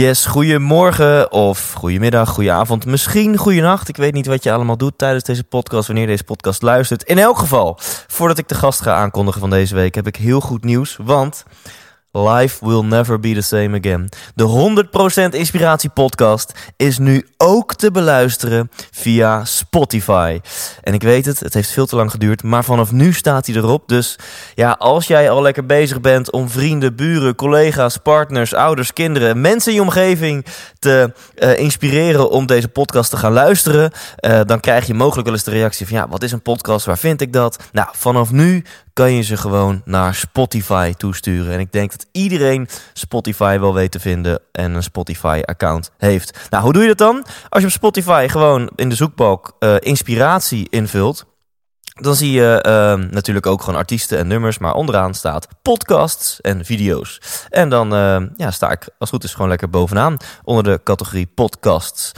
Yes, 0.00 0.26
goedemorgen 0.26 1.32
of 1.32 1.72
goedemiddag, 1.72 2.28
goedenavond, 2.28 2.86
misschien 2.86 3.36
goedenacht. 3.36 3.88
Ik 3.88 3.96
weet 3.96 4.12
niet 4.12 4.26
wat 4.26 4.42
je 4.42 4.52
allemaal 4.52 4.76
doet 4.76 4.98
tijdens 4.98 5.24
deze 5.24 5.44
podcast, 5.44 5.86
wanneer 5.86 6.06
deze 6.06 6.24
podcast 6.24 6.62
luistert. 6.62 7.02
In 7.02 7.18
elk 7.18 7.38
geval, 7.38 7.78
voordat 8.06 8.38
ik 8.38 8.48
de 8.48 8.54
gast 8.54 8.80
ga 8.80 8.94
aankondigen 8.94 9.40
van 9.40 9.50
deze 9.50 9.74
week, 9.74 9.94
heb 9.94 10.06
ik 10.06 10.16
heel 10.16 10.40
goed 10.40 10.64
nieuws, 10.64 10.96
want... 11.02 11.44
Life 12.12 12.64
will 12.64 12.82
never 12.82 13.20
be 13.20 13.34
the 13.34 13.40
same 13.40 13.78
again. 13.78 14.08
De 14.34 14.84
100% 15.32 15.34
Inspiratie 15.34 15.90
Podcast 15.90 16.52
is 16.76 16.98
nu 16.98 17.26
ook 17.36 17.74
te 17.74 17.90
beluisteren 17.90 18.70
via 18.90 19.44
Spotify. 19.44 20.40
En 20.82 20.94
ik 20.94 21.02
weet 21.02 21.24
het, 21.24 21.40
het 21.40 21.54
heeft 21.54 21.70
veel 21.70 21.86
te 21.86 21.96
lang 21.96 22.10
geduurd, 22.10 22.42
maar 22.42 22.64
vanaf 22.64 22.92
nu 22.92 23.12
staat 23.12 23.46
hij 23.46 23.54
erop. 23.54 23.88
Dus 23.88 24.18
ja, 24.54 24.70
als 24.78 25.06
jij 25.06 25.30
al 25.30 25.42
lekker 25.42 25.66
bezig 25.66 26.00
bent 26.00 26.30
om 26.30 26.48
vrienden, 26.48 26.96
buren, 26.96 27.34
collega's, 27.34 27.96
partners, 27.96 28.54
ouders, 28.54 28.92
kinderen, 28.92 29.40
mensen 29.40 29.70
in 29.70 29.76
je 29.76 29.84
omgeving 29.84 30.46
te 30.78 31.12
eh, 31.34 31.58
inspireren 31.58 32.30
om 32.30 32.46
deze 32.46 32.68
podcast 32.68 33.10
te 33.10 33.16
gaan 33.16 33.32
luisteren, 33.32 33.90
eh, 34.16 34.40
dan 34.44 34.60
krijg 34.60 34.86
je 34.86 34.94
mogelijk 34.94 35.26
wel 35.26 35.36
eens 35.36 35.44
de 35.44 35.50
reactie 35.50 35.86
van 35.86 35.96
ja, 35.96 36.08
wat 36.08 36.22
is 36.22 36.32
een 36.32 36.42
podcast? 36.42 36.86
Waar 36.86 36.98
vind 36.98 37.20
ik 37.20 37.32
dat? 37.32 37.62
Nou, 37.72 37.88
vanaf 37.92 38.30
nu 38.30 38.64
kan 38.92 39.12
je 39.12 39.22
ze 39.22 39.36
gewoon 39.36 39.82
naar 39.84 40.14
Spotify 40.14 40.92
toesturen. 40.92 41.52
En 41.52 41.60
ik 41.60 41.72
denk 41.72 41.90
dat 41.90 42.06
iedereen 42.12 42.68
Spotify 42.92 43.58
wel 43.58 43.74
weet 43.74 43.90
te 43.90 44.00
vinden 44.00 44.40
en 44.52 44.74
een 44.74 44.82
Spotify-account 44.82 45.90
heeft. 45.98 46.38
Nou, 46.50 46.64
hoe 46.64 46.72
doe 46.72 46.82
je 46.82 46.88
dat 46.88 46.98
dan? 46.98 47.26
Als 47.48 47.60
je 47.60 47.68
op 47.68 47.74
Spotify 47.74 48.26
gewoon 48.28 48.70
in 48.74 48.88
de 48.88 48.94
zoekbalk 48.94 49.56
eh, 49.58 49.76
inspiratie 49.78 50.66
invult. 50.70 51.24
Dan 52.00 52.14
zie 52.14 52.32
je 52.32 52.64
uh, 52.66 53.10
natuurlijk 53.10 53.46
ook 53.46 53.62
gewoon 53.62 53.78
artiesten 53.78 54.18
en 54.18 54.26
nummers, 54.26 54.58
maar 54.58 54.74
onderaan 54.74 55.14
staat 55.14 55.48
podcasts 55.62 56.40
en 56.40 56.64
video's. 56.64 57.20
En 57.48 57.68
dan 57.68 57.94
uh, 57.94 58.22
ja, 58.36 58.50
sta 58.50 58.70
ik 58.70 58.80
als 58.80 58.90
het 58.98 59.08
goed 59.08 59.24
is 59.24 59.32
gewoon 59.32 59.48
lekker 59.48 59.70
bovenaan 59.70 60.16
onder 60.44 60.64
de 60.64 60.80
categorie 60.84 61.30
podcasts. 61.34 62.12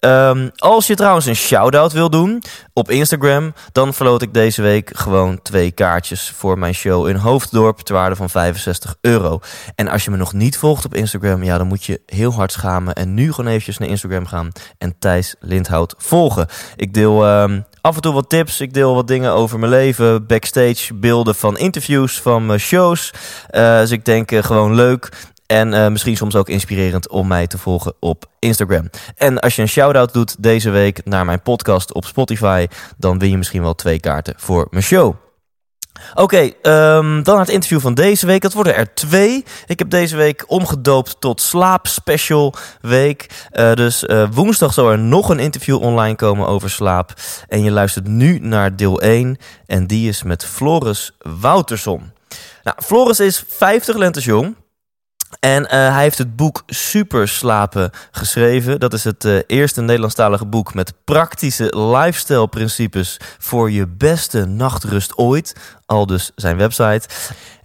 Um, 0.00 0.50
als 0.56 0.86
je 0.86 0.94
trouwens 0.94 1.26
een 1.26 1.36
shout-out 1.36 1.92
wil 1.92 2.10
doen 2.10 2.42
op 2.72 2.90
Instagram, 2.90 3.54
dan 3.72 3.94
verloot 3.94 4.22
ik 4.22 4.34
deze 4.34 4.62
week 4.62 4.90
gewoon 4.94 5.42
twee 5.42 5.70
kaartjes 5.70 6.30
voor 6.36 6.58
mijn 6.58 6.74
show 6.74 7.08
in 7.08 7.16
Hoofddorp 7.16 7.78
ter 7.78 7.94
waarde 7.94 8.16
van 8.16 8.30
65 8.30 8.96
euro. 9.00 9.40
En 9.74 9.88
als 9.88 10.04
je 10.04 10.10
me 10.10 10.16
nog 10.16 10.32
niet 10.32 10.58
volgt 10.58 10.84
op 10.84 10.94
Instagram, 10.94 11.42
ja, 11.42 11.58
dan 11.58 11.66
moet 11.66 11.84
je 11.84 12.00
heel 12.06 12.32
hard 12.32 12.52
schamen 12.52 12.94
en 12.94 13.14
nu 13.14 13.32
gewoon 13.32 13.50
eventjes 13.50 13.78
naar 13.78 13.88
Instagram 13.88 14.26
gaan 14.26 14.52
en 14.78 14.96
Thijs 14.98 15.34
Lindhout 15.40 15.94
volgen. 15.98 16.46
Ik 16.76 16.94
deel 16.94 17.24
af 17.86 17.94
en 17.94 18.00
toe 18.00 18.12
wat 18.12 18.28
tips, 18.28 18.60
ik 18.60 18.74
deel 18.74 18.94
wat 18.94 19.08
dingen 19.08 19.32
over 19.32 19.58
mijn 19.58 19.70
leven, 19.70 20.26
backstage 20.26 20.94
beelden 20.94 21.34
van 21.34 21.58
interviews, 21.58 22.20
van 22.20 22.46
mijn 22.46 22.60
shows. 22.60 23.10
Uh, 23.50 23.78
dus 23.78 23.90
ik 23.90 24.04
denk 24.04 24.30
uh, 24.30 24.42
gewoon 24.42 24.74
leuk. 24.74 25.08
En 25.46 25.92
misschien 25.92 26.16
soms 26.16 26.36
ook 26.36 26.48
inspirerend 26.48 27.08
om 27.08 27.26
mij 27.26 27.46
te 27.46 27.58
volgen 27.58 27.94
op 28.00 28.24
Instagram. 28.38 28.90
En 29.16 29.38
als 29.38 29.56
je 29.56 29.62
een 29.62 29.68
shout-out 29.68 30.12
doet 30.12 30.42
deze 30.42 30.70
week 30.70 31.00
naar 31.04 31.24
mijn 31.24 31.42
podcast 31.42 31.92
op 31.92 32.04
Spotify, 32.04 32.66
dan 32.96 33.18
win 33.18 33.30
je 33.30 33.36
misschien 33.36 33.62
wel 33.62 33.74
twee 33.74 34.00
kaarten 34.00 34.34
voor 34.36 34.66
mijn 34.70 34.82
show. 34.82 35.25
Oké, 36.14 36.22
okay, 36.22 36.96
um, 36.96 37.22
dan 37.22 37.38
het 37.38 37.48
interview 37.48 37.80
van 37.80 37.94
deze 37.94 38.26
week. 38.26 38.42
Dat 38.42 38.52
worden 38.52 38.76
er 38.76 38.94
twee. 38.94 39.44
Ik 39.66 39.78
heb 39.78 39.90
deze 39.90 40.16
week 40.16 40.44
omgedoopt 40.46 41.16
tot 41.20 41.40
Slaap 41.40 41.86
Special 41.86 42.54
Week. 42.80 43.26
Uh, 43.52 43.72
dus 43.72 44.02
uh, 44.02 44.28
woensdag 44.30 44.72
zal 44.72 44.90
er 44.90 44.98
nog 44.98 45.28
een 45.28 45.38
interview 45.38 45.82
online 45.82 46.16
komen 46.16 46.46
over 46.46 46.70
slaap. 46.70 47.12
En 47.48 47.62
je 47.62 47.70
luistert 47.70 48.06
nu 48.06 48.38
naar 48.38 48.76
deel 48.76 49.00
1. 49.00 49.36
En 49.66 49.86
die 49.86 50.08
is 50.08 50.22
met 50.22 50.44
Floris 50.44 51.12
Wouterson. 51.18 52.12
Nou, 52.62 52.76
Floris 52.82 53.20
is 53.20 53.44
50 53.48 53.96
lentes 53.96 54.24
jong. 54.24 54.54
En 55.40 55.62
uh, 55.62 55.68
hij 55.70 56.02
heeft 56.02 56.18
het 56.18 56.36
boek 56.36 56.62
Super 56.66 57.28
Slapen 57.28 57.90
geschreven. 58.10 58.80
Dat 58.80 58.92
is 58.92 59.04
het 59.04 59.24
uh, 59.24 59.38
eerste 59.46 59.80
Nederlandstalige 59.80 60.46
boek 60.46 60.74
met 60.74 60.92
praktische 61.04 61.78
lifestyle 61.78 62.48
principes 62.48 63.20
voor 63.38 63.70
je 63.70 63.86
beste 63.86 64.44
nachtrust 64.44 65.16
ooit. 65.18 65.54
Al 65.86 66.06
dus 66.06 66.30
zijn 66.34 66.56
website. 66.56 67.08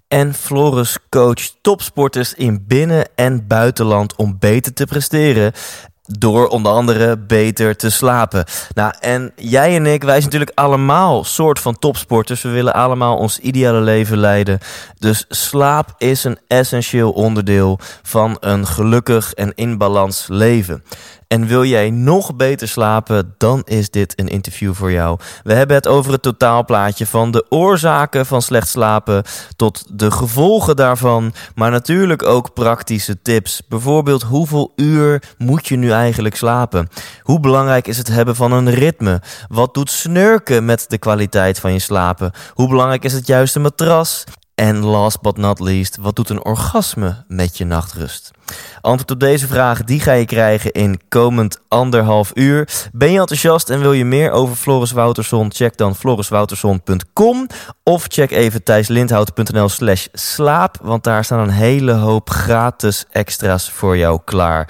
En 0.07 0.33
Floris 0.33 0.97
coacht 1.09 1.55
topsporters 1.61 2.33
in 2.33 2.65
binnen- 2.67 3.09
en 3.15 3.47
buitenland 3.47 4.15
om 4.15 4.39
beter 4.39 4.73
te 4.73 4.85
presteren 4.85 5.51
door 6.05 6.47
onder 6.47 6.71
andere 6.71 7.17
beter 7.17 7.75
te 7.75 7.89
slapen. 7.89 8.45
Nou, 8.73 8.93
en 8.99 9.31
jij 9.35 9.75
en 9.75 9.85
ik, 9.85 10.03
wij 10.03 10.13
zijn 10.13 10.23
natuurlijk 10.23 10.51
allemaal 10.59 11.23
soort 11.23 11.59
van 11.59 11.79
topsporters. 11.79 12.41
We 12.41 12.49
willen 12.49 12.73
allemaal 12.73 13.17
ons 13.17 13.39
ideale 13.39 13.81
leven 13.81 14.17
leiden. 14.17 14.59
Dus 14.99 15.25
slaap 15.29 15.95
is 15.97 16.23
een 16.23 16.39
essentieel 16.47 17.11
onderdeel 17.11 17.79
van 18.01 18.37
een 18.39 18.67
gelukkig 18.67 19.33
en 19.33 19.51
in 19.55 19.77
balans 19.77 20.25
leven. 20.29 20.83
En 21.31 21.47
wil 21.47 21.63
jij 21.63 21.89
nog 21.89 22.35
beter 22.35 22.67
slapen, 22.67 23.35
dan 23.37 23.61
is 23.65 23.89
dit 23.89 24.19
een 24.19 24.27
interview 24.27 24.73
voor 24.73 24.91
jou. 24.91 25.19
We 25.43 25.53
hebben 25.53 25.75
het 25.75 25.87
over 25.87 26.11
het 26.11 26.21
totaalplaatje 26.21 27.05
van 27.05 27.31
de 27.31 27.45
oorzaken 27.49 28.25
van 28.25 28.41
slecht 28.41 28.67
slapen 28.67 29.23
tot 29.55 29.83
de 29.89 30.11
gevolgen 30.11 30.75
daarvan, 30.75 31.33
maar 31.55 31.71
natuurlijk 31.71 32.23
ook 32.23 32.53
praktische 32.53 33.21
tips. 33.21 33.61
Bijvoorbeeld 33.69 34.21
hoeveel 34.21 34.73
uur 34.75 35.23
moet 35.37 35.67
je 35.67 35.75
nu 35.75 35.91
eigenlijk 35.91 36.35
slapen? 36.35 36.87
Hoe 37.21 37.39
belangrijk 37.39 37.87
is 37.87 37.97
het 37.97 38.07
hebben 38.07 38.35
van 38.35 38.51
een 38.51 38.69
ritme? 38.69 39.21
Wat 39.47 39.73
doet 39.73 39.91
snurken 39.91 40.65
met 40.65 40.85
de 40.87 40.97
kwaliteit 40.97 41.59
van 41.59 41.73
je 41.73 41.79
slapen? 41.79 42.31
Hoe 42.53 42.69
belangrijk 42.69 43.03
is 43.03 43.13
het 43.13 43.27
juiste 43.27 43.59
matras? 43.59 44.23
En 44.55 44.77
last 44.77 45.21
but 45.21 45.37
not 45.37 45.59
least, 45.59 45.97
wat 46.01 46.15
doet 46.15 46.29
een 46.29 46.45
orgasme 46.45 47.23
met 47.27 47.57
je 47.57 47.65
nachtrust? 47.65 48.31
Antwoord 48.81 49.11
op 49.11 49.19
deze 49.19 49.47
vraag 49.47 49.83
die 49.83 49.99
ga 49.99 50.11
je 50.11 50.25
krijgen 50.25 50.71
in 50.71 50.99
komend 51.09 51.59
anderhalf 51.67 52.31
uur. 52.33 52.69
Ben 52.91 53.11
je 53.11 53.19
enthousiast 53.19 53.69
en 53.69 53.79
wil 53.79 53.93
je 53.93 54.05
meer 54.05 54.31
over 54.31 54.55
Floris 54.55 54.91
Wouterson? 54.91 55.53
Check 55.53 55.77
dan 55.77 55.95
floriswouterson.com 55.95 57.47
of 57.83 58.05
check 58.07 58.31
even 58.31 58.63
thijslindhout.nl 58.63 59.69
slash 59.69 60.07
slaap, 60.13 60.77
want 60.81 61.03
daar 61.03 61.23
staan 61.23 61.39
een 61.39 61.49
hele 61.49 61.91
hoop 61.91 62.29
gratis 62.29 63.05
extra's 63.11 63.71
voor 63.71 63.97
jou 63.97 64.19
klaar. 64.25 64.69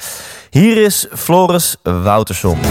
Hier 0.50 0.78
is 0.78 1.08
Floris 1.12 1.76
Wouterson. 1.84 2.58
100% 2.58 2.62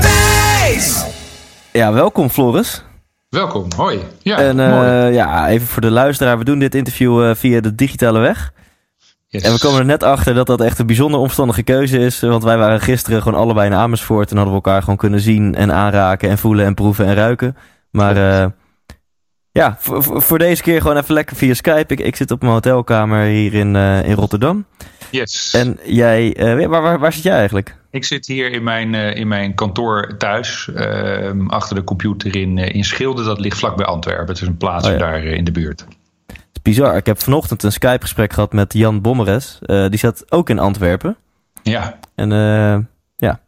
Thijs! 0.00 1.04
Ja, 1.72 1.92
welkom 1.92 2.30
Floris. 2.30 2.82
Welkom, 3.34 3.68
hoi. 3.76 4.00
Ja, 4.22 4.38
en 4.38 4.58
uh, 4.58 5.14
ja, 5.14 5.48
even 5.48 5.66
voor 5.66 5.82
de 5.82 5.90
luisteraar, 5.90 6.38
we 6.38 6.44
doen 6.44 6.58
dit 6.58 6.74
interview 6.74 7.22
uh, 7.22 7.34
via 7.34 7.60
de 7.60 7.74
digitale 7.74 8.18
weg. 8.18 8.52
Yes. 9.34 9.42
En 9.42 9.52
we 9.52 9.58
komen 9.58 9.78
er 9.78 9.84
net 9.84 10.02
achter 10.02 10.34
dat 10.34 10.46
dat 10.46 10.60
echt 10.60 10.78
een 10.78 10.86
bijzonder 10.86 11.20
omstandige 11.20 11.62
keuze 11.62 11.98
is. 11.98 12.20
Want 12.20 12.42
wij 12.42 12.58
waren 12.58 12.80
gisteren 12.80 13.22
gewoon 13.22 13.40
allebei 13.40 13.66
in 13.66 13.74
Amersfoort 13.74 14.30
en 14.30 14.36
hadden 14.36 14.54
we 14.54 14.60
elkaar 14.62 14.80
gewoon 14.80 14.96
kunnen 14.96 15.20
zien 15.20 15.54
en 15.54 15.72
aanraken 15.72 16.28
en 16.28 16.38
voelen 16.38 16.66
en 16.66 16.74
proeven 16.74 17.06
en 17.06 17.14
ruiken. 17.14 17.56
Maar 17.90 18.16
uh, 18.16 18.46
ja, 19.50 19.76
voor, 19.78 20.22
voor 20.22 20.38
deze 20.38 20.62
keer 20.62 20.80
gewoon 20.80 20.96
even 20.96 21.14
lekker 21.14 21.36
via 21.36 21.54
Skype. 21.54 21.92
Ik, 21.92 22.00
ik 22.00 22.16
zit 22.16 22.30
op 22.30 22.40
mijn 22.40 22.52
hotelkamer 22.52 23.24
hier 23.24 23.54
in, 23.54 23.76
in 24.04 24.14
Rotterdam. 24.14 24.66
Yes. 25.10 25.54
En 25.54 25.78
jij, 25.84 26.36
waar, 26.68 26.82
waar, 26.82 26.98
waar 26.98 27.12
zit 27.12 27.22
jij 27.22 27.36
eigenlijk? 27.36 27.76
Ik 27.90 28.04
zit 28.04 28.26
hier 28.26 28.52
in 28.52 28.62
mijn, 28.62 28.94
in 28.94 29.28
mijn 29.28 29.54
kantoor 29.54 30.14
thuis, 30.18 30.70
uh, 30.76 31.30
achter 31.46 31.76
de 31.76 31.84
computer 31.84 32.36
in, 32.36 32.58
in 32.58 32.84
Schilde. 32.84 33.24
Dat 33.24 33.40
ligt 33.40 33.58
vlakbij 33.58 33.86
Antwerpen. 33.86 34.26
Het 34.26 34.40
is 34.42 34.48
een 34.48 34.56
plaatsje 34.56 34.92
oh, 34.92 34.98
ja. 34.98 35.04
daar 35.04 35.24
in 35.24 35.44
de 35.44 35.52
buurt. 35.52 35.86
Bizar. 36.64 36.96
Ik 36.96 37.06
heb 37.06 37.22
vanochtend 37.22 37.62
een 37.62 37.72
Skype-gesprek 37.72 38.32
gehad 38.32 38.52
met 38.52 38.72
Jan 38.72 39.00
Bommeres. 39.00 39.58
die 39.66 39.98
zat 39.98 40.24
ook 40.28 40.50
in 40.50 40.58
Antwerpen. 40.58 41.16
Ja. 41.62 41.98
En 42.14 42.30
ja, 43.16 43.40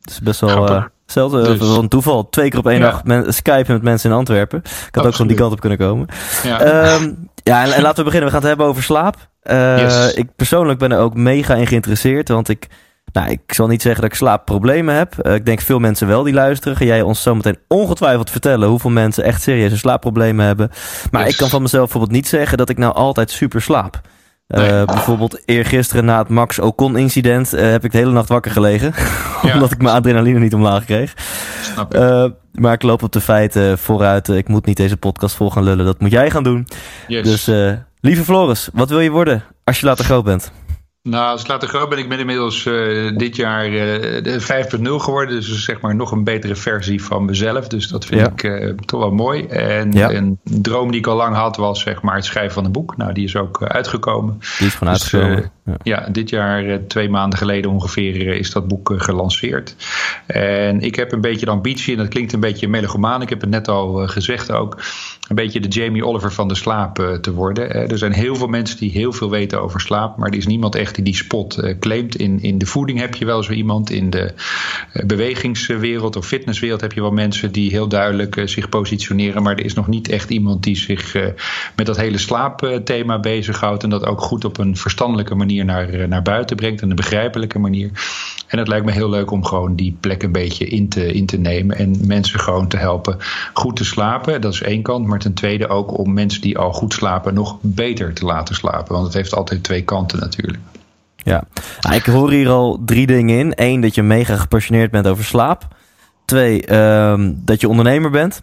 het 0.00 0.10
is 0.10 0.20
best 0.20 0.40
wel... 0.40 0.90
Hetzelfde, 1.08 1.58
dus. 1.58 1.76
een 1.76 1.88
toeval. 1.88 2.28
Twee 2.28 2.50
keer 2.50 2.58
op 2.58 2.66
één 2.66 2.78
ja. 2.78 2.90
dag 2.90 3.04
men, 3.04 3.34
Skype 3.34 3.72
met 3.72 3.82
mensen 3.82 4.10
in 4.10 4.16
Antwerpen. 4.16 4.58
Ik 4.58 4.64
had 4.64 4.84
Absoluut. 4.84 5.06
ook 5.06 5.14
van 5.14 5.26
die 5.26 5.36
kant 5.36 5.52
op 5.52 5.60
kunnen 5.60 5.78
komen. 5.78 6.06
Ja, 6.42 6.94
um, 6.94 7.28
ja 7.42 7.64
en, 7.64 7.72
en, 7.72 7.82
laten 7.82 7.98
we 7.98 8.04
beginnen. 8.04 8.24
We 8.24 8.34
gaan 8.34 8.40
het 8.40 8.48
hebben 8.48 8.66
over 8.66 8.82
slaap. 8.82 9.16
Uh, 9.42 9.78
yes. 9.78 10.14
Ik 10.14 10.34
persoonlijk 10.36 10.78
ben 10.78 10.92
er 10.92 10.98
ook 10.98 11.14
mega 11.14 11.54
in 11.54 11.66
geïnteresseerd. 11.66 12.28
Want 12.28 12.48
ik 12.48 12.66
Nou, 13.12 13.30
ik 13.30 13.40
zal 13.46 13.66
niet 13.66 13.82
zeggen 13.82 14.02
dat 14.02 14.10
ik 14.10 14.16
slaapproblemen 14.16 14.94
heb. 14.94 15.14
Uh, 15.22 15.34
ik 15.34 15.46
denk 15.46 15.60
veel 15.60 15.78
mensen 15.78 16.06
wel 16.06 16.22
die 16.22 16.34
luisteren. 16.34 16.76
Ga 16.76 16.84
jij 16.84 17.02
ons 17.02 17.22
zometeen 17.22 17.58
ongetwijfeld 17.68 18.30
vertellen 18.30 18.68
hoeveel 18.68 18.90
mensen 18.90 19.24
echt 19.24 19.42
serieuze 19.42 19.78
slaapproblemen 19.78 20.46
hebben. 20.46 20.70
Maar 21.10 21.28
ik 21.28 21.36
kan 21.36 21.48
van 21.48 21.62
mezelf 21.62 21.82
bijvoorbeeld 21.82 22.12
niet 22.12 22.28
zeggen 22.28 22.58
dat 22.58 22.68
ik 22.68 22.78
nou 22.78 22.94
altijd 22.94 23.30
super 23.30 23.62
slaap. 23.62 24.00
Uh, 24.48 24.60
nee. 24.60 24.84
Bijvoorbeeld 24.84 25.42
eergisteren 25.44 26.04
na 26.04 26.18
het 26.18 26.28
Max 26.28 26.58
Ocon 26.58 26.96
incident 26.96 27.54
uh, 27.54 27.60
heb 27.60 27.84
ik 27.84 27.92
de 27.92 27.98
hele 27.98 28.10
nacht 28.10 28.28
wakker 28.28 28.50
gelegen. 28.50 28.92
Ja. 29.42 29.54
omdat 29.54 29.70
ik 29.70 29.82
mijn 29.82 29.94
adrenaline 29.94 30.38
niet 30.38 30.54
omlaag 30.54 30.84
kreeg. 30.84 31.14
Snap 31.62 31.94
ik. 31.94 32.00
Uh, 32.00 32.24
maar 32.52 32.72
ik 32.72 32.82
loop 32.82 33.02
op 33.02 33.12
de 33.12 33.20
feiten 33.20 33.78
vooruit. 33.78 34.28
Ik 34.28 34.48
moet 34.48 34.66
niet 34.66 34.76
deze 34.76 34.96
podcast 34.96 35.36
vol 35.36 35.50
gaan 35.50 35.62
lullen. 35.62 35.84
Dat 35.84 36.00
moet 36.00 36.10
jij 36.10 36.30
gaan 36.30 36.42
doen. 36.42 36.66
Yes. 37.06 37.22
Dus 37.22 37.76
lieve 38.00 38.24
Floris, 38.24 38.68
wat 38.72 38.88
wil 38.88 39.00
je 39.00 39.10
worden 39.10 39.44
als 39.64 39.80
je 39.80 39.86
later 39.86 40.04
groot 40.04 40.24
bent? 40.24 40.52
Nou, 41.08 41.30
als 41.30 41.40
ik 41.40 41.46
later 41.48 41.68
groot 41.68 41.88
ben, 41.88 41.98
ik 41.98 42.08
ben 42.08 42.18
inmiddels 42.18 42.64
uh, 42.64 43.16
dit 43.16 43.36
jaar 43.36 43.68
uh, 43.68 44.40
5.0 44.40 44.82
geworden. 44.82 45.34
Dus 45.34 45.64
zeg 45.64 45.80
maar 45.80 45.94
nog 45.94 46.10
een 46.12 46.24
betere 46.24 46.54
versie 46.54 47.02
van 47.04 47.24
mezelf. 47.24 47.68
Dus 47.68 47.88
dat 47.88 48.04
vind 48.04 48.20
Ja. 48.20 48.26
ik 48.26 48.42
uh, 48.42 48.70
toch 48.84 49.00
wel 49.00 49.10
mooi. 49.12 49.46
En 49.46 49.92
Ja. 49.92 50.10
een 50.10 50.38
droom 50.42 50.90
die 50.90 51.00
ik 51.00 51.06
al 51.06 51.16
lang 51.16 51.34
had 51.36 51.56
was 51.56 51.80
zeg 51.80 52.02
maar 52.02 52.14
het 52.14 52.24
schrijven 52.24 52.52
van 52.54 52.64
een 52.64 52.72
boek. 52.72 52.96
Nou, 52.96 53.12
die 53.12 53.24
is 53.24 53.36
ook 53.36 53.62
uitgekomen. 53.62 54.36
Die 54.58 54.66
is 54.66 54.74
gewoon 54.74 54.92
Dus, 54.92 55.14
uitgekomen. 55.14 55.50
eh, 55.64 55.74
Ja, 55.82 56.08
dit 56.12 56.30
jaar, 56.30 56.64
eh, 56.64 56.74
twee 56.88 57.08
maanden 57.08 57.38
geleden 57.38 57.70
ongeveer, 57.70 58.28
eh, 58.28 58.38
is 58.38 58.50
dat 58.50 58.68
boek 58.68 58.90
eh, 58.90 59.00
gelanceerd. 59.00 59.76
En 60.26 60.80
ik 60.80 60.94
heb 60.94 61.12
een 61.12 61.20
beetje 61.20 61.46
de 61.46 61.52
ambitie, 61.52 61.92
en 61.92 61.98
dat 61.98 62.08
klinkt 62.08 62.32
een 62.32 62.40
beetje 62.40 62.68
melogomaan. 62.68 63.22
Ik 63.22 63.28
heb 63.28 63.40
het 63.40 63.50
net 63.50 63.68
al 63.68 64.02
eh, 64.02 64.08
gezegd 64.08 64.52
ook. 64.52 64.76
Een 65.28 65.36
beetje 65.36 65.60
de 65.60 65.68
Jamie 65.68 66.06
Oliver 66.06 66.32
van 66.32 66.48
de 66.48 66.54
slaap 66.54 66.98
eh, 66.98 67.12
te 67.12 67.32
worden. 67.32 67.90
Er 67.90 67.98
zijn 67.98 68.12
heel 68.12 68.36
veel 68.36 68.46
mensen 68.46 68.78
die 68.78 68.90
heel 68.90 69.12
veel 69.12 69.30
weten 69.30 69.62
over 69.62 69.80
slaap. 69.80 70.16
Maar 70.16 70.28
er 70.28 70.36
is 70.36 70.46
niemand 70.46 70.74
echt 70.74 70.94
die 70.94 71.04
die 71.04 71.14
spot 71.14 71.58
eh, 71.58 71.78
claimt. 71.78 72.16
In, 72.16 72.42
in 72.42 72.58
de 72.58 72.66
voeding 72.66 72.98
heb 72.98 73.14
je 73.14 73.24
wel 73.24 73.42
zo 73.42 73.52
iemand. 73.52 73.90
In 73.90 74.10
de 74.10 74.32
eh, 74.92 75.04
bewegingswereld 75.06 76.16
of 76.16 76.26
fitnesswereld 76.26 76.80
heb 76.80 76.92
je 76.92 77.00
wel 77.00 77.10
mensen 77.10 77.52
die 77.52 77.70
heel 77.70 77.88
duidelijk 77.88 78.42
zich 78.44 78.68
positioneren. 78.68 79.42
Maar 79.42 79.56
er 79.56 79.64
is 79.64 79.74
nog 79.74 79.86
niet 79.86 80.08
echt 80.08 80.30
iemand 80.30 80.62
die 80.62 80.76
zich 80.76 81.16
met 81.76 81.86
dat 81.86 81.96
hele 81.96 82.18
slaapthema 82.18 83.20
bezighoudt. 83.20 83.82
En 83.82 83.90
dat 83.90 84.06
ook 84.06 84.20
goed 84.20 84.44
op 84.44 84.58
een 84.58 84.76
verstandelijke 84.76 85.34
manier 85.34 85.64
naar, 85.64 86.08
naar 86.08 86.22
buiten 86.22 86.56
brengt. 86.56 86.82
En 86.82 86.90
een 86.90 86.96
begrijpelijke 86.96 87.58
manier. 87.58 87.90
En 88.48 88.58
het 88.58 88.68
lijkt 88.68 88.86
me 88.86 88.92
heel 88.92 89.10
leuk 89.10 89.30
om 89.30 89.44
gewoon 89.44 89.74
die 89.74 89.96
plek 90.00 90.22
een 90.22 90.32
beetje 90.32 90.66
in 90.66 90.88
te, 90.88 91.12
in 91.12 91.26
te 91.26 91.38
nemen. 91.38 91.76
En 91.76 92.06
mensen 92.06 92.40
gewoon 92.40 92.68
te 92.68 92.76
helpen 92.76 93.16
goed 93.52 93.76
te 93.76 93.84
slapen. 93.84 94.40
Dat 94.40 94.52
is 94.52 94.62
één 94.62 94.82
kant. 94.82 95.06
Maar 95.06 95.18
ten 95.18 95.34
tweede 95.34 95.68
ook 95.68 95.98
om 95.98 96.12
mensen 96.12 96.40
die 96.40 96.58
al 96.58 96.72
goed 96.72 96.92
slapen 96.92 97.34
nog 97.34 97.58
beter 97.60 98.14
te 98.14 98.24
laten 98.24 98.54
slapen. 98.54 98.92
Want 98.92 99.04
het 99.04 99.14
heeft 99.14 99.34
altijd 99.34 99.62
twee 99.62 99.82
kanten 99.82 100.18
natuurlijk. 100.18 100.58
Ja. 101.16 101.44
Ah, 101.80 101.94
ik 101.94 102.04
hoor 102.04 102.30
hier 102.30 102.48
al 102.48 102.82
drie 102.84 103.06
dingen 103.06 103.38
in. 103.38 103.52
Eén, 103.54 103.80
dat 103.80 103.94
je 103.94 104.02
mega 104.02 104.36
gepassioneerd 104.36 104.90
bent 104.90 105.06
over 105.06 105.24
slaap. 105.24 105.66
Twee, 106.24 106.66
ehm, 106.66 107.32
dat 107.36 107.60
je 107.60 107.68
ondernemer 107.68 108.10
bent. 108.10 108.42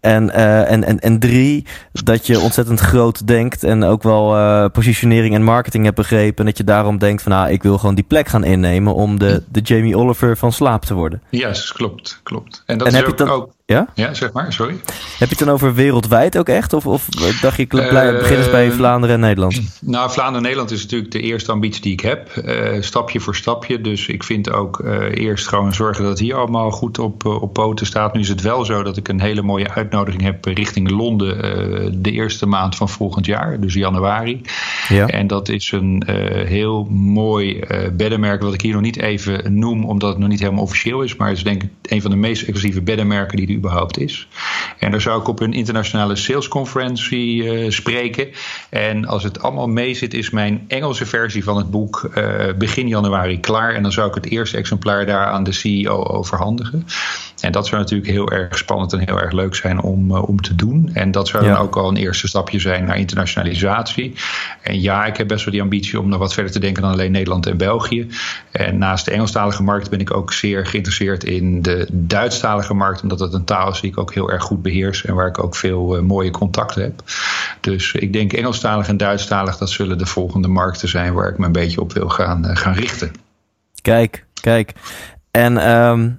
En, 0.00 0.30
eh, 0.30 0.70
en, 0.70 0.84
en, 0.84 0.98
en 1.00 1.18
drie, 1.18 1.66
dat 1.92 2.26
je 2.26 2.40
ontzettend 2.40 2.80
groot 2.80 3.26
denkt 3.26 3.64
en 3.64 3.84
ook 3.84 4.02
wel 4.02 4.36
eh, 4.36 4.64
positionering 4.72 5.34
en 5.34 5.42
marketing 5.42 5.84
hebt 5.84 5.96
begrepen. 5.96 6.38
En 6.38 6.44
dat 6.44 6.56
je 6.58 6.64
daarom 6.64 6.98
denkt 6.98 7.22
van, 7.22 7.32
nou, 7.32 7.50
ik 7.50 7.62
wil 7.62 7.78
gewoon 7.78 7.94
die 7.94 8.04
plek 8.04 8.28
gaan 8.28 8.44
innemen 8.44 8.94
om 8.94 9.18
de, 9.18 9.42
de 9.48 9.60
Jamie 9.60 9.96
Oliver 9.96 10.36
van 10.36 10.52
slaap 10.52 10.84
te 10.84 10.94
worden. 10.94 11.22
Ja, 11.30 11.48
yes, 11.48 11.72
klopt, 11.72 12.20
klopt. 12.22 12.62
En 12.66 12.78
dat 12.78 12.86
En 12.86 12.92
is 12.92 12.98
heb 12.98 13.06
je 13.06 13.12
ook, 13.12 13.18
het 13.18 13.28
dan- 13.28 13.36
ook... 13.36 13.52
Ja? 13.70 13.86
Ja, 13.94 14.14
zeg 14.14 14.32
maar, 14.32 14.52
sorry. 14.52 14.72
Heb 15.18 15.28
je 15.28 15.34
het 15.36 15.38
dan 15.38 15.48
over 15.48 15.74
wereldwijd 15.74 16.38
ook 16.38 16.48
echt? 16.48 16.72
Of, 16.72 16.86
of 16.86 17.06
dacht 17.40 17.56
je, 17.56 17.66
blij, 17.66 18.12
begin 18.18 18.36
eens 18.36 18.50
bij 18.50 18.66
Eh, 18.66 18.72
Vlaanderen 18.72 19.14
en 19.14 19.20
Nederland? 19.20 19.60
Nou, 19.80 20.10
Vlaanderen-Nederland 20.10 20.70
is 20.70 20.82
natuurlijk 20.82 21.12
de 21.12 21.20
eerste 21.20 21.52
ambitie 21.52 21.82
die 21.82 21.92
ik 21.92 22.00
heb. 22.00 22.28
eh, 22.28 22.82
stapje 22.82 23.20
voor 23.20 23.36
stapje. 23.36 23.80
Dus 23.80 24.06
ik 24.06 24.22
vind 24.24 24.50
ook 24.52 24.80
eh, 24.80 25.24
eerst 25.24 25.48
gewoon 25.48 25.74
zorgen 25.74 26.02
dat 26.02 26.10
het 26.12 26.20
hier 26.20 26.34
allemaal 26.34 26.70
goed 26.70 26.98
op, 26.98 27.24
op 27.24 27.52
poten 27.52 27.86
staat. 27.86 28.14
Nu 28.14 28.20
is 28.20 28.28
het 28.28 28.40
wel 28.40 28.64
zo 28.64 28.82
dat 28.82 28.96
ik 28.96 29.08
een 29.08 29.20
hele 29.20 29.42
mooie 29.42 29.70
uitnodiging 29.70 30.22
heb 30.22 30.44
richting 30.44 30.90
Londen. 30.90 32.02
de 32.02 32.10
eerste 32.10 32.46
maand 32.46 32.76
van 32.76 32.88
volgend 32.88 33.26
jaar, 33.26 33.60
dus 33.60 33.74
januari. 33.74 34.40
Ja. 34.88 35.06
En 35.06 35.26
dat 35.26 35.48
is 35.48 35.72
een 35.72 36.02
heel 36.46 36.84
mooi 36.90 37.64
beddenmerk, 37.92 38.42
wat 38.42 38.54
ik 38.54 38.60
hier 38.60 38.72
nog 38.72 38.82
niet 38.82 38.98
even 39.00 39.58
noem, 39.58 39.84
omdat 39.84 40.08
het 40.08 40.18
nog 40.18 40.28
niet 40.28 40.40
helemaal 40.40 40.62
officieel 40.62 41.02
is. 41.02 41.16
Maar 41.16 41.28
het 41.28 41.36
is 41.36 41.44
denk 41.44 41.62
ik 41.62 41.70
een 41.82 42.02
van 42.02 42.10
de 42.10 42.16
meest 42.16 42.42
exclusieve 42.42 42.82
beddenmerken 42.82 43.36
die 43.36 43.46
er 43.54 43.59
überhaupt 43.60 43.98
is. 43.98 44.28
En 44.78 44.90
daar 44.90 45.00
zou 45.00 45.20
ik 45.20 45.28
op 45.28 45.40
een 45.40 45.52
internationale 45.52 46.16
salesconferentie 46.16 47.50
eh, 47.50 47.70
spreken. 47.70 48.28
En 48.70 49.06
als 49.06 49.22
het 49.22 49.42
allemaal 49.42 49.66
mee 49.66 49.94
zit, 49.94 50.14
is 50.14 50.30
mijn 50.30 50.64
Engelse 50.68 51.06
versie 51.06 51.44
van 51.44 51.56
het 51.56 51.70
boek 51.70 52.10
eh, 52.14 52.54
begin 52.58 52.88
januari 52.88 53.40
klaar. 53.40 53.74
En 53.74 53.82
dan 53.82 53.92
zou 53.92 54.08
ik 54.08 54.14
het 54.14 54.26
eerste 54.26 54.56
exemplaar 54.56 55.06
daar 55.06 55.26
aan 55.26 55.44
de 55.44 55.52
CEO 55.52 56.04
overhandigen. 56.04 56.86
En 57.40 57.52
dat 57.52 57.66
zou 57.66 57.80
natuurlijk 57.80 58.10
heel 58.10 58.30
erg 58.30 58.58
spannend 58.58 58.92
en 58.92 58.98
heel 58.98 59.20
erg 59.20 59.32
leuk 59.32 59.54
zijn 59.54 59.80
om, 59.80 60.10
eh, 60.10 60.28
om 60.28 60.40
te 60.40 60.54
doen. 60.54 60.90
En 60.94 61.10
dat 61.10 61.28
zou 61.28 61.44
Ja. 61.44 61.52
dan 61.52 61.62
ook 61.62 61.76
al 61.76 61.88
een 61.88 61.96
eerste 61.96 62.28
stapje 62.28 62.58
zijn 62.58 62.84
naar 62.84 62.96
internationalisatie. 62.98 64.14
En 64.62 64.80
ja, 64.80 65.04
ik 65.06 65.16
heb 65.16 65.28
best 65.28 65.44
wel 65.44 65.52
die 65.52 65.62
ambitie 65.62 66.00
om 66.00 66.08
nog 66.08 66.18
wat 66.18 66.34
verder 66.34 66.52
te 66.52 66.58
denken 66.58 66.82
dan 66.82 66.92
alleen 66.92 67.12
Nederland 67.12 67.46
en 67.46 67.56
België. 67.56 68.08
En 68.50 68.78
naast 68.78 69.04
de 69.04 69.10
Engelstalige 69.10 69.62
markt 69.62 69.90
ben 69.90 70.00
ik 70.00 70.14
ook 70.14 70.32
zeer 70.32 70.66
geïnteresseerd 70.66 71.24
in 71.24 71.62
de 71.62 71.86
Duitsstalige 71.92 72.74
markt. 72.74 73.02
Omdat 73.02 73.20
het 73.20 73.32
een 73.32 73.44
taal 73.44 73.70
is 73.70 73.80
die 73.80 73.90
ik 73.90 73.98
ook 73.98 74.14
heel 74.14 74.30
erg 74.30 74.42
goed 74.42 74.62
beheers 74.62 75.04
en 75.04 75.14
waar 75.14 75.26
ik 75.26 75.42
ook 75.42 75.56
veel 75.56 75.96
eh, 75.96 76.02
mooie 76.02 76.30
contacten 76.30 76.82
heb. 76.82 77.02
Dus 77.60 77.92
ik 77.92 78.12
denk 78.12 78.32
Engelstalig 78.32 78.88
en 78.88 78.96
Duitsstalig, 78.96 79.56
dat 79.56 79.70
zullen 79.70 79.98
de 79.98 80.06
volgende 80.06 80.48
markten 80.48 80.88
zijn 80.88 81.12
waar 81.12 81.28
ik 81.28 81.38
me 81.38 81.46
een 81.46 81.52
beetje 81.52 81.80
op 81.80 81.92
wil 81.92 82.08
gaan, 82.08 82.44
eh, 82.44 82.56
gaan 82.56 82.74
richten. 82.74 83.12
Kijk, 83.82 84.24
kijk. 84.40 84.72
En 85.30 85.58
ehm, 85.58 86.10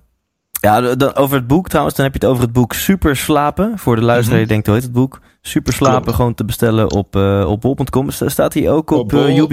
ja, 0.62 0.96
dan 0.96 1.16
over 1.16 1.36
het 1.38 1.48
boek 1.48 1.68
trouwens, 1.70 1.96
dan 1.96 2.06
heb 2.06 2.14
je 2.14 2.20
het 2.20 2.30
over 2.30 2.44
het 2.44 2.54
boek 2.54 2.74
Super 2.74 3.16
Slapen. 3.16 3.78
Voor 3.78 3.96
de 3.96 4.02
luisteraar 4.02 4.40
die 4.40 4.48
denkt, 4.48 4.66
hoe 4.66 4.76
heet 4.76 4.84
het 4.84 4.92
boek? 4.94 5.20
Super 5.42 5.74
Slapen, 5.74 6.02
Klopt. 6.02 6.16
gewoon 6.16 6.34
te 6.34 6.46
bestellen 6.46 6.92
op, 6.92 7.16
eh 7.16 7.46
op 7.48 7.62
bol.com. 7.62 8.10
Sta- 8.10 8.30
Staat 8.30 8.54
hij 8.54 8.70
ook 8.70 8.92
op, 8.92 9.00
Op 9.00 9.10
bol. 9.36 9.48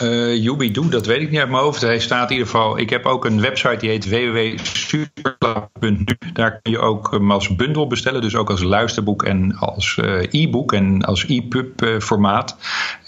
Uh, 0.00 0.36
Yubidoe, 0.42 0.88
dat 0.88 1.06
weet 1.06 1.20
ik 1.20 1.30
niet 1.30 1.40
uit 1.40 1.50
mijn 1.50 1.62
hoofd. 1.62 1.80
Hij 1.80 1.98
staat 1.98 2.30
in 2.30 2.36
ieder 2.36 2.50
geval. 2.50 2.78
Ik 2.78 2.90
heb 2.90 3.06
ook 3.06 3.24
een 3.24 3.40
website 3.40 3.76
die 3.76 3.90
heet 3.90 4.08
www.superklap.nu. 4.08 6.04
Daar 6.32 6.60
kun 6.62 6.72
je 6.72 6.78
ook 6.78 7.10
hem 7.10 7.30
als 7.30 7.56
bundel 7.56 7.86
bestellen. 7.86 8.20
Dus 8.20 8.36
ook 8.36 8.50
als 8.50 8.62
luisterboek 8.62 9.22
en 9.22 9.56
als 9.56 9.98
eh, 9.98 10.42
e-book 10.42 10.72
en 10.72 11.02
als 11.02 11.26
e-pub 11.26 11.82
eh, 11.82 11.98
formaat. 12.00 12.56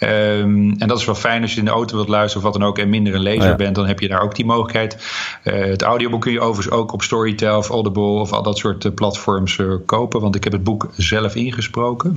Um, 0.00 0.74
en 0.78 0.88
dat 0.88 0.98
is 0.98 1.04
wel 1.04 1.14
fijn 1.14 1.42
als 1.42 1.52
je 1.52 1.58
in 1.58 1.64
de 1.64 1.70
auto 1.70 1.96
wilt 1.96 2.08
luisteren 2.08 2.46
of 2.46 2.52
wat 2.52 2.60
dan 2.60 2.68
ook 2.68 2.78
en 2.78 2.88
minder 2.88 3.14
een 3.14 3.22
lezer 3.22 3.42
Oh 3.42 3.48
ja. 3.48 3.56
bent. 3.56 3.74
Dan 3.74 3.86
heb 3.86 4.00
je 4.00 4.08
daar 4.08 4.22
ook 4.22 4.34
die 4.34 4.44
mogelijkheid. 4.44 4.96
Het 5.42 5.82
audioboek 5.82 6.20
kun 6.20 6.32
je 6.32 6.40
overigens 6.40 6.74
ook 6.74 6.92
op 6.92 7.02
Storytel 7.02 7.58
of 7.58 7.68
Audible 7.68 8.02
of 8.02 8.32
al 8.32 8.42
dat 8.42 8.58
soort 8.58 8.94
platforms 8.94 9.58
kopen. 9.86 10.20
Want 10.20 10.34
ik 10.34 10.44
heb 10.44 10.52
het 10.52 10.64
boek 10.64 10.88
zelf 10.96 11.34
ingesproken. 11.34 12.16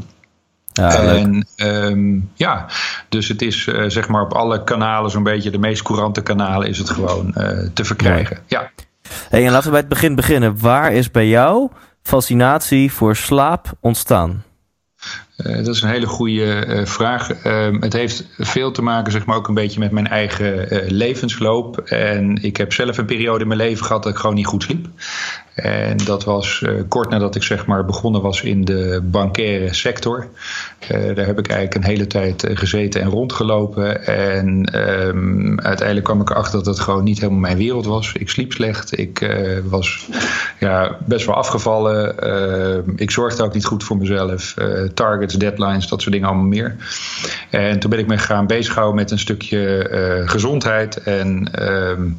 Ja, 0.78 1.04
en 1.04 1.48
um, 1.56 2.32
ja, 2.34 2.66
dus 3.10 3.28
het 3.28 3.42
is 3.42 3.66
uh, 3.66 3.84
zeg 3.88 4.08
maar 4.08 4.22
op 4.22 4.34
alle 4.34 4.64
kanalen, 4.64 5.12
zo'n 5.12 5.24
beetje 5.24 5.50
de 5.50 5.58
meest 5.58 5.82
courante 5.82 6.22
kanalen, 6.22 6.68
is 6.68 6.78
het 6.78 6.90
gewoon 6.90 7.34
uh, 7.38 7.50
te 7.74 7.86
verkrijgen. 7.86 8.38
Ja. 8.48 8.72
Hey, 9.30 9.46
en 9.46 9.52
laten 9.52 9.66
we 9.66 9.72
bij 9.72 9.80
het 9.80 9.90
begin 9.90 10.16
beginnen. 10.16 10.60
Waar 10.60 10.94
is 10.94 11.12
bij 11.12 11.28
jou 11.28 11.70
fascinatie 12.02 12.92
voor 12.92 13.16
slaap 13.16 13.72
ontstaan? 13.80 14.44
Uh, 15.38 15.56
dat 15.56 15.76
is 15.76 15.82
een 15.82 15.90
hele 15.90 16.06
goede 16.06 16.66
uh, 16.66 16.86
vraag. 16.86 17.46
Uh, 17.46 17.68
het 17.80 17.94
heeft 17.94 18.26
veel 18.38 18.72
te 18.72 18.82
maken, 18.82 19.12
zeg 19.12 19.26
maar, 19.26 19.36
ook 19.36 19.48
een 19.48 19.54
beetje 19.54 19.80
met 19.80 19.92
mijn 19.92 20.08
eigen 20.08 20.70
eh, 20.70 20.90
levensloop. 20.90 21.78
En 21.80 22.44
ik 22.44 22.58
heb 22.58 22.74
zelf 22.74 22.98
een 22.98 23.06
periode 23.06 23.42
in 23.42 23.48
mijn 23.48 23.60
leven 23.60 23.86
gehad 23.86 24.04
dat 24.04 24.12
ik 24.12 24.18
gewoon 24.20 24.36
niet 24.36 24.46
goed 24.46 24.64
sliep. 24.64 24.88
En 25.58 25.98
dat 25.98 26.24
was 26.24 26.62
uh, 26.66 26.82
kort 26.88 27.10
nadat 27.10 27.36
ik 27.36 27.44
zeg 27.44 27.66
maar 27.66 27.86
begonnen 27.86 28.22
was 28.22 28.42
in 28.42 28.66
de 28.66 29.00
bankaire 29.04 29.74
sector. 29.74 30.28
Uh, 30.92 31.16
daar 31.16 31.26
heb 31.26 31.40
ik 31.40 31.48
eigenlijk 31.48 31.76
een 31.76 31.92
hele 31.92 32.08
tijd 32.08 32.44
uh, 32.44 32.58
gezeten 32.58 33.02
en 33.02 33.10
rondgelopen. 33.10 34.06
En 34.06 34.80
um, 35.08 35.60
uiteindelijk 35.60 36.06
kwam 36.06 36.22
ik 36.22 36.30
erachter 36.30 36.58
dat 36.58 36.66
het 36.66 36.80
gewoon 36.80 37.04
niet 37.04 37.20
helemaal 37.20 37.40
mijn 37.40 37.58
wereld 37.58 37.86
was. 37.86 38.14
Ik 38.14 38.30
sliep 38.30 38.54
slecht. 38.54 38.98
Ik 38.98 39.36
was 39.64 40.08
ja, 40.60 40.98
best 41.06 41.26
wel 41.26 41.36
afgevallen. 41.36 42.16
Uh, 42.24 42.94
ik 42.96 43.12
zorgde 43.12 43.44
ook 43.44 43.54
niet 43.54 43.66
goed 43.66 43.84
voor 43.84 43.98
mezelf. 43.98 44.54
Targets, 44.94 45.34
deadlines, 45.34 45.88
dat 45.88 46.02
soort 46.02 46.14
dingen 46.14 46.28
allemaal 46.28 46.48
meer. 46.48 46.76
En 47.50 47.80
toen 47.80 47.90
ben 47.90 48.00
ik 48.00 48.08
me 48.08 48.18
gaan 48.18 48.48
bezighouden 48.48 48.96
met 48.96 49.12
een 49.12 49.20
stukje 49.20 50.24
gezondheid. 50.26 50.98
En 51.04 51.50
um, 51.64 52.16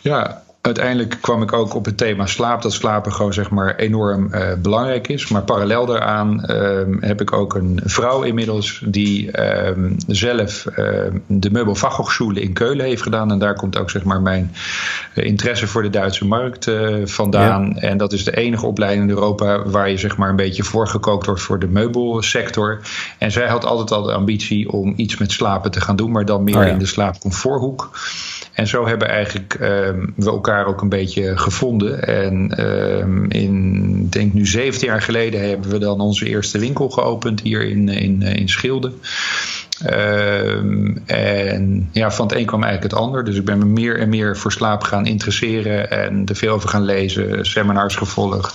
ja 0.00 0.43
uiteindelijk 0.66 1.18
kwam 1.20 1.42
ik 1.42 1.52
ook 1.52 1.74
op 1.74 1.84
het 1.84 1.96
thema 1.96 2.26
slaap. 2.26 2.62
Dat 2.62 2.72
slapen 2.72 3.12
gewoon 3.12 3.32
zeg 3.32 3.50
maar 3.50 3.76
enorm 3.76 4.28
uh, 4.32 4.52
belangrijk 4.58 5.08
is. 5.08 5.28
Maar 5.28 5.42
parallel 5.42 5.86
daaraan 5.86 6.50
um, 6.50 6.96
heb 7.00 7.20
ik 7.20 7.32
ook 7.32 7.54
een 7.54 7.80
vrouw 7.84 8.22
inmiddels 8.22 8.82
die 8.86 9.42
um, 9.66 9.96
zelf 10.06 10.64
uh, 10.66 10.76
de 11.26 11.50
Meubelfachhochschule 11.50 12.40
in 12.40 12.52
Keulen 12.52 12.86
heeft 12.86 13.02
gedaan. 13.02 13.30
En 13.30 13.38
daar 13.38 13.54
komt 13.54 13.78
ook 13.78 13.90
zeg 13.90 14.04
maar 14.04 14.20
mijn 14.20 14.52
uh, 15.14 15.24
interesse 15.24 15.66
voor 15.66 15.82
de 15.82 15.90
Duitse 15.90 16.26
markt 16.26 16.70
vandaan. 17.04 17.72
Ja. 17.74 17.80
En 17.80 17.96
dat 17.96 18.12
is 18.12 18.24
de 18.24 18.36
enige 18.36 18.66
opleiding 18.66 19.02
in 19.02 19.14
Europa 19.14 19.62
waar 19.62 19.90
je 19.90 19.96
zeg 19.96 20.16
maar 20.16 20.28
een 20.28 20.36
beetje 20.36 20.62
voorgekookt 20.62 21.26
wordt 21.26 21.40
voor 21.40 21.58
de 21.58 21.68
meubelsector. 21.68 22.80
En 23.18 23.32
zij 23.32 23.48
had 23.48 23.64
altijd 23.64 23.92
al 23.92 24.02
de 24.02 24.12
ambitie 24.12 24.70
om 24.70 24.92
iets 24.96 25.18
met 25.18 25.32
slapen 25.32 25.70
te 25.70 25.80
gaan 25.80 25.96
doen, 25.96 26.10
maar 26.10 26.24
dan 26.24 26.44
meer 26.44 26.56
oh 26.56 26.62
ja. 26.62 26.68
in 26.68 26.78
de 26.78 26.86
slaapcomforthoek. 26.86 27.90
En 28.52 28.66
zo 28.66 28.86
hebben 28.86 29.08
eigenlijk 29.08 29.56
we 30.16 30.30
elkaar 30.30 30.53
ook 30.62 30.82
een 30.82 30.88
beetje 30.88 31.36
gevonden. 31.36 32.02
En 32.06 32.66
um, 32.66 33.30
in, 33.30 34.08
denk 34.08 34.32
nu 34.32 34.46
17 34.46 34.88
jaar 34.88 35.02
geleden 35.02 35.48
hebben 35.48 35.70
we 35.70 35.78
dan 35.78 36.00
onze 36.00 36.26
eerste 36.26 36.58
winkel 36.58 36.88
geopend 36.88 37.40
hier 37.40 37.62
in, 37.62 37.88
in, 37.88 38.22
in 38.22 38.48
Schilde. 38.48 38.92
Um, 39.90 41.02
en 41.06 41.88
ja, 41.92 42.10
van 42.10 42.26
het 42.26 42.36
een 42.36 42.46
kwam 42.46 42.62
eigenlijk 42.62 42.92
het 42.92 43.02
ander. 43.02 43.24
Dus 43.24 43.36
ik 43.36 43.44
ben 43.44 43.58
me 43.58 43.64
meer 43.64 43.98
en 43.98 44.08
meer 44.08 44.36
voor 44.36 44.52
slaap 44.52 44.82
gaan 44.82 45.06
interesseren 45.06 45.90
en 45.90 46.22
er 46.26 46.36
veel 46.36 46.54
over 46.54 46.68
gaan 46.68 46.84
lezen, 46.84 47.46
seminars 47.46 47.96
gevolgd, 47.96 48.54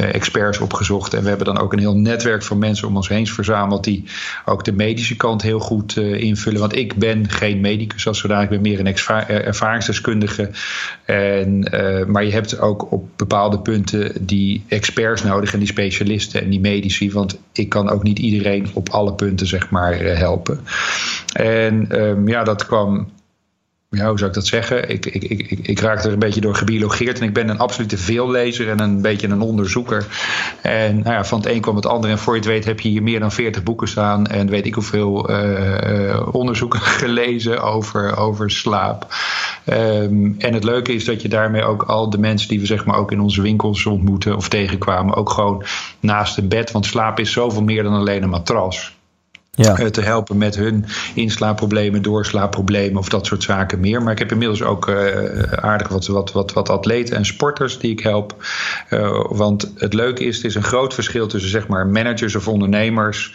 uh, 0.00 0.14
experts 0.14 0.58
opgezocht. 0.58 1.14
En 1.14 1.22
we 1.22 1.28
hebben 1.28 1.46
dan 1.46 1.58
ook 1.58 1.72
een 1.72 1.78
heel 1.78 1.96
netwerk 1.96 2.42
van 2.42 2.58
mensen 2.58 2.88
om 2.88 2.96
ons 2.96 3.08
heen 3.08 3.26
verzameld 3.26 3.84
die 3.84 4.04
ook 4.44 4.64
de 4.64 4.72
medische 4.72 5.16
kant 5.16 5.42
heel 5.42 5.58
goed 5.58 5.96
uh, 5.96 6.20
invullen. 6.20 6.60
Want 6.60 6.76
ik 6.76 6.94
ben 6.94 7.28
geen 7.28 7.60
medicus 7.60 8.06
als 8.06 8.18
zodanig, 8.18 8.44
ik 8.44 8.50
ben 8.50 8.60
meer 8.60 8.80
een 8.80 8.94
ervaringsdeskundige. 9.44 10.50
En, 11.04 11.58
maar 12.06 12.24
je 12.24 12.32
hebt 12.32 12.58
ook 12.58 12.92
op 12.92 13.08
bepaalde 13.16 13.58
punten 13.58 14.26
die 14.26 14.64
experts 14.68 15.22
nodig 15.22 15.52
en 15.52 15.58
die 15.58 15.68
specialisten 15.68 16.42
en 16.42 16.50
die 16.50 16.60
medici. 16.60 17.12
Want 17.12 17.38
ik 17.52 17.68
kan 17.68 17.90
ook 17.90 18.02
niet 18.02 18.18
iedereen 18.18 18.70
op 18.72 18.88
alle 18.88 19.14
punten 19.14 19.46
zeg 19.46 19.70
maar 19.70 19.98
helpen. 19.98 20.60
En 21.32 22.00
um, 22.00 22.28
ja, 22.28 22.44
dat 22.44 22.66
kwam 22.66 23.08
ja, 23.96 24.08
hoe 24.08 24.18
zou 24.18 24.30
ik 24.30 24.36
dat 24.36 24.46
zeggen? 24.46 24.88
Ik, 24.88 25.06
ik, 25.06 25.22
ik, 25.22 25.58
ik 25.62 25.80
raakte 25.80 26.06
er 26.06 26.12
een 26.12 26.18
beetje 26.18 26.40
door 26.40 26.54
gebiologeerd. 26.54 27.20
En 27.20 27.26
ik 27.26 27.32
ben 27.32 27.48
een 27.48 27.58
absolute 27.58 27.98
veellezer 27.98 28.68
en 28.68 28.80
een 28.80 29.02
beetje 29.02 29.28
een 29.28 29.40
onderzoeker. 29.40 30.06
En 30.62 30.96
nou 30.96 31.14
ja, 31.14 31.24
van 31.24 31.38
het 31.38 31.48
een 31.48 31.60
kwam 31.60 31.76
het 31.76 31.86
ander. 31.86 32.10
En 32.10 32.18
voor 32.18 32.32
je 32.32 32.40
het 32.40 32.48
weet 32.48 32.64
heb 32.64 32.80
je 32.80 32.88
hier 32.88 33.02
meer 33.02 33.20
dan 33.20 33.32
40 33.32 33.62
boeken 33.62 33.88
staan. 33.88 34.26
En 34.26 34.48
weet 34.48 34.66
ik 34.66 34.74
hoeveel 34.74 35.30
uh, 35.30 36.28
onderzoeken 36.30 36.80
gelezen 37.00 37.62
over, 37.62 38.16
over 38.16 38.50
slaap. 38.50 39.06
Um, 39.66 40.34
en 40.38 40.54
het 40.54 40.64
leuke 40.64 40.92
is 40.92 41.04
dat 41.04 41.22
je 41.22 41.28
daarmee 41.28 41.62
ook 41.62 41.82
al 41.82 42.10
de 42.10 42.18
mensen 42.18 42.48
die 42.48 42.60
we 42.60 42.66
zeg 42.66 42.84
maar 42.84 42.96
ook 42.96 43.12
in 43.12 43.20
onze 43.20 43.42
winkels 43.42 43.86
ontmoeten 43.86 44.36
of 44.36 44.48
tegenkwamen. 44.48 45.14
Ook 45.14 45.30
gewoon 45.30 45.64
naast 46.00 46.38
een 46.38 46.48
bed. 46.48 46.70
Want 46.70 46.86
slaap 46.86 47.18
is 47.18 47.32
zoveel 47.32 47.62
meer 47.62 47.82
dan 47.82 47.94
alleen 47.94 48.22
een 48.22 48.28
matras 48.28 48.92
ja. 49.56 49.90
te 49.90 50.00
helpen 50.00 50.38
met 50.38 50.56
hun 50.56 50.84
inslaapproblemen, 51.14 52.02
doorslaapproblemen 52.02 52.98
of 52.98 53.08
dat 53.08 53.26
soort 53.26 53.42
zaken 53.42 53.80
meer. 53.80 54.02
Maar 54.02 54.12
ik 54.12 54.18
heb 54.18 54.32
inmiddels 54.32 54.62
ook 54.62 54.88
uh, 54.88 55.42
aardig 55.42 55.88
wat, 55.88 56.06
wat, 56.06 56.32
wat, 56.32 56.52
wat 56.52 56.68
atleten 56.68 57.16
en 57.16 57.24
sporters 57.24 57.78
die 57.78 57.90
ik 57.90 58.00
help. 58.00 58.44
Uh, 58.90 59.24
want 59.28 59.72
het 59.76 59.94
leuke 59.94 60.24
is, 60.24 60.36
het 60.36 60.44
is 60.44 60.54
een 60.54 60.62
groot 60.62 60.94
verschil 60.94 61.26
tussen 61.26 61.50
zeg 61.50 61.66
maar 61.66 61.86
managers 61.86 62.34
of 62.34 62.48
ondernemers 62.48 63.34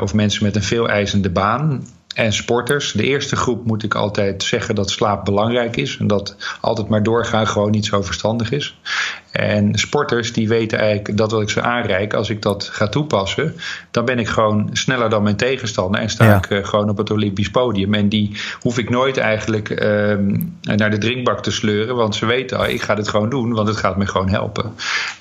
of 0.00 0.14
mensen 0.14 0.44
met 0.44 0.56
een 0.56 0.62
veel 0.62 0.88
eisende 0.88 1.30
baan 1.30 1.84
en 2.14 2.32
sporters. 2.32 2.92
De 2.92 3.02
eerste 3.02 3.36
groep 3.36 3.66
moet 3.66 3.82
ik 3.82 3.94
altijd 3.94 4.42
zeggen 4.42 4.74
dat 4.74 4.90
slaap 4.90 5.24
belangrijk 5.24 5.76
is. 5.76 5.96
En 5.96 6.06
dat 6.06 6.36
altijd 6.60 6.88
maar 6.88 7.02
doorgaan 7.02 7.46
gewoon 7.46 7.70
niet 7.70 7.86
zo 7.86 8.02
verstandig 8.02 8.50
is. 8.50 8.78
En 9.32 9.74
sporters 9.74 10.32
die 10.32 10.48
weten 10.48 10.78
eigenlijk 10.78 11.16
dat 11.16 11.30
wat 11.30 11.42
ik 11.42 11.50
ze 11.50 11.62
aanreik, 11.62 12.14
als 12.14 12.30
ik 12.30 12.42
dat 12.42 12.68
ga 12.72 12.88
toepassen, 12.88 13.54
dan 13.90 14.04
ben 14.04 14.18
ik 14.18 14.28
gewoon 14.28 14.68
sneller 14.72 15.10
dan 15.10 15.22
mijn 15.22 15.36
tegenstander 15.36 16.00
en 16.00 16.10
sta 16.10 16.24
ja. 16.24 16.36
ik 16.36 16.50
uh, 16.50 16.64
gewoon 16.64 16.88
op 16.88 16.96
het 16.96 17.10
Olympisch 17.10 17.50
podium. 17.50 17.94
En 17.94 18.08
die 18.08 18.36
hoef 18.60 18.78
ik 18.78 18.90
nooit 18.90 19.16
eigenlijk 19.16 19.68
uh, 19.70 20.14
naar 20.62 20.90
de 20.90 20.98
drinkbak 20.98 21.42
te 21.42 21.50
sleuren, 21.50 21.96
want 21.96 22.14
ze 22.14 22.26
weten, 22.26 22.60
oh, 22.60 22.68
ik 22.68 22.82
ga 22.82 22.94
dit 22.94 23.08
gewoon 23.08 23.30
doen, 23.30 23.52
want 23.52 23.68
het 23.68 23.76
gaat 23.76 23.96
me 23.96 24.06
gewoon 24.06 24.28
helpen. 24.28 24.72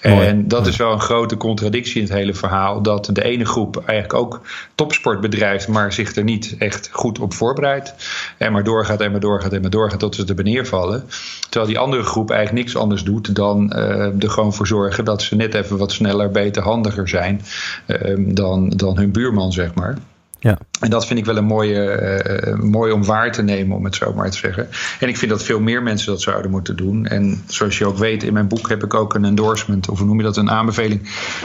Mooi. 0.04 0.28
En 0.28 0.48
dat 0.48 0.68
is 0.68 0.76
wel 0.76 0.92
een 0.92 1.02
grote 1.02 1.38
contradictie 1.38 2.02
in 2.02 2.08
het 2.08 2.14
hele 2.14 2.34
verhaal, 2.34 2.82
dat 2.82 3.10
de 3.14 3.24
ene 3.24 3.46
groep 3.46 3.84
eigenlijk 3.86 4.14
ook 4.14 4.42
topsport 4.76 5.22
bedrijft, 5.22 5.68
maar 5.68 5.94
zich 5.94 6.16
er 6.16 6.24
niet 6.24 6.56
echt 6.58 6.90
goed 6.92 7.20
op 7.20 7.34
voorbereidt. 7.34 7.94
En 8.38 8.52
maar 8.52 8.64
doorgaat 8.64 9.02
en 9.02 9.12
maar 9.12 9.20
doorgaat 9.20 9.54
en 9.54 9.62
maar 9.62 9.70
doorgaat 9.70 10.00
tot 10.00 10.16
ze 10.16 10.26
er 10.26 10.44
neervallen. 10.44 11.04
Terwijl 11.50 11.72
die 11.72 11.80
andere 11.80 12.04
groep 12.04 12.32
eigenlijk 12.32 12.66
niks 12.66 12.78
anders 12.78 13.04
doet 13.04 13.36
dan 13.36 13.74
uh, 13.76 13.99
er 14.00 14.30
gewoon 14.30 14.54
voor 14.54 14.68
zorgen 14.68 15.06
dat 15.06 15.22
ze 15.22 15.36
net 15.36 15.54
even 15.54 15.78
wat 15.78 15.92
sneller, 15.92 16.32
beter, 16.32 16.64
handiger 16.64 17.08
zijn 17.08 17.42
uh, 17.88 18.36
dan, 18.36 18.70
dan 18.70 18.98
hun 18.98 19.12
buurman, 19.12 19.52
zeg 19.52 19.74
maar. 19.74 19.98
Ja. 20.40 20.58
En 20.80 20.90
dat 20.90 21.08
vind 21.08 21.20
ik 21.20 21.26
wel 21.26 21.38
een 21.38 21.46
mooie, 21.46 22.48
uh, 22.48 22.56
mooi 22.56 22.92
om 22.92 23.06
waar 23.06 23.32
te 23.32 23.44
nemen, 23.44 23.78
om 23.78 23.86
het 23.86 23.96
zo 23.96 24.14
maar 24.14 24.32
te 24.32 24.38
zeggen. 24.38 24.68
En 25.00 25.08
ik 25.08 25.18
vind 25.18 25.32
dat 25.32 25.44
veel 25.44 25.60
meer 25.60 25.84
mensen 25.84 26.12
dat 26.12 26.22
zouden 26.22 26.52
moeten 26.52 26.76
doen. 26.76 27.06
En 27.06 27.44
zoals 27.48 27.78
je 27.78 27.86
ook 27.86 27.98
weet, 27.98 28.24
in 28.24 28.34
mijn 28.34 28.48
boek 28.48 28.70
heb 28.70 28.84
ik 28.84 28.94
ook 28.94 29.14
een 29.14 29.26
endorsement, 29.26 29.90
of 29.90 29.98
hoe 29.98 30.08
noem 30.08 30.18
je 30.18 30.24
dat, 30.24 30.38
een 30.38 30.50
aanbeveling 30.50 31.02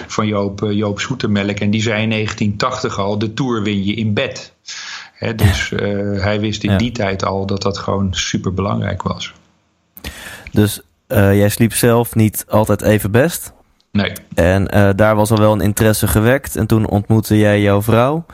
van 0.06 0.26
Joop, 0.26 0.62
uh, 0.62 0.72
Joop 0.72 1.00
Zoetemelk. 1.00 1.60
En 1.60 1.70
die 1.70 1.82
zei 1.82 2.02
in 2.02 2.10
1980 2.10 2.98
al: 2.98 3.18
de 3.18 3.34
tour 3.34 3.62
win 3.62 3.84
je 3.84 3.94
in 3.94 4.14
bed. 4.14 4.52
Hè, 5.14 5.34
dus 5.34 5.70
uh, 5.70 5.80
hij 6.22 6.40
wist 6.40 6.62
in 6.62 6.70
ja. 6.70 6.76
die 6.76 6.92
tijd 6.92 7.24
al 7.24 7.46
dat 7.46 7.62
dat 7.62 7.78
gewoon 7.78 8.08
super 8.14 8.54
belangrijk 8.54 9.02
was. 9.02 9.32
Dus 10.52 10.80
uh, 11.08 11.36
jij 11.36 11.48
sliep 11.48 11.72
zelf 11.72 12.14
niet 12.14 12.44
altijd 12.48 12.82
even 12.82 13.10
best. 13.10 13.52
Nee. 13.92 14.12
En 14.34 14.76
uh, 14.76 14.90
daar 14.96 15.16
was 15.16 15.30
al 15.30 15.38
wel 15.38 15.52
een 15.52 15.60
interesse 15.60 16.06
gewekt. 16.06 16.56
En 16.56 16.66
toen 16.66 16.88
ontmoette 16.88 17.38
jij 17.38 17.60
jouw 17.60 17.82
vrouw. 17.82 18.26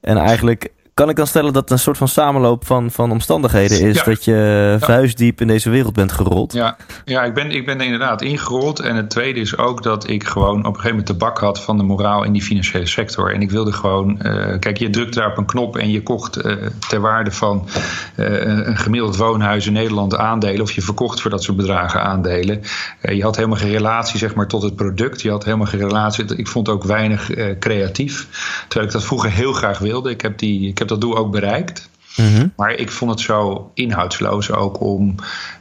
En 0.00 0.16
eigenlijk 0.16 0.72
kan 0.96 1.08
ik 1.08 1.16
dan 1.16 1.26
stellen 1.26 1.52
dat 1.52 1.62
het 1.62 1.70
een 1.70 1.78
soort 1.78 1.96
van 1.96 2.08
samenloop 2.08 2.66
van, 2.66 2.90
van 2.90 3.10
omstandigheden 3.10 3.80
is. 3.80 3.96
Ja. 3.96 4.04
Dat 4.04 4.24
je 4.24 4.32
ja. 4.80 4.86
vuistdiep 4.86 5.40
in 5.40 5.46
deze 5.46 5.70
wereld 5.70 5.92
bent 5.92 6.12
gerold. 6.12 6.52
Ja, 6.52 6.76
ja 7.04 7.24
ik, 7.24 7.34
ben, 7.34 7.50
ik 7.50 7.66
ben 7.66 7.80
inderdaad 7.80 8.22
ingerold. 8.22 8.80
En 8.80 8.96
het 8.96 9.10
tweede 9.10 9.40
is 9.40 9.56
ook 9.56 9.82
dat 9.82 10.08
ik 10.08 10.24
gewoon 10.24 10.58
op 10.58 10.64
een 10.64 10.74
gegeven 10.74 10.90
moment 10.90 11.06
de 11.06 11.14
bak 11.14 11.38
had 11.38 11.60
van 11.60 11.76
de 11.76 11.82
moraal 11.82 12.24
in 12.24 12.32
die 12.32 12.42
financiële 12.42 12.86
sector. 12.86 13.32
En 13.32 13.40
ik 13.40 13.50
wilde 13.50 13.72
gewoon. 13.72 14.20
Uh, 14.22 14.58
kijk, 14.58 14.76
je 14.76 14.90
drukt 14.90 15.14
daar 15.14 15.30
op 15.30 15.36
een 15.36 15.46
knop 15.46 15.76
en 15.76 15.90
je 15.90 16.02
kocht 16.02 16.44
uh, 16.44 16.52
ter 16.88 17.00
waarde 17.00 17.30
van 17.30 17.68
uh, 18.16 18.66
een 18.66 18.76
gemiddeld 18.76 19.16
woonhuis 19.16 19.66
in 19.66 19.72
Nederland 19.72 20.16
aandelen. 20.16 20.60
Of 20.60 20.72
je 20.72 20.82
verkocht 20.82 21.20
voor 21.20 21.30
dat 21.30 21.42
soort 21.42 21.56
bedragen 21.56 22.02
aandelen. 22.02 22.62
je 23.00 23.22
had 23.22 23.36
helemaal 23.36 23.58
geen 23.58 23.70
relatie 23.70 24.18
zeg 24.18 24.34
maar, 24.34 24.46
tot 24.46 24.62
het 24.62 24.76
product. 24.76 25.22
Je 25.22 25.30
had 25.30 25.44
helemaal 25.44 25.66
geen 25.66 25.80
relatie. 25.80 26.36
Ik 26.36 26.48
vond 26.48 26.68
ook 26.68 26.84
weinig 26.84 27.30
creatief. 27.58 28.28
Terwijl 28.68 28.86
ik 28.86 28.92
dat 28.92 29.04
vroeger 29.04 29.30
heel 29.30 29.52
graag 29.52 29.78
wilde. 29.78 30.10
Ik 30.10 30.20
heb 30.20 30.38
die. 30.38 30.68
Ik 30.68 30.78
heb 30.78 30.85
dat 30.88 31.00
doel 31.00 31.16
ook 31.16 31.30
bereikt. 31.30 31.88
Mm 32.16 32.34
-hmm. 32.34 32.52
Maar 32.56 32.72
ik 32.72 32.90
vond 32.90 33.10
het 33.10 33.20
zo 33.20 33.70
inhoudsloos 33.74 34.50
ook 34.50 34.80
om 34.80 35.14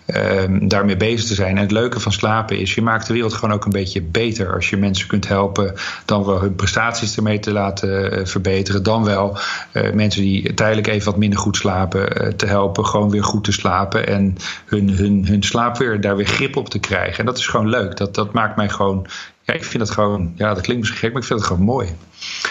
um, 0.07 0.67
daarmee 0.67 0.97
bezig 0.97 1.27
te 1.27 1.33
zijn. 1.33 1.55
En 1.55 1.61
het 1.61 1.71
leuke 1.71 1.99
van 1.99 2.11
slapen 2.11 2.59
is, 2.59 2.75
je 2.75 2.81
maakt 2.81 3.07
de 3.07 3.13
wereld 3.13 3.33
gewoon 3.33 3.55
ook 3.55 3.65
een 3.65 3.71
beetje 3.71 4.01
beter. 4.01 4.53
Als 4.53 4.69
je 4.69 4.77
mensen 4.77 5.07
kunt 5.07 5.27
helpen, 5.27 5.73
dan 6.05 6.25
wel 6.25 6.41
hun 6.41 6.55
prestaties 6.55 7.15
ermee 7.15 7.39
te 7.39 7.51
laten 7.51 8.19
uh, 8.19 8.25
verbeteren. 8.25 8.83
Dan 8.83 9.03
wel 9.03 9.37
uh, 9.73 9.93
mensen 9.93 10.21
die 10.21 10.53
tijdelijk 10.53 10.87
even 10.87 11.11
wat 11.11 11.19
minder 11.19 11.39
goed 11.39 11.57
slapen, 11.57 12.25
uh, 12.25 12.33
te 12.33 12.45
helpen 12.45 12.85
gewoon 12.85 13.09
weer 13.09 13.23
goed 13.23 13.43
te 13.43 13.51
slapen. 13.51 14.07
En 14.07 14.37
hun, 14.65 14.89
hun, 14.89 15.27
hun 15.27 15.43
slaap 15.43 15.77
weer, 15.77 16.01
daar 16.01 16.15
weer 16.15 16.27
grip 16.27 16.55
op 16.55 16.69
te 16.69 16.79
krijgen. 16.79 17.19
En 17.19 17.25
dat 17.25 17.37
is 17.37 17.47
gewoon 17.47 17.69
leuk. 17.69 17.97
Dat, 17.97 18.15
dat 18.15 18.33
maakt 18.33 18.55
mij 18.55 18.69
gewoon 18.69 19.07
ja, 19.41 19.53
ik 19.53 19.63
vind 19.63 19.83
het 19.83 19.91
gewoon, 19.91 20.33
ja, 20.35 20.53
dat 20.53 20.61
klinkt 20.61 20.81
misschien 20.81 21.01
gek, 21.01 21.11
maar 21.11 21.21
ik 21.21 21.27
vind 21.27 21.39
het 21.39 21.47
gewoon 21.47 21.65
mooi. 21.65 21.89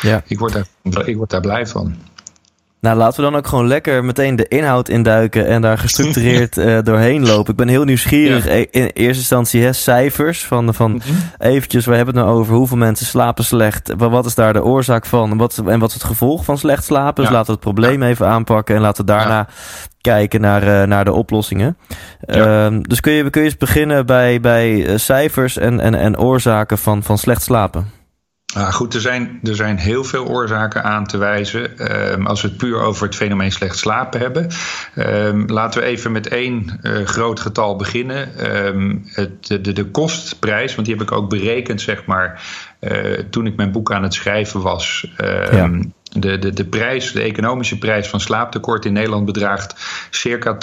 Ja. 0.03 0.23
Ik, 0.27 0.39
word 0.39 0.53
daar, 0.53 0.67
ik 1.09 1.17
word 1.17 1.31
daar 1.31 1.41
blij 1.41 1.67
van. 1.67 1.97
Nou, 2.85 2.97
laten 2.97 3.17
we 3.17 3.31
dan 3.31 3.37
ook 3.37 3.47
gewoon 3.47 3.67
lekker 3.67 4.05
meteen 4.05 4.37
de 4.37 4.49
inhoud 4.49 4.89
induiken 4.89 5.47
en 5.47 5.63
daar 5.63 5.79
gestructureerd 5.79 6.57
uh, 6.57 6.79
doorheen 6.83 7.27
lopen. 7.27 7.51
Ik 7.51 7.57
ben 7.57 7.69
heel 7.69 7.85
nieuwsgierig. 7.85 8.45
Ja. 8.47 8.53
In 8.71 8.87
eerste 8.87 9.19
instantie 9.19 9.63
hè, 9.63 9.73
cijfers 9.73 10.45
van, 10.45 10.75
van 10.75 10.91
mm 10.91 11.01
-hmm. 11.05 11.17
eventjes, 11.39 11.87
we 11.87 11.95
hebben 11.95 12.15
het 12.15 12.25
nou 12.25 12.39
over 12.39 12.55
hoeveel 12.55 12.77
mensen 12.77 13.07
slapen 13.07 13.45
slecht. 13.45 13.93
Wat 13.97 14.27
is 14.27 14.35
daar 14.35 14.53
de 14.53 14.65
oorzaak 14.65 15.07
van 15.07 15.31
en 15.31 15.37
wat, 15.37 15.63
en 15.67 15.79
wat 15.79 15.89
is 15.89 15.95
het 15.95 16.05
gevolg 16.05 16.45
van 16.45 16.59
slecht 16.59 16.85
slapen? 16.85 17.23
Ja. 17.23 17.29
Dus 17.29 17.39
laten 17.39 17.47
we 17.47 17.53
het 17.53 17.75
probleem 17.75 18.03
even 18.03 18.27
aanpakken 18.27 18.75
en 18.75 18.81
laten 18.81 19.05
we 19.05 19.13
daarna 19.13 19.49
kijken 20.01 20.41
naar, 20.41 20.63
uh, 20.63 20.83
naar 20.83 21.05
de 21.05 21.13
oplossingen. 21.13 21.77
Uh, 22.27 22.67
dus 22.81 23.01
kun 23.01 23.13
je, 23.13 23.31
kun 23.31 23.41
je 23.41 23.47
eens 23.47 23.57
beginnen 23.57 24.07
bij, 24.07 24.41
bij 24.41 24.71
uh, 24.75 24.97
cijfers 24.97 25.57
en, 25.57 25.81
en, 25.81 25.95
en 25.95 26.19
oorzaken 26.19 26.79
van, 26.79 27.03
van 27.03 27.19
slecht 27.19 27.43
slapen? 27.43 28.04
Ah, 28.55 28.73
goed, 28.73 28.95
er 28.95 29.01
zijn, 29.01 29.41
er 29.43 29.55
zijn 29.55 29.77
heel 29.77 30.05
veel 30.05 30.27
oorzaken 30.27 30.85
aan 30.85 31.07
te 31.07 31.17
wijzen. 31.17 31.93
Um, 32.13 32.27
als 32.27 32.43
we 32.43 32.49
het 32.49 32.57
puur 32.57 32.81
over 32.81 33.07
het 33.07 33.17
fenomeen 33.17 33.53
slecht 33.53 33.79
slapen 33.79 34.21
hebben. 34.21 34.49
Um, 34.97 35.47
laten 35.47 35.81
we 35.81 35.87
even 35.87 36.13
met 36.13 36.29
één 36.29 36.81
uh, 36.83 37.07
groot 37.07 37.41
getal 37.41 37.77
beginnen. 37.77 38.55
Um, 38.67 39.03
het, 39.07 39.47
de, 39.47 39.73
de 39.73 39.85
kostprijs, 39.85 40.75
want 40.75 40.87
die 40.87 40.97
heb 40.97 41.07
ik 41.07 41.13
ook 41.13 41.31
berekend, 41.31 41.81
zeg 41.81 42.05
maar, 42.05 42.43
uh, 42.81 43.19
toen 43.31 43.47
ik 43.47 43.57
mijn 43.57 43.73
boek 43.73 43.93
aan 43.93 44.03
het 44.03 44.15
schrijven 44.15 44.63
was. 44.63 45.13
Ja. 45.51 45.71
De, 46.15 46.39
de, 46.39 46.53
de 46.53 46.65
prijs, 46.65 47.13
de 47.13 47.21
economische 47.21 47.79
prijs 47.79 48.09
van 48.09 48.21
slaaptekort 48.21 48.85
in 48.85 48.93
Nederland 48.93 49.25
bedraagt 49.25 49.75
circa 50.11 50.59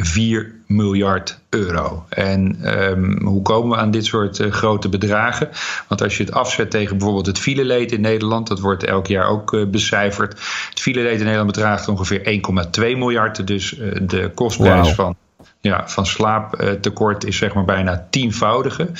12,4 0.00 0.60
miljard 0.66 1.38
euro. 1.48 2.04
En 2.08 2.58
um, 2.90 3.26
hoe 3.26 3.42
komen 3.42 3.70
we 3.70 3.82
aan 3.82 3.90
dit 3.90 4.04
soort 4.04 4.38
uh, 4.38 4.52
grote 4.52 4.88
bedragen? 4.88 5.48
Want 5.88 6.02
als 6.02 6.16
je 6.16 6.24
het 6.24 6.32
afzet 6.32 6.70
tegen 6.70 6.96
bijvoorbeeld 6.96 7.26
het 7.26 7.38
fileleed 7.38 7.92
in 7.92 8.00
Nederland, 8.00 8.46
dat 8.46 8.60
wordt 8.60 8.84
elk 8.84 9.06
jaar 9.06 9.28
ook 9.28 9.52
uh, 9.52 9.66
becijferd. 9.66 10.32
Het 10.70 10.80
fileleed 10.80 11.18
in 11.18 11.24
Nederland 11.24 11.52
bedraagt 11.52 11.88
ongeveer 11.88 12.42
1,2 12.78 12.80
miljard. 12.80 13.46
Dus 13.46 13.78
uh, 13.78 13.92
de 14.02 14.30
kostprijs 14.34 14.86
wow. 14.86 14.94
van 14.94 15.16
ja, 15.60 15.88
van 15.88 16.06
slaaptekort 16.06 17.24
is 17.24 17.36
zeg 17.36 17.54
maar 17.54 17.64
bijna 17.64 18.06
tienvoudige. 18.10 18.90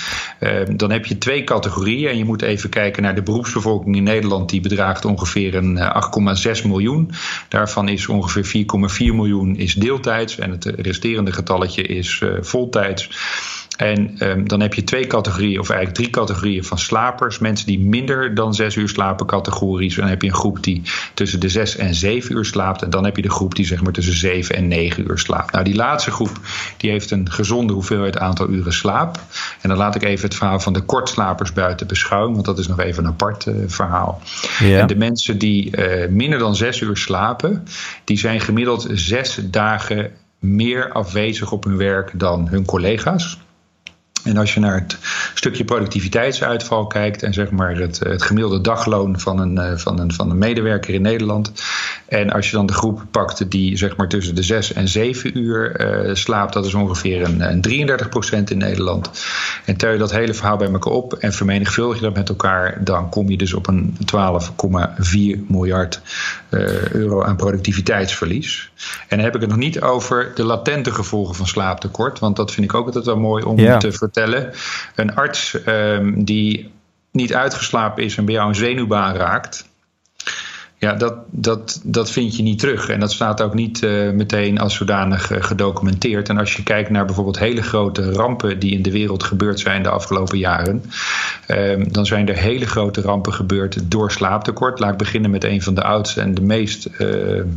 Uh, 0.40 0.60
dan 0.76 0.90
heb 0.90 1.06
je 1.06 1.18
twee 1.18 1.44
categorieën 1.44 2.10
en 2.10 2.18
je 2.18 2.24
moet 2.24 2.42
even 2.42 2.70
kijken 2.70 3.02
naar 3.02 3.14
de 3.14 3.22
beroepsbevolking 3.22 3.96
in 3.96 4.02
Nederland. 4.02 4.50
Die 4.50 4.60
bedraagt 4.60 5.04
ongeveer 5.04 5.54
een 5.54 5.78
8,6 6.58 6.66
miljoen. 6.66 7.10
Daarvan 7.48 7.88
is 7.88 8.08
ongeveer 8.08 8.66
4,4 9.00 9.14
miljoen 9.14 9.56
is 9.56 9.74
deeltijds 9.74 10.38
en 10.38 10.50
het 10.50 10.64
resterende 10.64 11.32
getalletje 11.32 11.82
is 11.82 12.20
uh, 12.20 12.32
voltijds. 12.40 13.10
En 13.80 14.16
um, 14.18 14.48
dan 14.48 14.60
heb 14.60 14.74
je 14.74 14.84
twee 14.84 15.06
categorieën, 15.06 15.60
of 15.60 15.68
eigenlijk 15.68 15.98
drie 15.98 16.10
categorieën 16.10 16.64
van 16.64 16.78
slapers. 16.78 17.38
Mensen 17.38 17.66
die 17.66 17.78
minder 17.78 18.34
dan 18.34 18.54
zes 18.54 18.76
uur 18.76 18.88
slapen, 18.88 19.26
categorisch. 19.26 19.94
Dan 19.94 20.08
heb 20.08 20.22
je 20.22 20.28
een 20.28 20.34
groep 20.34 20.62
die 20.62 20.82
tussen 21.14 21.40
de 21.40 21.48
zes 21.48 21.76
en 21.76 21.94
zeven 21.94 22.36
uur 22.36 22.44
slaapt. 22.44 22.82
En 22.82 22.90
dan 22.90 23.04
heb 23.04 23.16
je 23.16 23.22
de 23.22 23.30
groep 23.30 23.54
die 23.54 23.66
zeg 23.66 23.82
maar 23.82 23.92
tussen 23.92 24.14
zeven 24.14 24.54
en 24.54 24.68
negen 24.68 25.10
uur 25.10 25.18
slaapt. 25.18 25.52
Nou, 25.52 25.64
die 25.64 25.74
laatste 25.74 26.10
groep 26.10 26.30
die 26.76 26.90
heeft 26.90 27.10
een 27.10 27.30
gezonde 27.30 27.72
hoeveelheid 27.72 28.18
aantal 28.18 28.48
uren 28.48 28.72
slaap. 28.72 29.18
En 29.60 29.68
dan 29.68 29.78
laat 29.78 29.94
ik 29.94 30.02
even 30.02 30.28
het 30.28 30.36
verhaal 30.36 30.60
van 30.60 30.72
de 30.72 30.82
kortslapers 30.82 31.52
buiten 31.52 31.86
beschouwing. 31.86 32.34
Want 32.34 32.46
dat 32.46 32.58
is 32.58 32.68
nog 32.68 32.80
even 32.80 33.04
een 33.04 33.10
apart 33.10 33.46
uh, 33.46 33.54
verhaal. 33.66 34.22
Ja. 34.58 34.78
En 34.78 34.86
de 34.86 34.96
mensen 34.96 35.38
die 35.38 35.76
uh, 35.76 36.08
minder 36.08 36.38
dan 36.38 36.56
zes 36.56 36.80
uur 36.80 36.96
slapen, 36.96 37.66
die 38.04 38.18
zijn 38.18 38.40
gemiddeld 38.40 38.86
zes 38.92 39.38
dagen 39.44 40.10
meer 40.38 40.92
afwezig 40.92 41.52
op 41.52 41.64
hun 41.64 41.76
werk 41.76 42.10
dan 42.14 42.48
hun 42.48 42.64
collega's. 42.64 43.38
En 44.24 44.36
als 44.36 44.54
je 44.54 44.60
naar 44.60 44.74
het 44.74 44.98
stukje 45.34 45.64
productiviteitsuitval 45.64 46.86
kijkt 46.86 47.22
en 47.22 47.32
zeg 47.32 47.50
maar 47.50 47.76
het, 47.76 47.98
het 47.98 48.22
gemiddelde 48.22 48.60
dagloon 48.60 49.20
van 49.20 49.38
een, 49.38 49.78
van, 49.78 50.00
een, 50.00 50.12
van 50.12 50.30
een 50.30 50.38
medewerker 50.38 50.94
in 50.94 51.02
Nederland. 51.02 51.52
En 52.08 52.30
als 52.30 52.50
je 52.50 52.56
dan 52.56 52.66
de 52.66 52.72
groep 52.72 53.02
pakt 53.10 53.50
die 53.50 53.76
zeg 53.76 53.96
maar 53.96 54.08
tussen 54.08 54.34
de 54.34 54.42
6 54.42 54.72
en 54.72 54.88
7 54.88 55.38
uur 55.38 55.80
uh, 55.80 56.14
slaapt, 56.14 56.52
dat 56.52 56.66
is 56.66 56.74
ongeveer 56.74 57.22
een, 57.22 57.40
een 57.40 57.60
33 57.60 58.08
procent 58.08 58.50
in 58.50 58.58
Nederland. 58.58 59.10
En 59.64 59.76
tel 59.76 59.92
je 59.92 59.98
dat 59.98 60.10
hele 60.10 60.34
verhaal 60.34 60.56
bij 60.56 60.70
elkaar 60.70 60.92
op 60.92 61.14
en 61.14 61.32
vermenigvuldig 61.32 61.96
je 61.96 62.02
dat 62.02 62.14
met 62.14 62.28
elkaar, 62.28 62.84
dan 62.84 63.08
kom 63.08 63.30
je 63.30 63.36
dus 63.36 63.54
op 63.54 63.66
een 63.66 63.96
12,4 64.14 65.40
miljard 65.48 66.00
uh, 66.50 66.88
euro 66.88 67.22
aan 67.22 67.36
productiviteitsverlies. 67.36 68.70
En 69.08 69.16
dan 69.16 69.24
heb 69.24 69.34
ik 69.34 69.40
het 69.40 69.50
nog 69.50 69.58
niet 69.58 69.80
over 69.80 70.32
de 70.34 70.44
latente 70.44 70.92
gevolgen 70.92 71.34
van 71.34 71.46
slaaptekort, 71.46 72.18
want 72.18 72.36
dat 72.36 72.52
vind 72.52 72.66
ik 72.66 72.74
ook 72.74 72.86
altijd 72.86 73.04
wel 73.04 73.18
mooi 73.18 73.44
om 73.44 73.58
ja. 73.58 73.76
te 73.76 73.92
vertellen. 73.92 74.09
Een 74.94 75.14
arts 75.14 75.58
um, 75.66 76.24
die 76.24 76.72
niet 77.12 77.34
uitgeslapen 77.34 78.04
is 78.04 78.16
en 78.16 78.24
bij 78.24 78.34
jou 78.34 78.48
een 78.48 78.54
zenuwbaan 78.54 79.14
raakt. 79.14 79.69
Ja, 80.80 80.94
dat, 80.94 81.14
dat, 81.30 81.80
dat 81.84 82.10
vind 82.10 82.36
je 82.36 82.42
niet 82.42 82.58
terug. 82.58 82.88
En 82.88 83.00
dat 83.00 83.12
staat 83.12 83.42
ook 83.42 83.54
niet 83.54 83.82
uh, 83.82 84.10
meteen 84.10 84.58
als 84.58 84.74
zodanig 84.74 85.30
uh, 85.30 85.42
gedocumenteerd. 85.42 86.28
En 86.28 86.38
als 86.38 86.56
je 86.56 86.62
kijkt 86.62 86.90
naar 86.90 87.04
bijvoorbeeld 87.04 87.38
hele 87.38 87.62
grote 87.62 88.12
rampen 88.12 88.58
die 88.58 88.72
in 88.72 88.82
de 88.82 88.90
wereld 88.90 89.22
gebeurd 89.22 89.60
zijn 89.60 89.82
de 89.82 89.88
afgelopen 89.88 90.38
jaren. 90.38 90.84
Uh, 91.48 91.84
dan 91.88 92.06
zijn 92.06 92.28
er 92.28 92.36
hele 92.36 92.66
grote 92.66 93.00
rampen 93.00 93.32
gebeurd 93.32 93.90
door 93.90 94.12
slaaptekort. 94.12 94.78
Laat 94.78 94.92
ik 94.92 94.98
beginnen 94.98 95.30
met 95.30 95.44
een 95.44 95.62
van 95.62 95.74
de 95.74 95.82
oudste 95.82 96.20
en 96.20 96.34
de 96.34 96.42
meest 96.42 96.88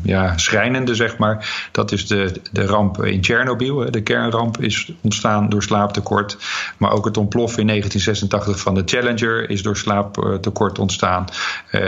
ja, 0.01 0.37
schrijnende, 0.37 0.95
zeg 0.95 1.17
maar. 1.17 1.67
Dat 1.71 1.91
is 1.91 2.07
de, 2.07 2.31
de 2.51 2.65
ramp 2.65 3.03
in 3.03 3.21
Tsjernobyl. 3.21 3.91
De 3.91 4.01
kernramp 4.01 4.61
is 4.61 4.91
ontstaan 5.01 5.49
door 5.49 5.63
slaaptekort. 5.63 6.37
Maar 6.77 6.91
ook 6.91 7.05
het 7.05 7.17
ontploffen 7.17 7.59
in 7.59 7.67
1986 7.67 8.59
van 8.59 8.73
de 8.73 8.83
Challenger 8.85 9.49
is 9.49 9.61
door 9.61 9.77
slaaptekort 9.77 10.79
ontstaan. 10.79 11.25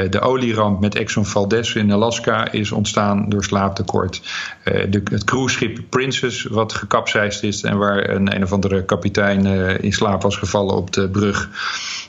de 0.09 0.19
olieramp 0.19 0.79
met 0.79 0.95
Exxon 0.95 1.24
Valdez 1.25 1.75
in 1.75 1.91
Alaska 1.91 2.51
is 2.51 2.71
ontstaan 2.71 3.29
door 3.29 3.43
slaaptekort. 3.43 4.21
Uh, 4.63 4.91
de, 4.91 5.01
het 5.03 5.23
cruiseschip 5.23 5.79
Princess, 5.89 6.43
wat 6.43 6.73
gekapseist 6.73 7.43
is 7.43 7.61
en 7.61 7.77
waar 7.77 8.09
een 8.09 8.35
een 8.35 8.43
of 8.43 8.51
andere 8.51 8.85
kapitein 8.85 9.45
uh, 9.45 9.79
in 9.79 9.93
slaap 9.93 10.21
was 10.21 10.37
gevallen 10.37 10.75
op 10.75 10.93
de 10.93 11.09
brug, 11.09 11.49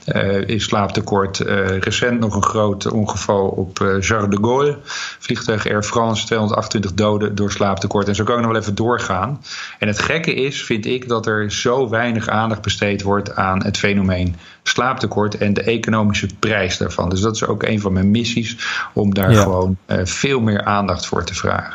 uh, 0.07 0.49
is 0.49 0.65
slaaptekort. 0.65 1.39
recent 1.81 2.21
nog 2.21 2.35
een 2.35 2.43
groot 2.43 2.87
ongeval 2.87 3.49
op 3.49 3.79
Charles 4.01 4.31
de 4.31 4.39
Gaulle, 4.41 4.79
vliegtuig 5.19 5.67
Air 5.67 5.83
France, 5.83 6.27
228 6.27 6.93
doden 6.93 7.35
door 7.35 7.53
slaaptekort. 7.53 8.09
En 8.09 8.15
zo 8.15 8.25
kan 8.25 8.35
ik 8.35 8.43
nog 8.43 8.51
wel 8.51 8.61
even 8.61 8.75
doorgaan. 8.75 9.43
En 9.79 9.89
het 9.89 9.99
gekke 9.99 10.35
is, 10.35 10.65
vind 10.65 10.87
ik, 10.87 11.09
dat 11.09 11.27
er 11.27 11.53
zo 11.53 11.89
weinig 11.89 12.29
aandacht 12.29 12.63
besteed 12.63 13.03
wordt 13.03 13.35
aan 13.35 13.65
het 13.65 13.79
fenomeen 13.79 14.37
slaaptekort 14.69 15.37
en 15.37 15.55
de 15.55 15.63
economische 15.63 16.29
prijs 16.39 16.77
daarvan. 16.77 17.09
Dus 17.09 17.21
dat 17.21 17.35
is 17.35 17.47
ook 17.47 17.63
een 17.63 17.81
van 17.81 17.93
mijn 17.93 18.11
missies 18.11 18.57
om 18.93 19.15
daar 19.15 19.31
ja. 19.31 19.43
gewoon 19.43 19.77
uh, 19.87 19.99
veel 20.05 20.41
meer 20.41 20.65
aandacht 20.65 21.07
voor 21.07 21.25
te 21.25 21.35
vragen. 21.35 21.75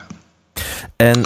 En 0.95 1.23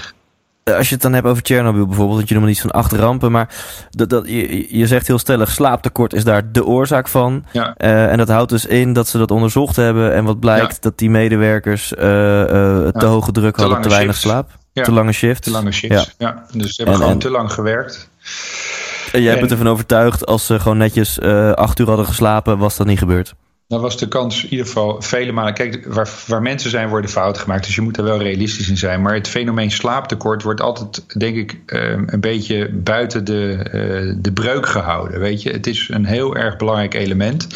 als 0.64 0.88
je 0.88 0.94
het 0.94 1.04
dan 1.04 1.14
hebt 1.14 1.28
over 1.28 1.44
Tsjernobyl 1.44 1.86
bijvoorbeeld, 1.86 2.20
dat 2.20 2.30
je 2.30 2.36
noemt 2.36 2.50
iets 2.50 2.62
van 2.62 2.72
acht 2.72 2.92
rampen, 2.92 3.32
maar 3.32 3.50
dat, 3.90 4.10
dat, 4.10 4.28
je, 4.28 4.78
je 4.78 4.88
zegt 4.88 5.08
heel 5.08 5.20
stellig, 5.20 5.52
slaaptekort 5.52 6.14
is 6.14 6.24
daar 6.24 6.52
de 6.52 6.66
oorzaak 6.66 7.08
van. 7.08 7.46
Ja. 7.52 7.76
Uh, 7.78 8.12
en 8.12 8.18
dat 8.18 8.28
houdt 8.28 8.50
dus 8.50 8.66
in 8.66 8.94
dat 8.94 9.08
ze 9.08 9.18
dat 9.18 9.32
onderzocht 9.32 9.76
hebben 9.76 10.14
en 10.14 10.24
wat 10.24 10.40
blijkt, 10.40 10.74
ja. 10.74 10.78
dat 10.82 10.98
die 10.98 11.10
medewerkers 11.10 11.92
uh, 11.92 12.00
uh, 12.00 12.88
te 12.88 13.06
hoge 13.06 13.32
druk 13.32 13.56
te 13.56 13.62
hadden, 13.62 13.82
te 13.82 13.90
weinig 13.90 14.16
shifts. 14.16 14.30
slaap. 14.30 14.50
Te 14.74 14.92
lange 14.92 15.12
shifts. 15.12 15.42
Te 15.42 15.52
lange 15.52 15.72
shifts, 15.72 16.16
ja. 16.18 16.46
Dus 16.52 16.76
ze 16.76 16.84
hebben 16.84 16.94
en, 16.94 17.00
gewoon 17.00 17.14
en, 17.14 17.20
te 17.20 17.30
lang 17.30 17.52
gewerkt. 17.52 18.10
En 19.12 19.22
jij 19.22 19.40
bent 19.40 19.52
ervan 19.52 19.68
overtuigd, 19.68 20.26
als 20.26 20.46
ze 20.46 20.60
gewoon 20.60 20.78
netjes 20.78 21.22
acht 21.54 21.80
uur 21.80 21.88
hadden 21.88 22.06
geslapen, 22.06 22.58
was 22.58 22.78
dat 22.78 22.88
niet 22.88 23.00
gebeurd? 23.00 23.34
Dan 23.68 23.82
was 23.82 23.98
de 23.98 24.08
kans 24.08 24.44
in 24.44 24.50
ieder 24.50 24.66
geval 24.66 25.02
vele 25.02 25.32
malen. 25.32 25.54
Kijk, 25.54 25.86
waar, 25.88 26.10
waar 26.28 26.42
mensen 26.42 26.70
zijn, 26.70 26.90
worden 26.90 27.10
fouten 27.10 27.42
gemaakt. 27.42 27.66
Dus 27.66 27.76
je 27.76 27.82
moet 27.82 27.98
er 27.98 28.04
wel 28.04 28.22
realistisch 28.22 28.70
in 28.70 28.78
zijn. 28.78 29.02
Maar 29.02 29.14
het 29.14 29.28
fenomeen 29.28 29.72
slaaptekort 29.72 30.44
wordt 30.44 30.62
altijd, 30.62 31.20
denk 31.20 31.36
ik, 31.36 31.60
een 31.66 32.20
beetje 32.20 32.70
buiten 32.74 33.26
de, 33.26 34.18
de 34.22 34.32
breuk 34.32 34.66
gehouden. 34.66 35.20
Weet 35.20 35.42
je, 35.42 35.52
het 35.52 35.68
is 35.68 35.90
een 35.92 36.06
heel 36.06 36.36
erg 36.36 36.58
belangrijk 36.58 36.94
element. 36.94 37.48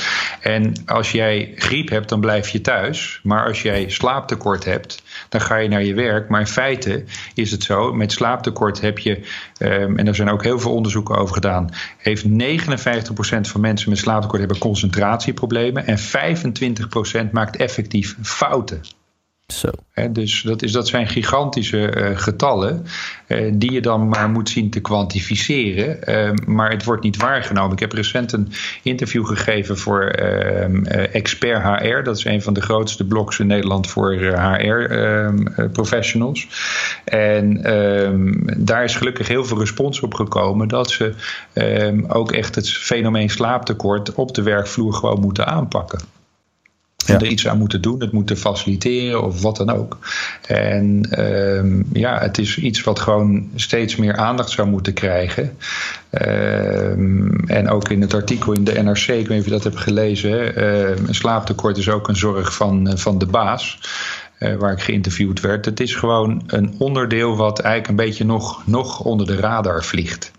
En 0.42 0.74
als 0.86 1.12
jij 1.12 1.52
griep 1.56 1.90
hebt, 1.90 2.10
dan 2.10 2.20
blijf 2.20 2.50
je 2.50 2.62
thuis. 2.62 3.20
Maar 3.24 3.48
als 3.48 3.62
jij 3.62 3.90
slaaptekort 3.90 4.66
hebt, 4.66 5.04
dan 5.30 5.42
ga 5.42 5.56
je 5.56 5.70
naar 5.70 5.84
je 5.84 5.94
werk. 5.94 6.30
Maar 6.30 6.40
in 6.40 6.48
feite 6.48 7.04
is 7.34 7.52
het 7.52 7.64
zo, 7.64 7.94
met 7.94 8.12
slaaptekort 8.12 8.82
heb 8.82 9.00
je, 9.00 9.22
en 9.58 10.06
daar 10.06 10.16
zijn 10.16 10.30
ook 10.30 10.44
heel 10.44 10.60
veel 10.60 10.74
onderzoeken 10.74 11.16
over 11.16 11.34
gedaan, 11.34 11.70
heeft 11.98 12.26
59% 12.28 12.30
van 13.42 13.62
mensen 13.62 13.90
met 13.90 13.98
slaaptekort 13.98 14.40
hebben 14.40 14.58
concentratieproblemen. 14.58 15.86
En 15.86 15.98
25% 17.28 17.32
maakt 17.32 17.56
effectief 17.56 18.16
fouten. 18.22 18.82
Zo. 19.54 19.70
Dus 20.12 20.42
dat, 20.42 20.62
is, 20.62 20.72
dat 20.72 20.88
zijn 20.88 21.08
gigantische 21.08 21.96
uh, 21.96 22.18
getallen 22.18 22.86
uh, 23.28 23.52
die 23.54 23.72
je 23.72 23.82
dan 23.82 24.08
maar 24.08 24.30
moet 24.30 24.50
zien 24.50 24.70
te 24.70 24.80
kwantificeren. 24.80 26.00
Uh, 26.10 26.32
maar 26.46 26.72
het 26.72 26.84
wordt 26.84 27.04
niet 27.04 27.18
waargenomen. 27.18 27.74
Ik 27.74 27.80
heb 27.80 27.92
recent 27.92 28.32
een 28.32 28.52
interview 28.84 29.26
gegeven 29.26 29.78
voor 29.78 30.02
ehm, 30.02 30.84
Expert 30.86 31.64
HR. 31.64 32.04
Dat 32.04 32.18
is 32.18 32.26
een 32.26 32.42
van 32.42 32.54
de 32.54 32.62
grootste 32.62 33.06
blogs 33.06 33.40
in 33.40 33.48
Nederland 33.48 33.88
voor 33.88 34.14
HR-professionals. 34.14 36.48
en 37.06 37.64
ehm, 37.64 38.34
daar 38.58 38.84
is 38.84 38.96
gelukkig 38.96 39.28
heel 39.28 39.46
veel 39.46 39.60
respons 39.60 40.00
op 40.00 40.14
gekomen 40.14 40.68
dat 40.68 40.92
ze 40.92 41.14
ehm, 41.54 42.04
ook 42.08 42.32
echt 42.32 42.56
het 42.56 42.70
fenomeen 42.70 43.30
slaaptekort 43.30 44.14
op 44.14 44.36
de 44.36 44.42
werkvloer 44.42 44.94
gewoon 44.94 45.20
moeten 45.20 45.48
aanpakken 45.48 46.19
ja. 47.06 47.16
er 47.16 47.28
iets 47.28 47.48
aan 47.48 47.58
moeten 47.58 47.82
doen, 47.82 48.02
het 48.02 48.12
moeten 48.12 48.38
faciliteren 48.38 49.24
of 49.24 49.42
wat 49.42 49.56
dan 49.56 49.70
ook. 49.70 49.98
En 50.48 51.20
um, 51.20 51.86
ja, 51.94 52.20
het 52.20 52.38
is 52.38 52.58
iets 52.58 52.84
wat 52.84 53.00
gewoon 53.00 53.50
steeds 53.56 53.96
meer 53.96 54.16
aandacht 54.16 54.50
zou 54.50 54.68
moeten 54.68 54.94
krijgen. 54.94 55.58
Um, 56.12 57.40
en 57.48 57.70
ook 57.70 57.90
in 57.90 58.02
het 58.02 58.14
artikel 58.14 58.54
in 58.54 58.64
de 58.64 58.82
NRC, 58.82 59.08
ik 59.08 59.08
weet 59.08 59.30
niet 59.30 59.40
of 59.40 59.46
je 59.46 59.52
dat 59.52 59.64
hebt 59.64 59.78
gelezen, 59.78 60.64
een 61.08 61.16
slaaptekort 61.16 61.78
is 61.78 61.90
ook 61.90 62.08
een 62.08 62.16
zorg 62.16 62.54
van, 62.54 62.98
van 62.98 63.18
de 63.18 63.26
baas. 63.26 63.80
Uh, 64.40 64.56
waar 64.56 64.72
ik 64.72 64.82
geïnterviewd 64.82 65.40
werd. 65.40 65.66
Het 65.66 65.80
is 65.80 65.96
gewoon 65.96 66.44
een 66.48 66.76
onderdeel 66.78 67.36
wat 67.36 67.60
eigenlijk 67.60 67.90
een 67.90 68.06
beetje 68.06 68.26
nog, 68.26 68.68
nog 68.68 69.00
onder 69.00 69.26
de 69.26 69.36
radar 69.36 69.84
vliegt. 69.84 70.32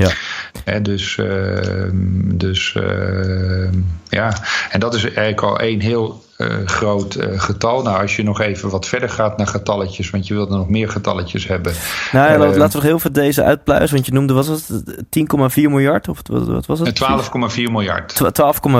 Ja. 0.00 0.10
He, 0.64 0.82
dus 0.82 1.16
uh, 1.16 1.90
dus 2.24 2.74
uh, 2.80 3.68
ja, 4.08 4.32
en 4.70 4.80
dat 4.80 4.94
is 4.94 5.04
eigenlijk 5.04 5.42
al 5.42 5.58
één 5.58 5.80
heel 5.80 6.24
uh, 6.38 6.46
groot 6.64 7.16
getal. 7.36 7.82
Nou, 7.82 8.00
als 8.00 8.16
je 8.16 8.22
nog 8.22 8.40
even 8.40 8.70
wat 8.70 8.86
verder 8.86 9.08
gaat 9.08 9.36
naar 9.36 9.46
getalletjes, 9.46 10.10
want 10.10 10.26
je 10.26 10.34
wilt 10.34 10.50
er 10.50 10.56
nog 10.56 10.68
meer 10.68 10.88
getalletjes 10.88 11.46
hebben. 11.46 11.72
Nou, 12.12 12.30
ja, 12.32 12.38
laten 12.38 12.54
we 12.54 12.74
nog 12.74 12.82
heel 12.82 12.98
veel 12.98 13.12
deze 13.12 13.42
uitpluizen, 13.44 13.94
want 13.94 14.06
je 14.06 14.12
noemde, 14.12 14.32
was 14.32 14.46
het 14.46 14.70
10,4 15.54 15.62
miljard? 15.62 16.08
Of 16.08 16.18
wat, 16.22 16.46
wat 16.46 16.66
was 16.66 16.78
het? 16.78 17.00
12,4 17.56 17.62
miljard. 17.70 18.20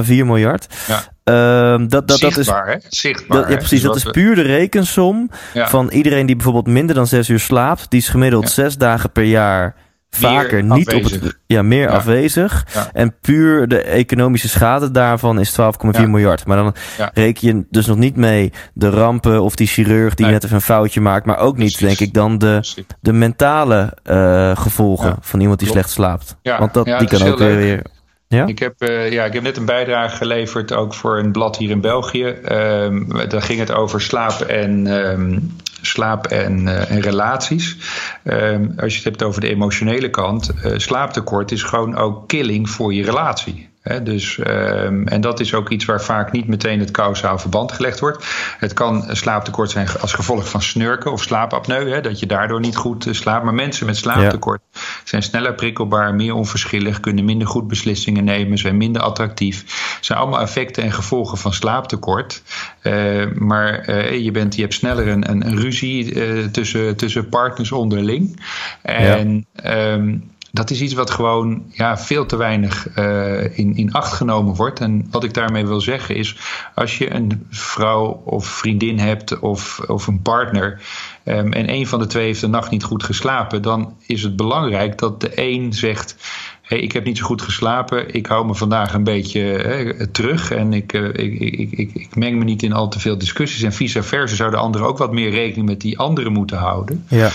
12,4 0.06 0.08
miljard. 0.08 0.66
Ja. 0.88 1.02
Ehm, 1.24 1.88
dat, 1.88 2.08
dat, 2.08 2.20
dat 2.20 2.30
is, 2.30 2.34
Zichtbaar, 2.34 2.66
hè? 2.66 2.76
Zichtbaar. 2.88 3.38
dat, 3.40 3.48
ja, 3.50 3.56
precies. 3.56 3.82
Dus 3.82 3.82
Dat 3.82 3.96
is 3.96 4.02
puur 4.10 4.34
de 4.34 4.42
rekensom 4.42 5.30
Ja. 5.54 5.68
van 5.68 5.88
iedereen 5.88 6.26
die 6.26 6.36
bijvoorbeeld 6.36 6.66
minder 6.66 6.94
dan 6.94 7.06
zes 7.06 7.28
uur 7.28 7.40
slaapt. 7.40 7.90
Die 7.90 8.00
is 8.00 8.08
gemiddeld 8.08 8.42
Ja. 8.42 8.48
zes 8.50 8.76
dagen 8.76 9.10
per 9.10 9.24
jaar 9.24 9.74
vaker 10.10 10.62
niet 10.62 10.94
op 10.94 11.02
het... 11.02 11.38
Ja, 11.46 11.62
meer 11.62 11.82
Ja. 11.82 11.88
afwezig. 11.94 12.66
Ja. 12.74 12.90
En 12.92 13.14
puur 13.20 13.68
de 13.68 13.82
economische 13.82 14.48
schade 14.48 14.90
daarvan 14.90 15.40
is 15.40 15.50
12,4 15.50 16.00
Ja. 16.00 16.06
miljard. 16.06 16.46
Maar 16.46 16.56
dan 16.56 16.74
reken 17.14 17.48
je 17.48 17.64
dus 17.70 17.86
nog 17.86 17.96
niet 17.96 18.16
mee 18.16 18.52
de 18.74 18.90
rampen 18.90 19.42
of 19.42 19.54
die 19.56 19.66
chirurg 19.66 20.14
die 20.14 20.24
Nee. 20.24 20.34
net 20.34 20.44
even 20.44 20.56
een 20.56 20.62
foutje 20.62 21.00
maakt. 21.00 21.26
Maar 21.26 21.38
ook 21.38 21.56
niet, 21.56 21.76
Precies. 21.76 21.98
denk 21.98 22.08
ik, 22.08 22.14
dan 22.14 22.38
de, 22.38 22.60
de 23.00 23.12
mentale 23.12 23.96
eh, 24.02 24.56
gevolgen 24.56 25.16
van 25.20 25.40
iemand 25.40 25.58
die 25.58 25.68
Klopt. 25.68 25.88
slecht 25.88 25.94
slaapt. 26.00 26.36
Ja. 26.42 26.58
Want 26.58 26.74
dat, 26.74 26.84
die 26.84 26.94
dat 26.96 27.08
kan 27.08 27.28
ook 27.28 27.38
weer... 27.38 27.56
weer 27.56 27.82
ja? 28.28 28.46
Ik 28.46 28.58
heb, 28.58 28.74
eh, 28.78 29.12
ja, 29.12 29.24
ik 29.24 29.32
heb 29.32 29.42
net 29.42 29.56
een 29.56 29.64
bijdrage 29.64 30.16
geleverd, 30.16 30.72
ook 30.72 30.94
voor 30.94 31.18
een 31.18 31.32
blad 31.32 31.56
hier 31.56 31.70
in 31.70 31.80
België. 31.80 32.24
Ehm, 32.24 33.28
daar 33.28 33.42
ging 33.42 33.58
het 33.58 33.72
over 33.72 34.00
slaap 34.00 34.40
en, 34.40 34.86
ehm, 34.86 35.38
slaap 35.82 36.26
en, 36.26 36.68
eh, 36.68 36.98
relaties. 36.98 37.76
Ehm, 38.22 38.66
als 38.76 38.92
je 38.92 38.98
het 38.98 39.04
hebt 39.04 39.22
over 39.22 39.40
de 39.40 39.48
emotionele 39.48 40.10
kant, 40.10 40.50
eh, 40.50 40.72
slaaptekort 40.76 41.52
is 41.52 41.62
gewoon 41.62 41.96
ook 41.96 42.28
killing 42.28 42.70
voor 42.70 42.94
je 42.94 43.04
relatie. 43.04 43.68
Dus, 44.02 44.38
ehm, 44.38 45.06
en 45.06 45.20
dat 45.20 45.40
is 45.40 45.54
ook 45.54 45.68
iets 45.70 45.84
waar 45.84 46.02
vaak 46.02 46.32
niet 46.32 46.46
meteen 46.46 46.80
het 46.80 46.90
kausaal 46.90 47.38
verband 47.38 47.72
gelegd 47.72 48.00
wordt. 48.00 48.26
Het 48.58 48.72
kan 48.72 49.04
slaaptekort 49.10 49.70
zijn 49.70 49.88
als 50.00 50.12
gevolg 50.12 50.48
van 50.48 50.62
snurken 50.62 51.12
of 51.12 51.22
slaapapneu, 51.22 52.00
dat 52.00 52.18
je 52.18 52.26
daardoor 52.26 52.60
niet 52.60 52.76
goed 52.76 53.06
eh, 53.06 53.12
slaapt. 53.12 53.44
Maar 53.44 53.54
mensen 53.54 53.86
met 53.86 53.96
slaaptekort 53.96 54.60
zijn 55.04 55.22
sneller 55.22 55.54
prikkelbaar, 55.54 56.14
meer 56.14 56.34
onverschillig, 56.34 57.00
kunnen 57.00 57.24
minder 57.24 57.48
goed 57.48 57.68
beslissingen 57.68 58.24
nemen, 58.24 58.58
zijn 58.58 58.76
minder 58.76 59.02
attractief. 59.02 59.64
zijn 60.00 60.18
allemaal 60.18 60.40
effecten 60.40 60.82
en 60.82 60.92
gevolgen 60.92 61.38
van 61.38 61.52
slaaptekort. 61.52 62.42
Eh, 62.80 63.26
maar 63.34 63.78
eh, 63.78 64.24
je, 64.24 64.30
bent, 64.30 64.54
je 64.54 64.62
hebt 64.62 64.74
sneller 64.74 65.08
een, 65.08 65.30
een, 65.30 65.46
een 65.46 65.60
ruzie 65.60 66.50
tussen, 66.50 66.96
tussen 66.96 67.28
partners 67.28 67.72
onderling. 67.72 68.40
En 68.82 69.46
ehm, 69.52 70.16
dat 70.52 70.70
is 70.70 70.80
iets 70.80 70.94
wat 70.94 71.10
gewoon 71.10 71.62
ja, 71.70 71.98
veel 71.98 72.26
te 72.26 72.36
weinig 72.36 72.88
eh, 72.88 73.58
in, 73.58 73.76
in 73.76 73.92
acht 73.92 74.12
genomen 74.12 74.54
wordt. 74.54 74.80
En 74.80 75.06
wat 75.10 75.24
ik 75.24 75.34
daarmee 75.34 75.66
wil 75.66 75.80
zeggen 75.80 76.16
is, 76.16 76.36
als 76.74 76.98
je 76.98 77.14
een 77.14 77.46
vrouw 77.50 78.22
of 78.24 78.46
vriendin 78.46 78.98
hebt 78.98 79.38
of, 79.38 79.80
of 79.86 80.06
een 80.06 80.22
partner. 80.22 80.80
ehm, 81.24 81.52
en 81.52 81.70
een 81.70 81.86
van 81.86 81.98
de 81.98 82.06
twee 82.06 82.24
heeft 82.24 82.40
de 82.40 82.46
nacht 82.46 82.70
niet 82.70 82.84
goed 82.84 83.02
geslapen, 83.02 83.62
dan 83.62 83.94
is 84.06 84.22
het 84.22 84.36
belangrijk 84.36 84.98
dat 84.98 85.20
de 85.20 85.32
een 85.34 85.72
zegt. 85.72 86.16
Hey, 86.62 86.78
ik 86.78 86.92
heb 86.92 87.04
niet 87.04 87.18
zo 87.18 87.24
goed 87.24 87.42
geslapen. 87.42 88.14
Ik 88.14 88.26
hou 88.26 88.46
me 88.46 88.54
vandaag 88.54 88.94
een 88.94 89.04
beetje 89.04 90.08
terug. 90.12 90.50
En 90.50 90.72
ik, 90.72 90.92
eh, 90.92 91.04
ik, 91.04 91.40
ik, 91.40 91.70
ik, 91.70 91.94
ik 91.94 92.16
meng 92.16 92.38
me 92.38 92.44
niet 92.44 92.62
in 92.62 92.72
al 92.72 92.88
te 92.88 93.00
veel 93.00 93.18
discussies. 93.18 93.62
En 93.62 93.72
vice 93.72 94.02
versa 94.02 94.36
zou 94.36 94.50
de 94.50 94.56
ander 94.56 94.82
ook 94.82 94.98
wat 94.98 95.12
meer 95.12 95.30
rekening 95.30 95.68
met 95.68 95.80
die 95.80 95.98
andere 95.98 96.30
moeten 96.30 96.56
houden. 96.56 97.04
Ja. 97.08 97.30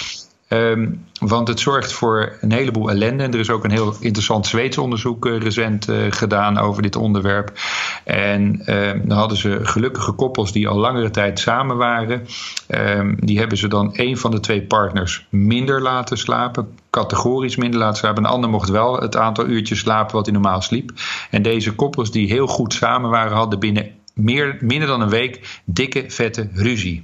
Ehm, 0.47 0.91
want 1.19 1.47
het 1.47 1.59
zorgt 1.59 1.93
voor 1.93 2.37
een 2.41 2.51
heleboel 2.51 2.89
ellende. 2.89 3.23
En 3.23 3.33
er 3.33 3.39
is 3.39 3.49
ook 3.49 3.63
een 3.63 3.71
heel 3.71 3.95
interessant 3.99 4.47
Zweeds 4.47 4.77
onderzoek 4.77 5.25
eh, 5.25 5.37
recent 5.37 5.89
eh, 5.89 5.97
gedaan 6.09 6.57
over 6.57 6.81
dit 6.81 6.95
onderwerp. 6.95 7.51
En 8.03 8.61
ehm, 8.65 9.07
dan 9.07 9.17
hadden 9.17 9.37
ze 9.37 9.59
gelukkige 9.61 10.11
koppels 10.11 10.51
die 10.51 10.67
al 10.67 10.77
langere 10.77 11.09
tijd 11.09 11.39
samen 11.39 11.77
waren. 11.77 12.27
Ehm, 12.67 13.15
die 13.17 13.39
hebben 13.39 13.57
ze 13.57 13.67
dan 13.67 13.89
een 13.93 14.17
van 14.17 14.31
de 14.31 14.39
twee 14.39 14.61
partners 14.61 15.27
minder 15.29 15.81
laten 15.81 16.17
slapen. 16.17 16.67
Categorisch 16.89 17.55
minder 17.55 17.79
laten 17.79 17.97
slapen. 17.97 18.23
Een 18.23 18.29
ander 18.29 18.49
mocht 18.49 18.69
wel 18.69 18.99
het 18.99 19.17
aantal 19.17 19.45
uurtjes 19.47 19.79
slapen 19.79 20.15
wat 20.15 20.25
hij 20.25 20.33
normaal 20.33 20.61
sliep. 20.61 20.91
En 21.31 21.41
deze 21.41 21.75
koppels 21.75 22.11
die 22.11 22.27
heel 22.27 22.47
goed 22.47 22.73
samen 22.73 23.09
waren, 23.09 23.37
hadden 23.37 23.59
binnen 23.59 23.91
meer, 24.13 24.57
minder 24.59 24.87
dan 24.87 25.01
een 25.01 25.09
week 25.09 25.61
dikke, 25.65 26.03
vette 26.07 26.49
ruzie. 26.53 27.03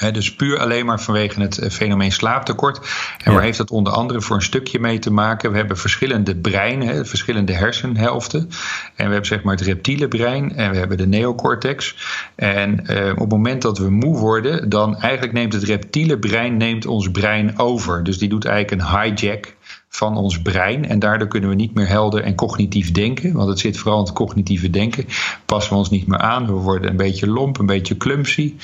Hè, 0.00 0.10
dus 0.10 0.34
puur 0.34 0.58
alleen 0.58 0.86
maar 0.86 1.00
vanwege 1.00 1.40
het 1.40 1.58
eh, 1.58 1.70
fenomeen 1.70 2.12
slaaptekort. 2.12 2.78
En 2.78 2.84
Ja. 3.24 3.32
waar 3.32 3.42
heeft 3.42 3.58
dat 3.58 3.70
onder 3.70 3.92
andere 3.92 4.20
voor 4.20 4.36
een 4.36 4.42
stukje 4.42 4.80
mee 4.80 4.98
te 4.98 5.12
maken? 5.12 5.50
We 5.50 5.56
hebben 5.56 5.76
verschillende 5.76 6.36
breinen, 6.36 6.88
hè, 6.88 7.04
verschillende 7.04 7.52
hersenhelften. 7.52 8.40
En 8.40 9.06
we 9.06 9.12
hebben 9.12 9.26
zeg 9.26 9.42
maar 9.42 9.54
het 9.54 9.64
reptiele 9.64 10.08
brein 10.08 10.56
en 10.56 10.70
we 10.70 10.76
hebben 10.76 10.96
de 10.96 11.06
neocortex. 11.06 11.96
En 12.34 12.86
eh, 12.86 13.10
op 13.10 13.18
het 13.18 13.30
moment 13.30 13.62
dat 13.62 13.78
we 13.78 13.90
moe 13.90 14.18
worden, 14.18 14.68
dan 14.68 14.96
eigenlijk 14.96 15.32
neemt 15.32 15.52
het 15.52 15.62
reptiele 15.62 16.18
brein 16.18 16.56
neemt 16.56 16.86
ons 16.86 17.10
brein 17.10 17.58
over. 17.58 18.04
Dus 18.04 18.18
die 18.18 18.28
doet 18.28 18.44
eigenlijk 18.44 18.82
een 18.82 19.00
hijack 19.00 19.54
van 19.92 20.16
ons 20.16 20.42
brein. 20.42 20.88
En 20.88 20.98
daardoor 20.98 21.28
kunnen 21.28 21.48
we 21.50 21.54
niet 21.54 21.74
meer 21.74 21.88
helder 21.88 22.22
en 22.22 22.34
cognitief 22.34 22.92
denken. 22.92 23.32
Want 23.32 23.48
het 23.48 23.58
zit 23.58 23.76
vooral 23.78 23.98
in 23.98 24.04
het 24.04 24.14
cognitieve 24.14 24.70
denken. 24.70 25.04
Passen 25.46 25.72
we 25.72 25.78
ons 25.78 25.90
niet 25.90 26.06
meer 26.06 26.18
aan. 26.18 26.46
We 26.46 26.52
worden 26.52 26.90
een 26.90 26.96
beetje 26.96 27.26
lomp, 27.26 27.58
een 27.58 27.66
beetje 27.66 27.96
clumsy. 27.96 28.54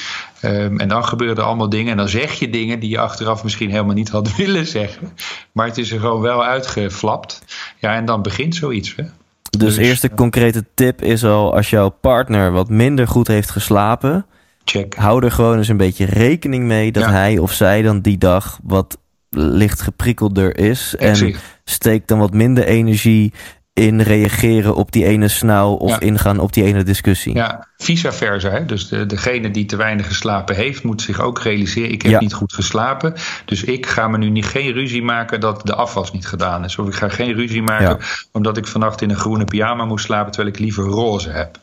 Ehm, 0.40 0.78
en 0.78 0.88
dan 0.88 1.04
gebeuren 1.04 1.36
er 1.36 1.42
allemaal 1.42 1.68
dingen. 1.68 1.90
En 1.90 1.96
dan 1.96 2.08
zeg 2.08 2.32
je 2.38 2.50
dingen 2.50 2.80
die 2.80 2.90
je 2.90 2.98
achteraf 2.98 3.42
misschien 3.44 3.70
helemaal 3.70 3.94
niet 3.94 4.08
had 4.08 4.36
willen 4.36 4.66
zeggen. 4.66 5.12
Maar 5.52 5.66
het 5.66 5.78
is 5.78 5.92
er 5.92 6.00
gewoon 6.00 6.20
wel 6.20 6.44
uitgeflapt. 6.44 7.44
Ja, 7.78 7.94
en 7.94 8.04
dan 8.04 8.22
begint 8.22 8.54
zoiets. 8.54 8.94
Hè? 8.96 9.02
Dus, 9.02 9.74
Dus, 9.74 9.76
eerste 9.76 10.10
concrete 10.10 10.64
tip 10.74 11.02
is 11.02 11.24
al, 11.24 11.54
als 11.54 11.70
jouw 11.70 11.88
partner 11.88 12.52
wat 12.52 12.68
minder 12.68 13.08
goed 13.08 13.26
heeft 13.26 13.50
geslapen, 13.50 14.26
Check. 14.64 14.94
hou 14.94 15.24
er 15.24 15.30
gewoon 15.32 15.56
eens 15.58 15.68
een 15.68 15.76
beetje 15.76 16.04
rekening 16.04 16.64
mee 16.64 16.92
dat 16.92 17.02
Ja. 17.02 17.10
hij 17.10 17.38
of 17.38 17.52
zij 17.52 17.82
dan 17.82 18.00
die 18.00 18.18
dag 18.18 18.58
wat 18.62 18.98
licht 19.36 19.80
geprikkelder 19.80 20.58
is. 20.58 20.94
En 20.98 21.08
Exact. 21.08 21.38
steek 21.64 22.06
dan 22.08 22.18
wat 22.18 22.32
minder 22.32 22.64
energie 22.64 23.32
in 23.72 24.00
reageren 24.00 24.74
op 24.74 24.92
die 24.92 25.04
ene 25.04 25.28
snauw 25.28 25.72
of 25.72 25.90
Ja. 25.90 26.00
ingaan 26.00 26.38
op 26.38 26.52
die 26.52 26.64
ene 26.64 26.82
discussie. 26.82 27.34
Ja, 27.34 27.66
vice 27.76 28.12
versa. 28.12 28.50
Hè? 28.50 28.64
Dus 28.64 28.88
de, 28.88 29.06
degene 29.06 29.50
die 29.50 29.64
te 29.66 29.76
weinig 29.76 30.06
geslapen 30.06 30.56
heeft, 30.56 30.82
moet 30.82 31.02
zich 31.02 31.20
ook 31.20 31.40
realiseren: 31.42 31.90
ik 31.92 32.02
heb 32.02 32.10
Ja. 32.10 32.20
niet 32.20 32.32
goed 32.34 32.52
geslapen. 32.52 33.14
Dus 33.44 33.64
ik 33.64 33.86
ga 33.86 34.08
me 34.08 34.18
nu 34.18 34.30
niet, 34.30 34.46
geen 34.46 34.72
ruzie 34.72 35.02
maken 35.02 35.40
dat 35.40 35.66
de 35.66 35.74
afwas 35.74 36.12
niet 36.12 36.26
gedaan 36.26 36.64
is. 36.64 36.78
Of 36.78 36.86
ik 36.86 36.94
ga 36.94 37.08
geen 37.08 37.32
ruzie 37.34 37.62
maken 37.62 37.98
omdat 38.32 38.56
ik 38.56 38.66
vannacht 38.66 39.02
in 39.02 39.10
een 39.10 39.16
groene 39.16 39.44
pyjama 39.44 39.84
moest 39.84 40.04
slapen 40.04 40.32
terwijl 40.32 40.54
ik 40.54 40.60
liever 40.60 40.84
roze 40.84 41.30
heb. 41.30 41.58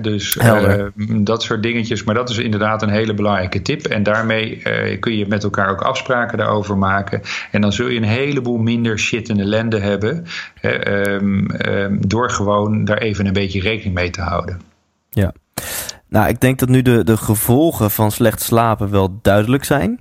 Dus 0.00 0.36
eh, 0.36 0.84
dat 1.20 1.42
soort 1.42 1.62
dingetjes. 1.62 2.04
Maar 2.04 2.14
dat 2.14 2.30
is 2.30 2.38
inderdaad 2.38 2.82
een 2.82 2.88
hele 2.88 3.14
belangrijke 3.14 3.62
tip. 3.62 3.86
En 3.86 4.02
daarmee 4.02 4.62
eh, 4.62 5.00
kun 5.00 5.16
je 5.16 5.26
met 5.26 5.44
elkaar 5.44 5.70
ook 5.70 5.80
afspraken 5.80 6.38
daarover 6.38 6.78
maken. 6.78 7.20
En 7.50 7.60
dan 7.60 7.72
zul 7.72 7.88
je 7.88 7.96
een 7.96 8.04
heleboel 8.04 8.58
minder 8.58 8.98
shit 8.98 9.28
en 9.28 9.40
ellende 9.40 9.78
hebben. 9.78 10.24
ehm, 10.60 11.46
ehm, 11.46 11.96
door 12.00 12.30
gewoon 12.30 12.84
daar 12.84 12.98
even 12.98 13.26
een 13.26 13.32
beetje 13.32 13.60
rekening 13.60 13.94
mee 13.94 14.10
te 14.10 14.20
houden. 14.20 14.60
Ja. 15.10 15.32
Nou, 16.08 16.28
ik 16.28 16.40
denk 16.40 16.58
dat 16.58 16.68
nu 16.68 16.82
de, 16.82 17.04
de 17.04 17.16
gevolgen 17.16 17.90
van 17.90 18.10
slecht 18.10 18.40
slapen 18.40 18.90
wel 18.90 19.18
duidelijk 19.22 19.64
zijn. 19.64 20.00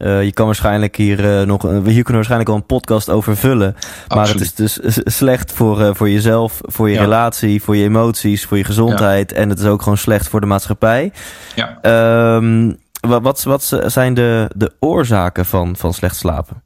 Eh, 0.00 0.24
je 0.24 0.32
kan 0.32 0.46
waarschijnlijk 0.46 0.96
hier 0.96 1.38
eh, 1.40 1.46
nog 1.46 1.62
een, 1.62 1.70
hier 1.72 1.82
kunnen 1.82 2.04
we 2.04 2.12
waarschijnlijk 2.12 2.50
al 2.50 2.56
een 2.56 2.66
podcast 2.66 3.10
over 3.10 3.36
vullen. 3.36 3.74
Maar 4.08 4.28
het 4.28 4.40
is 4.40 4.54
dus 4.54 4.78
slecht 5.04 5.52
voor, 5.52 5.80
eh, 5.80 5.90
voor 5.94 6.10
jezelf, 6.10 6.60
voor 6.62 6.88
je 6.88 6.94
Ja. 6.94 7.00
relatie, 7.00 7.62
voor 7.62 7.76
je 7.76 7.84
emoties, 7.84 8.44
voor 8.44 8.56
je 8.56 8.64
gezondheid. 8.64 9.32
En 9.32 9.48
het 9.48 9.58
is 9.58 9.64
ook 9.64 9.82
gewoon 9.82 9.98
slecht 9.98 10.28
voor 10.28 10.40
de 10.40 10.46
maatschappij. 10.46 11.12
Ja. 11.54 11.78
Ehm, 11.82 12.72
wa- 13.00 13.20
wat, 13.20 13.42
wat 13.42 13.80
zijn 13.86 14.14
de, 14.14 14.50
de 14.56 14.72
oorzaken 14.78 15.46
van, 15.46 15.76
van 15.76 15.92
slecht 15.94 16.16
slapen? 16.16 16.62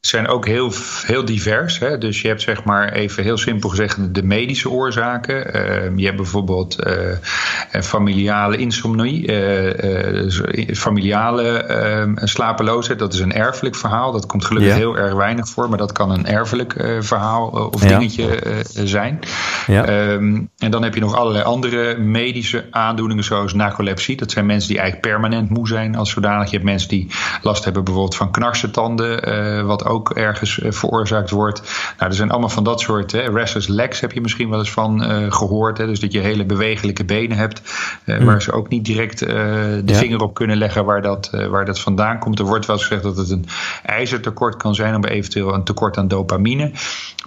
Zijn 0.00 0.28
ook 0.28 0.46
heel, 0.46 0.72
heel 1.06 1.24
divers. 1.24 1.78
Hè? 1.78 1.98
Dus 1.98 2.20
je 2.20 2.28
hebt 2.28 2.42
zeg 2.42 2.64
maar 2.64 2.92
even 2.92 3.22
heel 3.22 3.38
simpel 3.38 3.68
gezegd 3.68 4.14
de 4.14 4.22
medische 4.22 4.70
oorzaken. 4.70 5.54
Ehm, 5.54 5.98
je 5.98 6.04
hebt 6.04 6.16
bijvoorbeeld 6.16 6.82
eh, 6.82 7.82
familiale 7.82 8.56
insomnie, 8.56 9.26
eh, 9.26 10.24
eh, 10.24 10.74
familiale 10.74 11.48
ehm, 11.48 12.14
slapeloosheid. 12.16 12.98
Dat 12.98 13.14
is 13.14 13.20
een 13.20 13.32
erfelijk 13.32 13.76
verhaal. 13.76 14.12
Dat 14.12 14.26
komt 14.26 14.44
gelukkig 14.44 14.70
Ja. 14.72 14.76
heel 14.76 14.96
erg 14.96 15.14
weinig 15.14 15.48
voor, 15.48 15.68
maar 15.68 15.78
dat 15.78 15.92
kan 15.92 16.10
een 16.10 16.26
erfelijk 16.26 16.74
verhaal 17.00 17.48
of 17.48 17.80
dingetje 17.80 18.38
zijn. 18.72 19.18
Ja. 19.66 19.84
Ehm, 19.84 20.40
en 20.58 20.70
dan 20.70 20.82
heb 20.82 20.94
je 20.94 21.00
nog 21.00 21.14
allerlei 21.16 21.44
andere 21.44 21.98
medische 21.98 22.64
aandoeningen, 22.70 23.24
zoals 23.24 23.54
narcolepsie. 23.54 24.16
Dat 24.16 24.30
zijn 24.30 24.46
mensen 24.46 24.68
die 24.68 24.78
eigenlijk 24.78 25.08
permanent 25.08 25.50
moe 25.50 25.68
zijn 25.68 25.96
als 25.96 26.10
zodanig. 26.10 26.50
Je 26.50 26.56
hebt 26.56 26.68
mensen 26.68 26.88
die 26.88 27.06
last 27.42 27.64
hebben 27.64 27.84
bijvoorbeeld 27.84 28.16
van 28.16 28.30
knarsentanden, 28.30 29.22
eh, 29.22 29.62
wat 29.66 29.84
ook 29.90 30.10
ergens 30.10 30.60
eh, 30.60 30.72
veroorzaakt 30.72 31.30
wordt. 31.30 31.60
Nou, 31.98 32.10
er 32.10 32.16
zijn 32.16 32.30
allemaal 32.30 32.48
van 32.48 32.64
dat 32.64 32.80
soort. 32.80 33.12
Hè. 33.12 33.20
Restless 33.20 33.68
legs 33.68 34.00
heb 34.00 34.12
je 34.12 34.20
misschien 34.20 34.50
wel 34.50 34.58
eens 34.58 34.70
van 34.70 35.02
eh, 35.04 35.32
gehoord. 35.32 35.78
Hè. 35.78 35.86
Dus 35.86 36.00
dat 36.00 36.12
je 36.12 36.20
hele 36.20 36.44
bewegelijke 36.44 37.04
benen 37.04 37.36
hebt, 37.36 37.60
Mm. 38.04 38.24
waar 38.24 38.42
ze 38.42 38.52
ook 38.52 38.68
niet 38.68 38.84
direct 38.84 39.18
de 39.18 39.82
Ja. 39.84 39.94
vinger 39.94 40.20
op 40.22 40.34
kunnen 40.34 40.56
leggen 40.56 40.84
waar 40.84 41.02
dat, 41.02 41.30
waar 41.50 41.64
dat 41.64 41.80
vandaan 41.80 42.18
komt. 42.18 42.38
Er 42.38 42.44
wordt 42.44 42.66
wel 42.66 42.76
eens 42.76 42.84
gezegd 42.86 43.02
dat 43.04 43.16
het 43.16 43.30
een 43.30 43.44
ijzertekort 43.84 44.56
kan 44.56 44.74
zijn, 44.74 44.96
of 44.96 45.04
eventueel 45.08 45.54
een 45.54 45.64
tekort 45.64 45.96
aan 45.96 46.08
dopamine. 46.08 46.70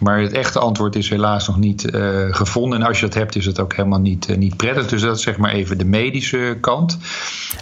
Maar 0.03 0.21
het 0.21 0.31
echte 0.31 0.59
antwoord 0.59 0.95
is 0.95 1.09
helaas 1.09 1.47
nog 1.47 1.57
niet 1.57 1.89
eh, 1.89 2.25
gevonden. 2.29 2.79
En 2.79 2.87
als 2.87 2.99
je 2.99 3.05
dat 3.05 3.13
hebt, 3.15 3.35
is 3.35 3.45
het 3.45 3.59
ook 3.59 3.75
helemaal 3.75 3.99
niet, 3.99 4.25
eh, 4.25 4.37
niet 4.37 4.57
prettig. 4.57 4.87
Dus 4.87 5.01
dat 5.01 5.17
is 5.17 5.23
zeg 5.23 5.37
maar 5.37 5.51
even 5.51 5.77
de 5.77 5.85
medische 5.85 6.57
kant. 6.61 6.97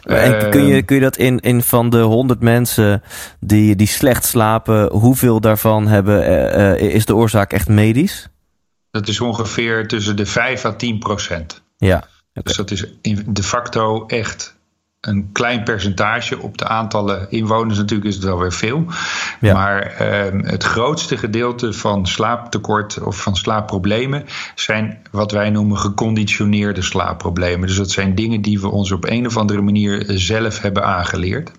En 0.04 0.50
kun 0.50 0.66
je, 0.66 0.74
Ehm, 0.74 0.86
kun 0.86 0.96
je 0.96 1.02
dat 1.02 1.18
in, 1.18 1.40
in 1.40 1.62
van 1.62 1.90
de 1.90 2.00
100 2.00 2.40
mensen 2.40 3.04
die, 3.40 3.76
die 3.76 3.88
slecht 3.88 4.26
slapen, 4.26 4.92
hoeveel 4.92 5.40
daarvan 5.40 5.88
hebben, 5.88 6.24
eh, 6.54 6.96
is 6.96 7.06
de 7.06 7.16
oorzaak 7.16 7.54
echt 7.54 7.68
medisch? 7.68 8.30
Dat 8.92 9.08
is 9.08 9.22
ongeveer 9.22 9.88
tussen 9.88 10.16
de 10.16 10.26
5 10.26 10.66
à 10.66 10.76
10 10.76 11.00
procent. 11.00 11.62
Ja. 11.78 12.04
Dus 12.34 12.56
dat 12.56 12.72
is 12.72 12.86
de 13.28 13.44
facto 13.44 14.06
echt 14.06 14.56
een 15.02 15.30
klein 15.32 15.64
percentage. 15.64 16.40
Op 16.40 16.58
de 16.58 16.68
aantallen 16.68 17.32
inwoners 17.32 17.78
natuurlijk 17.78 18.10
is 18.10 18.16
het 18.16 18.24
wel 18.24 18.40
weer 18.40 18.54
veel. 18.54 18.86
Ja. 19.40 19.54
Maar 19.54 19.82
ehm, 19.82 20.40
het 20.44 20.64
grootste 20.64 21.18
gedeelte 21.18 21.74
van 21.74 22.08
slaaptekort 22.08 23.00
of 23.04 23.22
van 23.22 23.36
slaapproblemen 23.36 24.26
zijn 24.56 25.02
wat 25.12 25.32
wij 25.32 25.50
noemen 25.50 25.78
geconditioneerde 25.78 26.82
slaapproblemen. 26.82 27.68
Dus 27.68 27.78
dat 27.78 27.92
zijn 27.92 28.16
dingen 28.16 28.42
die 28.42 28.60
we 28.60 28.68
ons 28.70 28.92
op 28.92 29.10
een 29.10 29.26
of 29.26 29.38
andere 29.38 29.62
manier 29.62 30.04
zelf 30.08 30.62
hebben 30.62 30.86
aangeleerd. 30.86 31.52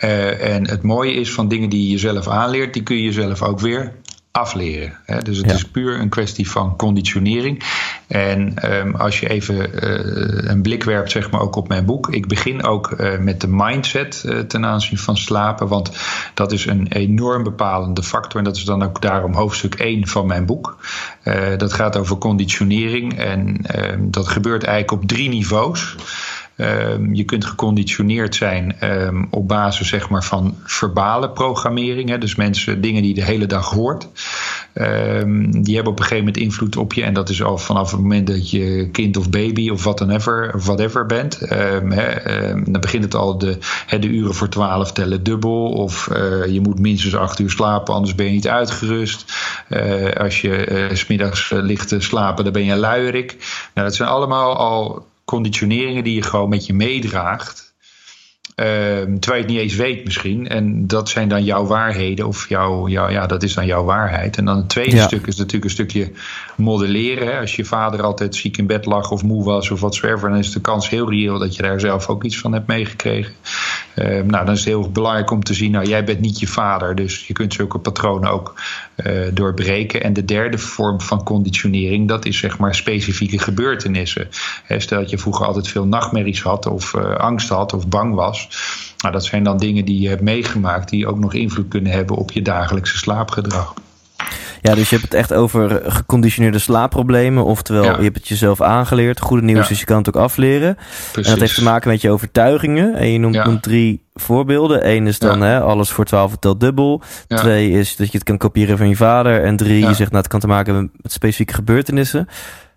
Uh, 0.00 0.54
en 0.54 0.68
het 0.68 0.82
mooie 0.82 1.12
is 1.12 1.32
van 1.32 1.48
dingen 1.48 1.68
die 1.68 1.90
je 1.90 1.98
zelf 1.98 2.28
aanleert, 2.28 2.72
die 2.72 2.82
kun 2.82 2.96
je 2.96 3.02
jezelf 3.02 3.42
ook 3.42 3.60
weer 3.60 3.92
afleren. 4.30 4.98
Hè? 5.04 5.18
Dus 5.18 5.36
het 5.36 5.50
is 5.50 5.64
puur 5.64 6.00
een 6.00 6.08
kwestie 6.08 6.50
van 6.50 6.76
conditionering. 6.76 7.62
En 8.14 8.54
um, 8.72 8.94
als 8.94 9.20
je 9.20 9.28
even 9.28 9.54
uh, 9.54 10.50
een 10.50 10.62
blik 10.62 10.84
werpt, 10.84 11.10
zeg 11.10 11.30
maar, 11.30 11.40
ook 11.40 11.56
op 11.56 11.68
mijn 11.68 11.84
boek. 11.84 12.08
Ik 12.08 12.28
begin 12.28 12.64
ook 12.64 12.90
uh, 12.90 13.18
met 13.18 13.40
de 13.40 13.48
mindset 13.48 14.22
uh, 14.26 14.38
ten 14.38 14.64
aanzien 14.64 14.98
van 14.98 15.16
slapen. 15.16 15.68
Want 15.68 15.90
dat 16.34 16.52
is 16.52 16.66
een 16.66 16.86
enorm 16.88 17.42
bepalende 17.42 18.02
factor. 18.02 18.38
En 18.38 18.44
dat 18.44 18.56
is 18.56 18.64
dan 18.64 18.82
ook 18.82 19.02
daarom 19.02 19.34
hoofdstuk 19.34 19.74
1 19.74 20.06
van 20.06 20.26
mijn 20.26 20.46
boek. 20.46 20.76
dat 21.56 21.72
gaat 21.72 21.96
over 21.96 22.18
conditionering. 22.18 23.18
En 23.18 23.58
ehm, 23.62 24.00
dat 24.10 24.28
gebeurt 24.28 24.64
eigenlijk 24.64 25.02
op 25.02 25.08
drie 25.08 25.28
niveaus. 25.28 25.96
Um, 26.56 27.14
je 27.14 27.24
kunt 27.24 27.44
geconditioneerd 27.44 28.34
zijn 28.34 28.76
um, 28.82 29.26
op 29.30 29.48
basis 29.48 29.88
zeg 29.88 30.08
maar, 30.08 30.24
van 30.24 30.56
verbale 30.64 31.30
programmering. 31.30 32.08
Hè, 32.08 32.18
dus 32.18 32.34
mensen, 32.34 32.80
dingen 32.80 33.02
die 33.02 33.14
je 33.14 33.20
de 33.20 33.26
hele 33.26 33.46
dag 33.46 33.70
hoort. 33.70 34.08
Um, 34.74 35.62
die 35.62 35.74
hebben 35.74 35.92
op 35.92 35.98
een 35.98 36.04
gegeven 36.04 36.24
moment 36.24 36.42
invloed 36.42 36.76
op 36.76 36.92
je. 36.92 37.02
En 37.02 37.14
dat 37.14 37.28
is 37.28 37.42
al 37.42 37.58
vanaf 37.58 37.90
het 37.90 38.00
moment 38.00 38.26
dat 38.26 38.50
je 38.50 38.88
kind 38.92 39.16
of 39.16 39.30
baby 39.30 39.70
of 39.70 39.84
wat 39.84 39.98
dan 39.98 40.10
ever, 40.10 40.54
whatever 40.56 41.06
bent. 41.06 41.38
Dan 42.64 42.80
begint 42.80 43.04
het 43.04 43.14
al 43.14 43.38
de, 43.38 43.58
de 44.00 44.08
uren 44.08 44.34
voor 44.34 44.48
twaalf 44.48 44.92
tellen 44.92 45.22
dubbel. 45.22 45.72
Of 45.72 46.08
uh, 46.12 46.46
je 46.46 46.60
moet 46.60 46.78
minstens 46.78 47.16
acht 47.16 47.38
uur 47.38 47.50
slapen, 47.50 47.94
anders 47.94 48.14
ben 48.14 48.26
je 48.26 48.32
niet 48.32 48.48
uitgerust. 48.48 49.32
Uh, 49.68 50.12
als 50.12 50.40
je 50.40 50.68
uh, 50.68 50.96
smiddags 50.96 51.50
ligt 51.50 51.88
te 51.88 52.00
slapen, 52.00 52.44
dan 52.44 52.52
ben 52.52 52.64
je 52.64 52.76
luierik. 52.76 53.36
Nou, 53.74 53.86
dat 53.86 53.96
zijn 53.96 54.08
allemaal 54.08 54.56
al 54.56 55.06
conditioneringen 55.24 56.04
die 56.04 56.14
je 56.14 56.22
gewoon 56.22 56.48
met 56.48 56.66
je 56.66 56.74
meedraagt. 56.74 57.72
Um, 58.56 59.20
terwijl 59.20 59.42
je 59.42 59.46
het 59.46 59.46
niet 59.46 59.58
eens 59.58 59.74
weet 59.74 60.04
misschien. 60.04 60.48
En 60.48 60.86
dat 60.86 61.08
zijn 61.08 61.28
dan 61.28 61.44
jouw 61.44 61.66
waarheden. 61.66 62.26
Of 62.26 62.48
jouw, 62.48 62.88
jouw, 62.88 63.08
ja, 63.08 63.26
dat 63.26 63.42
is 63.42 63.54
dan 63.54 63.66
jouw 63.66 63.84
waarheid. 63.84 64.36
En 64.36 64.44
dan 64.44 64.56
het 64.56 64.68
tweede 64.68 64.96
ja. 64.96 65.06
stuk 65.06 65.26
is 65.26 65.36
natuurlijk 65.36 65.64
een 65.64 65.70
stukje 65.70 66.12
modelleren. 66.56 67.26
Hè. 67.26 67.40
Als 67.40 67.56
je 67.56 67.64
vader 67.64 68.02
altijd 68.02 68.34
ziek 68.34 68.56
in 68.56 68.66
bed 68.66 68.86
lag 68.86 69.10
of 69.10 69.22
moe 69.22 69.44
was 69.44 69.70
of 69.70 69.80
wat. 69.80 69.98
Dan 70.00 70.36
is 70.36 70.52
de 70.52 70.60
kans 70.60 70.88
heel 70.88 71.10
reëel 71.10 71.38
dat 71.38 71.56
je 71.56 71.62
daar 71.62 71.80
zelf 71.80 72.08
ook 72.08 72.24
iets 72.24 72.38
van 72.38 72.52
hebt 72.52 72.66
meegekregen. 72.66 73.34
Um, 73.96 74.26
nou, 74.26 74.44
dan 74.44 74.54
is 74.54 74.58
het 74.58 74.68
heel 74.68 74.90
belangrijk 74.90 75.30
om 75.30 75.42
te 75.42 75.54
zien. 75.54 75.70
Nou, 75.70 75.86
jij 75.86 76.04
bent 76.04 76.20
niet 76.20 76.38
je 76.38 76.46
vader. 76.46 76.94
Dus 76.94 77.26
je 77.26 77.32
kunt 77.32 77.54
zulke 77.54 77.78
patronen 77.78 78.30
ook 78.30 78.54
uh, 78.54 78.93
doorbreken. 79.32 80.02
En 80.02 80.12
de 80.12 80.24
derde 80.24 80.58
vorm 80.58 81.00
van 81.00 81.22
conditionering. 81.22 82.08
Dat 82.08 82.26
is 82.26 82.38
zeg 82.38 82.58
maar 82.58 82.74
specifieke 82.74 83.38
gebeurtenissen. 83.38 84.28
Stel 84.68 85.00
dat 85.00 85.10
je 85.10 85.18
vroeger 85.18 85.46
altijd 85.46 85.68
veel 85.68 85.86
nachtmerries 85.86 86.42
had. 86.42 86.66
Of 86.66 86.94
uh, 86.94 87.16
angst 87.16 87.48
had 87.48 87.72
of 87.72 87.88
bang 87.88 88.14
was. 88.14 88.48
Nou, 88.98 89.12
dat 89.12 89.24
zijn 89.24 89.44
dan 89.44 89.56
dingen 89.56 89.84
die 89.84 90.00
je 90.00 90.08
hebt 90.08 90.22
meegemaakt, 90.22 90.90
die 90.90 91.06
ook 91.06 91.18
nog 91.18 91.34
invloed 91.34 91.68
kunnen 91.68 91.92
hebben 91.92 92.16
op 92.16 92.32
je 92.32 92.42
dagelijkse 92.42 92.98
slaapgedrag. 92.98 93.74
Ja, 94.62 94.74
dus 94.74 94.90
je 94.90 94.96
hebt 94.96 95.08
het 95.08 95.18
echt 95.20 95.32
over 95.32 95.82
geconditioneerde 95.86 96.58
slaapproblemen. 96.58 97.44
Oftewel, 97.44 97.84
ja. 97.84 97.96
je 97.96 98.02
hebt 98.02 98.16
het 98.16 98.28
jezelf 98.28 98.60
aangeleerd. 98.60 99.20
Goede 99.20 99.42
nieuws 99.42 99.66
ja. 99.66 99.72
is, 99.72 99.80
je 99.80 99.84
kan 99.84 99.98
het 99.98 100.08
ook 100.08 100.22
afleren. 100.22 100.74
Precies. 100.74 101.14
En 101.14 101.38
dat 101.38 101.40
heeft 101.40 101.54
te 101.54 101.62
maken 101.62 101.90
met 101.90 102.00
je 102.00 102.10
overtuigingen. 102.10 102.94
En 102.94 103.12
je 103.12 103.18
noemt, 103.18 103.34
ja. 103.34 103.46
noemt 103.46 103.62
drie 103.62 104.04
voorbeelden. 104.14 104.90
Eén 104.90 105.06
is 105.06 105.18
dan 105.18 105.40
hè, 105.40 105.60
alles 105.60 105.90
voor 105.90 106.04
12 106.04 106.36
telt 106.38 106.60
dubbel. 106.60 107.02
Twee 107.28 107.70
is 107.70 107.96
dat 107.96 108.06
je 108.06 108.18
het 108.18 108.26
kan 108.26 108.38
kopiëren 108.38 108.76
van 108.76 108.88
je 108.88 108.96
vader. 108.96 109.42
En 109.42 109.56
drie, 109.56 109.86
je 109.86 109.94
zegt 109.94 110.10
nou, 110.10 110.22
het 110.22 110.28
kan 110.28 110.40
te 110.40 110.46
maken 110.46 110.74
hebben 110.74 110.92
met 110.96 111.12
specifieke 111.12 111.54
gebeurtenissen. 111.54 112.28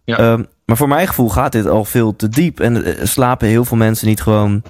Um, 0.06 0.45
maar 0.65 0.78
voor 0.78 0.88
mijn 0.88 1.08
gevoel 1.08 1.30
gaat 1.30 1.52
dit 1.52 1.67
al 1.67 1.86
veel 1.86 2.15
te 2.15 2.30
diep. 2.30 2.60
En 2.60 2.88
uh, 2.88 2.93
slapen 3.04 3.47
heel 3.47 3.65
veel 3.65 3.78
mensen 3.78 4.08
niet 4.08 4.21
gewoon 4.21 4.63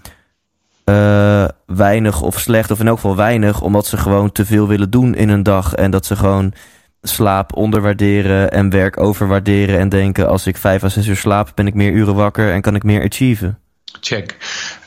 uh, 0.89 1.45
weinig 1.65 2.21
of 2.21 2.39
slecht, 2.39 2.71
of 2.71 2.79
in 2.79 2.87
elk 2.87 2.95
geval 2.95 3.15
weinig, 3.15 3.61
omdat 3.61 3.85
ze 3.85 3.97
gewoon 3.97 4.31
te 4.31 4.45
veel 4.45 4.67
willen 4.67 4.89
doen 4.89 5.15
in 5.15 5.29
een 5.29 5.43
dag. 5.43 5.73
En 5.73 5.91
dat 5.91 6.05
ze 6.05 6.15
gewoon 6.15 6.53
slaap 7.01 7.55
onderwaarderen 7.55 8.51
en 8.51 8.69
werk 8.69 8.99
overwaarderen. 8.99 9.79
En 9.79 9.89
denken: 9.89 10.27
als 10.27 10.47
ik 10.47 10.57
vijf 10.57 10.83
à 10.83 10.89
zes 10.89 11.07
uur 11.07 11.15
slaap, 11.15 11.51
ben 11.55 11.67
ik 11.67 11.73
meer 11.73 11.91
uren 11.91 12.15
wakker 12.15 12.53
en 12.53 12.61
kan 12.61 12.75
ik 12.75 12.83
meer 12.83 13.03
achieven. 13.03 13.59
Check. 13.99 14.35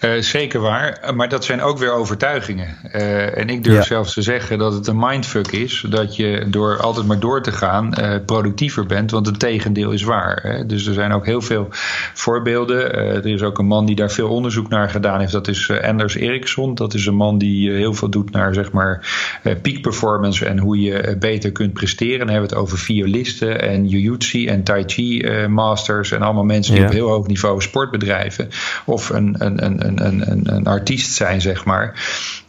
Uh, 0.00 0.20
zeker 0.20 0.60
waar, 0.60 1.12
maar 1.14 1.28
dat 1.28 1.44
zijn 1.44 1.62
ook 1.62 1.78
weer 1.78 1.92
overtuigingen. 1.92 2.76
Uh, 2.94 3.38
en 3.38 3.48
ik 3.48 3.64
durf 3.64 3.76
ja. 3.76 3.82
zelfs 3.82 4.14
te 4.14 4.22
zeggen 4.22 4.58
dat 4.58 4.72
het 4.72 4.86
een 4.86 4.98
mindfuck 4.98 5.52
is. 5.52 5.84
Dat 5.88 6.16
je 6.16 6.44
door 6.46 6.78
altijd 6.78 7.06
maar 7.06 7.18
door 7.18 7.42
te 7.42 7.52
gaan 7.52 7.94
uh, 8.00 8.14
productiever 8.26 8.86
bent, 8.86 9.10
want 9.10 9.26
het 9.26 9.38
tegendeel 9.38 9.90
is 9.90 10.02
waar. 10.02 10.40
Hè? 10.42 10.66
Dus 10.66 10.86
er 10.86 10.94
zijn 10.94 11.12
ook 11.12 11.26
heel 11.26 11.42
veel 11.42 11.68
voorbeelden. 12.14 12.94
er 12.94 13.26
is 13.26 13.42
ook 13.42 13.58
een 13.58 13.66
man 13.66 13.86
die 13.86 13.96
daar 13.96 14.10
veel 14.10 14.28
onderzoek 14.28 14.68
naar 14.68 14.90
gedaan 14.90 15.20
heeft. 15.20 15.32
Dat 15.32 15.48
is 15.48 15.70
Anders 15.82 16.14
Eriksson. 16.14 16.74
Dat 16.74 16.94
is 16.94 17.06
een 17.06 17.14
man 17.14 17.38
die 17.38 17.70
heel 17.70 17.94
veel 17.94 18.10
doet 18.10 18.30
naar 18.30 18.54
zeg 18.54 18.72
maar 18.72 19.08
peak 19.42 19.80
performance 19.80 20.46
en 20.46 20.58
hoe 20.58 20.80
je 20.80 21.16
beter 21.18 21.52
kunt 21.52 21.72
presteren. 21.72 22.18
Dan 22.18 22.28
hebben 22.28 22.48
we 22.48 22.54
het 22.54 22.64
over 22.64 22.78
violisten 22.78 23.60
en 23.60 23.88
jujutsu 23.88 24.46
en 24.46 24.62
tai 24.62 24.84
chi 24.86 25.26
masters 25.48 26.12
en 26.12 26.22
allemaal 26.22 26.44
mensen 26.44 26.72
die 26.72 26.82
ja. 26.82 26.88
op 26.88 26.94
heel 26.94 27.08
hoog 27.08 27.26
niveau 27.26 27.60
sport 27.60 27.90
bedrijven. 27.90 28.48
Of 28.84 28.99
een, 29.08 29.34
een, 29.38 29.64
een, 29.64 29.86
een, 29.86 30.30
een, 30.30 30.54
een 30.54 30.66
artiest 30.66 31.12
zijn, 31.12 31.40
zeg 31.40 31.64
maar. 31.64 32.08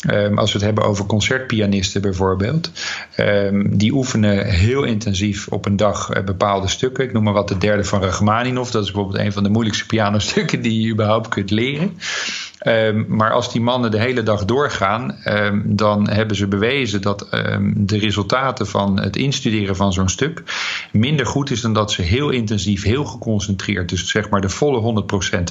Um, 0.10 0.38
als 0.38 0.52
we 0.52 0.58
het 0.58 0.66
hebben 0.66 0.84
over 0.84 1.06
concertpianisten 1.06 2.02
bijvoorbeeld. 2.02 2.72
Um, 3.18 3.78
die 3.78 3.94
oefenen 3.94 4.46
heel 4.46 4.84
intensief 4.84 5.48
op 5.48 5.66
een 5.66 5.76
dag 5.76 6.16
uh, 6.16 6.24
bepaalde 6.24 6.68
stukken. 6.68 7.04
Ik 7.04 7.14
noem 7.14 7.24
maar 7.24 7.34
wat 7.34 7.48
de 7.48 7.58
derde 7.58 7.84
van 7.84 8.04
Rachmaninoff. 8.04 8.72
Dat 8.72 8.84
is 8.84 8.92
bijvoorbeeld 8.92 9.26
een 9.26 9.34
van 9.34 9.44
de 9.44 9.50
moeilijkste 9.50 9.86
pianostukken 9.86 10.62
die 10.62 10.82
je 10.82 10.92
überhaupt 10.92 11.28
kunt 11.28 11.52
leren. 11.52 11.98
Um, 12.68 13.06
maar 13.08 13.32
als 13.32 13.52
die 13.52 13.62
mannen 13.62 13.92
de 13.92 14.00
hele 14.00 14.24
dag 14.24 14.46
doorgaan, 14.46 15.18
dan 15.66 16.10
hebben 16.10 16.36
ze 16.36 16.48
bewezen 16.48 17.02
dat 17.02 17.28
de 17.76 17.98
resultaten 17.98 18.68
van 18.68 19.00
het 19.00 19.16
instuderen 19.16 19.76
van 19.76 19.94
zo'n 19.94 20.10
stuk 20.10 20.44
minder 20.92 21.26
goed 21.26 21.52
is 21.52 21.62
dan 21.62 21.74
dat 21.74 21.92
ze 21.92 22.02
heel 22.02 22.30
intensief, 22.30 22.84
heel 22.84 23.06
geconcentreerd, 23.06 23.90
dus 23.90 24.08
zeg 24.08 24.30
maar 24.30 24.42
de 24.42 24.50
volle 24.50 25.04
100%, 25.32 25.44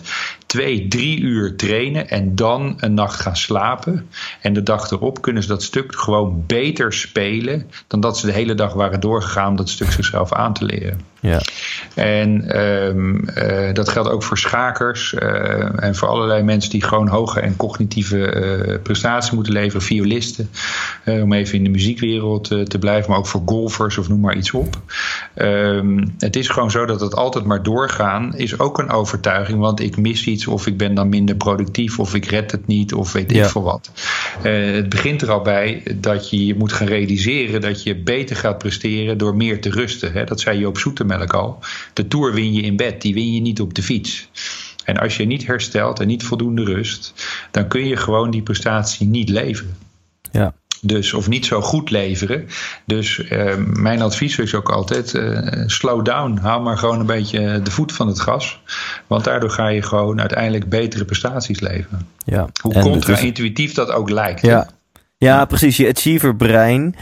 twee, 0.50 0.88
drie 0.88 1.20
uur 1.20 1.56
trainen 1.56 2.08
en 2.08 2.34
dan 2.34 2.74
een 2.76 2.94
nacht 2.94 3.20
gaan 3.20 3.36
slapen. 3.36 4.10
En 4.40 4.52
de 4.52 4.62
dag 4.62 4.90
erop 4.90 5.22
kunnen 5.22 5.42
ze 5.42 5.48
dat 5.48 5.62
stuk 5.62 5.96
gewoon 5.96 6.44
beter 6.46 6.92
spelen 6.92 7.70
dan 7.86 8.00
dat 8.00 8.18
ze 8.18 8.26
de 8.26 8.32
hele 8.32 8.54
dag 8.54 8.72
waren 8.72 9.00
doorgegaan 9.00 9.48
om 9.48 9.56
dat 9.56 9.68
stuk 9.68 9.90
zichzelf 9.92 10.32
aan 10.32 10.52
te 10.52 10.64
leren. 10.64 11.00
Ja. 11.20 11.40
En 11.94 12.60
um, 12.60 13.28
uh, 13.36 13.72
dat 13.72 13.88
geldt 13.88 14.10
ook 14.10 14.22
voor 14.22 14.38
schakers 14.38 15.12
uh, 15.12 15.84
en 15.84 15.94
voor 15.94 16.08
allerlei 16.08 16.42
mensen 16.42 16.70
die 16.70 16.82
gewoon 16.82 17.08
hoge 17.08 17.40
en 17.40 17.56
cognitieve 17.56 18.34
uh, 18.34 18.82
prestaties 18.82 19.30
moeten 19.30 19.52
leveren, 19.52 19.82
violisten, 19.82 20.50
om 21.04 21.32
even 21.32 21.54
in 21.54 21.64
de 21.64 21.70
muziekwereld 21.70 22.44
te 22.44 22.78
blijven, 22.78 23.10
maar 23.10 23.18
ook 23.18 23.26
voor 23.26 23.42
golfers 23.46 23.98
of 23.98 24.08
noem 24.08 24.20
maar 24.20 24.36
iets 24.36 24.50
op. 24.50 24.80
Um, 25.34 26.14
het 26.18 26.36
is 26.36 26.48
gewoon 26.48 26.70
zo 26.70 26.84
dat 26.84 27.00
het 27.00 27.14
altijd 27.14 27.44
maar 27.44 27.62
doorgaan 27.62 28.36
is 28.36 28.58
ook 28.58 28.78
een 28.78 28.90
overtuiging, 28.90 29.58
want 29.58 29.80
ik 29.80 29.96
mis 29.96 30.26
iets 30.26 30.39
of 30.46 30.66
ik 30.66 30.76
ben 30.76 30.94
dan 30.94 31.08
minder 31.08 31.36
productief 31.36 31.98
of 31.98 32.14
ik 32.14 32.24
red 32.24 32.50
het 32.50 32.66
niet 32.66 32.94
of 32.94 33.12
weet 33.12 33.30
ja. 33.30 33.44
ik 33.44 33.50
veel 33.50 33.62
wat. 33.62 33.90
het 34.42 34.88
begint 34.88 35.22
er 35.22 35.30
al 35.30 35.42
bij 35.42 35.82
dat 35.96 36.30
je 36.30 36.46
je 36.46 36.54
moet 36.54 36.72
gaan 36.72 36.86
realiseren 36.86 37.60
dat 37.60 37.82
je 37.82 37.96
beter 37.96 38.36
gaat 38.36 38.58
presteren 38.58 39.18
door 39.18 39.36
meer 39.36 39.60
te 39.60 39.70
rusten. 39.70 40.12
Hè? 40.12 40.24
Dat 40.24 40.40
zei 40.40 40.58
je 40.58 40.68
op 40.68 40.78
zoete 40.78 41.04
melk 41.04 41.32
al. 41.32 41.58
De 41.94 42.08
tour 42.08 42.34
win 42.34 42.52
je 42.52 42.62
in 42.62 42.76
bed, 42.76 43.02
die 43.02 43.14
win 43.14 43.34
je 43.34 43.40
niet 43.40 43.60
op 43.60 43.74
de 43.74 43.82
fiets. 43.82 44.28
En 44.84 44.96
als 44.96 45.16
je 45.16 45.24
niet 45.24 45.46
herstelt 45.46 46.00
en 46.00 46.06
niet 46.06 46.22
voldoende 46.22 46.64
rust, 46.64 47.14
dan 47.50 47.68
kun 47.68 47.86
je 47.86 47.96
gewoon 47.96 48.30
die 48.30 48.42
prestatie 48.42 49.06
niet 49.06 49.28
leveren. 49.28 49.76
Dus, 50.82 51.12
of 51.12 51.28
niet 51.28 51.46
zo 51.46 51.60
goed 51.60 51.90
leveren. 51.90 52.46
Dus 52.84 53.18
uh, 53.18 53.54
mijn 53.56 54.02
advies 54.02 54.38
is 54.38 54.54
ook 54.54 54.70
altijd: 54.70 55.14
uh, 55.14 55.38
slow 55.66 56.04
down. 56.04 56.38
Haal 56.42 56.60
maar 56.60 56.78
gewoon 56.78 57.00
een 57.00 57.06
beetje 57.06 57.62
de 57.62 57.70
voet 57.70 57.92
van 57.92 58.06
het 58.06 58.20
gas. 58.20 58.62
Want 59.06 59.24
daardoor 59.24 59.50
ga 59.50 59.68
je 59.68 59.82
gewoon 59.82 60.20
uiteindelijk 60.20 60.68
betere 60.68 61.04
prestaties 61.04 61.60
leveren. 61.60 62.08
Ja. 62.24 62.48
Hoe 62.62 62.72
contra-intuïtief 62.72 63.74
dat 63.74 63.90
ook 63.90 64.10
lijkt. 64.10 64.40
Ja. 64.40 64.68
ja, 65.16 65.44
precies. 65.44 65.76
Je 65.76 65.88
achiever 65.88 66.36
brein. 66.36 66.96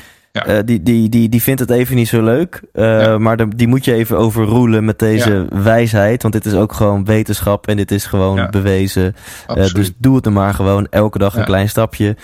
Ja. 0.46 0.56
Uh, 0.56 0.62
die, 0.64 0.82
die, 0.82 1.08
die, 1.08 1.28
die 1.28 1.42
vindt 1.42 1.60
het 1.60 1.70
even 1.70 1.96
niet 1.96 2.08
zo 2.08 2.22
leuk. 2.22 2.62
Uh, 2.72 3.02
ja. 3.02 3.18
Maar 3.18 3.36
de, 3.36 3.48
die 3.56 3.68
moet 3.68 3.84
je 3.84 3.94
even 3.94 4.18
overroelen 4.18 4.84
met 4.84 4.98
deze 4.98 5.46
ja. 5.50 5.62
wijsheid. 5.62 6.22
Want 6.22 6.34
dit 6.34 6.46
is 6.46 6.54
ook 6.54 6.72
gewoon 6.72 7.04
wetenschap 7.04 7.66
en 7.66 7.76
dit 7.76 7.90
is 7.90 8.06
gewoon 8.06 8.48
bewezen. 8.50 9.14
Uh, 9.56 9.66
dus 9.72 9.92
doe 9.98 10.16
het 10.16 10.26
er 10.26 10.32
maar 10.32 10.54
gewoon 10.54 10.86
elke 10.90 11.18
dag 11.18 11.36
een 11.36 11.44
klein 11.44 11.68
stapje. 11.68 12.16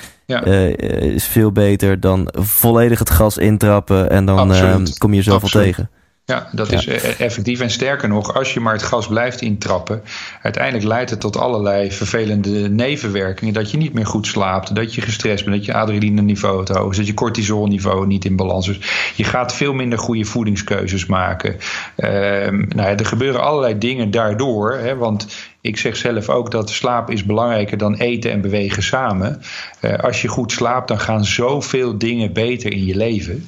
is 1.15 1.27
veel 1.27 1.53
beter 1.53 2.01
dan 2.01 2.29
volledig 2.33 2.99
het 2.99 3.11
gas 3.11 3.39
intrappen 3.39 4.11
en 4.11 4.25
dan 4.25 4.53
kom 4.99 5.11
je 5.11 5.17
jezelf 5.17 5.53
wel 5.53 5.63
tegen. 5.63 5.91
Ja, 6.27 6.49
dat 6.53 6.73
is 6.73 6.87
e- 6.87 7.15
effectief. 7.19 7.61
En 7.61 7.71
sterker 7.71 8.09
nog, 8.09 8.35
als 8.35 8.55
je 8.55 8.61
maar 8.61 8.73
het 8.73 8.83
gas 8.83 9.07
blijft 9.07 9.41
intrappen, 9.41 10.03
uiteindelijk 10.43 10.85
leidt 10.85 11.11
het 11.11 11.21
tot 11.21 11.37
allerlei 11.37 11.93
vervelende 11.93 12.69
nevenwerkingen. 12.69 13.55
Dat 13.55 13.71
je 13.71 13.77
niet 13.77 13.93
meer 13.93 14.07
goed 14.07 14.27
slaapt, 14.27 14.75
dat 14.75 14.95
je 14.95 15.01
gestrest 15.01 15.45
bent, 15.45 15.57
dat 15.57 15.65
je 15.65 15.75
adrenaline-niveau 15.75 16.65
te 16.65 16.79
hoog 16.79 16.91
is, 16.91 16.97
dat 16.97 17.07
je 17.07 17.15
cortisolniveau 17.15 18.07
niet 18.07 18.25
in 18.25 18.37
balans 18.37 18.69
is. 18.69 19.13
Je 19.15 19.25
gaat 19.25 19.55
veel 19.55 19.73
minder 19.73 19.99
goede 19.99 20.25
voedingskeuzes 20.25 21.07
maken. 21.07 21.57
Ehm, 21.97 22.57
nou 22.57 22.89
ja, 22.89 22.97
er 22.97 23.07
gebeuren 23.07 23.43
allerlei 23.43 23.79
dingen 23.79 24.11
daardoor. 24.11 24.73
Hè, 24.73 24.97
want 24.97 25.27
ik 25.65 25.77
zeg 25.77 25.97
zelf 25.97 26.29
ook 26.29 26.51
dat 26.51 26.71
slaap 26.71 27.11
is 27.11 27.25
belangrijker 27.25 27.79
dan 27.79 27.95
eten 27.95 28.31
en 28.31 28.41
bewegen 28.41 28.83
samen. 28.83 29.43
Uh, 29.81 29.95
als 29.95 30.23
je 30.23 30.29
goed 30.29 30.53
slaapt, 30.53 30.89
dan 30.89 31.01
gaan 31.01 31.25
zoveel 31.25 31.99
dingen 31.99 32.33
beter 32.33 32.73
in 32.73 32.85
je 32.85 32.97
leven. 32.97 33.47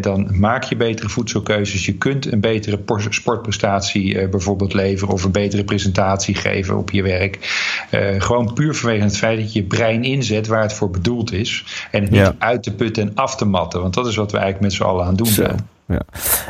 dan 0.00 0.38
maak 0.38 0.62
je 0.62 0.76
betere 0.76 1.08
voedselkeuzes. 1.08 1.86
Je 1.86 1.94
kunt 1.94 2.32
een 2.32 2.40
betere 2.40 2.80
sportprestatie 3.08 4.14
uh, 4.14 4.28
bijvoorbeeld 4.28 4.74
leveren 4.74 5.14
of 5.14 5.24
een 5.24 5.32
betere 5.32 5.64
presentatie 5.64 6.34
geven 6.34 6.76
op 6.76 6.90
je 6.90 7.02
werk. 7.02 7.38
Uh, 7.90 8.20
gewoon 8.20 8.52
puur 8.54 8.74
vanwege 8.74 9.02
het 9.02 9.16
feit 9.16 9.38
dat 9.38 9.52
je 9.52 9.60
je 9.60 9.66
brein 9.66 10.04
inzet 10.04 10.46
waar 10.46 10.62
het 10.62 10.72
voor 10.72 10.90
bedoeld 10.90 11.32
is. 11.32 11.64
En 11.90 12.02
het 12.02 12.10
niet 12.10 12.20
ja. 12.20 12.34
uit 12.38 12.62
te 12.62 12.74
putten 12.74 13.02
en 13.02 13.14
af 13.14 13.36
te 13.36 13.44
matten. 13.44 13.80
Want 13.80 13.94
dat 13.94 14.06
is 14.06 14.16
wat 14.16 14.32
we 14.32 14.38
eigenlijk 14.38 14.66
met 14.66 14.80
z'n 14.80 14.90
allen 14.90 15.02
aan 15.02 15.08
het 15.08 15.18
doen 15.18 15.26
zijn. 15.26 15.68
Ja. 15.86 16.02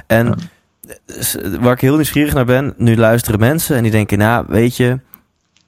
En 0.07 0.35
waar 1.61 1.73
ik 1.73 1.81
heel 1.81 1.95
nieuwsgierig 1.95 2.35
naar 2.35 2.45
ben, 2.45 2.75
nu 2.77 2.97
luisteren 2.97 3.41
mensen 3.41 3.77
en 3.77 3.83
die 3.83 3.93
denken, 3.93 4.19
nou, 4.19 4.45
weet 4.49 4.77
je, 4.77 4.99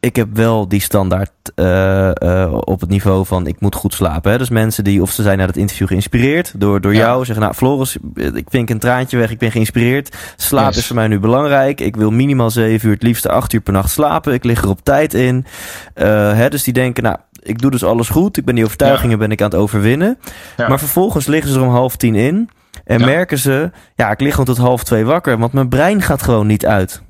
ik 0.01 0.17
heb 0.17 0.29
wel 0.33 0.69
die 0.69 0.81
standaard 0.81 1.31
uh, 1.57 2.11
uh, 2.23 2.59
op 2.61 2.81
het 2.81 2.91
niveau 2.91 3.27
van 3.27 3.47
ik 3.47 3.61
moet 3.61 3.75
goed 3.75 3.95
slapen. 3.95 4.33
Hè? 4.33 4.39
Dus 4.39 4.49
mensen 4.49 4.85
die, 4.85 5.03
of 5.03 5.11
ze 5.11 5.23
zijn 5.23 5.39
naar 5.39 5.47
het 5.47 5.57
interview 5.57 5.87
geïnspireerd 5.87 6.61
door, 6.61 6.81
door 6.81 6.95
ja. 6.95 6.99
jou, 6.99 7.25
zeggen, 7.25 7.45
nou, 7.45 7.55
Floris, 7.55 7.97
ik 8.15 8.47
vink 8.49 8.71
een 8.71 8.79
traantje 8.79 9.17
weg, 9.17 9.31
ik 9.31 9.39
ben 9.39 9.51
geïnspireerd. 9.51 10.17
Slaap 10.37 10.69
yes. 10.69 10.77
is 10.77 10.87
voor 10.87 10.97
mij 10.97 11.09
nu 11.09 11.19
belangrijk. 11.19 11.81
Ik 11.81 11.97
wil 11.97 12.11
minimaal 12.11 12.51
zeven 12.51 12.89
uur, 12.89 12.95
het 12.95 13.03
liefste 13.03 13.29
acht 13.29 13.53
uur 13.53 13.61
per 13.61 13.73
nacht 13.73 13.91
slapen. 13.91 14.33
Ik 14.33 14.45
lig 14.45 14.63
er 14.63 14.69
op 14.69 14.81
tijd 14.83 15.15
in. 15.15 15.47
Uh, 15.95 16.05
hè? 16.33 16.49
Dus 16.49 16.63
die 16.63 16.73
denken, 16.73 17.03
nou, 17.03 17.17
ik 17.43 17.59
doe 17.59 17.71
dus 17.71 17.85
alles 17.85 18.09
goed. 18.09 18.37
Ik 18.37 18.45
ben 18.45 18.55
die 18.55 18.65
overtuigingen 18.65 19.11
ja. 19.11 19.17
ben 19.17 19.31
ik 19.31 19.43
aan 19.43 19.51
het 19.51 19.59
overwinnen. 19.59 20.19
Ja. 20.57 20.69
Maar 20.69 20.79
vervolgens 20.79 21.27
liggen 21.27 21.53
ze 21.53 21.59
er 21.59 21.65
om 21.65 21.71
half 21.71 21.97
tien 21.97 22.15
in. 22.15 22.51
En 22.89 22.99
ja. 22.99 23.07
merken 23.07 23.39
ze, 23.39 23.71
ja, 23.95 24.11
ik 24.11 24.21
lig 24.21 24.31
gewoon 24.31 24.47
tot 24.47 24.57
half 24.57 24.85
twee 24.85 25.05
wakker, 25.05 25.39
want 25.39 25.53
mijn 25.53 25.69
brein 25.69 26.03
gaat 26.03 26.23
gewoon 26.23 26.47
niet 26.47 26.67
uit. 26.67 27.03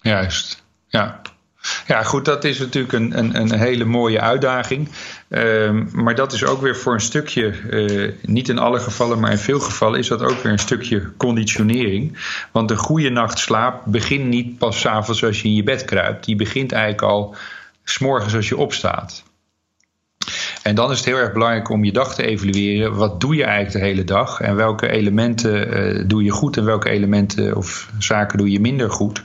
Juist, 0.00 0.64
ja. 0.86 1.20
Ja, 1.86 2.02
goed, 2.02 2.24
dat 2.24 2.44
is 2.44 2.58
natuurlijk 2.58 2.92
een, 2.92 3.18
een, 3.18 3.40
een 3.40 3.58
hele 3.58 3.84
mooie 3.84 4.20
uitdaging. 4.20 4.88
Um, 5.28 5.88
maar 5.92 6.14
dat 6.14 6.32
is 6.32 6.44
ook 6.44 6.60
weer 6.60 6.76
voor 6.76 6.94
een 6.94 7.00
stukje, 7.00 7.54
uh, 7.70 8.12
niet 8.22 8.48
in 8.48 8.58
alle 8.58 8.80
gevallen, 8.80 9.20
maar 9.20 9.30
in 9.30 9.38
veel 9.38 9.60
gevallen 9.60 9.98
is 9.98 10.08
dat 10.08 10.22
ook 10.22 10.42
weer 10.42 10.52
een 10.52 10.58
stukje 10.58 11.16
conditionering. 11.16 12.18
Want 12.52 12.70
een 12.70 12.76
goede 12.76 13.10
nacht 13.10 13.38
slaap 13.38 13.82
begint 13.84 14.24
niet 14.24 14.58
pas 14.58 14.80
s'avonds 14.80 15.24
als 15.24 15.42
je 15.42 15.48
in 15.48 15.54
je 15.54 15.62
bed 15.62 15.84
kruipt. 15.84 16.24
Die 16.24 16.36
begint 16.36 16.72
eigenlijk 16.72 17.02
al 17.02 17.34
s'morgens 17.84 18.34
als 18.34 18.48
je 18.48 18.56
opstaat. 18.56 19.24
En 20.66 20.74
dan 20.74 20.90
is 20.90 20.96
het 20.96 21.06
heel 21.06 21.16
erg 21.16 21.32
belangrijk 21.32 21.70
om 21.70 21.84
je 21.84 21.92
dag 21.92 22.14
te 22.14 22.26
evalueren. 22.26 22.94
Wat 22.94 23.20
doe 23.20 23.36
je 23.36 23.44
eigenlijk 23.44 23.72
de 23.72 23.90
hele 23.90 24.04
dag? 24.04 24.40
En 24.40 24.56
welke 24.56 24.88
elementen 24.88 25.86
uh, 25.96 26.04
doe 26.06 26.24
je 26.24 26.30
goed 26.30 26.56
en 26.56 26.64
welke 26.64 26.88
elementen 26.88 27.56
of 27.56 27.90
zaken 27.98 28.38
doe 28.38 28.50
je 28.50 28.60
minder 28.60 28.90
goed? 28.90 29.22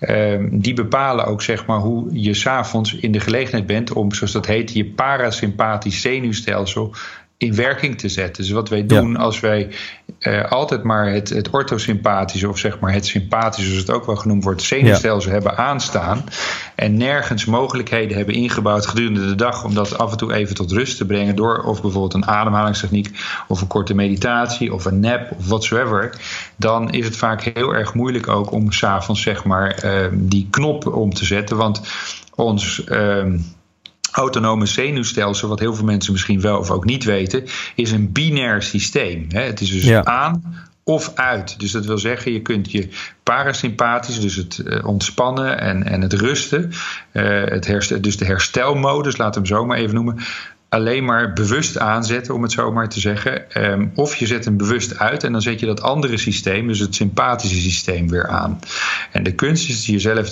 Uh, 0.00 0.44
die 0.50 0.74
bepalen 0.74 1.26
ook 1.26 1.42
zeg 1.42 1.66
maar, 1.66 1.78
hoe 1.78 2.06
je 2.10 2.34
s'avonds 2.34 2.94
in 2.94 3.12
de 3.12 3.20
gelegenheid 3.20 3.66
bent 3.66 3.92
om, 3.92 4.12
zoals 4.12 4.32
dat 4.32 4.46
heet, 4.46 4.72
je 4.72 4.84
parasympathisch 4.84 6.00
zenuwstelsel 6.00 6.94
in 7.36 7.54
werking 7.54 7.98
te 7.98 8.08
zetten. 8.08 8.42
Dus 8.42 8.52
wat 8.52 8.68
wij 8.68 8.86
doen 8.86 9.12
ja. 9.12 9.18
als 9.18 9.40
wij 9.40 9.68
uh, 10.20 10.50
altijd 10.50 10.82
maar 10.82 11.12
het, 11.12 11.28
het 11.28 11.50
orthosympathische, 11.50 12.48
of 12.48 12.58
zeg 12.58 12.78
maar 12.78 12.92
het 12.92 13.06
sympathische, 13.06 13.70
zoals 13.70 13.86
het 13.86 13.96
ook 13.96 14.06
wel 14.06 14.16
genoemd 14.16 14.44
wordt, 14.44 14.62
zenuwstelsel 14.62 15.30
ja. 15.30 15.36
hebben 15.36 15.56
aanstaan. 15.56 16.24
En 16.74 16.96
nergens 16.96 17.44
mogelijkheden 17.44 18.16
hebben 18.16 18.34
ingebouwd 18.34 18.86
gedurende 18.86 19.26
de 19.26 19.34
dag 19.34 19.64
om 19.64 19.74
dat 19.74 19.98
af 19.98 20.10
en 20.10 20.16
toe 20.16 20.32
even 20.32 20.54
tot 20.54 20.72
rust 20.72 20.96
te 20.96 21.06
brengen. 21.06 21.36
Door 21.36 21.62
of 21.62 21.82
bijvoorbeeld 21.82 22.14
een 22.14 22.26
ademhalingstechniek, 22.26 23.10
of 23.48 23.60
een 23.60 23.66
korte 23.66 23.94
meditatie, 23.94 24.74
of 24.74 24.84
een 24.84 25.00
nap, 25.00 25.30
of 25.38 25.46
whatsoever. 25.46 26.14
Dan 26.56 26.90
is 26.90 27.04
het 27.04 27.16
vaak 27.16 27.42
heel 27.42 27.74
erg 27.74 27.94
moeilijk 27.94 28.28
ook 28.28 28.52
om 28.52 28.72
s'avonds 28.72 29.22
zeg 29.22 29.44
maar 29.44 29.84
uh, 29.84 30.06
die 30.12 30.48
knop 30.50 30.86
om 30.86 31.14
te 31.14 31.24
zetten. 31.24 31.56
Want 31.56 31.80
ons. 32.34 32.82
Uh, 32.88 33.24
autonome 34.10 34.66
zenuwstelsel, 34.66 35.48
wat 35.48 35.58
heel 35.58 35.74
veel 35.74 35.84
mensen 35.84 36.12
misschien 36.12 36.40
wel 36.40 36.58
of 36.58 36.70
ook 36.70 36.84
niet 36.84 37.04
weten, 37.04 37.44
is 37.74 37.92
een 37.92 38.12
binair 38.12 38.62
systeem. 38.62 39.26
Het 39.28 39.60
is 39.60 39.70
dus 39.70 39.84
ja. 39.84 40.04
aan 40.04 40.68
of 40.84 41.12
uit. 41.14 41.60
Dus 41.60 41.70
dat 41.70 41.86
wil 41.86 41.98
zeggen, 41.98 42.32
je 42.32 42.42
kunt 42.42 42.72
je 42.72 42.88
parasympathisch, 43.22 44.20
dus 44.20 44.36
het 44.36 44.62
uh, 44.64 44.86
ontspannen 44.86 45.60
en, 45.60 45.84
en 45.84 46.00
het 46.00 46.12
rusten, 46.12 46.70
uh, 47.12 47.44
het 47.44 47.66
herstel, 47.66 48.00
dus 48.00 48.16
de 48.16 48.24
herstelmodus, 48.24 49.16
laten 49.16 49.42
we 49.42 49.48
hem 49.48 49.56
zo 49.56 49.66
maar 49.66 49.78
even 49.78 49.94
noemen, 49.94 50.16
alleen 50.68 51.04
maar 51.04 51.32
bewust 51.32 51.78
aanzetten, 51.78 52.34
om 52.34 52.42
het 52.42 52.52
zo 52.52 52.72
maar 52.72 52.88
te 52.88 53.00
zeggen. 53.00 53.62
Um, 53.70 53.92
of 53.94 54.16
je 54.16 54.26
zet 54.26 54.44
hem 54.44 54.56
bewust 54.56 54.98
uit 54.98 55.24
en 55.24 55.32
dan 55.32 55.42
zet 55.42 55.60
je 55.60 55.66
dat 55.66 55.82
andere 55.82 56.16
systeem, 56.16 56.66
dus 56.66 56.78
het 56.78 56.94
sympathische 56.94 57.60
systeem, 57.60 58.08
weer 58.08 58.28
aan. 58.28 58.60
En 59.12 59.22
de 59.22 59.32
kunst 59.32 59.68
is 59.68 59.86
jezelf 59.86 60.28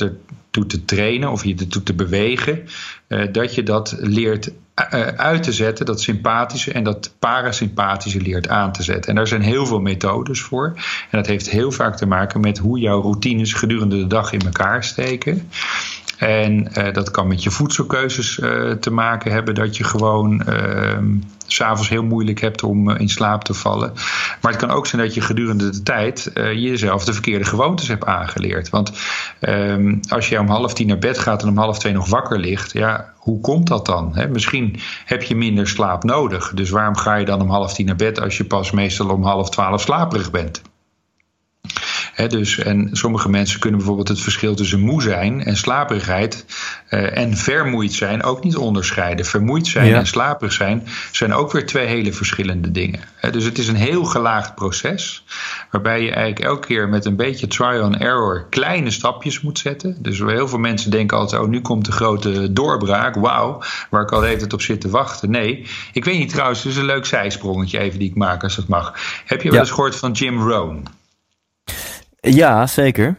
ertoe 0.48 0.66
te 0.66 0.84
trainen 0.84 1.30
of 1.30 1.44
je 1.44 1.54
ertoe 1.54 1.82
te 1.82 1.94
bewegen, 1.94 2.64
uh, 3.08 3.32
dat 3.32 3.54
je 3.54 3.62
dat 3.62 3.96
leert 3.98 4.50
uh, 4.94 5.06
uit 5.06 5.42
te 5.42 5.52
zetten, 5.52 5.86
dat 5.86 6.00
sympathische 6.00 6.72
en 6.72 6.84
dat 6.84 7.14
parasympathische 7.18 8.20
leert 8.20 8.48
aan 8.48 8.72
te 8.72 8.82
zetten. 8.82 9.10
En 9.10 9.16
daar 9.16 9.26
zijn 9.26 9.42
heel 9.42 9.66
veel 9.66 9.80
methodes 9.80 10.40
voor. 10.40 10.72
En 11.10 11.18
dat 11.18 11.26
heeft 11.26 11.50
heel 11.50 11.72
vaak 11.72 11.96
te 11.96 12.06
maken 12.06 12.40
met 12.40 12.58
hoe 12.58 12.78
jouw 12.78 13.00
routines 13.00 13.52
gedurende 13.52 13.96
de 13.96 14.06
dag 14.06 14.32
in 14.32 14.40
elkaar 14.40 14.84
steken. 14.84 15.50
En 16.18 16.68
uh, 16.78 16.92
dat 16.92 17.10
kan 17.10 17.26
met 17.26 17.42
je 17.42 17.50
voedselkeuzes 17.50 18.38
uh, 18.38 18.70
te 18.72 18.90
maken 18.90 19.32
hebben, 19.32 19.54
dat 19.54 19.76
je 19.76 19.84
gewoon 19.84 20.42
uh, 20.48 20.98
s'avonds 21.46 21.88
heel 21.88 22.02
moeilijk 22.02 22.40
hebt 22.40 22.62
om 22.62 22.90
in 22.90 23.08
slaap 23.08 23.44
te 23.44 23.54
vallen. 23.54 23.92
Maar 24.40 24.52
het 24.52 24.60
kan 24.60 24.70
ook 24.70 24.86
zijn 24.86 25.02
dat 25.02 25.14
je 25.14 25.20
gedurende 25.20 25.70
de 25.70 25.82
tijd 25.82 26.30
jezelf 26.34 27.04
de 27.04 27.12
verkeerde 27.12 27.44
gewoontes 27.44 27.88
hebt 27.88 28.04
aangeleerd. 28.04 28.68
Want 28.68 28.92
ehm, 29.40 29.96
als 30.08 30.28
je 30.28 30.40
om 30.40 30.48
half 30.48 30.74
tien 30.74 30.86
naar 30.86 30.98
bed 30.98 31.18
gaat 31.18 31.42
en 31.42 31.48
om 31.48 31.58
half 31.58 31.78
twee 31.78 31.92
nog 31.92 32.08
wakker 32.08 32.38
ligt, 32.38 32.72
ja, 32.72 33.12
hoe 33.16 33.40
komt 33.40 33.66
dat 33.66 33.86
dan? 33.86 34.16
Misschien 34.32 34.80
heb 35.04 35.22
je 35.22 35.36
minder 35.36 35.68
slaap 35.68 36.04
nodig. 36.04 36.52
Dus 36.54 36.70
waarom 36.70 36.96
ga 36.96 37.14
je 37.14 37.24
dan 37.24 37.40
om 37.40 37.50
half 37.50 37.74
tien 37.74 37.86
naar 37.86 37.96
bed 37.96 38.20
als 38.20 38.36
je 38.36 38.44
pas 38.44 38.70
meestal 38.70 39.08
om 39.08 39.22
half 39.22 39.50
twaalf 39.50 39.80
slaperig 39.80 40.30
bent? 40.30 40.62
He, 42.18 42.26
dus, 42.26 42.58
en 42.58 42.88
sommige 42.92 43.28
mensen 43.28 43.60
kunnen 43.60 43.78
bijvoorbeeld 43.78 44.08
het 44.08 44.20
verschil 44.20 44.54
tussen 44.54 44.80
moe 44.80 45.02
zijn 45.02 45.44
en 45.44 45.56
slaperigheid 45.56 46.44
uh, 46.90 47.16
en 47.16 47.36
vermoeid 47.36 47.92
zijn 47.92 48.22
ook 48.22 48.44
niet 48.44 48.56
onderscheiden. 48.56 49.26
Vermoeid 49.26 49.66
zijn 49.66 49.86
ja. 49.86 49.98
en 49.98 50.06
slaperig 50.06 50.52
zijn 50.52 50.86
zijn 51.12 51.32
ook 51.34 51.52
weer 51.52 51.66
twee 51.66 51.86
hele 51.86 52.12
verschillende 52.12 52.70
dingen. 52.70 53.00
He, 53.16 53.30
dus 53.30 53.44
het 53.44 53.58
is 53.58 53.68
een 53.68 53.76
heel 53.76 54.04
gelaagd 54.04 54.54
proces, 54.54 55.24
waarbij 55.70 56.02
je 56.02 56.10
eigenlijk 56.10 56.40
elke 56.40 56.66
keer 56.66 56.88
met 56.88 57.04
een 57.04 57.16
beetje 57.16 57.46
trial 57.46 57.82
and 57.82 57.96
error 57.96 58.46
kleine 58.50 58.90
stapjes 58.90 59.40
moet 59.40 59.58
zetten. 59.58 59.96
Dus 59.98 60.18
heel 60.18 60.48
veel 60.48 60.58
mensen 60.58 60.90
denken 60.90 61.16
altijd: 61.16 61.42
oh, 61.42 61.48
nu 61.48 61.60
komt 61.60 61.84
de 61.84 61.92
grote 61.92 62.52
doorbraak, 62.52 63.14
wauw, 63.14 63.62
waar 63.90 64.02
ik 64.02 64.12
al 64.12 64.24
even 64.24 64.52
op 64.52 64.62
zit 64.62 64.80
te 64.80 64.90
wachten. 64.90 65.30
Nee, 65.30 65.66
ik 65.92 66.04
weet 66.04 66.18
niet 66.18 66.30
trouwens, 66.30 66.62
het 66.62 66.72
is 66.72 66.78
een 66.78 66.84
leuk 66.84 67.06
zijsprongetje 67.06 67.78
even 67.78 67.98
die 67.98 68.08
ik 68.08 68.16
maak 68.16 68.42
als 68.42 68.56
dat 68.56 68.68
mag. 68.68 68.94
Heb 69.24 69.42
je 69.42 69.50
wel 69.50 69.60
eens 69.60 69.70
gehoord 69.70 69.96
van 69.96 70.12
Jim 70.12 70.48
Rohn? 70.48 70.97
Ja, 72.20 72.66
zeker. 72.66 73.16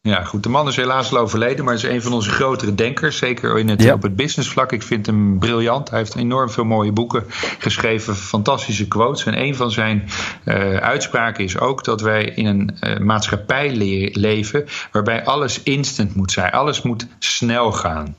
Ja, 0.00 0.24
goed. 0.24 0.42
De 0.42 0.48
man 0.48 0.68
is 0.68 0.76
helaas 0.76 1.12
al 1.12 1.18
overleden, 1.18 1.64
maar 1.64 1.74
is 1.74 1.82
een 1.82 2.02
van 2.02 2.12
onze 2.12 2.30
grotere 2.30 2.74
denkers. 2.74 3.16
Zeker 3.16 3.58
in 3.58 3.68
het, 3.68 3.82
ja. 3.82 3.94
op 3.94 4.02
het 4.02 4.16
businessvlak. 4.16 4.72
Ik 4.72 4.82
vind 4.82 5.06
hem 5.06 5.38
briljant. 5.38 5.90
Hij 5.90 5.98
heeft 5.98 6.14
enorm 6.14 6.50
veel 6.50 6.64
mooie 6.64 6.92
boeken 6.92 7.24
geschreven, 7.58 8.16
fantastische 8.16 8.88
quotes. 8.88 9.24
En 9.24 9.40
een 9.40 9.54
van 9.54 9.70
zijn 9.70 10.08
uh, 10.44 10.76
uitspraken 10.76 11.44
is 11.44 11.58
ook 11.58 11.84
dat 11.84 12.00
wij 12.00 12.24
in 12.24 12.46
een 12.46 12.76
uh, 12.80 12.98
maatschappij 12.98 13.76
le 13.76 14.08
leven 14.12 14.64
waarbij 14.92 15.24
alles 15.24 15.62
instant 15.62 16.14
moet 16.14 16.32
zijn. 16.32 16.52
Alles 16.52 16.82
moet 16.82 17.06
snel 17.18 17.72
gaan. 17.72 18.16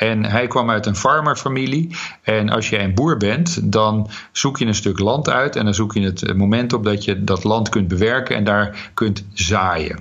En 0.00 0.24
hij 0.24 0.46
kwam 0.46 0.70
uit 0.70 0.86
een 0.86 0.96
farmerfamilie. 0.96 1.96
En 2.22 2.48
als 2.48 2.68
je 2.68 2.78
een 2.78 2.94
boer 2.94 3.16
bent, 3.16 3.72
dan 3.72 4.10
zoek 4.32 4.58
je 4.58 4.66
een 4.66 4.74
stuk 4.74 4.98
land 4.98 5.28
uit. 5.28 5.56
En 5.56 5.64
dan 5.64 5.74
zoek 5.74 5.94
je 5.94 6.00
het 6.00 6.36
moment 6.36 6.72
op 6.72 6.84
dat 6.84 7.04
je 7.04 7.24
dat 7.24 7.44
land 7.44 7.68
kunt 7.68 7.88
bewerken 7.88 8.36
en 8.36 8.44
daar 8.44 8.90
kunt 8.94 9.24
zaaien. 9.32 9.98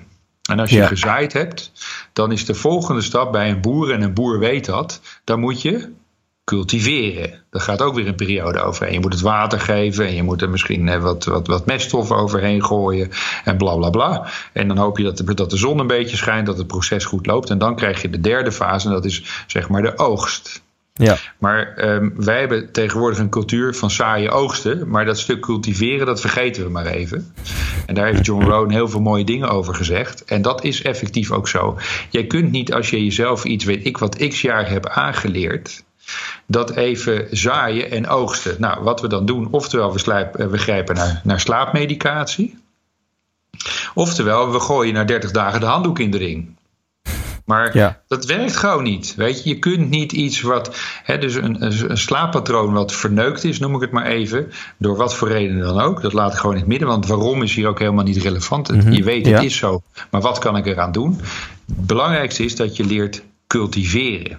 En 0.49 0.59
als 0.59 0.69
je 0.69 0.75
ja. 0.75 0.88
gezaaid 0.88 1.33
hebt, 1.33 1.71
dan 2.13 2.31
is 2.31 2.45
de 2.45 2.53
volgende 2.53 3.01
stap 3.01 3.31
bij 3.31 3.49
een 3.49 3.62
boer, 3.62 3.91
en 3.91 4.01
een 4.01 4.13
boer 4.13 4.39
weet 4.39 4.65
dat, 4.65 5.01
dan 5.23 5.39
moet 5.39 5.62
je 5.62 5.91
cultiveren. 6.49 7.43
Dat 7.49 7.62
gaat 7.62 7.81
ook 7.81 7.95
weer 7.95 8.07
een 8.07 8.15
periode 8.15 8.59
overheen. 8.59 8.93
Je 8.93 8.99
moet 8.99 9.13
het 9.13 9.21
water 9.21 9.59
geven 9.59 10.05
en 10.05 10.15
je 10.15 10.23
moet 10.23 10.41
er 10.41 10.49
misschien 10.49 11.01
wat, 11.01 11.25
wat, 11.25 11.47
wat 11.47 11.65
meststoffen 11.65 12.15
overheen 12.15 12.63
gooien 12.63 13.09
en 13.43 13.57
bla 13.57 13.75
bla 13.75 13.89
bla. 13.89 14.27
En 14.53 14.67
dan 14.67 14.77
hoop 14.77 14.97
je 14.97 15.03
dat 15.03 15.17
de, 15.17 15.33
dat 15.33 15.49
de 15.49 15.57
zon 15.57 15.79
een 15.79 15.88
beetje 15.88 16.17
schijnt, 16.17 16.45
dat 16.45 16.57
het 16.57 16.67
proces 16.67 17.05
goed 17.05 17.25
loopt. 17.25 17.49
En 17.49 17.57
dan 17.57 17.75
krijg 17.75 18.01
je 18.01 18.09
de 18.09 18.19
derde 18.19 18.51
fase 18.51 18.88
en 18.88 18.93
dat 18.93 19.05
is 19.05 19.43
zeg 19.47 19.69
maar 19.69 19.81
de 19.81 19.97
oogst. 19.97 20.62
Ja. 20.93 21.17
Maar 21.38 21.73
ehm, 21.75 22.09
wij 22.15 22.39
hebben 22.39 22.71
tegenwoordig 22.71 23.19
een 23.19 23.29
cultuur 23.29 23.75
van 23.75 23.89
saaie 23.89 24.29
oogsten. 24.29 24.89
Maar 24.89 25.05
dat 25.05 25.19
stuk 25.19 25.41
cultiveren, 25.41 26.05
dat 26.05 26.21
vergeten 26.21 26.63
we 26.63 26.69
maar 26.69 26.85
even. 26.85 27.33
En 27.85 27.95
daar 27.95 28.06
heeft 28.06 28.25
John 28.25 28.45
Rohn 28.52 28.71
heel 28.71 28.89
veel 28.89 29.02
mooie 29.02 29.23
dingen 29.23 29.50
over 29.50 29.75
gezegd. 29.75 30.23
En 30.25 30.41
dat 30.41 30.63
is 30.63 30.81
effectief 30.81 31.31
ook 31.31 31.47
zo. 31.47 31.77
Jij 32.10 32.25
kunt 32.25 32.52
niet 32.52 32.73
als 32.73 32.89
je 32.89 33.04
jezelf 33.04 33.43
iets, 33.43 33.65
weet 33.65 33.85
ik 33.85 33.97
wat, 33.97 34.27
x 34.27 34.41
jaar 34.41 34.69
hebt 34.69 34.89
aangeleerd 34.89 35.83
dat 36.45 36.75
even 36.75 37.27
zaaien 37.31 37.91
en 37.91 38.07
oogsten. 38.07 38.55
Nou, 38.60 38.83
wat 38.83 39.01
we 39.01 39.07
dan 39.07 39.25
doen, 39.25 39.47
oftewel 39.51 39.93
we, 39.93 39.99
slijp, 39.99 40.35
we 40.35 40.57
grijpen 40.57 40.95
naar, 40.95 41.21
naar 41.23 41.39
slaapmedicatie. 41.39 42.57
Oftewel, 43.93 44.51
we 44.51 44.60
gooien 44.60 44.93
na 44.93 45.03
30 45.03 45.31
dagen 45.31 45.60
de 45.60 45.65
handdoek 45.65 45.99
in 45.99 46.12
de 46.12 46.17
ring. 46.17 46.57
Maar 47.45 47.77
Ja. 47.77 48.01
dat 48.07 48.25
werkt 48.25 48.55
gewoon 48.55 48.83
niet. 48.83 49.15
Weet 49.15 49.43
je, 49.43 49.49
je 49.49 49.60
kunt 49.60 49.89
niet 49.89 50.12
iets 50.12 50.41
wat. 50.41 50.77
Hè, 51.03 51.17
dus 51.17 51.35
een, 51.35 51.97
slaappatroon 51.97 52.73
wat 52.73 52.93
verneukt 52.93 53.43
is, 53.43 53.60
noem 53.60 53.75
ik 53.75 53.81
het 53.81 53.91
maar 53.91 54.05
even. 54.05 54.51
Door 54.77 54.95
wat 54.95 55.15
voor 55.15 55.27
reden 55.27 55.60
dan 55.60 55.79
ook. 55.79 56.01
Dat 56.01 56.13
laat 56.13 56.33
ik 56.33 56.37
gewoon 56.39 56.53
in 56.55 56.60
het 56.62 56.69
midden. 56.69 56.87
Want 56.87 57.07
waarom 57.07 57.43
is 57.43 57.53
hier 57.55 57.67
ook 57.67 57.79
helemaal 57.79 58.03
niet 58.03 58.17
relevant. 58.17 58.67
Het- 58.67 58.95
Je 58.95 59.03
weet, 59.03 59.25
het 59.25 59.35
ja. 59.35 59.41
is 59.41 59.57
zo. 59.57 59.81
Maar 60.12 60.21
wat 60.21 60.37
kan 60.39 60.57
ik 60.57 60.65
eraan 60.65 60.91
doen? 60.91 61.19
Het 61.67 61.85
belangrijkste 61.85 62.43
is 62.43 62.55
dat 62.55 62.75
je 62.75 62.85
leert 62.85 63.23
cultiveren. 63.47 64.37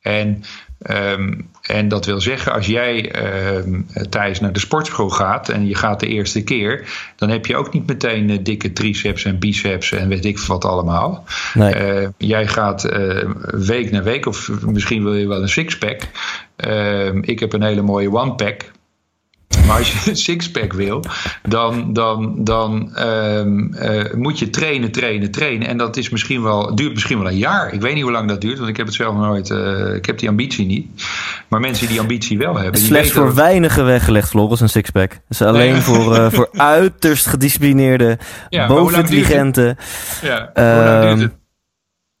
En, 0.00 0.42
ehm, 0.86 1.32
en 1.62 1.88
dat 1.88 2.06
wil 2.06 2.20
zeggen, 2.20 2.52
als 2.52 2.66
jij 2.66 3.12
ehm 3.12 3.80
Thijs 4.08 4.40
naar 4.40 4.52
de 4.52 4.58
sportschool 4.58 5.08
gaat 5.08 5.48
en 5.48 5.66
je 5.66 5.74
gaat 5.74 6.00
de 6.00 6.06
eerste 6.06 6.44
keer, 6.44 6.88
dan 7.16 7.28
heb 7.28 7.46
je 7.46 7.56
ook 7.56 7.72
niet 7.72 7.86
meteen 7.86 8.30
eh, 8.30 8.38
dikke 8.42 8.72
triceps 8.72 9.24
en 9.24 9.38
biceps 9.38 9.92
en 9.92 10.08
weet 10.08 10.24
ik 10.24 10.38
wat 10.38 10.64
allemaal. 10.64 11.24
Nee. 11.54 11.74
Eh, 11.74 12.08
jij 12.18 12.46
gaat 12.46 12.84
eh, 12.84 13.30
week 13.50 13.90
na 13.90 14.02
week, 14.02 14.26
of 14.26 14.50
misschien 14.66 15.02
wil 15.02 15.14
je 15.14 15.28
wel 15.28 15.42
een 15.42 15.48
sixpack. 15.48 16.02
Ehm 16.56 17.18
ik 17.20 17.40
heb 17.40 17.52
een 17.52 17.62
hele 17.62 17.82
mooie 17.82 18.12
one-pack. 18.12 18.70
Maar 19.66 19.76
als 19.78 19.92
je 19.92 20.10
een 20.10 20.16
sixpack 20.16 20.72
wil, 20.72 21.04
dan, 21.42 21.92
dan, 21.92 22.34
dan 22.44 22.94
ehm, 22.96 23.72
eh, 23.74 24.14
moet 24.14 24.38
je 24.38 24.50
trainen, 24.50 24.90
trainen, 24.92 25.30
trainen. 25.30 25.68
En 25.68 25.76
dat 25.76 25.96
is 25.96 26.10
misschien 26.10 26.42
wel, 26.42 26.74
duurt 26.74 26.92
misschien 26.92 27.18
wel 27.18 27.28
een 27.28 27.36
jaar. 27.36 27.72
Ik 27.72 27.80
weet 27.80 27.94
niet 27.94 28.02
hoe 28.02 28.12
lang 28.12 28.28
dat 28.28 28.40
duurt, 28.40 28.56
want 28.58 28.70
ik 28.70 28.76
heb 28.76 28.86
het 28.86 28.94
zelf 28.94 29.14
nooit. 29.16 29.50
eh, 29.50 29.94
ik 29.94 30.06
heb 30.06 30.18
die 30.18 30.28
ambitie 30.28 30.66
niet. 30.66 30.86
Maar 31.48 31.60
mensen 31.60 31.88
die 31.88 32.00
ambitie 32.00 32.38
wel 32.38 32.56
hebben. 32.58 32.80
Slechts 32.80 33.06
weten 33.08 33.20
voor 33.20 33.30
ook- 33.30 33.36
weinigen 33.36 33.84
weggelegd, 33.84 34.28
Floris, 34.28 34.60
een 34.60 34.68
sixpack. 34.68 35.18
Dus 35.28 35.42
alleen 35.42 35.72
Nee. 35.72 35.80
voor, 35.80 36.14
eh, 36.16 36.30
voor 36.30 36.48
uiterst 36.80 37.26
gedisciplineerde, 37.26 38.18
Ja, 38.48 38.66
bovenintelligente. 38.66 39.76
Ja, 40.22 40.50
Ehm? 40.54 41.28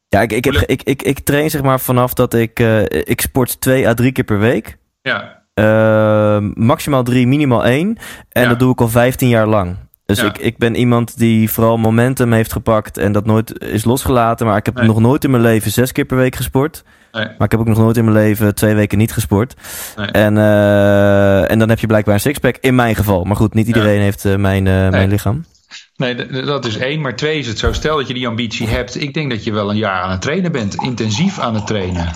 Ja, 0.08 0.20
ik, 0.22 0.32
ik, 0.32 0.44
heb, 0.44 0.54
ik, 0.54 0.82
ik, 0.82 1.02
ik 1.02 1.18
train 1.18 1.50
zeg 1.50 1.62
maar 1.62 1.80
vanaf 1.80 2.14
dat 2.14 2.34
ik... 2.34 2.58
ik 2.90 3.20
sport 3.20 3.60
twee 3.60 3.88
à 3.88 3.94
drie 3.94 4.12
keer 4.12 4.24
per 4.24 4.38
week. 4.38 4.76
Ja, 5.02 5.35
Eh, 5.60 6.38
maximaal 6.54 7.02
drie, 7.02 7.26
minimaal 7.26 7.64
één. 7.64 7.98
En 8.28 8.42
Ja. 8.42 8.48
dat 8.48 8.58
doe 8.58 8.72
ik 8.72 8.80
al 8.80 8.88
15 8.88 9.28
jaar 9.28 9.46
lang. 9.46 9.76
Dus 10.06 10.20
Ja. 10.20 10.24
ik, 10.26 10.38
ik 10.38 10.58
ben 10.58 10.74
iemand 10.74 11.18
die 11.18 11.50
vooral 11.50 11.76
momentum 11.78 12.32
heeft 12.32 12.52
gepakt 12.52 12.98
en 12.98 13.12
dat 13.12 13.26
nooit 13.26 13.58
is 13.62 13.84
losgelaten. 13.84 14.46
Maar 14.46 14.56
ik 14.56 14.66
heb 14.66 14.74
Nee. 14.74 14.86
nog 14.86 15.00
nooit 15.00 15.24
in 15.24 15.30
mijn 15.30 15.42
leven 15.42 15.70
zes 15.70 15.92
keer 15.92 16.04
per 16.04 16.16
week 16.16 16.34
gesport. 16.36 16.84
nee, 17.12 17.24
Maar 17.24 17.44
ik 17.46 17.50
heb 17.50 17.60
ook 17.60 17.66
nog 17.66 17.78
nooit 17.78 17.96
in 17.96 18.04
mijn 18.04 18.16
leven 18.16 18.54
twee 18.54 18.74
weken 18.74 18.98
niet 18.98 19.12
gesport. 19.12 19.54
nee. 19.96 20.06
En, 20.06 20.38
eh, 20.38 21.50
en 21.50 21.58
dan 21.58 21.68
heb 21.68 21.78
je 21.78 21.86
blijkbaar 21.86 22.14
een 22.14 22.20
sixpack, 22.20 22.56
in 22.60 22.74
mijn 22.74 22.94
geval. 22.96 23.24
Maar 23.24 23.36
goed, 23.36 23.54
niet 23.54 23.66
iedereen 23.66 24.00
heeft 24.00 24.24
eh, 24.24 24.34
mijn, 24.36 24.66
eh, 24.66 24.88
mijn 24.90 25.08
lichaam. 25.08 25.44
Nee, 25.96 26.26
dat 26.44 26.64
is 26.64 26.76
één. 26.78 27.00
Maar 27.00 27.16
twee 27.16 27.38
is 27.38 27.46
het 27.46 27.58
zo. 27.58 27.72
Stel 27.72 27.96
dat 27.96 28.08
je 28.08 28.14
die 28.14 28.28
ambitie 28.28 28.68
hebt. 28.68 29.00
Ik 29.02 29.14
denk 29.14 29.30
dat 29.30 29.44
je 29.44 29.52
wel 29.52 29.70
een 29.70 29.76
jaar 29.76 30.00
aan 30.02 30.10
het 30.10 30.20
trainen 30.20 30.52
bent. 30.52 30.74
Intensief 30.74 31.38
aan 31.38 31.54
het 31.54 31.66
trainen. 31.66 32.10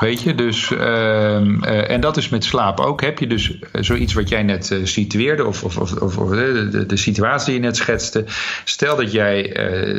Weet 0.00 0.22
je, 0.22 0.34
dus. 0.34 0.70
ehm, 0.70 1.62
eh, 1.64 1.90
en 1.90 2.00
dat 2.00 2.16
is 2.16 2.28
met 2.28 2.44
slaap 2.44 2.80
ook. 2.80 3.00
Heb 3.00 3.18
je 3.18 3.26
dus 3.26 3.58
eh, 3.58 3.82
zoiets 3.82 4.12
wat 4.14 4.28
jij 4.28 4.42
net 4.42 4.70
eh, 4.70 4.78
situeerde. 4.84 5.44
Of, 5.46 5.64
of, 5.64 5.76
of, 5.76 6.16
of 6.16 6.28
de, 6.30 6.84
de, 6.86 6.96
situatie 6.96 7.46
die 7.46 7.54
je 7.54 7.60
net 7.66 7.76
schetste. 7.76 8.24
Stel 8.64 8.96
dat 8.96 9.12
jij 9.12 9.52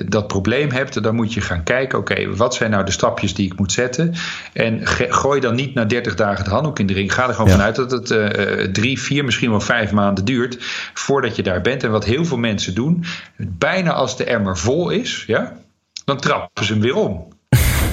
dat 0.08 0.28
probleem 0.28 0.72
hebt. 0.72 1.04
Dan 1.04 1.16
moet 1.16 1.34
je 1.34 1.42
gaan 1.42 1.64
kijken. 1.64 2.00
Oké, 2.00 2.36
wat 2.36 2.56
zijn 2.56 2.72
nou 2.72 2.86
de 2.86 2.92
stapjes 2.92 3.34
die 3.34 3.46
ik 3.46 3.58
moet 3.60 3.72
zetten? 3.72 4.14
En 4.54 4.88
ge- 4.88 5.12
gooi 5.14 5.40
dan 5.40 5.56
niet 5.56 5.74
na 5.74 5.86
30 5.86 6.16
dagen 6.16 6.44
de 6.44 6.50
handdoek 6.50 6.80
in 6.80 6.86
de 6.88 6.94
ring. 6.94 7.14
Ga 7.14 7.28
er 7.28 7.34
gewoon 7.34 7.50
Ja. 7.50 7.56
vanuit 7.56 7.76
dat 7.76 7.92
het 7.92 8.74
drie, 8.74 9.00
vier, 9.02 9.26
misschien 9.26 9.50
wel 9.50 9.62
vijf 9.62 9.92
maanden 9.92 10.26
duurt. 10.26 10.58
Voordat 10.94 11.36
je 11.36 11.44
daar 11.44 11.62
bent. 11.62 11.84
En 11.84 11.92
wat 11.92 12.06
heel 12.06 12.26
veel 12.26 12.38
mensen 12.38 12.76
doen. 12.76 13.04
Bijna 13.38 13.92
als 13.94 14.18
de 14.18 14.24
emmer 14.24 14.58
vol 14.58 14.90
is. 14.90 15.24
Ja, 15.28 15.58
dan 16.06 16.18
trappen 16.18 16.66
ze 16.66 16.72
hem 16.74 16.82
weer 16.82 16.96
om. 16.96 17.34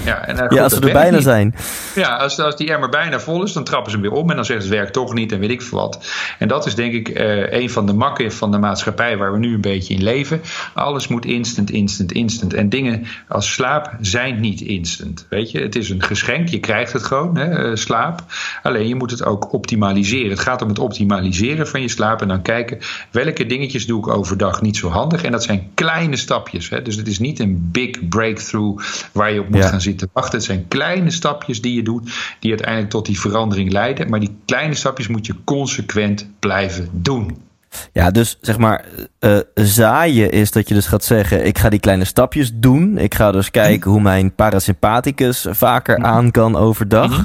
Ja, 0.04 0.26
en, 0.26 0.38
goed, 0.38 0.52
Ja, 0.54 0.62
als 0.62 0.78
we 0.78 0.86
er 0.86 0.92
bijna 0.92 1.16
niet. 1.16 1.22
zijn. 1.24 1.54
Ja, 1.94 2.16
als, 2.16 2.38
als 2.38 2.56
die 2.56 2.72
emmer 2.72 2.88
bijna 2.88 3.20
vol 3.20 3.42
is, 3.42 3.52
dan 3.52 3.64
trappen 3.64 3.90
ze 3.90 3.98
hem 3.98 4.08
weer 4.10 4.18
om. 4.18 4.30
En 4.30 4.36
dan 4.36 4.44
zeggen 4.44 4.64
ze 4.64 4.70
het 4.70 4.78
werkt 4.80 4.94
toch 4.94 5.14
niet 5.14 5.32
en 5.32 5.38
weet 5.38 5.50
ik 5.50 5.62
veel 5.62 5.78
wat. 5.78 6.06
En 6.38 6.48
dat 6.48 6.66
is 6.66 6.74
denk 6.74 6.92
ik 6.92 7.08
eh, 7.08 7.52
een 7.60 7.70
van 7.70 7.86
de 7.86 7.92
makken 7.92 8.32
van 8.32 8.50
de 8.50 8.58
maatschappij 8.58 9.16
waar 9.16 9.32
we 9.32 9.38
nu 9.38 9.54
een 9.54 9.60
beetje 9.60 9.94
in 9.94 10.02
leven. 10.02 10.40
Alles 10.74 11.08
moet 11.08 11.24
instant, 11.24 11.70
instant, 11.70 12.12
instant. 12.12 12.54
En 12.54 12.68
dingen 12.68 13.06
als 13.28 13.52
slaap 13.52 13.90
zijn 14.00 14.40
niet 14.40 14.60
instant. 14.60 15.26
Weet 15.28 15.50
je, 15.50 15.60
het 15.60 15.76
is 15.76 15.90
een 15.90 16.02
geschenk. 16.02 16.48
Je 16.48 16.60
krijgt 16.60 16.92
het 16.92 17.02
gewoon, 17.02 17.36
hè, 17.36 17.44
eh, 17.70 17.76
slaap. 17.76 18.22
Alleen 18.62 18.88
je 18.88 18.94
moet 18.94 19.10
het 19.10 19.24
ook 19.24 19.52
optimaliseren. 19.52 20.30
Het 20.30 20.40
gaat 20.40 20.62
om 20.62 20.68
het 20.68 20.78
optimaliseren 20.78 21.68
van 21.68 21.80
je 21.80 21.88
slaap. 21.88 22.22
En 22.22 22.28
dan 22.28 22.42
kijken 22.42 22.78
welke 23.10 23.46
dingetjes 23.46 23.86
doe 23.86 23.98
ik 23.98 24.08
overdag 24.08 24.62
niet 24.62 24.76
zo 24.76 24.88
handig. 24.88 25.22
En 25.22 25.32
dat 25.32 25.42
zijn 25.44 25.70
kleine 25.74 26.16
stapjes. 26.16 26.70
Hè. 26.70 26.82
Dus 26.82 26.96
het 26.96 27.06
is 27.08 27.18
niet 27.18 27.38
een 27.40 27.68
big 27.72 28.08
breakthrough 28.08 28.84
waar 29.12 29.32
je 29.32 29.40
op 29.40 29.48
moet 29.48 29.58
Ja. 29.62 29.68
gaan 29.68 29.80
zitten 29.80 29.90
wachten. 30.12 30.38
Het 30.38 30.46
zijn 30.46 30.68
kleine 30.68 31.10
stapjes 31.10 31.60
die 31.60 31.74
je 31.74 31.82
doet, 31.82 32.36
die 32.40 32.50
uiteindelijk 32.50 32.90
tot 32.90 33.06
die 33.06 33.20
verandering 33.20 33.72
leiden. 33.72 34.10
Maar 34.10 34.20
die 34.20 34.36
kleine 34.44 34.74
stapjes 34.74 35.08
moet 35.08 35.26
je 35.26 35.34
consequent 35.44 36.30
blijven 36.38 36.88
doen. 36.92 37.50
Ja, 37.92 38.10
dus 38.10 38.38
zeg 38.40 38.58
maar, 38.58 38.84
eh, 39.18 39.38
zaaien 39.54 40.30
is 40.30 40.50
dat 40.50 40.68
je 40.68 40.74
dus 40.74 40.86
gaat 40.86 41.04
zeggen: 41.04 41.46
ik 41.46 41.58
ga 41.58 41.68
die 41.68 41.80
kleine 41.80 42.04
stapjes 42.04 42.50
doen. 42.54 42.98
Ik 42.98 43.14
ga 43.14 43.32
dus 43.32 43.50
kijken 43.50 43.90
hoe 43.90 44.00
mijn 44.00 44.34
parasympathicus 44.34 45.46
vaker 45.50 46.02
aan 46.02 46.30
kan 46.30 46.56
overdag. 46.56 47.24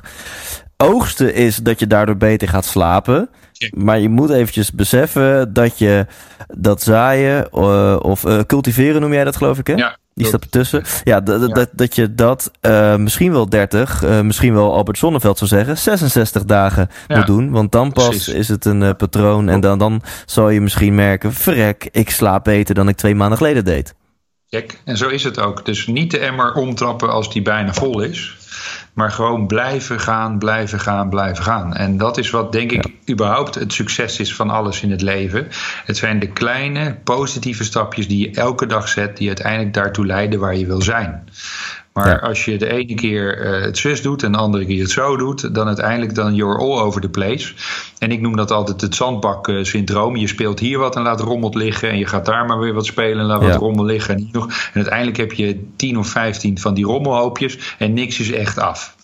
Oogsten 0.78 1.34
is 1.34 1.56
dat 1.56 1.80
je 1.80 1.88
daardoor 1.88 2.18
beter 2.18 2.48
gaat 2.48 2.66
slapen. 2.66 3.30
Maar 3.70 4.00
je 4.00 4.10
moet 4.10 4.30
eventjes 4.30 4.72
beseffen 4.72 5.54
dat 5.54 5.80
je 5.80 6.06
dat 6.48 6.82
zaaien 6.82 7.50
eh, 7.50 7.98
of 8.02 8.26
eh, 8.26 8.40
cultiveren 8.40 9.02
noem 9.02 9.14
jij 9.14 9.24
dat 9.24 9.36
geloof 9.36 9.58
ik 9.58 9.68
hè? 9.68 9.74
Ja, 9.74 9.98
Die 10.18 10.28
klopt. 10.28 10.44
staat 10.46 10.54
ertussen. 10.70 11.02
Ja, 11.04 11.20
dat, 11.22 11.40
dat, 11.40 11.50
Ja. 11.50 11.56
dat, 11.56 11.70
dat 11.72 11.96
je 11.96 12.16
dat 12.16 12.52
eh, 12.62 12.96
misschien 12.96 13.32
wel 13.32 13.50
30, 13.50 14.04
eh, 14.04 14.22
misschien 14.22 14.54
wel 14.54 14.74
Albert 14.76 14.98
Sonneveld 14.98 15.38
zou 15.38 15.50
zeggen, 15.50 15.78
66 15.78 16.46
dagen 16.46 16.90
Ja, 17.08 17.18
moet 17.18 17.26
doen. 17.28 17.52
Want 17.52 17.72
dan 17.72 17.92
pas 17.92 18.08
precies. 18.08 18.28
is 18.34 18.48
het 18.48 18.66
een 18.66 18.84
eh, 18.84 18.90
patroon. 18.98 19.50
En 19.50 19.60
dan, 19.60 19.80
dan 19.80 20.02
zal 20.26 20.50
je 20.50 20.62
misschien 20.62 20.96
merken, 20.96 21.34
verrek, 21.34 21.90
ik 21.92 22.10
slaap 22.10 22.44
beter 22.44 22.76
dan 22.76 22.88
ik 22.88 22.96
twee 22.96 23.16
maanden 23.16 23.38
geleden 23.38 23.66
deed. 23.66 23.94
Check. 24.50 24.80
En 24.84 24.98
zo 24.98 25.08
is 25.08 25.24
het 25.24 25.40
ook. 25.40 25.66
Dus 25.66 25.88
niet 25.88 26.12
de 26.12 26.20
emmer 26.20 26.54
omtrappen 26.54 27.10
als 27.10 27.34
die 27.34 27.42
bijna 27.42 27.74
vol 27.74 28.02
is. 28.02 28.38
Maar 28.94 29.12
gewoon 29.12 29.48
blijven 29.48 30.00
gaan, 30.00 30.40
blijven 30.40 30.80
gaan, 30.80 31.10
blijven 31.10 31.44
gaan. 31.44 31.74
En 31.74 31.98
dat 31.98 32.18
is 32.18 32.30
wat, 32.30 32.52
denk 32.52 32.72
ik, 32.72 32.88
überhaupt 33.10 33.56
het 33.56 33.74
succes 33.74 34.20
is 34.20 34.36
van 34.36 34.50
alles 34.50 34.82
in 34.82 34.92
het 34.92 35.02
leven. 35.02 35.48
Het 35.86 35.98
zijn 35.98 36.20
de 36.20 36.28
kleine, 36.28 36.96
positieve 37.04 37.64
stapjes 37.64 38.08
die 38.08 38.30
je 38.30 38.36
elke 38.36 38.66
dag 38.66 38.88
zet, 38.88 39.18
die 39.18 39.28
uiteindelijk 39.28 39.74
daartoe 39.74 40.06
leiden 40.06 40.40
waar 40.40 40.56
je 40.56 40.66
wil 40.66 40.82
zijn. 40.82 41.30
Maar 41.98 42.08
Ja. 42.08 42.16
als 42.28 42.46
je 42.46 42.58
de 42.58 42.72
ene 42.72 42.94
keer 42.94 43.42
eh, 43.42 43.62
het 43.62 43.78
zus 43.78 44.02
doet 44.02 44.24
en 44.24 44.32
de 44.32 44.38
andere 44.38 44.66
keer 44.66 44.82
het 44.82 44.92
zo 44.92 45.18
doet, 45.18 45.54
dan 45.56 45.68
uiteindelijk 45.68 46.16
dan 46.16 46.36
you're 46.36 46.58
all 46.60 46.80
over 46.82 47.02
the 47.02 47.10
place. 47.10 47.54
En 48.00 48.12
ik 48.12 48.22
noem 48.22 48.36
dat 48.36 48.52
altijd 48.52 48.82
het 48.82 48.96
zandbak-syndroom. 48.96 50.16
Je 50.16 50.28
speelt 50.28 50.60
hier 50.60 50.78
wat 50.78 50.96
en 50.96 51.02
laat 51.02 51.20
rommel 51.22 51.52
liggen. 51.58 51.90
En 51.90 51.98
je 51.98 52.06
gaat 52.06 52.26
daar 52.26 52.46
maar 52.46 52.60
weer 52.60 52.74
wat 52.74 52.86
spelen 52.86 53.20
en 53.20 53.26
laat 53.26 53.42
Ja. 53.42 53.48
wat 53.48 53.58
rommel 53.58 53.86
liggen. 53.86 54.16
En, 54.16 54.20
hier 54.22 54.30
nog. 54.32 54.46
en 54.48 54.54
uiteindelijk 54.74 55.18
heb 55.18 55.32
je 55.32 55.68
10 55.76 55.98
of 55.98 56.08
15 56.08 56.60
van 56.60 56.74
die 56.74 56.86
rommelhoopjes 56.86 57.76
en 57.78 57.94
niks 57.94 58.20
is 58.20 58.32
echt 58.32 58.60
af. 58.60 58.96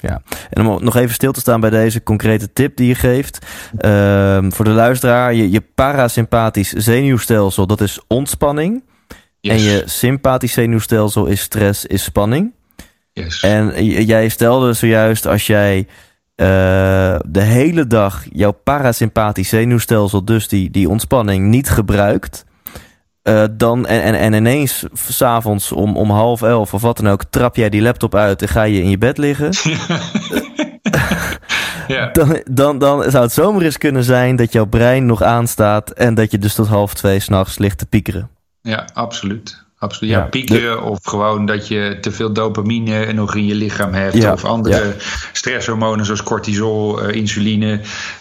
Ja, 0.00 0.22
en 0.50 0.66
om 0.66 0.84
nog 0.84 0.96
even 0.96 1.14
stil 1.14 1.32
te 1.32 1.40
staan 1.40 1.60
bij 1.60 1.70
deze 1.70 2.02
concrete 2.02 2.52
tip 2.52 2.76
die 2.76 2.88
je 2.88 2.94
geeft. 2.94 3.46
Ehm, 3.78 4.50
voor 4.50 4.64
de 4.64 4.70
luisteraar, 4.70 5.34
je, 5.34 5.50
je 5.50 5.62
parasympathisch 5.74 6.70
zenuwstelsel, 6.72 7.66
dat 7.66 7.80
is 7.80 8.00
ontspanning. 8.06 8.82
Yes. 9.42 9.52
En 9.52 9.62
je 9.62 9.82
sympathisch 9.86 10.52
zenuwstelsel 10.52 11.26
is 11.26 11.40
stress, 11.40 11.86
is 11.86 12.02
spanning. 12.02 12.52
yes. 13.12 13.42
En 13.42 13.84
jij 14.04 14.28
stelde 14.28 14.72
zojuist, 14.72 15.26
als 15.26 15.46
jij 15.46 15.86
eh, 16.34 16.46
de 17.26 17.40
hele 17.40 17.86
dag 17.86 18.24
jouw 18.32 18.52
parasympathisch 18.52 19.48
zenuwstelsel, 19.48 20.24
dus 20.24 20.48
die, 20.48 20.70
die 20.70 20.88
ontspanning, 20.88 21.46
niet 21.48 21.68
gebruikt. 21.70 22.44
eh, 23.22 23.44
dan, 23.52 23.86
en, 23.86 24.02
en, 24.02 24.14
en 24.14 24.32
ineens 24.32 24.84
s'avonds 24.92 25.72
om, 25.72 25.96
om 25.96 26.10
half 26.10 26.42
elf 26.42 26.74
of 26.74 26.82
wat 26.82 26.96
dan 26.96 27.08
ook, 27.08 27.24
trap 27.30 27.56
jij 27.56 27.68
die 27.68 27.82
laptop 27.82 28.14
uit 28.14 28.42
en 28.42 28.48
ga 28.48 28.62
je 28.62 28.82
in 28.82 28.90
je 28.90 28.98
bed 28.98 29.18
liggen. 29.18 29.50
ja. 31.88 32.10
Dan, 32.12 32.40
dan, 32.50 32.78
dan 32.78 33.10
zou 33.10 33.22
het 33.24 33.32
zomaar 33.32 33.62
eens 33.62 33.78
kunnen 33.78 34.04
zijn 34.04 34.36
dat 34.36 34.52
jouw 34.52 34.66
brein 34.66 35.06
nog 35.06 35.22
aanstaat 35.22 35.90
en 35.90 36.14
dat 36.14 36.30
je 36.30 36.38
dus 36.38 36.54
tot 36.54 36.66
half 36.66 36.94
twee 36.94 37.20
s'nachts 37.20 37.58
ligt 37.58 37.78
te 37.78 37.86
piekeren. 37.86 38.30
Ja, 38.62 38.88
absoluut. 38.92 39.62
Absoluut. 39.82 40.12
Ja, 40.14 40.20
Ja, 40.20 40.24
pieken 40.24 40.82
of 40.82 40.98
gewoon 41.02 41.46
dat 41.46 41.68
je 41.68 41.98
te 42.00 42.12
veel 42.12 42.32
dopamine 42.32 43.12
nog 43.12 43.34
in 43.34 43.46
je 43.46 43.54
lichaam 43.54 43.92
hebt. 43.92 44.16
Ja, 44.16 44.32
Of 44.32 44.44
andere 44.44 44.94
stresshormonen 45.32 46.04
zoals 46.04 46.22
cortisol, 46.22 47.08
uh, 47.08 47.14
insuline. 47.14 47.80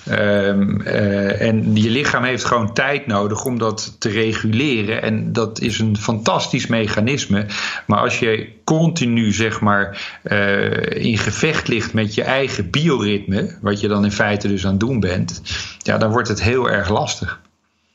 Um, 0.09 0.81
uh, 0.81 1.41
en 1.41 1.75
je 1.75 1.89
lichaam 1.89 2.23
heeft 2.23 2.45
gewoon 2.45 2.73
tijd 2.73 3.07
nodig 3.07 3.43
om 3.45 3.57
dat 3.57 3.95
te 3.99 4.09
reguleren. 4.09 5.01
En 5.01 5.33
dat 5.33 5.59
is 5.59 5.79
een 5.79 5.97
fantastisch 5.97 6.67
mechanisme. 6.67 7.45
Maar 7.87 7.99
als 7.99 8.19
je 8.19 8.49
continu 8.63 9.31
zeg 9.31 9.59
maar 9.59 10.17
uh, 10.23 11.05
in 11.05 11.17
gevecht 11.17 11.67
ligt 11.67 11.93
met 11.93 12.13
je 12.13 12.23
eigen 12.23 12.69
bioritme, 12.69 13.57
wat 13.61 13.79
je 13.79 13.87
dan 13.87 14.03
in 14.03 14.11
feite 14.11 14.47
dus 14.47 14.65
aan 14.65 14.71
het 14.71 14.79
doen 14.79 14.99
bent, 14.99 15.41
ja, 15.77 15.97
dan 15.97 16.11
wordt 16.11 16.27
het 16.27 16.41
heel 16.41 16.69
erg 16.69 16.89
lastig. 16.89 17.39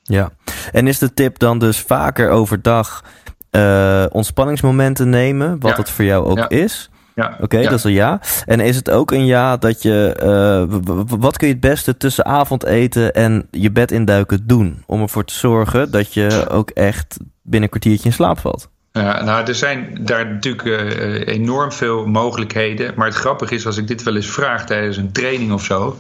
Ja, 0.07 0.31
en 0.73 0.87
is 0.87 0.99
de 0.99 1.15
tip 1.15 1.39
dan 1.39 1.59
dus 1.59 1.81
vaker 1.81 2.31
overdag 2.31 3.05
uh, 3.51 4.05
ontspanningsmomenten 4.11 5.09
nemen, 5.09 5.61
wat 5.61 5.71
ja. 5.71 5.77
het 5.77 5.91
voor 5.91 6.05
jou 6.05 6.27
ook 6.27 6.39
ja. 6.39 6.49
is? 6.49 6.91
Ja, 7.15 7.31
Oké, 7.33 7.43
okay, 7.43 7.63
dat 7.63 7.73
is 7.73 7.85
een 7.85 7.93
ja. 7.93 8.21
En 8.45 8.61
is 8.61 8.77
het 8.77 8.91
ook 8.91 9.11
een 9.11 9.27
ja 9.27 9.57
dat 9.57 9.83
je. 9.83 10.17
Uh, 10.23 10.95
wat 11.19 11.37
kun 11.37 11.47
je 11.47 11.53
het 11.53 11.63
beste 11.63 11.97
tussen 11.97 12.25
avondeten 12.25 13.15
en 13.15 13.49
je 13.51 13.71
bed 13.71 13.91
induiken 13.91 14.47
doen? 14.47 14.83
Om 14.87 15.01
ervoor 15.03 15.25
te 15.25 15.35
zorgen 15.35 15.91
dat 15.91 16.15
je 16.15 16.47
ook 16.49 16.71
echt 16.71 17.17
binnen 17.43 17.63
een 17.63 17.69
kwartiertje 17.69 18.09
in 18.09 18.15
slaap 18.15 18.39
valt? 18.39 18.69
Ja, 18.93 19.23
nou, 19.23 19.47
er 19.47 19.55
zijn 19.55 19.99
daar 20.01 20.27
natuurlijk 20.27 20.65
uh, 20.65 21.27
enorm 21.27 21.73
veel 21.73 22.07
mogelijkheden. 22.07 22.93
Maar 22.97 23.07
het 23.07 23.17
grappige 23.17 23.55
is, 23.55 23.67
als 23.67 23.77
ik 23.77 23.89
dit 23.89 24.03
wel 24.03 24.17
eens 24.17 24.31
vraag 24.31 24.67
tijdens 24.67 24.97
een 24.97 25.13
training 25.13 25.53
of 25.53 25.65
zo. 25.65 25.97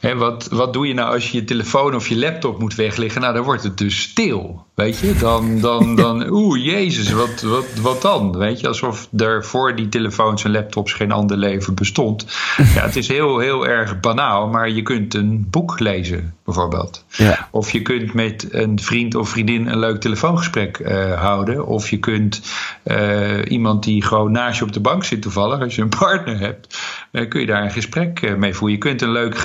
Hè, 0.00 0.16
wat, 0.16 0.48
wat 0.50 0.72
doe 0.72 0.86
je 0.86 0.94
nou 0.94 1.14
als 1.14 1.30
je 1.30 1.38
je 1.38 1.44
telefoon 1.44 1.94
of 1.94 2.08
je 2.08 2.18
laptop 2.18 2.58
moet 2.58 2.74
wegleggen? 2.74 3.20
Nou, 3.20 3.34
dan 3.34 3.44
wordt 3.44 3.62
het 3.62 3.78
dus 3.78 4.00
stil. 4.00 4.64
Weet 4.74 4.98
je, 4.98 5.14
dan, 5.14 5.60
dan, 5.60 5.94
dan 6.04 6.30
oeh, 6.30 6.64
jezus, 6.64 7.12
wat, 7.12 7.40
wat, 7.42 7.66
wat 7.80 8.02
dan? 8.02 8.36
Weet 8.38 8.60
je, 8.60 8.68
alsof 8.68 9.08
er 9.16 9.44
voor 9.44 9.76
die 9.76 9.88
telefoons 9.88 10.44
en 10.44 10.50
laptops 10.50 10.92
geen 10.92 11.12
ander 11.12 11.36
leven 11.36 11.74
bestond. 11.74 12.26
Ja, 12.74 12.82
het 12.82 12.96
is 12.96 13.08
heel, 13.08 13.38
heel 13.38 13.66
erg 13.66 14.00
banaal, 14.00 14.48
maar 14.48 14.70
je 14.70 14.82
kunt 14.82 15.14
een 15.14 15.46
boek 15.50 15.80
lezen, 15.80 16.34
bijvoorbeeld. 16.44 17.04
Ja. 17.08 17.48
Of 17.50 17.70
je 17.70 17.82
kunt 17.82 18.14
met 18.14 18.48
een 18.50 18.80
vriend 18.80 19.14
of 19.14 19.28
vriendin 19.28 19.66
een 19.66 19.78
leuk 19.78 20.00
telefoongesprek 20.00 20.78
uh, 20.78 21.20
houden. 21.20 21.66
Of 21.66 21.90
je 21.90 21.98
kunt 21.98 22.42
uh, 22.84 23.38
iemand 23.48 23.84
die 23.84 24.04
gewoon 24.04 24.32
naast 24.32 24.58
je 24.58 24.64
op 24.64 24.72
de 24.72 24.80
bank 24.80 25.04
zit, 25.04 25.22
toevallig, 25.22 25.60
als 25.60 25.74
je 25.74 25.82
een 25.82 25.88
partner 25.98 26.38
hebt, 26.38 26.78
uh, 27.12 27.28
kun 27.28 27.40
je 27.40 27.46
daar 27.46 27.62
een 27.62 27.70
gesprek 27.70 28.36
mee 28.36 28.54
voeren. 28.54 28.76
Je 28.76 28.82
kunt 28.82 29.02
een 29.02 29.12
leuk 29.12 29.38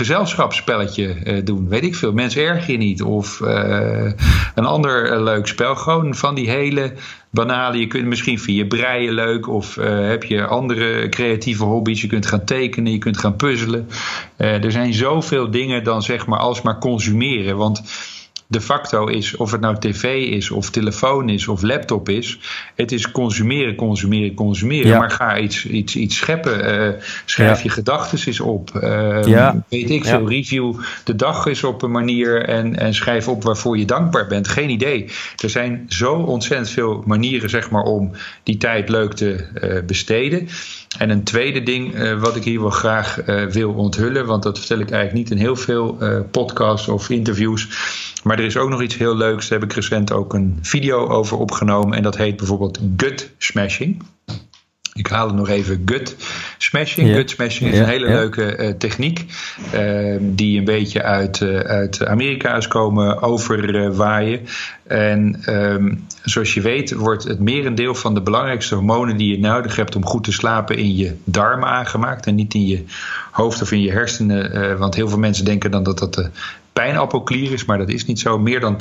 gezelschapsspelletje 0.54 1.44
doen, 1.44 1.70
weet 1.70 1.84
ik 1.84 1.96
veel. 1.96 2.14
Mensen 2.14 2.42
erg 2.42 2.68
je 2.68 2.78
niet. 2.78 3.02
Of 3.02 3.40
een 4.56 4.66
ander 4.66 5.24
leuk 5.24 5.48
spel. 5.48 5.76
Gewoon 5.76 6.16
van 6.16 6.36
die 6.36 6.50
hele 6.50 6.94
banale. 7.30 7.78
Je 7.78 7.88
kunt 7.88 8.06
misschien 8.06 8.40
via 8.40 8.66
breien 8.66 9.14
leuk. 9.14 9.48
Of 9.48 9.76
heb 9.86 10.24
je 10.24 10.46
andere 10.46 11.10
creatieve 11.10 11.64
hobby's. 11.64 12.02
Je 12.02 12.08
kunt 12.08 12.26
gaan 12.26 12.46
tekenen. 12.46 12.92
Je 12.92 12.98
kunt 12.98 13.18
gaan 13.18 13.36
puzzelen. 13.36 13.90
Er 14.38 14.72
zijn 14.72 14.94
zoveel 14.94 15.52
dingen 15.52 15.84
dan 15.84 16.02
zeg 16.02 16.26
maar 16.26 16.40
alsmaar 16.40 16.80
consumeren. 16.80 17.58
Want 17.58 17.84
de 18.48 18.62
facto 18.62 19.06
is, 19.08 19.36
of 19.36 19.52
het 19.52 19.62
nou 19.62 19.76
tv 19.80 20.04
is, 20.30 20.52
of 20.52 20.70
telefoon 20.70 21.30
is, 21.30 21.48
of 21.48 21.62
laptop 21.62 22.10
is. 22.10 22.40
Het 22.76 22.92
is 22.92 23.12
consumeren, 23.12 23.76
consumeren, 23.76 24.34
consumeren. 24.34 24.88
Ja. 24.88 24.98
Maar 24.98 25.12
ga 25.12 25.38
iets, 25.38 25.66
iets, 25.66 25.96
iets 25.96 26.16
scheppen. 26.18 26.82
Uh, 26.82 27.02
schrijf 27.26 27.58
Ja. 27.58 27.64
je 27.64 27.70
gedachten 27.70 28.20
eens 28.26 28.40
op. 28.40 28.72
Uh, 28.84 29.24
Ja. 29.24 29.64
Weet 29.70 29.90
ik 29.90 30.06
veel. 30.06 30.30
Review 30.30 30.74
de 31.04 31.16
dag 31.16 31.46
eens 31.46 31.64
op 31.64 31.82
een 31.82 31.92
manier. 31.92 32.46
En, 32.46 32.80
en 32.80 32.94
schrijf 32.94 33.28
op 33.28 33.44
waarvoor 33.44 33.78
je 33.78 33.86
dankbaar 33.86 34.28
bent. 34.28 34.48
Geen 34.48 34.70
idee. 34.70 35.06
Er 35.44 35.50
zijn 35.50 35.86
zo 35.88 36.14
ontzettend 36.14 36.70
veel 36.70 37.04
manieren 37.06 37.50
zeg 37.50 37.70
maar, 37.70 37.84
om 37.84 38.12
die 38.44 38.58
tijd 38.58 38.90
leuk 38.90 39.14
te 39.14 39.34
eh, 39.34 39.84
besteden. 39.86 40.48
En 40.98 41.10
een 41.10 41.24
tweede 41.24 41.64
ding 41.64 41.94
eh, 41.94 42.20
wat 42.20 42.36
ik 42.36 42.44
hier 42.44 42.62
wel 42.62 42.70
graag 42.70 43.22
eh, 43.22 43.46
wil 43.46 43.74
onthullen, 43.74 44.26
want 44.26 44.44
dat 44.44 44.58
vertel 44.60 44.80
ik 44.80 44.92
eigenlijk 44.92 45.30
niet 45.30 45.40
in 45.40 45.46
heel 45.46 45.56
veel 45.56 45.98
eh, 46.00 46.20
podcasts 46.32 46.88
of 46.88 47.10
interviews. 47.10 47.68
Maar 48.24 48.40
er 48.40 48.46
is 48.46 48.58
ook 48.58 48.70
nog 48.70 48.82
iets 48.82 48.98
heel 48.98 49.16
leuks. 49.16 49.48
Daar 49.48 49.60
heb 49.60 49.70
ik 49.70 49.76
recent 49.76 50.12
ook 50.12 50.34
een 50.34 50.60
video 50.62 51.08
over 51.08 51.38
opgenomen. 51.38 51.98
En 51.98 52.04
dat 52.04 52.18
heet 52.18 52.38
bijvoorbeeld 52.38 52.80
gut 52.98 53.32
smashing. 53.38 54.04
Ik 54.98 55.08
haal 55.08 55.28
het 55.28 55.36
nog 55.36 55.50
even 55.50 55.82
gut 55.86 56.16
smashing. 56.58 57.16
Gut 57.16 57.30
smashing 57.30 57.72
is 57.72 57.80
een 57.80 57.86
hele 57.86 58.06
leuke 58.06 58.56
eh, 58.56 58.70
techniek. 58.78 59.26
eh, 59.72 60.16
die 60.22 60.58
een 60.58 60.64
beetje 60.64 61.04
uit, 61.04 61.42
eh, 61.42 61.60
uit 61.60 62.06
Amerika 62.06 62.56
is 62.56 62.68
komen 62.68 63.22
overwaaien. 63.22 64.40
En 64.88 65.42
ehm, 65.46 65.94
zoals 66.24 66.54
je 66.54 66.62
weet 66.62 66.94
wordt 66.94 67.24
het 67.24 67.40
merendeel 67.40 67.96
van 67.96 68.14
de 68.14 68.22
belangrijkste 68.22 68.76
hormonen 68.76 69.18
die 69.18 69.32
je 69.32 69.40
nodig 69.40 69.76
hebt 69.76 69.96
om 69.96 70.06
goed 70.06 70.24
te 70.24 70.32
slapen 70.32 70.78
in 70.78 70.96
je 70.96 71.16
darmen 71.24 71.70
aangemaakt. 71.70 72.26
En 72.26 72.36
niet 72.36 72.54
in 72.54 72.68
je 72.68 72.84
hoofd 73.32 73.62
of 73.62 73.72
in 73.72 73.82
je 73.82 73.92
hersenen. 73.92 74.52
eh, 74.52 74.78
want 74.78 74.96
heel 74.96 75.10
veel 75.10 75.20
mensen 75.20 75.46
denken 75.46 75.72
dan 75.72 75.84
dat 75.84 76.00
dat 76.00 76.14
de 76.14 76.30
pijnappelklier 76.82 77.52
is, 77.52 77.66
maar 77.66 77.78
dat 77.78 77.90
is 77.90 78.06
niet 78.06 78.20
zo. 78.20 78.40
Meer 78.40 78.60
dan 78.60 78.76
80% 78.76 78.78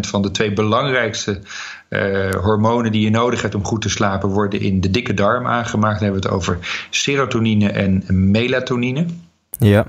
van 0.00 0.22
de 0.22 0.30
twee 0.30 0.52
belangrijkste 0.52 1.40
eh, 1.88 2.30
hormonen 2.30 2.92
die 2.92 3.00
je 3.02 3.10
nodig 3.10 3.42
hebt 3.42 3.54
om 3.54 3.64
goed 3.64 3.82
te 3.82 3.88
slapen 3.88 4.28
worden 4.28 4.60
in 4.60 4.80
de 4.80 4.90
dikke 4.90 5.14
darm 5.14 5.46
aangemaakt. 5.46 5.94
Dan 6.00 6.02
hebben 6.02 6.22
we 6.22 6.28
het 6.28 6.36
over 6.36 6.86
serotonine 6.90 7.70
en 7.70 8.04
melatonine. 8.30 9.06
Ja. 9.58 9.86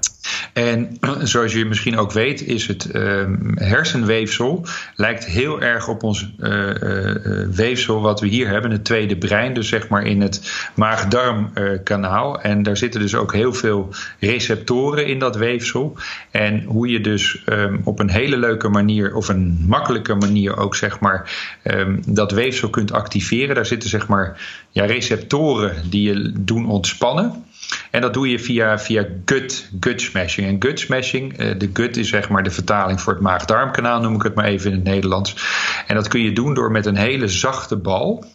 En 0.54 0.98
zoals 1.32 1.54
je 1.54 1.66
misschien 1.66 1.98
ook 1.98 2.12
weet, 2.12 2.42
is 2.42 2.68
het 2.68 2.92
ehm, 2.92 3.36
hersenweefsel 3.56 4.66
lijkt 4.96 5.26
heel 5.26 5.62
erg 5.62 5.88
op 5.88 6.04
ons 6.04 6.34
eh, 6.40 6.70
eh, 6.70 7.48
weefsel 7.50 8.02
wat 8.02 8.20
we 8.20 8.28
hier 8.28 8.48
hebben, 8.48 8.72
het 8.72 8.86
tweede 8.86 9.18
brein, 9.18 9.54
dus 9.54 9.68
zeg 9.68 9.88
maar 9.88 10.04
in 10.04 10.22
het 10.22 10.70
maag-darm-kanaal. 10.76 12.42
en 12.42 12.64
daar 12.64 12.78
zitten 12.78 13.02
dus 13.02 13.16
ook 13.16 13.34
heel 13.34 13.54
veel 13.54 13.90
receptoren 14.20 15.06
in 15.06 15.20
dat 15.20 15.36
weefsel. 15.36 15.98
En 16.32 16.64
hoe 16.64 16.88
je 16.88 17.02
dus 17.02 17.44
ehm, 17.46 17.78
op 17.84 18.00
een 18.00 18.10
hele 18.10 18.38
leuke 18.38 18.70
manier, 18.70 19.16
of 19.16 19.28
een 19.28 19.66
makkelijke 19.68 20.16
manier 20.16 20.58
ook 20.58 20.76
zeg 20.76 21.00
maar, 21.00 21.32
ehm, 21.64 22.00
dat 22.06 22.32
weefsel 22.32 22.70
kunt 22.70 22.92
activeren. 22.92 23.56
Daar 23.56 23.66
zitten 23.66 23.90
zeg 23.90 24.08
maar 24.08 24.42
ja, 24.72 24.86
receptoren 24.86 25.90
die 25.90 26.02
je 26.02 26.34
doen 26.36 26.70
ontspannen. 26.70 27.46
En 27.92 28.02
dat 28.02 28.14
doe 28.14 28.30
je 28.30 28.40
via, 28.40 28.80
via 28.80 29.06
gut, 29.26 29.70
gut 29.80 30.02
smashing. 30.02 30.48
En 30.48 30.56
gut 30.60 30.80
smashing, 30.80 31.38
eh, 31.38 31.60
de 31.60 31.70
gut 31.74 31.98
is 31.98 32.10
zeg 32.10 32.30
maar 32.30 32.44
de 32.44 32.52
vertaling 32.52 33.02
voor 33.02 33.14
het 33.14 33.22
maag-darmkanaal, 33.22 34.02
noem 34.02 34.16
ik 34.16 34.24
het 34.24 34.36
maar 34.36 34.46
even 34.46 34.70
in 34.72 34.76
het 34.76 34.86
Nederlands. 34.86 35.36
En 35.88 35.96
dat 35.96 36.08
kun 36.08 36.22
je 36.22 36.34
doen 36.34 36.54
door 36.54 36.72
met 36.72 36.86
een 36.86 36.98
hele 36.98 37.28
zachte 37.28 37.78
bal 37.78 38.26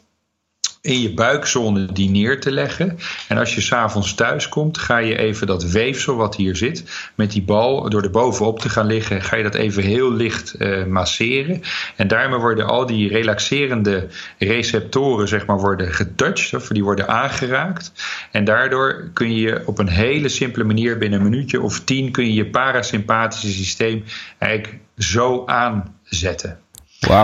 in 0.83 1.01
je 1.01 1.15
buikzone 1.15 1.93
die 1.93 2.11
neer 2.11 2.41
te 2.41 2.51
leggen. 2.51 2.99
En 3.29 3.39
als 3.39 3.55
je 3.55 3.61
s'avonds 3.61 4.15
thuis 4.15 4.49
komt, 4.49 4.79
ga 4.79 4.99
je 4.99 5.19
even 5.19 5.47
dat 5.47 5.65
weefsel 5.65 6.17
wat 6.17 6.37
hier 6.37 6.57
zit, 6.57 6.85
met 7.15 7.33
die 7.33 7.43
bal 7.43 7.91
door 7.91 8.03
er 8.03 8.11
bovenop 8.11 8.59
te 8.61 8.69
gaan 8.69 8.87
liggen, 8.87 9.23
ga 9.23 9.37
je 9.37 9.43
dat 9.43 9.55
even 9.55 9.83
heel 9.83 10.13
licht 10.13 10.55
eh, 10.55 10.85
masseren. 10.85 11.63
En 11.97 12.09
daarmee 12.09 12.39
worden 12.39 12.67
al 12.67 12.87
die 12.87 13.09
relaxerende 13.09 14.07
receptoren, 14.39 15.29
zeg 15.29 15.47
maar, 15.47 15.59
worden 15.59 15.93
getouched, 15.93 16.55
of 16.55 16.69
die 16.69 16.85
worden 16.85 17.09
aangeraakt. 17.09 17.93
En 18.31 18.45
daardoor 18.45 19.11
kun 19.13 19.35
je 19.35 19.63
op 19.67 19.79
een 19.79 19.89
hele 19.89 20.29
simpele 20.29 20.65
manier, 20.65 20.99
binnen 20.99 21.21
een 21.21 21.31
minuutje 21.31 21.61
of 21.61 21.81
tien, 21.81 22.11
kun 22.11 22.25
je 22.25 22.35
je 22.35 22.47
parasympathische 22.47 23.53
systeem 23.53 24.05
eigenlijk 24.39 24.79
zo 24.97 25.47
aanzetten. 25.47 26.62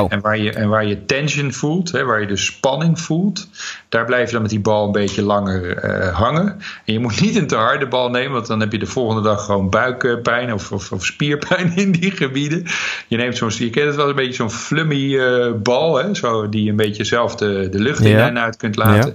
En 0.09 0.21
waar 0.21 0.39
je, 0.39 0.53
en 0.53 0.69
waar 0.69 0.87
je 0.87 1.05
tension 1.05 1.53
voelt, 1.53 1.93
hè, 1.93 2.05
waar 2.05 2.21
je 2.21 2.27
dus 2.27 2.45
spanning 2.45 3.01
voelt, 3.01 3.49
daar 3.89 4.05
blijf 4.05 4.27
je 4.27 4.33
dan 4.33 4.43
met 4.43 4.51
die 4.51 4.61
bal 4.61 4.87
een 4.87 4.93
beetje 4.93 5.23
langer 5.23 5.77
eh, 5.77 6.17
hangen. 6.17 6.47
En 6.85 6.93
je 6.93 6.99
moet 6.99 7.21
niet 7.21 7.37
een 7.37 7.47
te 7.47 7.57
harde 7.57 7.89
bal 7.89 8.11
nemen, 8.11 8.33
want 8.33 8.47
dan 8.47 8.61
heb 8.61 8.73
je 8.73 8.79
de 8.79 8.87
volgende 8.87 9.23
dag 9.23 9.45
gewoon 9.45 9.71
buikpijn 9.71 10.53
of, 10.53 10.73
of, 10.73 10.93
of 10.93 11.05
spierpijn 11.05 11.77
in 11.85 11.93
die 11.93 12.11
gebieden. 12.11 12.65
Je 13.09 13.17
neemt 13.17 13.37
zo'n, 13.37 13.51
je 13.55 13.71
kent 13.71 13.87
het 13.87 13.97
wel 13.97 14.09
een 14.09 14.15
beetje 14.15 14.33
zo'n 14.33 14.51
flummy 14.51 15.19
eh, 15.19 15.53
bal, 15.63 15.97
hè, 15.97 16.15
zo, 16.15 16.49
die 16.49 16.65
je 16.65 16.71
een 16.71 16.77
beetje 16.77 17.05
zelf 17.05 17.35
de, 17.35 17.69
de 17.71 17.81
lucht 17.81 18.01
in 18.01 18.19
en 18.19 18.39
uit 18.39 18.57
kunt 18.57 18.77
laten. 18.77 19.15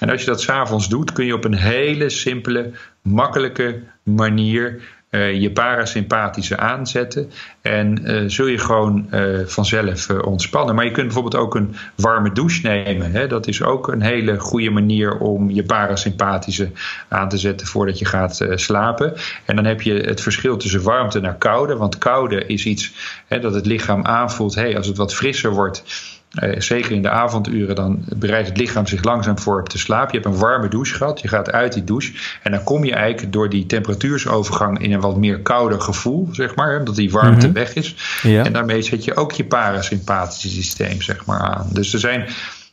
En 0.00 0.10
als 0.10 0.20
je 0.20 0.26
dat 0.26 0.40
s'avonds 0.40 0.88
doet, 0.88 1.12
kun 1.12 1.26
je 1.26 1.34
op 1.34 1.44
een 1.44 1.54
hele 1.54 2.08
simpele, 2.08 2.70
makkelijke 3.02 3.82
manier 4.02 4.82
eh, 5.10 5.40
je 5.40 5.50
parasympathische 5.50 6.56
aanzetten. 6.56 7.30
En 7.62 8.04
eh, 8.04 8.22
zul 8.26 8.46
je 8.46 8.58
gewoon 8.58 9.06
eh, 9.10 9.38
vanzelf 9.46 10.10
ontspannen. 10.10 10.74
Maar 10.74 10.84
je 10.84 10.90
kunt 10.90 11.06
bijvoorbeeld 11.06 11.42
ook 11.42 11.54
een 11.54 11.74
warme 11.94 12.32
douche 12.32 12.60
nemen. 12.62 13.12
Hè? 13.12 13.26
Dat 13.26 13.46
is 13.46 13.62
ook 13.62 13.88
een 13.88 14.02
hele 14.02 14.38
goede 14.38 14.70
manier 14.70 15.18
om 15.18 15.50
je 15.50 15.62
parasympathische 15.62 16.70
aan 17.08 17.28
te 17.28 17.38
zetten 17.38 17.66
voordat 17.66 17.98
je 17.98 18.04
gaat 18.04 18.46
slapen. 18.54 19.14
En 19.44 19.56
dan 19.56 19.64
heb 19.64 19.82
je 19.82 19.94
het 19.94 20.20
verschil 20.20 20.56
tussen 20.56 20.82
warmte 20.82 21.20
naar 21.20 21.36
koude. 21.36 21.76
Want 21.76 21.98
koude 21.98 22.46
is 22.46 22.66
iets 22.66 22.92
hè, 23.26 23.40
dat 23.40 23.54
het 23.54 23.66
lichaam 23.66 24.04
aanvoelt. 24.04 24.54
Hey, 24.54 24.76
als 24.76 24.86
het 24.86 24.96
wat 24.96 25.14
frisser 25.14 25.50
wordt. 25.50 25.82
Eh, 26.30 26.60
zeker 26.60 26.90
in 26.92 27.02
de 27.02 27.10
avonduren, 27.10 27.74
dan 27.74 28.04
bereidt 28.16 28.48
het 28.48 28.56
lichaam 28.56 28.86
zich 28.86 29.04
langzaam 29.04 29.38
voor 29.38 29.60
op 29.60 29.68
te 29.68 29.78
slapen. 29.78 30.12
Je 30.12 30.20
hebt 30.20 30.34
een 30.34 30.40
warme 30.40 30.68
douche 30.68 30.94
gehad, 30.94 31.20
je 31.20 31.28
gaat 31.28 31.50
uit 31.52 31.72
die 31.72 31.84
douche. 31.84 32.12
En 32.42 32.50
dan 32.52 32.64
kom 32.64 32.84
je 32.84 32.94
eigenlijk 32.94 33.32
door 33.32 33.48
die 33.48 33.66
temperatuursovergang 33.66 34.78
in 34.78 34.92
een 34.92 35.00
wat 35.00 35.16
meer 35.16 35.40
kouder 35.40 35.80
gevoel, 35.80 36.28
zeg 36.32 36.54
maar. 36.54 36.78
Omdat 36.78 36.94
die 36.96 37.10
warmte 37.10 37.46
Mhm. 37.46 37.54
weg 37.54 37.74
is. 37.74 37.94
Ja. 38.22 38.44
En 38.44 38.52
daarmee 38.52 38.82
zet 38.82 39.04
je 39.04 39.16
ook 39.16 39.32
je 39.32 39.44
parasympathische 39.44 40.48
systeem, 40.48 41.02
zeg 41.02 41.24
maar, 41.24 41.40
aan. 41.40 41.68
Dus 41.72 41.92
er 41.92 42.00
zijn 42.00 42.26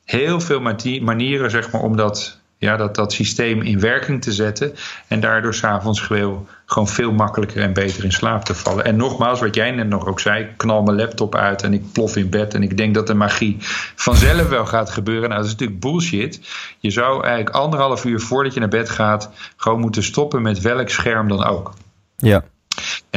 heel 0.06 0.40
veel 0.40 0.60
manieren, 1.02 1.52
zeg 1.52 1.72
maar, 1.72 1.82
om 1.82 1.96
dat 1.96 2.40
ja, 2.58 2.78
dat, 2.78 2.96
dat 2.96 3.14
systeem 3.14 3.62
in 3.62 3.80
werking 3.80 4.22
te 4.22 4.32
zetten. 4.32 4.76
En 5.08 5.20
daardoor 5.20 5.54
s'avonds 5.54 6.02
gewoon, 6.02 6.48
gewoon 6.70 6.88
veel 6.88 7.12
makkelijker 7.12 7.62
en 7.62 7.74
beter 7.74 8.04
in 8.04 8.12
slaap 8.12 8.44
te 8.44 8.56
vallen. 8.56 8.86
En 8.86 8.96
nogmaals, 8.96 9.40
wat 9.40 9.56
jij 9.56 9.72
net 9.72 9.88
nog 9.88 10.08
ook 10.08 10.20
zei, 10.20 10.44
ik 10.44 10.58
knal 10.58 10.84
mijn 10.84 10.98
laptop 10.98 11.36
uit 11.36 11.64
en 11.64 11.74
ik 11.74 11.92
plof 11.92 12.16
in 12.16 12.30
bed. 12.30 12.54
En 12.54 12.64
ik 12.64 12.78
denk 12.78 12.94
dat 12.94 13.08
de 13.08 13.14
magie 13.14 13.58
vanzelf 13.96 14.50
wel 14.50 14.66
gaat 14.66 14.90
gebeuren. 14.90 15.30
Nou, 15.30 15.36
dat 15.42 15.46
is 15.46 15.52
natuurlijk 15.52 15.80
bullshit. 15.80 16.42
Je 16.80 16.92
zou 16.92 17.24
eigenlijk 17.24 17.56
anderhalf 17.56 18.06
uur 18.06 18.20
voordat 18.20 18.54
je 18.54 18.60
naar 18.60 18.70
bed 18.70 18.90
gaat, 18.90 19.30
gewoon 19.56 19.80
moeten 19.80 20.04
stoppen 20.04 20.42
met 20.42 20.62
welk 20.62 20.90
scherm 20.90 21.28
dan 21.28 21.44
ook. 21.44 21.74
Ja. 22.18 22.44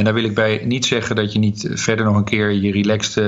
En 0.01 0.07
daar 0.07 0.15
wil 0.15 0.23
ik 0.23 0.35
bij 0.35 0.61
niet 0.65 0.85
zeggen 0.85 1.15
dat 1.15 1.33
je 1.33 1.39
niet 1.39 1.69
verder 1.73 2.05
nog 2.05 2.15
een 2.15 2.23
keer 2.23 2.51
je 2.51 2.71
relaxte 2.71 3.21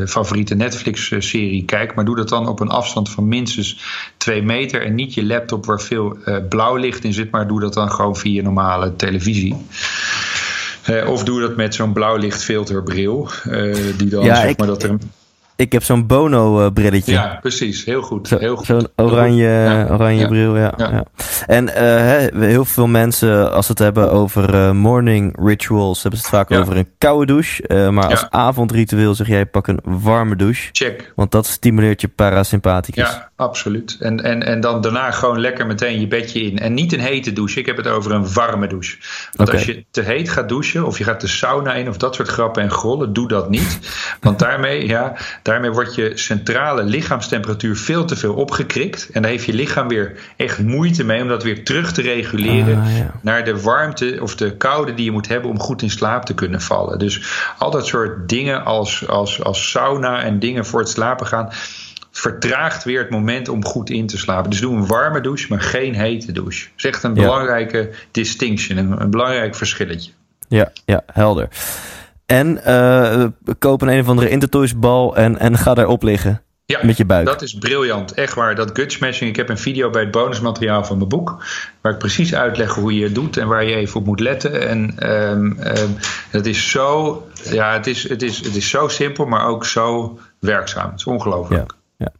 uh, 0.00 0.06
favoriete 0.06 0.54
Netflix-serie 0.54 1.64
kijkt. 1.64 1.94
Maar 1.94 2.04
doe 2.04 2.16
dat 2.16 2.28
dan 2.28 2.48
op 2.48 2.60
een 2.60 2.68
afstand 2.68 3.10
van 3.10 3.28
minstens 3.28 3.80
twee 4.16 4.42
meter. 4.42 4.82
En 4.82 4.94
niet 4.94 5.14
je 5.14 5.24
laptop 5.24 5.66
waar 5.66 5.80
veel 5.80 6.16
uh, 6.24 6.36
blauw 6.48 6.76
licht 6.76 7.04
in 7.04 7.12
zit. 7.12 7.30
Maar 7.30 7.48
doe 7.48 7.60
dat 7.60 7.74
dan 7.74 7.90
gewoon 7.90 8.16
via 8.16 8.42
normale 8.42 8.96
televisie. 8.96 9.56
Uh, 10.90 11.08
of 11.08 11.24
doe 11.24 11.40
dat 11.40 11.56
met 11.56 11.74
zo'n 11.74 11.92
blauwlichtfilterbril. 11.92 13.28
die 13.96 14.08
dan 14.08 14.24
ja, 14.24 14.36
zeg 14.36 14.50
ik, 14.50 14.58
maar 14.58 14.66
dat 14.66 14.82
er. 14.82 14.98
Ik 15.56 15.72
heb 15.72 15.82
zo'n 15.82 16.06
Bono-brilletje. 16.06 17.12
Ja, 17.12 17.38
precies. 17.40 17.84
Heel 17.84 18.02
goed. 18.02 18.28
Zo, 18.28 18.38
heel 18.38 18.56
goed. 18.56 18.66
Zo'n 18.66 18.88
oranje, 18.96 19.44
Ja. 19.48 19.86
oranje 19.90 20.20
Ja. 20.20 20.26
bril, 20.28 20.56
ja. 20.56 20.74
Ja. 20.76 21.04
En 21.46 21.74
eh, 21.74 22.40
heel 22.48 22.64
veel 22.64 22.86
mensen, 22.86 23.52
als 23.52 23.66
ze 23.66 23.72
het 23.72 23.80
hebben 23.80 24.10
over 24.10 24.54
eh, 24.54 24.70
morning 24.70 25.36
rituals, 25.46 26.02
hebben 26.02 26.20
ze 26.20 26.26
het 26.26 26.34
vaak 26.36 26.58
over 26.60 26.76
een 26.76 26.88
koude 26.98 27.26
douche. 27.26 27.66
Eh, 27.66 27.88
maar 27.88 28.06
als 28.10 28.26
avondritueel 28.30 29.14
zeg 29.14 29.26
jij, 29.26 29.46
pak 29.46 29.66
een 29.66 29.80
warme 29.84 30.36
douche. 30.36 30.68
Check. 30.72 31.12
Want 31.14 31.30
dat 31.30 31.46
stimuleert 31.46 32.00
je 32.00 32.08
parasympathicus. 32.08 33.08
Ja, 33.10 33.30
absoluut. 33.36 33.96
En, 34.00 34.24
en, 34.24 34.42
en 34.42 34.60
dan 34.60 34.80
daarna 34.80 35.10
gewoon 35.10 35.40
lekker 35.40 35.66
meteen 35.66 36.00
je 36.00 36.06
bedje 36.06 36.40
in. 36.40 36.58
En 36.58 36.74
niet 36.74 36.92
een 36.92 37.00
hete 37.00 37.32
douche. 37.32 37.58
Ik 37.60 37.66
heb 37.66 37.76
het 37.76 37.86
over 37.88 38.12
een 38.12 38.32
warme 38.32 38.66
douche. 38.66 38.96
Want 39.32 39.52
als 39.52 39.64
je 39.64 39.84
te 39.90 40.00
heet 40.02 40.28
gaat 40.28 40.48
douchen, 40.48 40.86
of 40.86 40.98
je 40.98 41.04
gaat 41.04 41.20
de 41.20 41.26
sauna 41.28 41.72
in, 41.74 41.88
of 41.88 41.96
dat 41.96 42.14
soort 42.14 42.28
grappen 42.28 42.62
en 42.62 42.70
grollen, 42.70 43.12
doe 43.12 43.28
dat 43.28 43.50
niet. 43.50 43.78
Want 44.20 44.38
daarmee, 44.38 44.86
ja, 44.86 45.16
daarmee 45.46 45.70
wordt 45.70 45.94
je 45.94 46.12
centrale 46.14 46.82
lichaamstemperatuur 46.84 47.76
veel 47.76 48.04
te 48.04 48.16
veel 48.16 48.34
opgekrikt. 48.34 49.08
En 49.12 49.22
daar 49.22 49.30
heeft 49.30 49.44
je 49.44 49.52
lichaam 49.52 49.88
weer 49.88 50.18
echt 50.36 50.58
moeite 50.58 51.04
mee 51.04 51.22
om 51.22 51.28
dat 51.28 51.42
weer 51.42 51.64
terug 51.64 51.92
te 51.92 52.02
reguleren 52.02 52.78
Ah, 52.80 52.96
ja. 52.96 53.10
naar 53.22 53.44
de 53.44 53.60
warmte 53.60 54.18
of 54.22 54.36
de 54.36 54.56
koude 54.56 54.94
die 54.94 55.04
je 55.04 55.10
moet 55.10 55.28
hebben 55.28 55.50
om 55.50 55.58
goed 55.60 55.82
in 55.82 55.90
slaap 55.90 56.24
te 56.24 56.34
kunnen 56.34 56.60
vallen. 56.60 56.98
Dus 56.98 57.22
al 57.58 57.70
dat 57.70 57.86
soort 57.86 58.28
dingen 58.28 58.64
als, 58.64 59.08
als, 59.08 59.42
als 59.42 59.70
sauna 59.70 60.22
en 60.22 60.38
dingen 60.38 60.66
voor 60.66 60.80
het 60.80 60.88
slapen 60.88 61.26
gaan 61.26 61.48
vertraagt 62.10 62.84
weer 62.84 62.98
het 63.00 63.10
moment 63.10 63.48
om 63.48 63.64
goed 63.64 63.90
in 63.90 64.06
te 64.06 64.18
slapen. 64.18 64.50
Dus 64.50 64.60
doe 64.60 64.76
een 64.76 64.86
warme 64.86 65.20
douche, 65.20 65.46
maar 65.48 65.60
geen 65.60 65.94
hete 65.94 66.32
douche. 66.32 66.64
Dat 66.64 66.72
is 66.76 66.84
echt 66.84 67.02
een 67.02 67.14
Ja. 67.14 67.22
belangrijke 67.22 67.90
distinction, 68.10 68.78
een, 68.78 69.00
een 69.00 69.10
belangrijk 69.10 69.54
verschilletje. 69.54 70.10
Ja, 70.48 70.72
ja, 70.84 71.02
helder. 71.12 71.48
En 72.26 72.64
eh 72.64 73.24
koop 73.58 73.82
een 73.82 73.88
een 73.88 74.00
of 74.00 74.08
andere 74.08 74.28
Intertoys 74.28 74.78
bal 74.78 75.16
en, 75.16 75.38
en 75.38 75.58
ga 75.58 75.74
daarop 75.74 76.02
liggen. 76.02 76.40
Ja, 76.64 76.78
Met 76.82 76.96
je 76.96 77.04
buik. 77.04 77.26
dat 77.26 77.42
is 77.42 77.54
briljant. 77.54 78.12
Echt 78.14 78.34
waar. 78.34 78.54
Dat 78.54 78.70
gut 78.72 78.92
smashing. 78.92 79.30
Ik 79.30 79.36
heb 79.36 79.48
een 79.48 79.58
video 79.58 79.90
bij 79.90 80.02
het 80.02 80.10
bonusmateriaal 80.10 80.84
van 80.84 80.96
mijn 80.96 81.08
boek. 81.08 81.44
Waar 81.80 81.92
ik 81.92 81.98
precies 81.98 82.34
uitleg 82.34 82.74
hoe 82.74 82.94
je 82.94 83.04
het 83.04 83.14
doet 83.14 83.36
en 83.36 83.48
waar 83.48 83.64
je 83.64 83.74
even 83.74 84.00
op 84.00 84.06
moet 84.06 84.20
letten. 84.20 84.68
En 84.68 84.98
ehm, 84.98 85.52
het 86.30 86.46
is 86.46 86.70
zo. 86.70 87.26
Ja, 87.50 87.72
het 87.72 87.86
is, 87.86 88.08
het, 88.08 88.22
is, 88.22 88.44
het 88.44 88.56
is 88.56 88.68
zo 88.70 88.88
simpel, 88.88 89.26
maar 89.26 89.46
ook 89.46 89.64
zo 89.66 90.18
werkzaam. 90.38 90.90
Het 90.90 90.98
is 90.98 91.04
ongelooflijk. 91.04 91.74
Ja. 91.96 92.12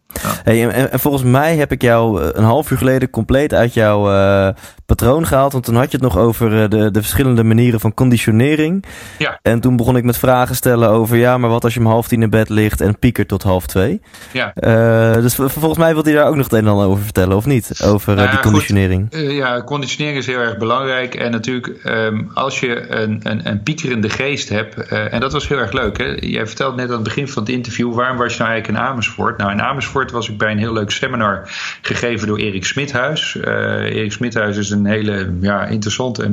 Hey, 0.45 0.63
en- 0.63 0.73
en, 0.73 0.93
en 0.93 1.01
volgens 1.01 1.23
mij 1.23 1.57
heb 1.57 1.73
ik 1.73 1.83
jou 1.83 2.23
eh, 2.23 2.29
een 2.33 2.45
half 2.45 2.71
uur 2.71 2.79
geleden 2.79 3.11
compleet 3.11 3.55
uit 3.55 3.75
jouw 3.75 4.11
eh, 4.13 4.49
patroon 4.87 5.27
gehaald. 5.27 5.53
Want 5.53 5.65
toen 5.65 5.75
had 5.75 5.91
je 5.91 5.97
het 5.97 6.07
nog 6.07 6.19
over 6.19 6.63
eh, 6.63 6.69
de, 6.71 6.91
de 6.91 7.01
verschillende 7.01 7.45
manieren 7.45 7.81
van 7.81 7.95
conditionering. 7.95 8.85
Ja. 9.19 9.39
En 9.43 9.61
toen 9.61 9.77
begon 9.77 9.97
ik 9.97 10.05
met 10.05 10.19
vragen 10.19 10.55
stellen 10.57 10.89
over... 10.89 11.17
ja, 11.17 11.39
maar 11.39 11.51
wat 11.51 11.65
als 11.65 11.75
je 11.75 11.81
om 11.81 11.87
half 11.87 12.09
tien 12.09 12.23
in 12.23 12.31
bed 12.31 12.49
ligt 12.49 12.81
en 12.81 12.99
piekert 12.99 13.29
tot 13.29 13.43
half 13.43 13.67
twee? 13.67 14.01
Ja. 14.33 14.53
Dus 15.21 15.35
volgens 15.35 15.79
mij 15.79 15.95
wil 15.95 16.03
hij 16.03 16.13
daar 16.13 16.27
ook 16.29 16.35
nog 16.37 16.45
het 16.45 16.53
een 16.53 16.65
en 16.65 16.71
ander 16.71 16.87
over 16.87 17.05
vertellen, 17.05 17.37
of 17.37 17.47
niet? 17.47 17.81
Over 17.85 18.15
Nou 18.15 18.31
die 18.31 18.39
conditionering. 18.41 19.09
Ja, 19.11 19.63
conditionering 19.63 20.19
is 20.19 20.27
heel 20.27 20.39
erg 20.39 20.57
belangrijk. 20.59 21.15
En 21.15 21.31
natuurlijk, 21.31 21.67
ehm, 21.85 22.23
als 22.35 22.61
je 22.61 22.91
een, 22.91 23.21
een, 23.23 23.49
een 23.49 23.63
piekerende 23.63 24.09
geest 24.09 24.49
hebt. 24.49 24.77
en 24.89 25.21
dat 25.21 25.33
was 25.33 25.49
heel 25.49 25.59
erg 25.59 25.73
leuk. 25.73 25.99
Hè? 25.99 26.17
Jij 26.21 26.47
vertelde 26.47 26.77
net 26.77 26.89
aan 26.89 26.95
het 26.95 27.03
begin 27.03 27.29
van 27.29 27.43
het 27.43 27.53
interview. 27.53 27.95
waarom 27.95 28.17
was 28.17 28.33
je 28.33 28.39
nou 28.39 28.51
eigenlijk 28.51 28.81
in 28.81 28.87
Amersfoort? 28.89 29.39
Nou, 29.39 29.51
in 29.53 29.63
Amersfoort 29.63 30.06
was 30.11 30.29
ik 30.29 30.39
bij 30.39 30.51
een 30.51 30.59
heel 30.59 30.73
leuk 30.73 30.91
seminar. 30.91 31.49
gegeven 31.83 32.27
door 32.27 32.39
Erik 32.39 32.65
Smithuis. 32.65 33.37
Eh, 33.37 33.53
Erik 33.83 34.13
Smithuis 34.13 34.57
is 34.57 34.71
een 34.71 34.87
hele 34.87 35.37
ja, 35.41 35.67
interessante 35.67 36.31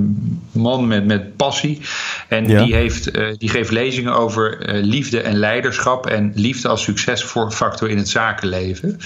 man 0.51 0.87
met, 0.87 1.05
met 1.05 1.35
passie. 1.35 1.81
En 2.27 2.47
Ja. 2.47 2.63
die, 2.63 2.75
heeft, 2.75 3.11
eh, 3.11 3.27
die 3.37 3.49
geeft 3.49 3.71
lezingen 3.71 4.13
over 4.13 4.59
eh, 4.59 4.83
liefde 4.83 5.21
en 5.21 5.35
leiderschap. 5.35 6.05
en 6.05 6.31
liefde 6.35 6.67
als 6.67 6.83
succesfactor 6.83 7.89
in 7.89 7.97
het 7.97 8.09
zakenleven. 8.09 8.99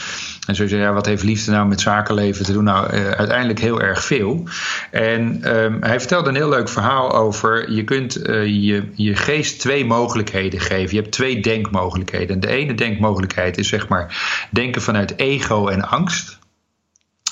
En 0.47 0.55
zo 0.55 0.67
zei 0.67 0.81
ja, 0.81 0.93
wat 0.93 1.05
heeft 1.05 1.23
liefde 1.23 1.51
nou 1.51 1.67
met 1.67 1.81
zakenleven 1.81 2.45
te 2.45 2.51
doen? 2.51 2.63
Nou, 2.63 2.89
eh, 2.89 3.09
uiteindelijk 3.09 3.59
heel 3.59 3.81
erg 3.81 4.03
veel. 4.03 4.43
En 4.91 5.43
ehm, 5.43 5.77
hij 5.81 5.99
vertelde 5.99 6.29
een 6.29 6.35
heel 6.35 6.49
leuk 6.49 6.69
verhaal 6.69 7.13
over... 7.13 7.71
je 7.71 7.83
kunt 7.83 8.15
eh, 8.15 8.45
je, 8.45 8.83
je 8.95 9.15
geest 9.15 9.59
twee 9.59 9.85
mogelijkheden 9.85 10.59
geven. 10.59 10.95
Je 10.95 11.01
hebt 11.01 11.13
twee 11.13 11.41
denkmogelijkheden. 11.41 12.29
En 12.29 12.39
de 12.39 12.47
ene 12.47 12.73
denkmogelijkheid 12.73 13.57
is 13.57 13.67
zeg 13.67 13.87
maar 13.87 14.17
denken 14.51 14.81
vanuit 14.81 15.17
ego 15.17 15.67
en 15.67 15.89
angst. 15.89 16.37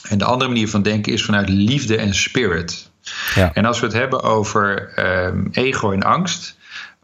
En 0.10 0.18
de 0.18 0.26
andere 0.26 0.50
manier 0.50 0.70
van 0.70 0.82
denken 0.82 1.14
is 1.14 1.26
vanuit 1.26 1.50
liefde 1.50 1.98
en 1.98 2.14
spirit. 2.14 2.92
Ja. 3.36 3.54
En 3.54 3.66
als 3.66 3.80
we 3.80 3.86
het 3.86 3.96
hebben 3.96 4.24
over 4.24 4.92
ehm, 4.96 5.48
ego 5.52 5.92
en 5.92 6.04
angst... 6.04 6.58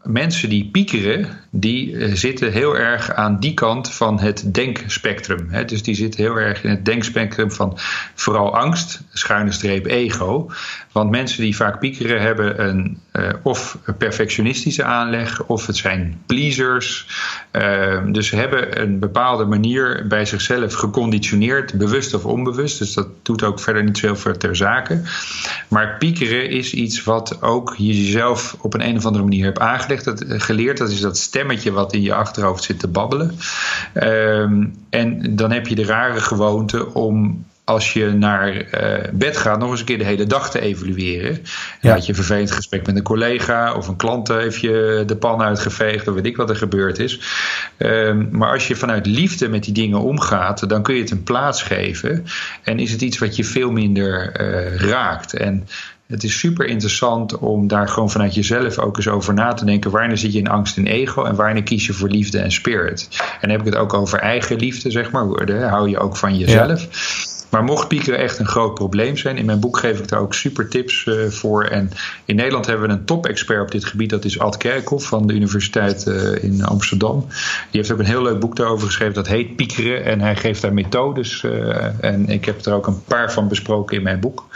Mensen 0.04 0.48
die 0.48 0.68
piekeren, 0.70 1.28
die 1.50 1.96
eh, 1.96 2.12
zitten 2.12 2.52
heel 2.52 2.76
erg 2.76 3.12
aan 3.12 3.40
die 3.40 3.54
kant 3.54 3.92
van 3.92 4.20
het 4.20 4.54
denkspectrum. 4.54 5.48
Hè? 5.50 5.64
Dus 5.64 5.82
die 5.82 5.94
zitten 5.94 6.20
heel 6.20 6.36
erg 6.36 6.64
in 6.64 6.70
het 6.70 6.84
denkspectrum 6.84 7.50
van 7.52 7.78
vooral 8.14 8.56
angst, 8.56 9.02
schuine 9.12 9.52
streep 9.52 9.86
ego. 9.86 10.50
Want 10.92 11.10
mensen 11.10 11.42
die 11.42 11.56
vaak 11.56 11.78
piekeren 11.78 12.20
hebben 12.20 12.68
een 12.68 13.00
eh, 13.12 13.28
of 13.42 13.78
een 13.84 13.96
perfectionistische 13.96 14.84
aanleg, 14.84 15.42
of 15.42 15.66
het 15.66 15.76
zijn 15.76 16.20
pleasers. 16.26 17.06
Ehm, 17.50 18.12
dus 18.12 18.26
ze 18.26 18.36
hebben 18.36 18.80
een 18.80 18.98
bepaalde 18.98 19.44
manier 19.44 20.06
bij 20.08 20.24
zichzelf 20.24 20.74
geconditioneerd, 20.74 21.78
bewust 21.78 22.14
of 22.14 22.24
onbewust. 22.24 22.78
Dus 22.78 22.94
dat 22.94 23.08
doet 23.22 23.42
ook 23.42 23.60
verder 23.60 23.84
niet 23.84 23.98
zoveel 23.98 24.36
ter 24.36 24.56
zake. 24.56 25.00
Maar 25.68 25.96
piekeren 25.98 26.50
is 26.50 26.74
iets 26.74 27.04
wat 27.04 27.42
ook 27.42 27.74
je 27.76 28.04
jezelf 28.04 28.56
op 28.60 28.74
een, 28.74 28.86
een 28.86 28.96
of 28.96 29.06
andere 29.06 29.24
manier 29.24 29.44
hebt 29.44 29.58
aangelegd, 29.58 30.04
dat, 30.04 30.20
eh, 30.20 30.40
geleerd. 30.40 30.78
Dat 30.78 30.90
is 30.90 31.00
dat 31.00 31.18
stemmetje 31.18 31.72
wat 31.72 31.92
in 31.92 32.02
je 32.02 32.14
achterhoofd 32.14 32.64
zit 32.64 32.78
te 32.78 32.88
babbelen. 32.88 33.38
Ehm, 33.92 34.66
en 34.90 35.36
dan 35.36 35.50
heb 35.50 35.66
je 35.66 35.74
de 35.74 35.84
rare 35.84 36.20
gewoonte 36.20 36.94
om 36.94 37.44
als 37.64 37.92
je 37.92 38.06
naar 38.12 38.56
eh, 38.56 39.08
bed 39.12 39.36
gaat, 39.36 39.58
nog 39.58 39.70
eens 39.70 39.80
een 39.80 39.86
keer 39.86 39.98
de 39.98 40.04
hele 40.04 40.26
dag 40.26 40.50
te 40.50 40.60
evalueren. 40.60 41.30
En 41.30 41.40
Ja. 41.80 41.92
had 41.92 42.02
je 42.02 42.08
een 42.08 42.18
vervelend 42.18 42.50
gesprek 42.50 42.86
met 42.86 42.96
een 42.96 43.02
collega 43.02 43.74
of 43.74 43.88
een 43.88 43.96
klant 43.96 44.28
heeft 44.28 44.60
je 44.60 45.02
de 45.06 45.16
pan 45.16 45.42
uitgeveegd 45.42 46.08
of 46.08 46.14
weet 46.14 46.26
ik 46.26 46.36
wat 46.36 46.50
er 46.50 46.56
gebeurd 46.56 46.98
is. 46.98 47.20
Ehm, 47.76 48.24
maar 48.30 48.52
als 48.52 48.68
je 48.68 48.76
vanuit 48.76 49.06
liefde 49.06 49.48
met 49.48 49.64
die 49.64 49.74
dingen 49.74 50.00
omgaat, 50.00 50.68
dan 50.68 50.82
kun 50.82 50.94
je 50.94 51.00
het 51.00 51.10
een 51.10 51.22
plaats 51.22 51.62
geven. 51.62 52.24
En 52.62 52.78
is 52.78 52.92
het 52.92 53.02
iets 53.02 53.18
wat 53.18 53.36
je 53.36 53.44
veel 53.44 53.70
minder 53.70 54.32
eh, 54.32 54.76
raakt. 54.76 55.34
En 55.34 55.68
het 56.06 56.24
is 56.24 56.38
super 56.38 56.66
interessant 56.66 57.38
om 57.38 57.68
daar 57.68 57.88
gewoon 57.88 58.10
vanuit 58.10 58.34
jezelf 58.34 58.78
ook 58.78 58.96
eens 58.96 59.08
over 59.08 59.34
na 59.34 59.52
te 59.52 59.64
denken. 59.64 59.90
Wanneer 59.90 60.18
zit 60.18 60.32
je 60.32 60.38
in 60.38 60.48
angst 60.48 60.76
en 60.76 60.86
ego 60.86 61.24
en 61.24 61.34
wanneer 61.34 61.62
kies 61.62 61.86
je 61.86 61.92
voor 61.92 62.08
liefde 62.08 62.38
en 62.38 62.52
spirit? 62.52 63.08
En 63.10 63.38
dan 63.40 63.50
heb 63.50 63.60
ik 63.60 63.66
het 63.66 63.76
ook 63.76 63.94
over 63.94 64.18
eigen 64.18 64.56
liefde, 64.56 64.90
zeg 64.90 65.10
maar. 65.10 65.24
Hou 65.68 65.88
je 65.88 65.98
ook 65.98 66.16
van 66.16 66.38
jezelf. 66.38 66.88
Maar 67.52 67.64
mocht 67.64 67.88
piekeren 67.88 68.18
echt 68.18 68.38
een 68.38 68.46
groot 68.46 68.74
probleem 68.74 69.16
zijn, 69.16 69.36
in 69.36 69.44
mijn 69.44 69.60
boek 69.60 69.78
geef 69.78 69.98
ik 69.98 70.08
daar 70.08 70.20
ook 70.20 70.34
super 70.34 70.68
tips 70.68 71.06
eh, 71.06 71.26
voor. 71.28 71.64
En 71.64 71.90
in 72.24 72.36
Nederland 72.36 72.66
hebben 72.66 72.88
we 72.88 72.94
een 72.94 73.04
top-expert 73.04 73.60
op 73.60 73.70
dit 73.70 73.84
gebied, 73.84 74.10
dat 74.10 74.24
is 74.24 74.38
Ad 74.38 74.56
Kerkhoff 74.56 75.06
van 75.06 75.26
de 75.26 75.34
Universiteit 75.34 76.06
eh, 76.06 76.44
in 76.44 76.64
Amsterdam. 76.64 77.26
Die 77.70 77.80
heeft 77.80 77.92
ook 77.92 77.98
een 77.98 78.04
heel 78.04 78.22
leuk 78.22 78.40
boek 78.40 78.56
daarover 78.56 78.86
geschreven, 78.86 79.14
dat 79.14 79.28
heet 79.28 79.56
Piekeren. 79.56 80.04
En 80.04 80.20
hij 80.20 80.36
geeft 80.36 80.62
daar 80.62 80.74
methodes. 80.74 81.44
eh, 81.44 82.04
en 82.04 82.28
ik 82.28 82.44
heb 82.44 82.64
er 82.64 82.72
ook 82.72 82.86
een 82.86 83.04
paar 83.04 83.32
van 83.32 83.48
besproken 83.48 83.96
in 83.96 84.02
mijn 84.02 84.20
boek. 84.20 84.46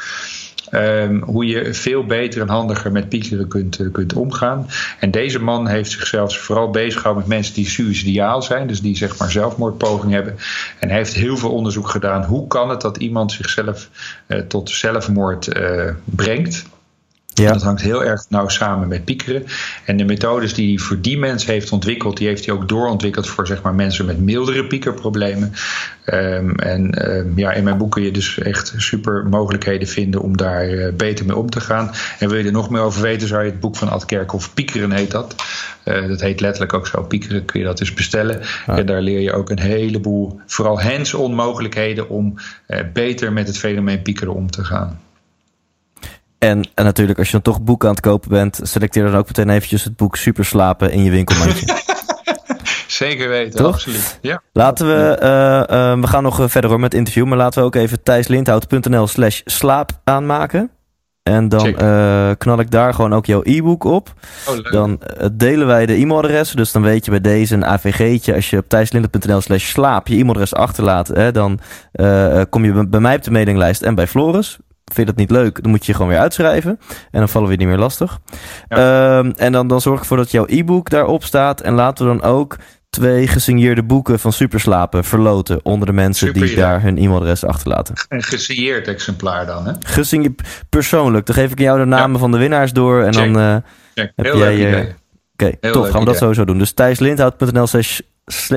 Ehm, 0.70 1.20
hoe 1.20 1.46
je 1.46 1.74
veel 1.74 2.04
beter 2.04 2.40
en 2.40 2.48
handiger 2.48 2.92
met 2.92 3.08
piekeren 3.08 3.48
kunt, 3.48 3.78
eh, 3.78 3.86
kunt 3.92 4.12
omgaan. 4.12 4.66
En 5.00 5.10
deze 5.10 5.38
man 5.38 5.66
heeft 5.66 5.90
zichzelf 5.90 6.36
vooral 6.36 6.70
bezig 6.70 6.96
gehouden 6.96 7.28
met 7.28 7.36
mensen 7.36 7.54
die 7.54 7.68
suicidiaal 7.68 8.42
zijn, 8.42 8.66
dus 8.66 8.80
die 8.80 8.96
zeg 8.96 9.18
maar 9.18 9.30
zelfmoordpoging 9.30 10.12
hebben. 10.12 10.36
En 10.80 10.88
heeft 10.88 11.14
heel 11.14 11.36
veel 11.36 11.52
onderzoek 11.52 11.88
gedaan. 11.88 12.24
Hoe 12.24 12.46
kan 12.46 12.70
het 12.70 12.80
dat 12.80 12.96
iemand 12.96 13.32
zichzelf 13.32 13.90
eh, 14.26 14.38
tot 14.38 14.70
zelfmoord 14.70 15.48
eh, 15.48 15.90
brengt? 16.04 16.64
Ja. 17.44 17.52
dat 17.52 17.62
hangt 17.62 17.82
heel 17.82 18.04
erg 18.04 18.24
nauw 18.28 18.48
samen 18.48 18.88
met 18.88 19.04
piekeren. 19.04 19.44
En 19.84 19.96
de 19.96 20.04
methodes 20.04 20.54
die 20.54 20.68
hij 20.68 20.78
voor 20.78 21.00
die 21.00 21.18
mensen 21.18 21.52
heeft 21.52 21.72
ontwikkeld, 21.72 22.16
die 22.16 22.26
heeft 22.26 22.46
hij 22.46 22.54
ook 22.54 22.68
doorontwikkeld 22.68 23.28
voor 23.28 23.46
zeg 23.46 23.62
maar, 23.62 23.74
mensen 23.74 24.06
met 24.06 24.20
mildere 24.20 24.66
piekerproblemen. 24.66 25.52
Um, 26.06 26.54
en 26.54 27.10
um, 27.10 27.32
ja, 27.36 27.52
in 27.52 27.64
mijn 27.64 27.78
boek 27.78 27.90
kun 27.90 28.02
je 28.02 28.10
dus 28.10 28.38
echt 28.38 28.74
super 28.76 29.26
mogelijkheden 29.26 29.88
vinden 29.88 30.20
om 30.20 30.36
daar 30.36 30.68
uh, 30.68 30.92
beter 30.92 31.26
mee 31.26 31.36
om 31.36 31.50
te 31.50 31.60
gaan. 31.60 31.90
En 32.18 32.28
wil 32.28 32.38
je 32.38 32.44
er 32.44 32.52
nog 32.52 32.70
meer 32.70 32.80
over 32.80 33.02
weten, 33.02 33.28
zou 33.28 33.44
je 33.44 33.50
het 33.50 33.60
boek 33.60 33.76
van 33.76 33.88
Ad 33.88 34.04
Kerkhoff, 34.04 34.54
Piekeren 34.54 34.92
heet 34.92 35.10
dat. 35.10 35.34
Uh, 35.84 36.08
dat 36.08 36.20
heet 36.20 36.40
letterlijk 36.40 36.74
ook 36.74 36.86
zo, 36.86 37.02
Piekeren, 37.02 37.44
kun 37.44 37.60
je 37.60 37.66
dat 37.66 37.78
dus 37.78 37.94
bestellen. 37.94 38.40
Ja. 38.66 38.76
En 38.76 38.86
daar 38.86 39.00
leer 39.00 39.20
je 39.20 39.32
ook 39.32 39.50
een 39.50 39.60
heleboel, 39.60 40.40
vooral 40.46 40.82
hands-on 40.82 41.34
mogelijkheden 41.34 42.08
om 42.08 42.34
uh, 42.68 42.78
beter 42.92 43.32
met 43.32 43.46
het 43.46 43.58
fenomeen 43.58 44.02
piekeren 44.02 44.34
om 44.34 44.50
te 44.50 44.64
gaan. 44.64 45.00
En, 46.46 46.68
en 46.74 46.84
natuurlijk, 46.84 47.18
als 47.18 47.26
je 47.26 47.32
dan 47.32 47.42
toch 47.42 47.62
boeken 47.62 47.88
aan 47.88 47.94
het 47.94 48.04
kopen 48.04 48.28
bent, 48.28 48.60
selecteer 48.62 49.04
dan 49.04 49.14
ook 49.14 49.26
meteen 49.26 49.50
eventjes 49.50 49.84
het 49.84 49.96
boek 49.96 50.16
Super 50.16 50.44
Slapen 50.44 50.90
in 50.90 51.02
je 51.02 51.10
winkelmandje. 51.10 51.66
Zeker 52.86 53.28
weten, 53.28 53.58
Toch? 53.58 53.72
absoluut. 53.72 54.18
Ja. 54.20 54.42
Laten 54.52 54.86
we, 54.86 55.18
uh, 55.22 55.78
uh, 55.78 56.00
we 56.00 56.06
gaan 56.06 56.22
nog 56.22 56.50
verder 56.50 56.70
hoor 56.70 56.80
met 56.80 56.92
het 56.92 57.00
interview, 57.00 57.26
maar 57.26 57.38
laten 57.38 57.60
we 57.60 57.66
ook 57.66 57.74
even 57.74 58.02
thijslindhout.nl 58.02 59.06
slash 59.06 59.40
slaap 59.44 59.90
aanmaken. 60.04 60.70
En 61.22 61.48
dan 61.48 61.66
uh, 61.66 62.30
knal 62.38 62.60
ik 62.60 62.70
daar 62.70 62.94
gewoon 62.94 63.14
ook 63.14 63.26
jouw 63.26 63.40
e-book 63.44 63.84
op. 63.84 64.12
Oh, 64.48 64.70
dan 64.70 65.00
delen 65.32 65.66
wij 65.66 65.86
de 65.86 65.94
e-mailadres. 65.94 66.50
Dus 66.50 66.72
dan 66.72 66.82
weet 66.82 67.04
je 67.04 67.10
bij 67.10 67.20
deze 67.20 67.54
een 67.54 67.64
AVG'tje. 67.64 68.34
Als 68.34 68.50
je 68.50 68.58
op 68.58 68.68
thijslindhout.nl 68.68 69.40
slash 69.40 69.64
slaap 69.64 70.08
je 70.08 70.14
e-mailadres 70.14 70.54
achterlaat, 70.54 71.08
hè, 71.08 71.32
dan 71.32 71.60
kom 72.50 72.64
je 72.64 72.86
bij 72.88 73.00
mij 73.00 73.16
op 73.16 73.22
de 73.22 73.30
mailinglijst 73.30 73.82
en 73.82 73.94
bij 73.94 74.06
Floris 74.06 74.58
vind 74.92 75.08
je 75.08 75.14
dat 75.14 75.16
niet 75.16 75.30
leuk, 75.30 75.62
dan 75.62 75.70
moet 75.70 75.80
je 75.80 75.86
je 75.86 75.96
gewoon 75.96 76.12
weer 76.12 76.20
uitschrijven. 76.20 76.78
En 77.10 77.18
dan 77.18 77.28
vallen 77.28 77.48
we 77.48 77.54
niet 77.54 77.66
meer 77.66 77.78
lastig. 77.78 78.18
Ja. 78.68 79.18
Um, 79.18 79.32
en 79.36 79.52
dan, 79.52 79.68
dan 79.68 79.80
zorg 79.80 79.96
ik 79.96 80.00
ervoor 80.00 80.16
dat 80.16 80.30
jouw 80.30 80.46
e-book 80.46 80.90
daarop 80.90 81.24
staat. 81.24 81.60
En 81.60 81.74
laten 81.74 82.06
we 82.06 82.18
dan 82.18 82.30
ook 82.30 82.56
twee 82.90 83.28
gesigneerde 83.28 83.82
boeken 83.82 84.18
van 84.18 84.32
Superslapen 84.32 85.04
verloten 85.04 85.60
onder 85.62 85.86
de 85.86 85.92
mensen 85.92 86.26
Super, 86.26 86.42
die 86.42 86.50
ja. 86.50 86.56
daar 86.56 86.82
hun 86.82 86.98
e-mailadres 86.98 87.44
achterlaten. 87.44 87.94
Een 88.08 88.22
gesigneerd 88.22 88.88
exemplaar 88.88 89.46
dan, 89.46 89.66
hè? 89.66 89.72
Gesigneerd 89.80 90.66
persoonlijk. 90.68 91.26
Dan 91.26 91.34
geef 91.34 91.50
ik 91.50 91.58
jou 91.58 91.78
de 91.78 91.84
namen 91.84 92.12
ja. 92.12 92.18
van 92.18 92.32
de 92.32 92.38
winnaars 92.38 92.72
door 92.72 93.02
en 93.02 93.14
Check. 93.14 93.32
dan 93.32 93.42
uh, 93.42 93.56
Check. 93.94 94.12
heb 94.16 94.26
Heel 94.26 94.38
jij... 94.38 94.56
Uh, 94.56 94.78
Oké, 95.32 95.56
okay, 95.56 95.72
tof. 95.72 95.82
Gaan 95.82 95.82
we 95.82 95.88
idee. 95.88 96.04
dat 96.04 96.16
sowieso 96.16 96.44
doen. 96.44 96.58
Dus 96.58 96.72
thijslindhout.nl 96.72 97.66
slash, 97.66 98.00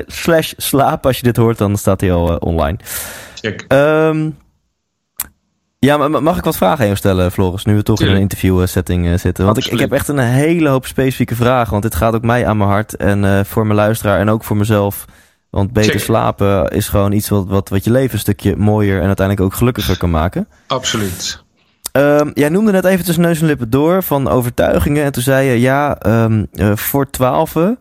slash 0.08 0.54
slaap. 0.58 1.06
Als 1.06 1.18
je 1.18 1.24
dit 1.24 1.38
hoort, 1.38 1.58
dan 1.58 1.78
staat 1.78 2.02
hij 2.02 2.12
al 2.12 2.32
uh, 2.32 2.36
online. 2.40 2.78
Check. 3.36 3.66
Um, 3.68 4.38
ja, 5.80 5.98
maar 5.98 6.24
mag 6.24 6.38
ik 6.38 6.44
wat 6.44 6.58
vragen 6.58 6.90
aan 6.90 6.98
stellen, 6.98 7.32
Floris? 7.32 7.66
Nu 7.66 7.76
we 7.76 7.84
toch 7.84 7.98
Tuurlijk. 7.98 8.18
in 8.20 8.24
een 8.24 8.30
interview 8.32 8.68
setting 8.68 9.06
uh, 9.06 9.18
zitten. 9.18 9.46
Want 9.46 9.58
ik, 9.58 9.66
ik, 9.66 9.80
heb 9.80 9.92
echt 9.92 10.08
een 10.08 10.18
hele 10.18 10.70
hoop 10.70 10.86
specifieke 10.86 11.36
vragen. 11.36 11.72
Want 11.72 11.84
dit 11.84 11.96
gaat 11.96 12.16
ook 12.16 12.24
mij 12.24 12.48
aan 12.48 12.58
mijn 12.58 12.70
hart. 12.70 12.96
En 12.96 13.24
uh, 13.24 13.40
voor 13.44 13.66
mijn 13.66 13.80
luisteraar 13.80 14.20
en 14.20 14.30
ook 14.30 14.44
voor 14.44 14.58
mezelf. 14.58 15.06
Want 15.50 15.74
beter 15.74 16.00
slapen 16.00 16.68
is 16.70 16.88
gewoon 16.88 17.12
iets 17.12 17.30
wat, 17.30 17.48
wat, 17.48 17.70
wat 17.70 17.84
je 17.84 17.92
leven 17.92 18.14
een 18.14 18.20
stukje 18.20 18.56
mooier 18.56 19.00
en 19.00 19.08
uiteindelijk 19.08 19.46
ook 19.46 19.54
gelukkiger 19.58 19.98
kan 19.98 20.10
maken. 20.10 20.48
Absoluut. 20.68 21.44
Um, 21.92 22.32
jij 22.34 22.50
noemde 22.50 22.72
net 22.72 22.86
even 22.86 23.06
tussen 23.06 23.24
neus 23.24 23.42
en 23.42 23.48
lippen 23.48 23.70
door 23.70 24.04
van 24.04 24.28
overtuigingen. 24.28 25.04
En 25.04 25.12
toen 25.12 25.24
zei 25.24 25.50
je, 25.50 25.60
ja, 25.60 25.98
um, 26.06 26.48
uh, 26.54 26.76
voor 26.76 27.10
twaalfen 27.10 27.78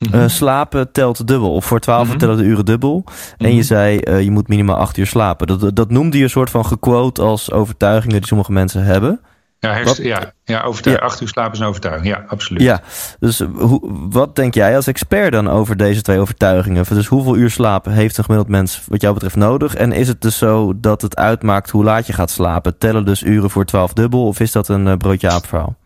Mm 0.00 0.12
-hmm. 0.12 0.20
uh, 0.20 0.28
slapen 0.28 0.92
telt 0.92 1.26
dubbel. 1.26 1.54
Of 1.54 1.64
voor 1.64 1.80
12 1.80 2.04
mm 2.04 2.10
-hmm. 2.10 2.18
tellen 2.18 2.36
de 2.36 2.42
uren 2.42 2.64
dubbel. 2.64 2.96
Mm 2.96 3.04
-hmm. 3.04 3.46
En 3.46 3.54
je 3.54 3.62
zei, 3.62 4.00
uh, 4.04 4.22
je 4.22 4.30
moet 4.30 4.48
minimaal 4.48 4.76
8 4.76 4.96
uur 4.96 5.06
slapen. 5.06 5.46
Dat, 5.46 5.76
dat 5.76 5.90
noemde 5.90 6.16
je 6.16 6.22
een 6.22 6.30
soort 6.30 6.50
van 6.50 6.66
gequote 6.66 7.22
als 7.22 7.52
overtuigingen 7.52 8.16
die 8.16 8.26
sommige 8.26 8.52
mensen 8.52 8.84
hebben. 8.84 9.20
Ja, 9.58 9.72
herst, 9.72 10.02
ja, 10.02 10.32
ja. 10.44 10.58
8 10.58 10.86
uur 11.20 11.28
slapen 11.28 11.52
is 11.52 11.58
een 11.58 11.66
overtuiging. 11.66 12.06
Ja, 12.06 12.24
absoluut. 12.26 12.62
Ja, 12.62 12.82
dus 13.18 13.40
hoe, 13.40 13.80
wat 14.10 14.36
denk 14.36 14.54
jij 14.54 14.76
als 14.76 14.86
expert 14.86 15.32
dan 15.32 15.48
over 15.48 15.76
deze 15.76 16.02
twee 16.02 16.18
overtuigingen? 16.18 16.84
Dus 16.88 17.06
hoeveel 17.06 17.36
uur 17.36 17.50
slapen 17.50 17.92
heeft 17.92 18.18
een 18.18 18.24
gemiddeld 18.24 18.50
mens 18.50 18.82
wat 18.88 19.00
jou 19.00 19.14
betreft 19.14 19.36
nodig? 19.36 19.74
En 19.74 19.92
is 19.92 20.08
het 20.08 20.20
dus 20.20 20.38
zo 20.38 20.80
dat 20.80 21.02
het 21.02 21.16
uitmaakt 21.16 21.70
hoe 21.70 21.84
laat 21.84 22.06
je 22.06 22.12
gaat 22.12 22.30
slapen? 22.30 22.78
Tellen 22.78 23.04
dus 23.04 23.22
uren 23.22 23.50
voor 23.50 23.64
12 23.64 23.92
dubbel? 23.92 24.26
Of 24.26 24.40
is 24.40 24.52
dat 24.52 24.68
een 24.68 24.86
uh, 24.86 24.96
broodje 24.96 25.30
aapverhaal? 25.30 25.76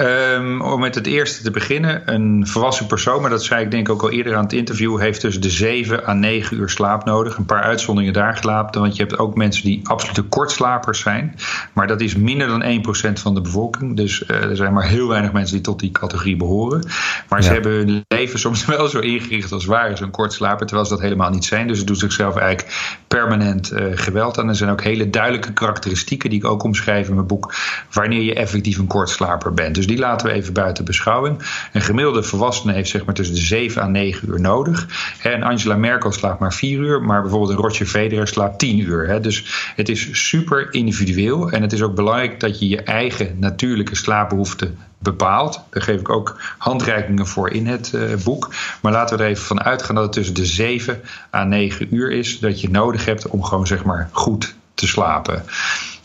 Um, 0.00 0.60
om 0.60 0.80
met 0.80 0.94
het 0.94 1.06
eerste 1.06 1.42
te 1.42 1.50
beginnen. 1.50 2.02
Een 2.14 2.46
volwassen 2.46 2.86
persoon, 2.86 3.20
maar 3.20 3.30
dat 3.30 3.44
zei 3.44 3.64
ik 3.64 3.70
denk 3.70 3.88
ook 3.88 4.02
al 4.02 4.10
eerder 4.10 4.36
aan 4.36 4.42
het 4.42 4.52
interview, 4.52 5.00
heeft 5.00 5.20
tussen 5.20 5.42
de 5.42 5.50
7 5.50 6.08
à 6.08 6.12
9 6.12 6.56
uur 6.56 6.68
slaap 6.68 7.04
nodig. 7.04 7.36
Een 7.36 7.44
paar 7.44 7.62
uitzonderingen 7.62 8.14
daar 8.14 8.36
gelaten, 8.36 8.80
want 8.80 8.96
je 8.96 9.02
hebt 9.02 9.18
ook 9.18 9.36
mensen 9.36 9.64
die 9.64 9.80
absolute 9.84 10.22
kortslapers 10.22 11.00
zijn. 11.00 11.36
Maar 11.72 11.86
dat 11.86 12.00
is 12.00 12.16
minder 12.16 12.46
dan 12.46 12.62
1% 12.62 13.12
van 13.12 13.34
de 13.34 13.40
bevolking. 13.40 13.96
Dus 13.96 14.22
uh, 14.22 14.36
er 14.42 14.56
zijn 14.56 14.72
maar 14.72 14.86
heel 14.86 15.08
weinig 15.08 15.32
mensen 15.32 15.54
die 15.54 15.64
tot 15.64 15.80
die 15.80 15.90
categorie 15.90 16.36
behoren. 16.36 16.84
Maar 17.28 17.38
ja. 17.38 17.44
ze 17.44 17.52
hebben 17.52 17.72
hun 17.72 18.04
leven 18.08 18.38
soms 18.38 18.64
wel 18.76 18.88
zo 18.88 18.98
ingericht 18.98 19.52
als 19.52 19.64
waren 19.64 19.96
ze 19.96 20.04
een 20.04 20.10
kortslaper, 20.10 20.66
terwijl 20.66 20.88
ze 20.88 20.94
dat 20.94 21.02
helemaal 21.02 21.30
niet 21.30 21.44
zijn. 21.44 21.66
Dus 21.66 21.78
ze 21.78 21.84
doen 21.84 21.96
zichzelf 21.96 22.36
eigenlijk 22.36 22.98
permanent 23.08 23.72
uh, 23.72 23.84
geweld 23.94 24.38
aan. 24.38 24.48
Er 24.48 24.56
zijn 24.56 24.70
ook 24.70 24.82
hele 24.82 25.10
duidelijke 25.10 25.52
karakteristieken 25.52 26.30
die 26.30 26.38
ik 26.38 26.44
ook 26.44 26.62
omschrijf 26.62 27.08
in 27.08 27.14
mijn 27.14 27.26
boek, 27.26 27.54
wanneer 27.90 28.22
je 28.22 28.34
effectief 28.34 28.78
een 28.78 28.86
kortslaper 28.86 29.31
bent. 29.54 29.74
Dus 29.74 29.86
die 29.86 29.98
laten 29.98 30.26
we 30.26 30.32
even 30.32 30.52
buiten 30.52 30.84
beschouwing. 30.84 31.38
Een 31.72 31.80
gemiddelde 31.80 32.22
volwassene 32.22 32.72
heeft 32.72 32.88
zeg 32.88 33.04
maar 33.04 33.14
tussen 33.14 33.34
de 33.34 33.40
7 33.40 33.82
à 33.82 33.86
9 33.86 34.28
uur 34.28 34.40
nodig. 34.40 34.86
En 35.22 35.42
Angela 35.42 35.76
Merkel 35.76 36.12
slaapt 36.12 36.40
maar 36.40 36.54
4 36.54 36.78
uur, 36.78 37.02
maar 37.02 37.22
bijvoorbeeld 37.22 37.50
een 37.50 37.64
Roger 37.64 37.86
Federer 37.86 38.28
slaapt 38.28 38.58
10 38.58 38.78
uur. 38.78 39.22
Dus 39.22 39.72
het 39.76 39.88
is 39.88 40.28
super 40.28 40.66
individueel 40.70 41.50
en 41.50 41.62
het 41.62 41.72
is 41.72 41.82
ook 41.82 41.94
belangrijk 41.94 42.40
dat 42.40 42.58
je 42.58 42.68
je 42.68 42.82
eigen 42.82 43.36
natuurlijke 43.38 43.96
slaapbehoeften 43.96 44.78
bepaalt. 44.98 45.60
Daar 45.70 45.82
geef 45.82 46.00
ik 46.00 46.08
ook 46.08 46.40
handreikingen 46.58 47.26
voor 47.26 47.50
in 47.50 47.66
het 47.66 47.92
uh, 47.94 48.14
boek. 48.24 48.54
Maar 48.82 48.92
laten 48.92 49.16
we 49.16 49.22
er 49.22 49.30
even 49.30 49.44
van 49.44 49.62
uitgaan 49.62 49.94
dat 49.94 50.04
het 50.04 50.12
tussen 50.12 50.34
de 50.34 50.46
7 50.46 51.00
à 51.34 51.44
9 51.44 51.94
uur 51.94 52.10
is 52.10 52.38
dat 52.38 52.60
je 52.60 52.70
nodig 52.70 53.04
hebt 53.04 53.26
om 53.26 53.44
gewoon 53.44 53.66
zeg 53.66 53.84
maar 53.84 54.08
goed 54.12 54.54
te 54.74 54.86
slapen. 54.86 55.44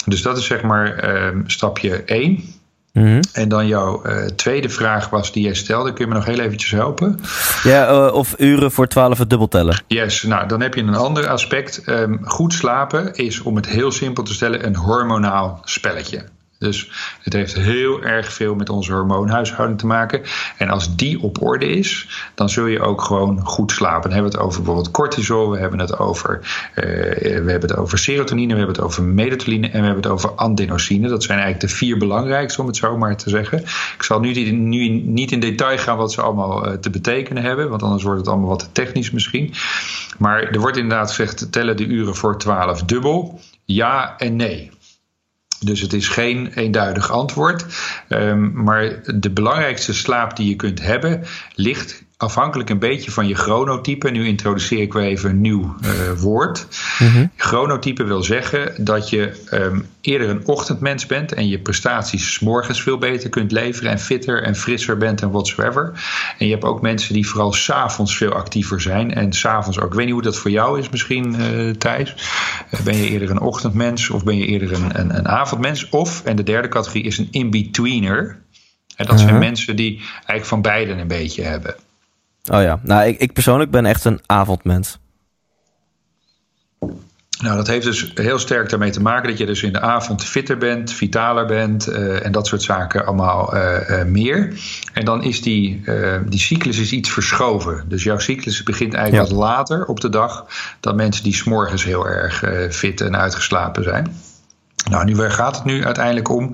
Dus 0.06 0.22
dat 0.22 0.38
is 0.38 0.46
zeg 0.46 0.62
maar 0.62 1.16
uh, 1.16 1.40
stapje 1.46 2.04
1. 2.04 2.44
Mm 2.98 3.04
-hmm. 3.04 3.20
En 3.34 3.50
dan 3.50 3.68
jouw 3.68 4.02
uh, 4.06 4.26
tweede 4.26 4.70
vraag 4.70 5.10
was 5.10 5.32
die 5.32 5.44
jij 5.44 5.54
stelde. 5.54 5.94
Kun 5.94 6.06
je 6.06 6.12
me 6.12 6.18
nog 6.18 6.26
heel 6.26 6.40
eventjes 6.40 6.72
helpen? 6.72 7.20
Ja, 7.64 7.90
uh, 7.90 8.14
of 8.14 8.36
uren 8.38 8.72
voor 8.72 8.88
12 8.88 9.18
het 9.18 9.30
dubbel 9.30 9.48
tellen. 9.48 9.84
Yes, 9.88 10.24
nou 10.24 10.48
dan 10.48 10.62
heb 10.62 10.74
je 10.74 10.82
een 10.82 10.96
ander 10.96 11.28
aspect. 11.28 11.82
Um, 11.86 12.20
goed 12.24 12.54
slapen 12.54 13.16
is, 13.16 13.42
om 13.42 13.56
het 13.56 13.68
heel 13.68 13.92
simpel 13.92 14.24
te 14.24 14.34
stellen, 14.34 14.66
een 14.66 14.76
hormonaal 14.76 15.62
spelletje. 15.64 16.24
Dus 16.60 16.92
het 17.22 17.34
heeft 17.34 17.54
heel 17.54 18.04
erg 18.04 18.34
veel 18.34 18.56
met 18.56 18.70
onze 18.70 18.94
hormoonhuishouding 18.94 19.80
te 19.80 19.86
maken. 19.86 20.22
En 20.58 20.70
als 20.70 20.96
die 20.96 21.22
op 21.22 21.42
orde 21.42 21.66
is, 21.66 22.08
dan 22.36 22.50
zul 22.50 22.66
je 22.66 22.82
ook 22.82 23.02
gewoon 23.02 23.40
goed 23.46 23.72
slapen. 23.72 24.02
Dan 24.02 24.12
hebben 24.12 24.32
we 24.32 24.38
het 24.38 24.46
over 24.46 24.62
bijvoorbeeld 24.62 24.92
cortisol, 24.92 25.52
we 25.52 25.58
hebben 25.58 25.80
het 25.80 26.00
over, 26.00 26.40
uh, 26.76 26.84
we 27.44 27.52
hebben 27.52 27.70
het 27.70 27.76
over 27.76 27.98
serotonine, 27.98 28.54
we 28.54 28.58
hebben 28.58 28.76
het 28.76 28.86
over 28.86 29.04
melatonine 29.04 29.66
en 29.70 29.80
we 29.80 29.86
hebben 29.86 30.04
het 30.04 30.12
over 30.12 30.32
adenosine. 30.36 31.08
Dat 31.08 31.24
zijn 31.24 31.40
eigenlijk 31.40 31.70
de 31.70 31.76
vier 31.78 31.98
belangrijkste, 31.98 32.62
om 32.62 32.68
het 32.68 32.76
zo 32.76 32.98
maar 32.98 33.18
te 33.18 33.30
zeggen. 33.30 33.60
Ik 33.96 34.04
zal 34.04 34.20
nu, 34.20 34.52
nu 34.52 34.90
niet 34.90 35.32
in 35.32 35.40
detail 35.40 35.78
gaan 35.78 35.98
wat 35.98 36.12
ze 36.12 36.22
allemaal 36.22 36.68
uh, 36.68 36.74
te 36.74 36.90
betekenen 36.90 37.44
hebben, 37.44 37.70
want 37.70 37.84
anders 37.84 38.04
wordt 38.04 38.20
het 38.20 38.28
allemaal 38.28 38.50
wat 38.50 38.60
te 38.60 38.72
technisch 38.72 39.12
misschien. 39.12 39.54
Maar 40.18 40.44
er 40.44 40.60
wordt 40.60 40.78
inderdaad 40.78 41.10
gezegd, 41.10 41.52
tellen 41.52 41.78
de 41.78 41.86
uren 41.86 42.16
voor 42.16 42.38
12 42.38 42.84
dubbel. 42.84 43.40
Ja 43.66 44.18
en 44.18 44.36
nee. 44.36 44.72
Dus 45.60 45.82
het 45.82 45.94
is 45.94 46.08
geen 46.08 46.52
eenduidig 46.54 47.12
antwoord. 47.12 47.66
Um, 48.10 48.64
maar 48.64 49.02
de 49.16 49.32
belangrijkste 49.32 49.94
slaap 49.94 50.36
die 50.36 50.50
je 50.50 50.56
kunt 50.56 50.82
hebben 50.82 51.24
ligt 51.56 52.06
afhankelijk 52.18 52.70
een 52.70 52.80
beetje 52.80 53.12
van 53.12 53.28
je 53.28 53.36
chronotype. 53.36 54.10
Nu 54.10 54.28
introduceer 54.28 54.82
ik 54.82 54.94
weer 54.94 55.04
even 55.04 55.30
een 55.30 55.42
nieuw 55.42 55.76
uh, 55.82 56.12
woord. 56.20 56.68
Mm-hmm. 57.00 57.32
Chronotype 57.36 58.04
wil 58.04 58.24
zeggen 58.24 58.86
dat 58.86 59.10
je 59.10 59.48
um, 59.52 59.86
eerder 60.02 60.30
een 60.30 60.48
ochtendmens 60.48 61.06
bent 61.06 61.34
en 61.34 61.48
je 61.48 61.60
prestaties 61.60 62.34
s 62.34 62.40
morgens 62.40 62.82
veel 62.82 62.98
beter 62.98 63.30
kunt 63.30 63.52
leveren 63.52 63.92
en 63.92 64.00
fitter 64.00 64.44
en 64.44 64.56
frisser 64.56 64.98
bent 64.98 65.22
en 65.22 65.32
whatsoever. 65.32 65.92
En 66.38 66.46
je 66.46 66.52
hebt 66.52 66.66
ook 66.66 66.82
mensen 66.82 67.14
die 67.14 67.28
vooral 67.28 67.54
s'avonds 67.54 68.18
veel 68.18 68.32
actiever 68.32 68.82
zijn 68.82 69.14
en 69.14 69.34
s'avonds 69.34 69.80
ook. 69.80 69.88
Ik 69.88 69.94
weet 69.94 70.06
niet 70.06 70.14
hoe 70.14 70.24
dat 70.24 70.38
voor 70.38 70.52
jou 70.52 70.80
is 70.80 70.90
misschien, 70.90 71.36
uh, 71.40 71.74
Thijs. 71.74 72.16
Uh, 72.74 72.80
ben 72.82 72.96
je 72.96 73.10
eerder 73.10 73.30
een 73.30 73.42
ochtendmens 73.42 74.10
of 74.10 74.24
ben 74.24 74.38
je 74.38 74.46
eerder 74.46 74.74
een, 74.74 75.00
een, 75.00 75.18
een 75.18 75.28
avondmens? 75.28 75.90
Of, 75.90 76.24
en 76.24 76.36
de 76.36 76.44
derde 76.44 76.68
categorie 76.68 77.04
is 77.04 77.18
een 77.18 77.28
in-betweener. 77.32 78.40
En 78.96 79.06
dat 79.06 79.20
zijn 79.20 79.34
uh-huh. 79.34 79.48
mensen 79.48 79.76
die 79.76 79.98
eigenlijk 80.16 80.46
van 80.46 80.62
beiden 80.62 80.98
een 80.98 81.08
beetje 81.08 81.44
hebben. 81.44 81.76
Oh 82.52 82.62
ja, 82.62 82.80
nou 82.84 83.08
ik, 83.08 83.20
ik 83.20 83.34
persoonlijk 83.34 83.72
ben 83.72 83.86
echt 83.86 84.06
een 84.06 84.20
avondmens. 84.26 85.00
Nou, 87.40 87.56
dat 87.56 87.68
heeft 87.68 87.86
dus 87.86 88.12
heel 88.16 88.40
sterk 88.40 88.70
daarmee 88.70 88.92
te 88.92 89.02
maken 89.02 89.30
dat 89.30 89.38
je 89.38 89.46
dus 89.46 89.64
in 89.64 89.74
de 89.74 89.82
avond 89.82 90.24
fitter 90.24 90.58
bent, 90.58 90.92
vitaler 90.94 91.46
bent 91.46 91.90
uh, 91.90 92.26
en 92.26 92.32
dat 92.32 92.48
soort 92.48 92.62
zaken 92.62 93.06
allemaal 93.06 93.56
uh, 93.56 93.90
uh, 93.90 94.04
meer. 94.04 94.54
En 94.94 95.06
dan 95.06 95.24
is 95.24 95.42
die, 95.42 95.84
die 96.26 96.40
cyclus 96.40 96.78
is 96.78 96.92
iets 96.92 97.10
verschoven. 97.10 97.84
Dus 97.88 98.04
jouw 98.04 98.20
cyclus 98.20 98.64
begint 98.64 98.94
eigenlijk 98.94 99.30
ja. 99.30 99.36
wat 99.36 99.44
later 99.44 99.86
op 99.86 100.00
de 100.00 100.10
dag 100.10 100.46
dan 100.80 100.96
mensen 100.96 101.24
die 101.24 101.36
s'morgens 101.36 101.84
heel 101.84 102.08
erg 102.08 102.44
fit 102.70 103.02
en 103.02 103.18
uitgeslapen 103.18 103.84
zijn. 103.84 104.16
Nou, 104.90 105.06
nu 105.06 105.16
waar 105.16 105.32
gaat 105.32 105.56
het 105.56 105.66
nu 105.66 105.86
uiteindelijk 105.86 106.30
om? 106.30 106.52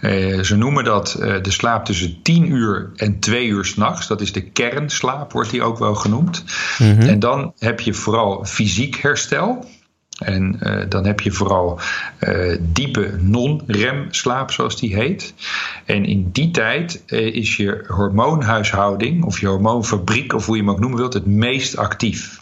Eh, 0.00 0.40
ze 0.40 0.56
noemen 0.56 0.84
dat 0.84 1.14
eh, 1.14 1.42
de 1.42 1.50
slaap 1.50 1.84
tussen 1.84 2.22
10 2.22 2.50
uur 2.52 2.90
en 2.96 3.20
2 3.20 3.46
uur 3.46 3.64
s'nachts. 3.64 4.06
Dat 4.06 4.20
is 4.20 4.32
de 4.32 4.50
kernslaap, 4.50 5.32
wordt 5.32 5.50
die 5.50 5.62
ook 5.62 5.78
wel 5.78 5.94
genoemd. 5.94 6.44
En 6.78 7.18
dan 7.18 7.52
heb 7.58 7.80
je 7.80 7.94
vooral 7.94 8.44
fysiek 8.44 8.96
herstel. 8.96 9.66
En 10.18 10.56
eh, 10.60 10.88
dan 10.88 11.06
heb 11.06 11.20
je 11.20 11.32
vooral 11.32 11.80
eh, 12.18 12.56
diepe 12.60 13.14
non-rem 13.20 14.06
slaap, 14.10 14.50
zoals 14.50 14.80
die 14.80 14.94
heet. 14.94 15.34
En 15.84 16.04
in 16.04 16.30
die 16.32 16.50
tijd 16.50 17.02
eh, 17.06 17.34
is 17.34 17.56
je 17.56 17.84
hormoonhuishouding, 17.86 19.24
of 19.24 19.40
je 19.40 19.46
hormoonfabriek, 19.46 20.32
of 20.32 20.46
hoe 20.46 20.56
je 20.56 20.62
hem 20.62 20.70
ook 20.70 20.80
noemen 20.80 20.98
wilt, 20.98 21.14
het 21.14 21.26
meest 21.26 21.76
actief. 21.76 22.40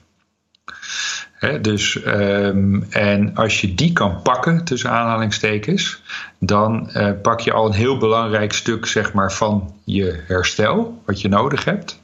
Dus, 1.61 2.03
ehm, 2.03 2.83
en 2.91 3.35
als 3.35 3.61
je 3.61 3.75
die 3.75 3.93
kan 3.93 4.23
pakken, 4.23 4.65
tussen 4.65 4.91
aanhalingstekens, 4.91 6.03
dan 6.39 6.91
pak 7.23 7.41
je 7.41 7.53
al 7.53 7.67
een 7.67 7.73
heel 7.73 7.99
belangrijk 7.99 8.53
stuk 8.53 8.87
zeg 8.87 9.13
maar, 9.13 9.33
van 9.33 9.75
je 9.85 10.23
herstel, 10.27 11.03
wat 11.07 11.21
je 11.21 11.29
nodig 11.29 11.65
hebt. 11.65 12.01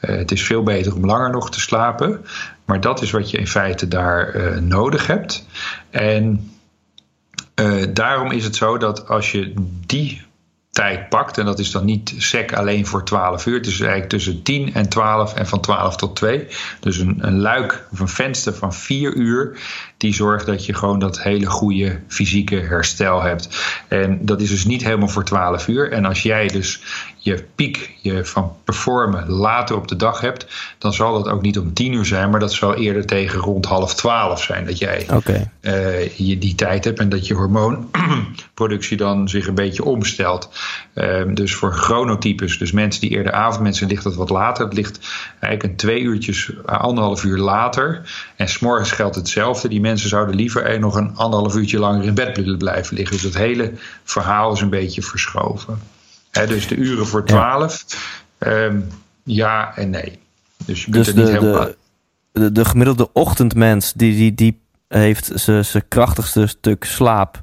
Het 0.00 0.32
is 0.32 0.42
veel 0.42 0.62
beter 0.62 0.94
om 0.94 1.06
langer 1.06 1.30
nog 1.30 1.50
te 1.50 1.60
slapen, 1.60 2.24
maar 2.70 2.80
dat 2.80 3.02
is 3.02 3.10
wat 3.10 3.30
je 3.30 3.38
in 3.38 3.46
feite 3.46 3.88
daar 3.88 4.28
eh, 4.28 4.56
nodig 4.56 5.06
hebt. 5.06 5.46
En 5.90 6.50
eh, 7.54 7.82
daarom 7.92 8.30
is 8.30 8.44
het 8.44 8.56
zo 8.56 8.78
dat 8.78 9.08
als 9.08 9.32
je 9.32 9.54
die 9.86 10.22
tijd 10.70 11.08
pakt, 11.08 11.38
en 11.38 11.44
dat 11.44 11.58
is 11.58 11.70
dan 11.70 11.84
niet 11.84 12.14
sec 12.18 12.52
alleen 12.52 12.86
voor 12.86 13.04
12 13.04 13.46
uur, 13.46 13.56
het 13.56 13.66
is 13.66 13.80
eigenlijk 13.80 14.10
tussen 14.10 14.42
10 14.42 14.74
en 14.74 14.88
12 14.88 15.34
en 15.34 15.46
van 15.46 15.60
12 15.60 15.96
tot 15.96 16.16
2. 16.16 16.46
Dus 16.80 16.98
een, 16.98 17.16
een 17.20 17.40
luik 17.40 17.86
of 17.92 18.00
een 18.00 18.08
venster 18.08 18.54
van 18.54 18.74
4 18.74 19.14
uur, 19.14 19.58
die 20.00 20.14
zorgt 20.14 20.46
dat 20.46 20.66
je 20.66 20.74
gewoon 20.74 20.98
dat 20.98 21.22
hele 21.22 21.46
goede 21.46 22.00
fysieke 22.08 22.56
herstel 22.56 23.22
hebt. 23.22 23.48
En 23.88 24.18
dat 24.22 24.40
is 24.40 24.48
dus 24.48 24.64
niet 24.64 24.84
helemaal 24.84 25.08
voor 25.08 25.24
12 25.24 25.68
uur. 25.68 25.92
En 25.92 26.04
als 26.04 26.22
jij 26.22 26.46
dus 26.46 26.80
je 27.22 27.44
piek 27.54 27.90
je 28.00 28.24
van 28.24 28.56
performen 28.64 29.30
later 29.30 29.76
op 29.76 29.88
de 29.88 29.96
dag 29.96 30.20
hebt, 30.20 30.46
dan 30.78 30.92
zal 30.92 31.22
dat 31.22 31.32
ook 31.32 31.42
niet 31.42 31.58
om 31.58 31.72
10 31.72 31.92
uur 31.92 32.04
zijn, 32.04 32.30
maar 32.30 32.40
dat 32.40 32.52
zal 32.52 32.74
eerder 32.74 33.06
tegen 33.06 33.40
rond 33.40 33.66
half 33.66 33.94
12 33.94 34.42
zijn 34.42 34.66
dat 34.66 34.78
jij 34.78 35.06
eh, 35.60 36.08
je 36.08 36.38
die 36.38 36.54
tijd 36.54 36.84
hebt 36.84 36.98
en 36.98 37.08
dat 37.08 37.26
je 37.26 37.34
hormoonproductie 37.34 38.96
dan 38.96 39.28
zich 39.28 39.46
een 39.46 39.54
beetje 39.54 39.84
omstelt. 39.84 40.50
Ehm, 40.94 41.34
dus 41.34 41.54
voor 41.54 41.72
chronotypes, 41.72 42.58
dus 42.58 42.72
mensen 42.72 43.00
die 43.00 43.10
eerder 43.10 43.32
avondmensen, 43.32 43.86
ligt 43.86 44.04
dat 44.04 44.14
wat 44.14 44.30
later. 44.30 44.64
Het 44.64 44.74
ligt 44.74 44.98
eigenlijk 45.40 45.62
een 45.62 45.76
twee 45.76 46.00
uurtjes, 46.00 46.52
eh, 46.66 46.78
anderhalf 46.78 47.24
uur 47.24 47.38
later. 47.38 48.02
En 48.36 48.48
s'morgens 48.48 48.90
geldt 48.92 49.16
hetzelfde. 49.16 49.68
Die 49.68 49.80
mensen 49.80 49.89
zouden 49.98 50.34
liever 50.34 50.80
nog 50.80 50.94
een 50.94 51.16
anderhalf 51.16 51.54
uurtje 51.56 51.78
langer 51.78 52.04
in 52.04 52.14
bed 52.14 52.36
willen 52.36 52.58
blijven 52.58 52.96
liggen. 52.96 53.16
Dus 53.16 53.24
het 53.24 53.36
hele 53.36 53.72
verhaal 54.04 54.52
is 54.52 54.60
een 54.60 54.70
beetje 54.70 55.02
verschoven. 55.02 55.78
Dus 56.30 56.68
de 56.68 56.74
uren 56.76 57.06
voor 57.06 57.24
12, 57.24 57.84
ehm, 58.38 58.80
ja 59.22 59.76
en 59.76 59.90
nee. 59.90 60.18
Dus 60.64 60.84
je 60.84 60.90
kunt 60.90 61.04
Dus 61.04 61.14
er 61.14 61.20
niet 61.20 61.26
de, 61.26 61.32
helemaal. 61.32 61.64
de, 61.64 61.76
de, 62.32 62.52
de 62.52 62.64
gemiddelde 62.64 63.12
ochtendmens 63.12 63.92
die, 63.92 64.14
die, 64.16 64.34
die 64.34 64.60
heeft 64.88 65.32
zijn 65.34 65.88
krachtigste 65.88 66.46
stuk 66.46 66.84
slaap 66.84 67.42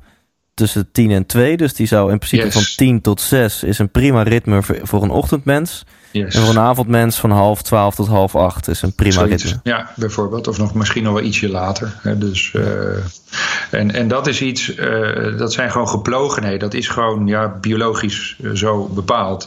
tussen 0.54 0.92
10 0.92 1.12
en 1.12 1.26
2. 1.26 1.58
Dus 1.58 1.74
die 1.74 1.88
zou 1.88 2.12
in 2.12 2.18
principe 2.18 2.44
Yes. 2.44 2.54
van 2.54 2.64
10 2.76 3.02
tot 3.02 3.22
6 3.22 3.64
is 3.64 3.80
een 3.80 3.90
prima 3.92 4.22
ritme 4.24 4.64
voor, 4.64 4.80
voor 4.84 5.04
een 5.04 5.10
ochtendmens. 5.10 5.84
Yes. 6.12 6.36
En 6.36 6.42
voor 6.42 6.50
een 6.50 6.60
avondmens 6.60 7.20
van 7.20 7.32
half 7.32 7.62
12 7.62 7.96
tot 7.96 8.08
half 8.08 8.36
8 8.36 8.68
is 8.68 8.82
een 8.82 8.94
prima 8.94 9.22
ritme. 9.22 9.60
Ja, 9.64 9.92
bijvoorbeeld. 9.96 10.48
Of 10.48 10.58
nog 10.58 10.74
misschien 10.74 11.04
nog 11.04 11.14
wel 11.14 11.24
ietsje 11.24 11.50
later. 11.50 11.94
Hè, 12.02 12.18
dus, 12.18 12.52
eh, 12.54 13.80
en, 13.80 13.92
en 13.92 14.08
dat 14.08 14.28
is 14.28 14.42
iets, 14.42 14.76
eh, 14.76 15.38
dat 15.38 15.54
zijn 15.54 15.72
gewoon 15.72 15.88
geplogenheden. 15.88 16.60
Dat 16.60 16.74
is 16.74 16.88
gewoon 16.88 17.28
ja, 17.28 17.58
biologisch 17.62 18.38
eh, 18.44 18.52
zo 18.52 18.88
bepaald. 18.88 19.46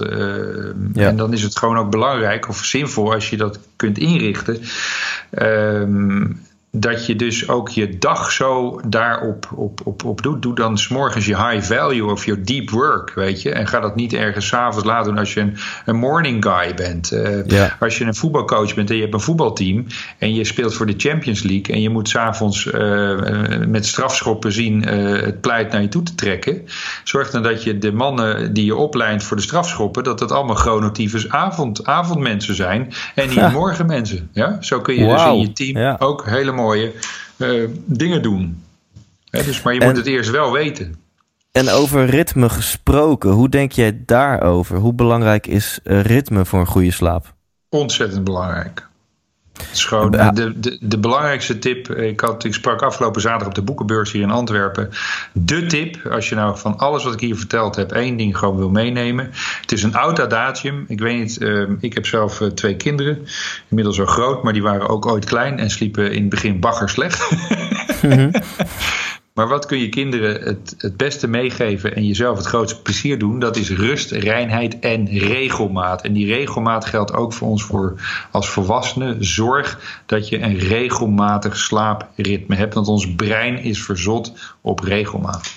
Ja. 0.93 1.09
En 1.09 1.17
dan 1.17 1.33
is 1.33 1.43
het 1.43 1.59
gewoon 1.59 1.79
ook 1.79 1.91
belangrijk 1.91 2.49
of 2.49 2.65
zinvol 2.65 3.13
als 3.13 3.31
je 3.31 3.37
dat 3.37 3.59
kunt 3.77 3.99
inrichten. 3.99 4.61
ehm, 5.31 6.27
dat 6.73 7.07
je 7.07 7.17
dus 7.17 7.49
ook 7.49 7.69
je 7.69 7.99
dag 7.99 8.33
zo 8.33 8.81
daarop 8.89 9.49
op, 9.55 9.81
op, 9.85 10.05
op 10.05 10.23
doet. 10.23 10.43
Doe 10.43 10.55
dan 10.55 10.79
s'morgens 10.79 11.27
je 11.27 11.37
high 11.49 11.73
value 11.73 12.11
of 12.11 12.25
je 12.25 12.41
deep 12.41 12.71
work, 12.71 13.13
weet 13.15 13.43
je. 13.43 13.51
En 13.53 13.67
ga 13.67 13.81
dat 13.81 13.97
niet 13.97 14.13
ergens 14.13 14.47
s'avonds 14.47 14.87
laten 14.87 15.05
doen 15.11 15.19
als 15.19 15.35
je 15.35 15.41
een, 15.41 15.57
een 15.85 15.97
morning 15.97 16.45
guy 16.45 16.75
bent. 16.75 17.13
Eh, 17.13 17.47
Ja. 17.47 17.77
Als 17.81 17.99
je 17.99 18.05
een 18.05 18.15
voetbalcoach 18.15 18.75
bent 18.75 18.89
en 18.91 18.95
je 18.97 19.01
hebt 19.03 19.15
een 19.15 19.21
voetbalteam... 19.21 19.87
en 20.19 20.35
je 20.35 20.45
speelt 20.45 20.75
voor 20.75 20.87
de 20.87 20.95
Champions 20.97 21.43
League... 21.43 21.75
en 21.75 21.81
je 21.81 21.91
moet 21.91 22.09
s'avonds 22.09 22.65
uh, 22.65 23.19
met 23.67 23.87
strafschoppen 23.87 24.53
zien 24.53 24.95
uh, 24.95 25.23
het 25.23 25.41
pleit 25.41 25.73
naar 25.73 25.83
je 25.83 25.89
toe 25.89 26.03
te 26.03 26.15
trekken... 26.15 26.63
zorg 27.05 27.31
dan 27.31 27.43
dat 27.43 27.63
je 27.63 27.79
de 27.79 27.93
mannen 27.93 28.53
die 28.55 28.65
je 28.65 28.77
opleidt 28.77 29.23
voor 29.23 29.37
de 29.37 29.43
strafschoppen... 29.43 30.05
dat 30.05 30.19
dat 30.19 30.33
allemaal 30.33 30.57
chronotypes 30.57 31.29
avond, 31.31 31.87
avondmensen 31.87 32.55
zijn 32.55 32.93
en 33.15 33.27
niet 33.27 33.35
Ja. 33.35 33.51
morgenmensen. 33.61 34.29
Ja? 34.33 34.57
Zo 34.61 34.81
kun 34.81 34.95
je 34.95 35.09
dus 35.09 35.25
in 35.25 35.41
je 35.41 35.53
team 35.53 35.79
Ja. 35.79 35.97
ook 35.99 36.27
hele 36.27 36.53
mooie 36.61 36.93
eh, 37.37 37.65
dingen 37.87 38.23
doen. 38.23 38.63
Dus, 39.31 39.63
maar 39.63 39.75
je 39.75 39.81
En- 39.81 39.87
moet 39.87 39.97
het 39.97 40.07
eerst 40.07 40.31
wel 40.31 40.53
weten. 40.53 40.97
En 41.53 41.69
over 41.69 42.05
ritme 42.07 42.49
gesproken, 42.49 43.31
hoe 43.31 43.49
denk 43.49 43.73
jij 43.73 44.03
daarover? 44.07 44.77
Hoe 44.77 44.93
belangrijk 44.95 45.47
is 45.47 45.79
eh, 45.85 46.01
ritme 46.01 46.45
voor 46.45 46.61
een 46.61 46.67
goede 46.67 46.91
slaap? 46.91 47.35
Ontzettend 47.69 48.25
belangrijk. 48.25 48.89
Ja. 50.11 50.31
de, 50.31 50.61
de, 50.61 50.79
de 50.81 50.99
belangrijkste 50.99 51.59
tip. 51.59 51.91
Ik, 51.91 52.21
had, 52.21 52.45
ik 52.45 52.55
sprak 52.55 52.83
afgelopen 52.83 53.21
zaterdag 53.21 53.49
op 53.49 53.55
de 53.55 53.63
boekenbeurs 53.63 54.13
hier 54.13 54.23
in 54.23 54.31
Antwerpen. 54.31 54.91
De 55.33 55.67
tip, 55.67 56.07
als 56.11 56.29
je 56.29 56.35
nou 56.35 56.59
van 56.59 56.79
alles 56.79 57.05
wat 57.05 57.15
ik 57.15 57.21
hier 57.21 57.37
verteld 57.37 57.77
heb, 57.77 57.93
één 57.93 58.17
ding 58.17 58.39
gewoon 58.39 58.57
wil 58.57 58.71
meenemen. 58.71 59.31
Het 59.61 59.73
is 59.73 59.83
een 59.83 59.95
oud 59.95 60.21
adagium. 60.21 60.85
Ik 60.89 61.01
weet 61.01 61.19
niet, 61.19 61.39
eh, 61.39 61.63
ik 61.81 61.95
heb 61.95 62.07
zelf 62.07 62.41
eh, 62.41 62.49
twee 62.49 62.77
kinderen. 62.77 63.27
Inmiddels 63.69 63.97
zo 63.97 64.07
groot, 64.07 64.43
maar 64.43 64.53
die 64.53 64.63
waren 64.63 64.89
ook 64.89 65.07
ooit 65.07 65.25
klein 65.25 65.59
en 65.59 65.71
sliepen 65.71 66.13
in 66.13 66.21
het 66.21 66.31
begin 66.31 66.61
bagger 66.61 66.89
slecht. 66.89 67.29
Maar 69.41 69.49
wat 69.49 69.67
kun 69.67 69.79
je 69.79 69.89
kinderen 69.89 70.43
het, 70.43 70.75
het 70.79 70.97
beste 70.97 71.29
meegeven 71.29 71.97
en 71.97 72.07
jezelf 72.07 72.37
het 72.37 72.47
grootste 72.47 72.83
plezier 72.83 73.19
doen? 73.19 73.39
Dat 73.39 73.57
is 73.57 73.71
rust, 73.71 74.11
reinheid 74.11 74.79
en 74.79 75.07
regelmaat. 75.07 76.03
En 76.03 76.13
die 76.13 76.27
regelmaat 76.27 76.85
geldt 76.85 77.13
ook 77.13 77.33
voor 77.33 77.49
ons 77.49 77.65
voor 77.65 77.95
als 78.31 78.49
volwassenen. 78.49 79.25
Zorg 79.25 80.01
dat 80.07 80.29
je 80.29 80.43
een 80.43 80.59
regelmatig 80.59 81.57
slaapritme 81.57 82.57
hebt, 82.57 82.75
want 82.75 82.89
ons 82.89 83.15
brein 83.15 83.59
is 83.59 83.83
verzot 83.83 84.33
op 84.61 84.81
regelmaat. 84.81 85.55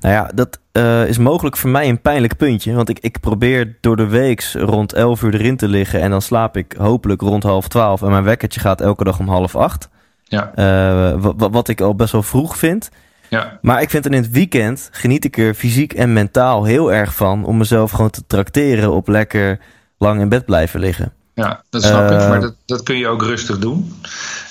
Nou 0.00 0.14
ja, 0.14 0.30
dat 0.34 0.58
eh, 0.72 1.08
is 1.08 1.18
mogelijk 1.18 1.56
voor 1.56 1.70
mij 1.70 1.88
een 1.88 2.00
pijnlijk 2.00 2.36
puntje. 2.36 2.74
Want 2.74 2.88
ik, 2.88 2.98
ik 2.98 3.20
probeer 3.20 3.76
door 3.80 3.96
de 3.96 4.08
weeks 4.08 4.54
rond 4.54 4.92
11 4.92 5.22
uur 5.22 5.34
erin 5.34 5.56
te 5.56 5.68
liggen. 5.68 6.00
En 6.00 6.10
dan 6.10 6.22
slaap 6.22 6.56
ik 6.56 6.74
hopelijk 6.78 7.20
rond 7.20 7.42
half 7.42 7.68
12. 7.68 8.02
En 8.02 8.10
mijn 8.10 8.24
wekkertje 8.24 8.60
gaat 8.60 8.80
elke 8.80 9.04
dag 9.04 9.18
om 9.18 9.28
half 9.28 9.56
8. 9.56 9.88
Ja, 10.34 10.52
Eh, 10.54 11.20
wa- 11.22 11.34
wa- 11.36 11.50
wat 11.50 11.68
ik 11.68 11.80
al 11.80 11.94
best 11.94 12.12
wel 12.12 12.22
vroeg 12.22 12.56
vind. 12.56 12.90
ja, 13.28 13.58
Maar 13.62 13.82
ik 13.82 13.90
vind 13.90 14.04
er 14.04 14.12
in 14.12 14.22
het 14.22 14.30
weekend 14.30 14.88
geniet 14.92 15.24
ik 15.24 15.38
er 15.38 15.54
fysiek 15.54 15.92
en 15.92 16.12
mentaal 16.12 16.64
heel 16.64 16.92
erg 16.92 17.14
van. 17.14 17.44
Om 17.44 17.56
mezelf 17.56 17.90
gewoon 17.90 18.10
te 18.10 18.22
trakteren 18.26 18.92
op 18.92 19.08
lekker 19.08 19.58
lang 19.98 20.20
in 20.20 20.28
bed 20.28 20.44
blijven 20.44 20.80
liggen. 20.80 21.12
ja 21.34 21.62
dat 21.70 21.82
snap 21.82 22.10
ik. 22.10 22.18
Eh, 22.18 22.28
Maar 22.28 22.40
dat, 22.40 22.54
dat 22.66 22.82
kun 22.82 22.96
je 22.98 23.08
ook 23.08 23.22
rustig 23.22 23.58
doen. 23.58 23.92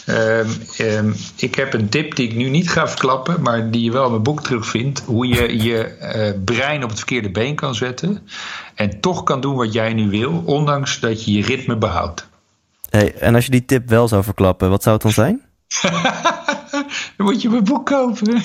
Ehm, 0.05 0.47
ehm, 0.77 1.11
ik 1.35 1.55
heb 1.55 1.73
een 1.73 1.89
tip 1.89 2.15
die 2.15 2.27
ik 2.29 2.35
nu 2.35 2.49
niet 2.49 2.69
ga 2.69 2.87
verklappen, 2.87 3.41
maar 3.41 3.71
die 3.71 3.83
je 3.83 3.91
wel 3.91 4.03
in 4.05 4.11
mijn 4.11 4.23
boek 4.23 4.41
terugvindt. 4.43 5.01
Hoe 5.05 5.27
je 5.27 5.57
je 5.69 5.83
eh, 5.83 6.31
brein 6.45 6.83
op 6.83 6.89
het 6.89 6.97
verkeerde 6.97 7.31
been 7.31 7.55
kan 7.55 7.75
zetten. 7.75 8.27
En 8.75 8.99
toch 8.99 9.23
kan 9.23 9.41
doen 9.41 9.55
wat 9.55 9.73
jij 9.73 9.93
nu 9.93 10.09
wil, 10.09 10.43
ondanks 10.45 10.99
dat 10.99 11.25
je 11.25 11.31
je 11.31 11.43
ritme 11.43 11.75
behoudt. 11.77 12.27
Hey, 12.89 13.13
en 13.15 13.35
als 13.35 13.45
je 13.45 13.51
die 13.51 13.65
tip 13.65 13.89
wel 13.89 14.07
zou 14.07 14.23
verklappen, 14.23 14.69
wat 14.69 14.83
zou 14.83 14.95
het 14.95 15.03
dan 15.03 15.11
zijn? 15.13 15.41
Dan 17.17 17.25
moet 17.25 17.41
je 17.41 17.49
mijn 17.49 17.63
boek 17.63 17.85
kopen. 17.85 18.41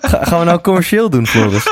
Ga- 0.00 0.24
gaan 0.24 0.38
we 0.38 0.44
nou 0.44 0.60
commercieel 0.60 1.10
doen, 1.10 1.26
Floris? 1.26 1.66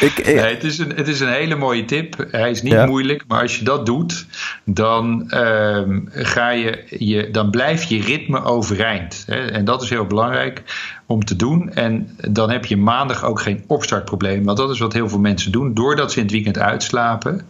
ik, 0.00 0.18
ik- 0.18 0.26
Nee, 0.26 0.38
het, 0.54 0.64
is 0.64 0.78
een, 0.78 0.92
het 0.96 1.08
is 1.08 1.20
een 1.20 1.28
hele 1.32 1.54
mooie 1.56 1.84
tip. 1.84 2.26
Hij 2.30 2.50
is 2.50 2.62
niet 2.62 2.72
Ja. 2.72 2.86
moeilijk, 2.86 3.24
maar 3.28 3.40
als 3.42 3.58
je 3.58 3.64
dat 3.64 3.86
doet, 3.86 4.26
dan, 4.64 5.30
ehm, 5.30 6.00
ga 6.12 6.50
je, 6.50 6.84
je, 6.98 7.30
dan 7.30 7.50
blijft 7.50 7.88
je 7.88 8.00
ritme 8.02 8.42
overeind. 8.44 9.24
Hè? 9.26 9.46
En 9.50 9.64
dat 9.64 9.82
is 9.82 9.90
heel 9.90 10.06
belangrijk 10.06 10.62
om 11.06 11.24
te 11.24 11.36
doen. 11.36 11.72
En 11.72 12.16
dan 12.30 12.50
heb 12.50 12.64
je 12.64 12.76
maandag 12.76 13.24
ook 13.24 13.40
geen 13.40 13.64
opstartprobleem. 13.66 14.44
Want 14.44 14.58
dat 14.58 14.70
is 14.70 14.78
wat 14.78 14.92
heel 14.92 15.08
veel 15.08 15.18
mensen 15.20 15.52
doen. 15.52 15.74
Doordat 15.74 16.10
ze 16.12 16.16
in 16.18 16.22
het 16.24 16.32
weekend 16.32 16.58
uitslapen, 16.58 17.48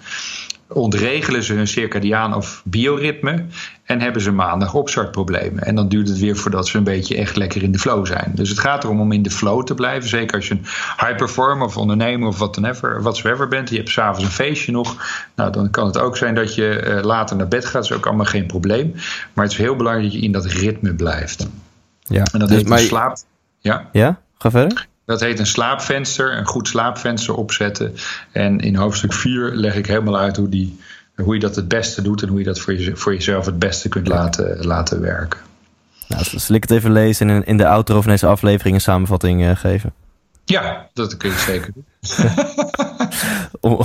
ontregelen 0.69 1.43
ze 1.43 1.55
hun 1.55 1.67
circadiaan 1.69 2.35
of 2.35 2.63
bioritme 2.65 3.45
en 3.93 4.01
hebben 4.01 4.23
ze 4.23 4.33
maandag 4.33 4.75
opstartproblemen. 4.75 5.65
En 5.65 5.75
dan 5.75 5.89
duurt 5.89 6.09
het 6.09 6.19
weer 6.19 6.37
voordat 6.37 6.69
ze 6.69 6.77
een 6.77 6.85
beetje 6.85 7.17
echt 7.17 7.37
lekker 7.37 7.63
in 7.63 7.73
de 7.73 7.79
flow 7.79 8.07
zijn. 8.07 8.33
Dus 8.35 8.49
het 8.49 8.59
gaat 8.59 8.85
erom 8.85 9.01
om 9.01 9.13
in 9.13 9.23
de 9.23 9.31
flow 9.31 9.65
te 9.65 9.75
blijven. 9.75 10.09
Zeker 10.09 10.37
als 10.37 10.49
je 10.49 10.55
een 10.55 10.65
high 10.97 11.17
performer 11.17 11.67
of 11.67 11.77
ondernemer 11.77 12.29
of 12.29 12.39
whatever, 12.39 13.03
whatsoever 13.03 13.49
bent. 13.49 13.71
Je 13.71 13.77
hebt 13.77 13.89
s'avonds 13.89 14.25
een 14.25 14.31
feestje 14.31 14.73
nog. 14.73 14.97
Nou, 15.35 15.53
dan 15.53 15.71
kan 15.71 15.87
het 15.87 15.99
ook 15.99 16.17
zijn 16.17 16.35
dat 16.35 16.55
je 16.55 16.77
eh, 16.77 17.03
later 17.05 17.37
naar 17.37 17.49
bed 17.49 17.65
gaat. 17.65 17.73
Dat 17.73 17.85
is 17.85 17.93
ook 17.93 18.07
allemaal 18.07 18.27
geen 18.27 18.47
probleem. 18.47 18.93
Maar 19.33 19.45
het 19.45 19.53
is 19.53 19.59
heel 19.59 19.77
belangrijk 19.77 20.11
dat 20.11 20.21
je 20.21 20.27
in 20.27 20.33
dat 20.33 20.45
ritme 20.45 20.95
blijft. 20.95 21.49
ja, 22.03 22.25
En 22.33 22.39
dat 22.39 22.49
dus, 22.49 22.57
heet 22.57 22.69
maar 22.69 22.79
een 22.79 22.85
slaap. 22.85 23.17
Ja. 23.59 23.89
Ja, 23.93 24.21
ga 24.39 24.51
verder. 24.51 24.87
Dat 25.05 25.21
heet 25.21 25.39
een 25.39 25.47
slaapvenster, 25.47 26.37
een 26.37 26.47
goed 26.47 26.69
slaapvenster 26.69 27.35
opzetten. 27.35 27.95
En 28.33 28.59
in 28.61 28.77
hoofdstuk 28.77 29.13
4 29.13 29.51
leg 29.55 29.75
ik 29.75 29.87
helemaal 29.87 30.19
uit 30.19 30.37
hoe, 30.37 30.49
die, 30.49 30.79
hoe 31.23 31.35
je 31.35 31.41
dat 31.41 31.57
het 31.57 31.69
beste 31.69 32.03
doet 32.03 32.23
en 32.23 32.29
hoe 32.29 32.39
je 32.39 32.45
dat 32.45 32.61
voor, 32.61 32.79
je, 32.79 32.97
voor 32.97 33.13
jezelf 33.13 33.47
het 33.47 33.59
beste 33.59 33.89
kunt 33.89 34.09
laten, 34.09 34.67
laten 34.67 35.01
werken. 35.01 35.41
Nou, 36.09 36.25
zal 36.25 36.57
ik 36.57 36.63
het 36.63 36.71
even 36.71 36.93
lezen 36.93 37.31
en 37.31 37.45
in, 37.45 37.57
de 37.57 37.67
outro 37.67 38.01
van 38.01 38.11
deze 38.11 38.27
aflevering 38.27 38.75
een 38.75 38.81
samenvatting 38.81 39.43
uh, 39.43 39.57
geven? 39.57 39.93
Ja, 40.45 40.89
dat 40.93 41.17
kun 41.17 41.31
je 41.31 41.39
zeker 41.39 41.73
doen. 41.75 41.85
oh, 43.73 43.81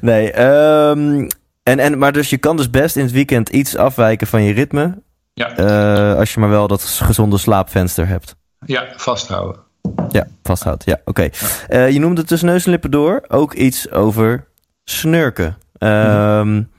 nee, 0.00 0.40
um, 0.42 1.28
en, 1.62 1.78
en, 1.78 1.98
maar 1.98 2.12
dus 2.12 2.30
je 2.30 2.38
kan 2.38 2.56
dus 2.56 2.70
best 2.70 2.96
in 2.96 3.02
het 3.02 3.12
weekend 3.12 3.48
iets 3.48 3.76
afwijken 3.76 4.26
van 4.26 4.42
je 4.42 4.52
ritme. 4.52 5.02
Ja. 5.34 5.58
Uh, 5.58 6.18
als 6.18 6.34
je 6.34 6.40
maar 6.40 6.48
wel 6.48 6.68
dat 6.68 6.82
gezonde 6.82 7.38
slaapvenster 7.38 8.06
hebt. 8.06 8.36
Ja, 8.66 8.86
vasthouden. 8.96 9.60
Ja, 10.08 10.26
vasthoudt. 10.42 10.84
Ja, 10.84 11.00
oké. 11.04 11.08
Okay. 11.10 11.32
Ja. 11.68 11.86
Uh, 11.86 11.90
je 11.90 11.98
noemde 11.98 12.24
tussen 12.24 12.48
neus 12.48 12.64
en 12.64 12.70
lippen 12.70 12.90
door 12.90 13.24
ook 13.28 13.54
iets 13.54 13.90
over 13.90 14.46
snurken. 14.84 15.56
Um, 15.78 16.70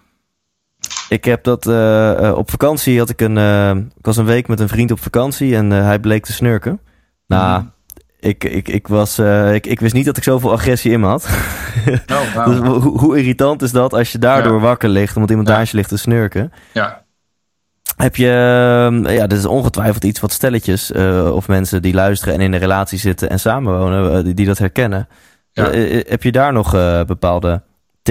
ik 1.10 1.26
heb 1.26 1.44
dat 1.44 1.68
uh, 1.68 2.34
op 2.36 2.50
vakantie 2.50 2.98
had 2.98 3.10
ik 3.10 3.22
een. 3.22 3.36
Uh, 3.36 3.70
ik 3.70 4.06
was 4.06 4.18
een 4.18 4.26
week 4.26 4.48
met 4.48 4.60
een 4.60 4.68
vriend 4.68 4.92
op 4.92 5.00
vakantie 5.00 5.56
en 5.56 5.70
hij 5.70 6.00
bleek 6.00 6.26
te 6.26 6.34
snurken. 6.34 6.80
Nou, 7.28 7.62
mm. 7.62 7.72
ik, 8.20 8.44
ik, 8.44 8.68
ik, 8.68 8.88
was, 8.88 9.20
ik, 9.54 9.68
ik 9.68 9.80
wist 9.80 9.94
niet 9.94 10.06
dat 10.06 10.18
ik 10.18 10.24
zoveel 10.24 10.52
agressie 10.52 10.92
in 10.92 11.00
me 11.00 11.08
had. 11.08 11.30
Oh, 12.08 12.34
wow. 12.36 12.46
dus 12.46 12.58
hoe, 12.58 13.00
hoe, 13.00 13.18
irritant 13.18 13.62
is 13.62 13.72
dat 13.72 13.94
als 13.94 14.12
je 14.12 14.18
daardoor 14.18 14.56
ja. 14.56 14.60
wakker 14.60 14.90
ligt, 14.90 15.16
omdat 15.16 15.30
iemand 15.30 15.48
ja. 15.48 15.58
naast 15.58 15.72
je 15.72 15.78
ligt 15.78 15.90
te 15.90 15.98
snurken? 15.98 16.52
Ja. 16.74 17.04
Heb 17.96 18.16
je, 18.16 18.28
ja, 19.08 19.28
dit 19.28 19.38
is 19.38 19.46
ongetwijfeld 19.46 20.04
iets 20.04 20.20
wat 20.20 20.32
stelletjes 20.32 20.92
of 21.32 21.48
mensen 21.48 21.82
die 21.82 21.94
luisteren 21.94 22.34
en 22.34 22.42
in 22.42 22.54
een 22.54 22.60
relatie 22.60 23.00
zitten 23.00 23.30
en 23.30 23.40
samenwonen, 23.40 24.24
die, 24.24 24.34
die, 24.34 24.46
dat 24.46 24.58
herkennen. 24.58 25.08
Ja. 25.52 25.70
Heb 26.08 26.24
je 26.24 26.32
daar 26.32 26.54
nog 26.54 26.72
bepaalde 27.06 27.62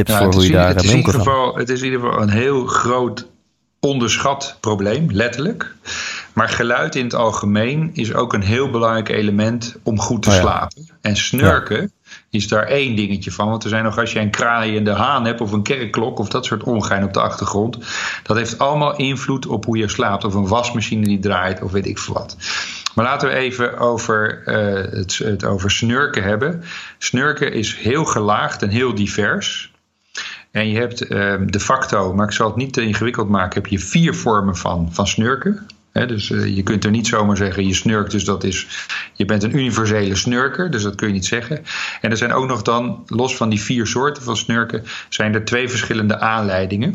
tips 0.05 0.18
ja, 0.18 0.22
voor 0.22 0.34
hoe 0.34 0.46
je 0.46 0.53
daar 0.53 0.68
het 0.68 0.82
is, 0.82 0.90
in 0.90 0.96
ieder 0.96 1.14
geval, 1.14 1.57
het 1.57 1.68
is 1.68 1.78
in 1.78 1.84
ieder 1.84 2.01
geval 2.01 2.22
een 2.22 2.30
heel 2.30 2.66
groot 2.66 3.26
onderschat 3.80 4.57
probleem, 4.61 5.09
letterlijk. 5.12 5.74
Maar 6.32 6.49
geluid 6.49 6.94
in 6.94 7.05
het 7.05 7.14
algemeen 7.14 7.90
is 7.92 8.14
ook 8.14 8.32
een 8.32 8.42
heel 8.42 8.70
belangrijk 8.70 9.09
element 9.09 9.76
om 9.82 10.01
goed 10.01 10.22
te 10.22 10.28
Oh 10.28 10.34
ja. 10.34 10.40
slapen. 10.40 10.88
En 11.01 11.16
snurken 11.16 11.92
is 12.30 12.49
daar 12.49 12.62
één 12.62 12.96
dingetje 12.96 13.30
van. 13.30 13.49
Want 13.49 13.62
er 13.62 13.68
zijn 13.68 13.84
nog 13.84 13.99
als 13.99 14.12
je 14.12 14.20
een 14.20 14.30
kraaiende 14.30 14.92
haan 14.92 15.24
hebt 15.24 15.40
of 15.40 15.53
een 15.53 15.62
kerkklok 15.62 16.18
of 16.18 16.28
dat 16.28 16.44
soort 16.44 16.62
ongein 16.62 17.05
op 17.05 17.12
de 17.12 17.20
achtergrond. 17.20 17.78
Dat 18.22 18.36
heeft 18.36 18.59
allemaal 18.59 18.96
invloed 18.96 19.46
op 19.46 19.64
hoe 19.64 19.76
je 19.76 19.88
slaapt. 19.88 20.24
Of 20.24 20.34
een 20.34 20.49
wasmachine 20.49 21.07
die 21.07 21.18
draait 21.18 21.62
of 21.62 21.72
weet 21.72 21.86
ik 21.86 21.99
veel 21.99 22.14
wat. 22.14 22.36
Maar 22.94 23.05
laten 23.05 23.28
we 23.28 23.34
even 23.34 23.78
over, 23.78 24.42
eh, 24.44 24.92
het, 24.99 25.18
het 25.24 25.44
over 25.44 25.70
snurken 25.70 26.22
hebben. 26.22 26.62
Snurken 26.99 27.53
is 27.53 27.76
heel 27.76 28.05
gelaagd 28.05 28.62
en 28.62 28.68
heel 28.68 28.94
divers. 28.94 29.72
En 30.51 30.68
je 30.68 30.78
hebt 30.78 31.01
eh, 31.01 31.34
de 31.46 31.61
facto, 31.61 32.14
maar 32.14 32.26
ik 32.26 32.32
zal 32.32 32.46
het 32.46 32.57
niet 32.57 32.72
te 32.72 32.82
ingewikkeld 32.82 33.28
maken, 33.28 33.62
heb 33.62 33.70
je 33.70 33.78
vier 33.78 34.14
vormen 34.14 34.57
van, 34.57 34.88
van 34.92 35.07
snurken. 35.07 35.66
Dus 36.07 36.30
uh, 36.30 36.57
je 36.57 36.62
kunt 36.62 36.84
er 36.84 36.90
niet 36.90 37.07
zomaar 37.07 37.36
zeggen 37.36 37.66
je 37.66 37.74
snurkt, 37.74 38.11
dus 38.11 38.24
dat 38.24 38.44
is, 38.44 38.86
je 39.14 39.24
bent 39.24 39.42
een 39.42 39.57
universele 39.57 40.14
snurker, 40.14 40.70
dus 40.70 40.82
dat 40.82 40.94
kun 40.94 41.07
je 41.07 41.12
niet 41.12 41.26
zeggen. 41.26 41.62
En 42.01 42.11
er 42.11 42.16
zijn 42.16 42.32
ook 42.32 42.46
nog 42.46 42.62
dan, 42.62 43.03
los 43.07 43.36
van 43.36 43.49
die 43.49 43.61
vier 43.61 43.86
soorten 43.86 44.22
van 44.22 44.36
snurken, 44.36 44.84
zijn 45.09 45.34
er 45.34 45.44
twee 45.44 45.68
verschillende 45.68 46.18
aanleidingen. 46.18 46.94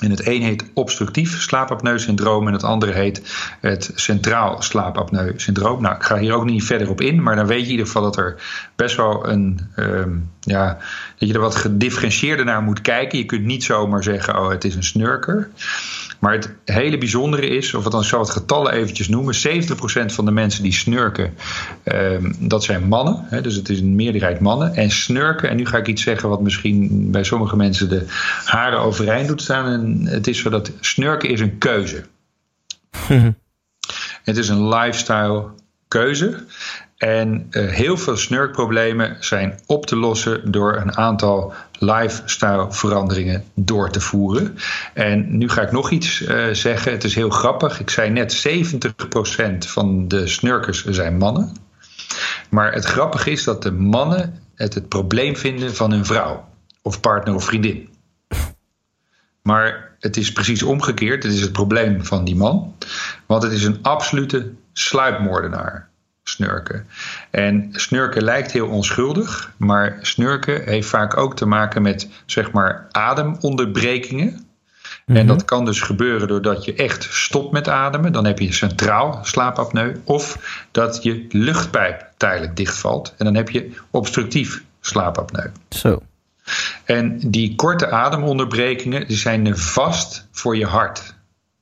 En 0.00 0.10
het 0.10 0.26
een 0.26 0.42
heet 0.42 0.64
obstructief 0.72 1.40
slaapapneu-syndroom 1.40 2.46
en 2.46 2.52
het 2.52 2.64
andere 2.64 2.92
heet 2.92 3.22
het 3.60 3.90
centraal 3.94 4.62
slaapapneu-syndroom. 4.62 5.82
Nou, 5.82 5.94
ik 5.94 6.02
ga 6.02 6.18
hier 6.18 6.34
ook 6.34 6.44
niet 6.44 6.64
verder 6.64 6.90
op 6.90 7.00
in, 7.00 7.22
maar 7.22 7.36
dan 7.36 7.46
weet 7.46 7.58
je 7.58 7.64
in 7.64 7.70
ieder 7.70 7.86
geval 7.86 8.02
dat 8.02 8.16
er 8.16 8.42
best 8.76 8.96
wel 8.96 9.28
een, 9.28 9.60
um, 9.76 10.30
ja, 10.40 10.78
dat 11.18 11.28
je 11.28 11.34
er 11.34 11.40
wat 11.40 11.54
gedifferentieerder 11.54 12.44
naar 12.44 12.62
moet 12.62 12.80
kijken. 12.80 13.18
Je 13.18 13.24
kunt 13.24 13.44
niet 13.44 13.64
zomaar 13.64 14.02
zeggen, 14.02 14.38
oh, 14.38 14.50
het 14.50 14.64
is 14.64 14.74
een 14.74 14.84
snurker. 14.84 15.50
Maar 16.24 16.32
het 16.32 16.54
hele 16.64 16.98
bijzondere 16.98 17.46
is, 17.46 17.74
of 17.74 17.86
ik 17.86 18.04
zal 18.04 18.20
het 18.20 18.30
getallen 18.30 18.72
eventjes 18.72 19.08
noemen, 19.08 19.34
70% 19.34 19.38
van 20.06 20.24
de 20.24 20.30
mensen 20.30 20.62
die 20.62 20.72
snurken, 20.72 21.34
um, 21.84 22.36
dat 22.38 22.64
zijn 22.64 22.88
mannen. 22.88 23.24
Hè, 23.28 23.40
dus 23.40 23.54
het 23.54 23.68
is 23.68 23.80
een 23.80 23.94
meerderheid 23.94 24.40
mannen. 24.40 24.74
En 24.74 24.90
snurken, 24.90 25.48
en 25.48 25.56
nu 25.56 25.66
ga 25.66 25.78
ik 25.78 25.86
iets 25.86 26.02
zeggen 26.02 26.28
wat 26.28 26.42
misschien 26.42 27.10
bij 27.10 27.24
sommige 27.24 27.56
mensen 27.56 27.88
de 27.88 28.04
haren 28.44 28.78
overeind 28.78 29.28
doet 29.28 29.42
staan. 29.42 29.72
En 29.72 30.06
het 30.06 30.26
is 30.26 30.38
zo 30.38 30.50
dat 30.50 30.72
snurken 30.80 31.28
is 31.28 31.40
een 31.40 31.58
keuze. 31.58 32.04
het 34.28 34.36
is 34.36 34.48
een 34.48 34.68
lifestyle 34.68 35.44
keuze. 35.98 36.44
En 36.96 37.46
uh, 37.50 37.70
heel 37.70 37.96
veel 37.96 38.16
snurkproblemen 38.16 39.16
zijn 39.20 39.60
op 39.66 39.86
te 39.86 39.96
lossen 39.96 40.50
door 40.52 40.76
een 40.76 40.96
aantal 40.96 41.52
lifestyle 41.78 42.66
veranderingen 42.72 43.44
door 43.54 43.90
te 43.90 44.00
voeren. 44.00 44.56
En 44.94 45.38
nu 45.38 45.48
ga 45.48 45.62
ik 45.62 45.72
nog 45.72 45.90
iets 45.90 46.20
uh, 46.20 46.48
zeggen. 46.52 46.92
Het 46.92 47.04
is 47.04 47.14
heel 47.14 47.30
grappig. 47.30 47.80
Ik 47.80 47.90
zei 47.90 48.10
net 48.10 48.46
70% 48.48 49.58
van 49.58 50.08
de 50.08 50.26
snurkers 50.26 50.84
zijn 50.84 51.16
mannen. 51.16 51.56
Maar 52.50 52.72
het 52.72 52.84
grappige 52.84 53.30
is 53.30 53.44
dat 53.44 53.62
de 53.62 53.72
mannen 53.72 54.40
het 54.54 54.74
het 54.74 54.88
probleem 54.88 55.36
vinden 55.36 55.74
van 55.74 55.90
hun 55.90 56.06
vrouw. 56.06 56.48
Of 56.82 57.00
partner 57.00 57.34
of 57.34 57.44
vriendin. 57.44 57.88
Maar 59.42 59.96
het 60.00 60.16
is 60.16 60.32
precies 60.32 60.62
omgekeerd. 60.62 61.22
Het 61.22 61.32
is 61.32 61.40
het 61.40 61.52
probleem 61.52 62.04
van 62.04 62.24
die 62.24 62.36
man. 62.36 62.74
Want 63.26 63.42
het 63.42 63.52
is 63.52 63.64
een 63.64 63.78
absolute 63.82 64.52
sluipmoordenaar 64.74 65.88
snurken. 66.24 66.86
En 67.30 67.68
snurken 67.72 68.22
lijkt 68.22 68.52
heel 68.52 68.68
onschuldig, 68.68 69.52
maar 69.56 69.98
snurken 70.00 70.64
heeft 70.64 70.88
vaak 70.88 71.16
ook 71.16 71.36
te 71.36 71.46
maken 71.46 71.82
met 71.82 72.08
zeg 72.26 72.52
maar 72.52 72.86
ademonderbrekingen. 72.90 74.46
En 75.06 75.26
dat 75.26 75.44
kan 75.44 75.64
dus 75.64 75.80
gebeuren 75.80 76.28
doordat 76.28 76.64
je 76.64 76.74
echt 76.74 77.02
stopt 77.10 77.52
met 77.52 77.68
ademen. 77.68 78.12
Dan 78.12 78.24
heb 78.24 78.38
je 78.38 78.52
centraal 78.52 79.18
slaapapneu. 79.22 80.00
Of 80.04 80.38
dat 80.70 81.02
je 81.02 81.26
luchtpijp 81.28 82.10
tijdelijk 82.16 82.56
dichtvalt. 82.56 83.14
En 83.18 83.24
dan 83.24 83.34
heb 83.34 83.50
je 83.50 83.70
obstructief 83.90 84.62
slaapapneu. 84.80 85.50
Zo. 85.68 86.02
En 86.84 87.18
die 87.30 87.54
korte 87.54 87.90
ademonderbrekingen 87.90 89.06
die 89.06 89.16
zijn 89.16 89.42
nefast 89.42 90.26
voor 90.30 90.56
je 90.56 90.66
hart 90.66 91.14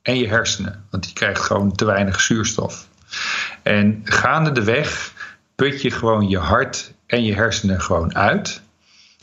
en 0.02 0.18
je 0.18 0.28
hersenen. 0.28 0.84
Want 0.90 1.02
die 1.02 1.12
krijgt 1.12 1.40
gewoon 1.40 1.72
te 1.72 1.84
weinig 1.84 2.20
zuurstof. 2.20 2.88
En 3.62 4.00
gaande 4.04 4.52
de 4.52 4.64
weg 4.64 5.12
put 5.54 5.82
je 5.82 5.90
gewoon 5.90 6.28
je 6.28 6.38
hart 6.38 6.92
en 7.06 7.24
je 7.24 7.34
hersenen 7.34 7.80
gewoon 7.80 8.14
uit. 8.14 8.60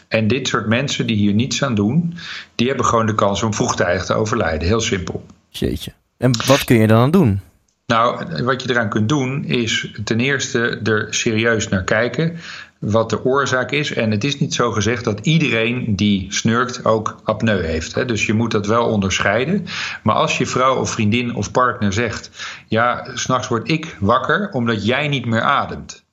En 0.07 0.27
dit 0.27 0.47
soort 0.47 0.67
mensen 0.67 1.07
die 1.07 1.15
hier 1.15 1.33
niets 1.33 1.63
aan 1.63 1.75
doen, 1.75 2.17
die 2.55 2.67
hebben 2.67 2.85
gewoon 2.85 3.05
de 3.05 3.15
kans 3.15 3.43
om 3.43 3.53
vroegtijdig 3.53 4.05
te 4.05 4.13
overlijden. 4.13 4.67
Heel 4.67 4.81
simpel. 4.81 5.25
Jeetje. 5.49 5.91
En 6.17 6.31
wat 6.45 6.63
kun 6.63 6.77
je 6.77 6.87
dan 6.87 6.99
aan 7.01 7.11
doen? 7.11 7.41
Nou, 7.85 8.25
wat 8.43 8.61
je 8.61 8.69
eraan 8.69 8.89
kunt 8.89 9.09
doen 9.09 9.43
is 9.43 9.91
ten 10.03 10.19
eerste 10.19 10.79
er 10.83 11.07
serieus 11.09 11.67
naar 11.67 11.83
kijken 11.83 12.37
wat 12.79 13.09
de 13.09 13.25
oorzaak 13.25 13.71
is. 13.71 13.93
En 13.93 14.11
het 14.11 14.23
is 14.23 14.39
niet 14.39 14.53
zo 14.53 14.71
gezegd 14.71 15.03
dat 15.03 15.19
iedereen 15.19 15.95
die 15.95 16.33
snurkt 16.33 16.85
ook 16.85 17.19
apneu 17.23 17.63
heeft. 17.63 17.95
Hè? 17.95 18.05
Dus 18.05 18.25
je 18.25 18.33
moet 18.33 18.51
dat 18.51 18.67
wel 18.67 18.85
onderscheiden. 18.85 19.65
Maar 20.03 20.15
als 20.15 20.37
je 20.37 20.45
vrouw 20.45 20.75
of 20.75 20.91
vriendin 20.91 21.35
of 21.35 21.51
partner 21.51 21.93
zegt: 21.93 22.29
Ja, 22.67 23.07
s'nachts 23.13 23.47
word 23.47 23.69
ik 23.69 23.97
wakker 23.99 24.49
omdat 24.51 24.85
jij 24.85 25.07
niet 25.07 25.25
meer 25.25 25.41
ademt. 25.41 26.07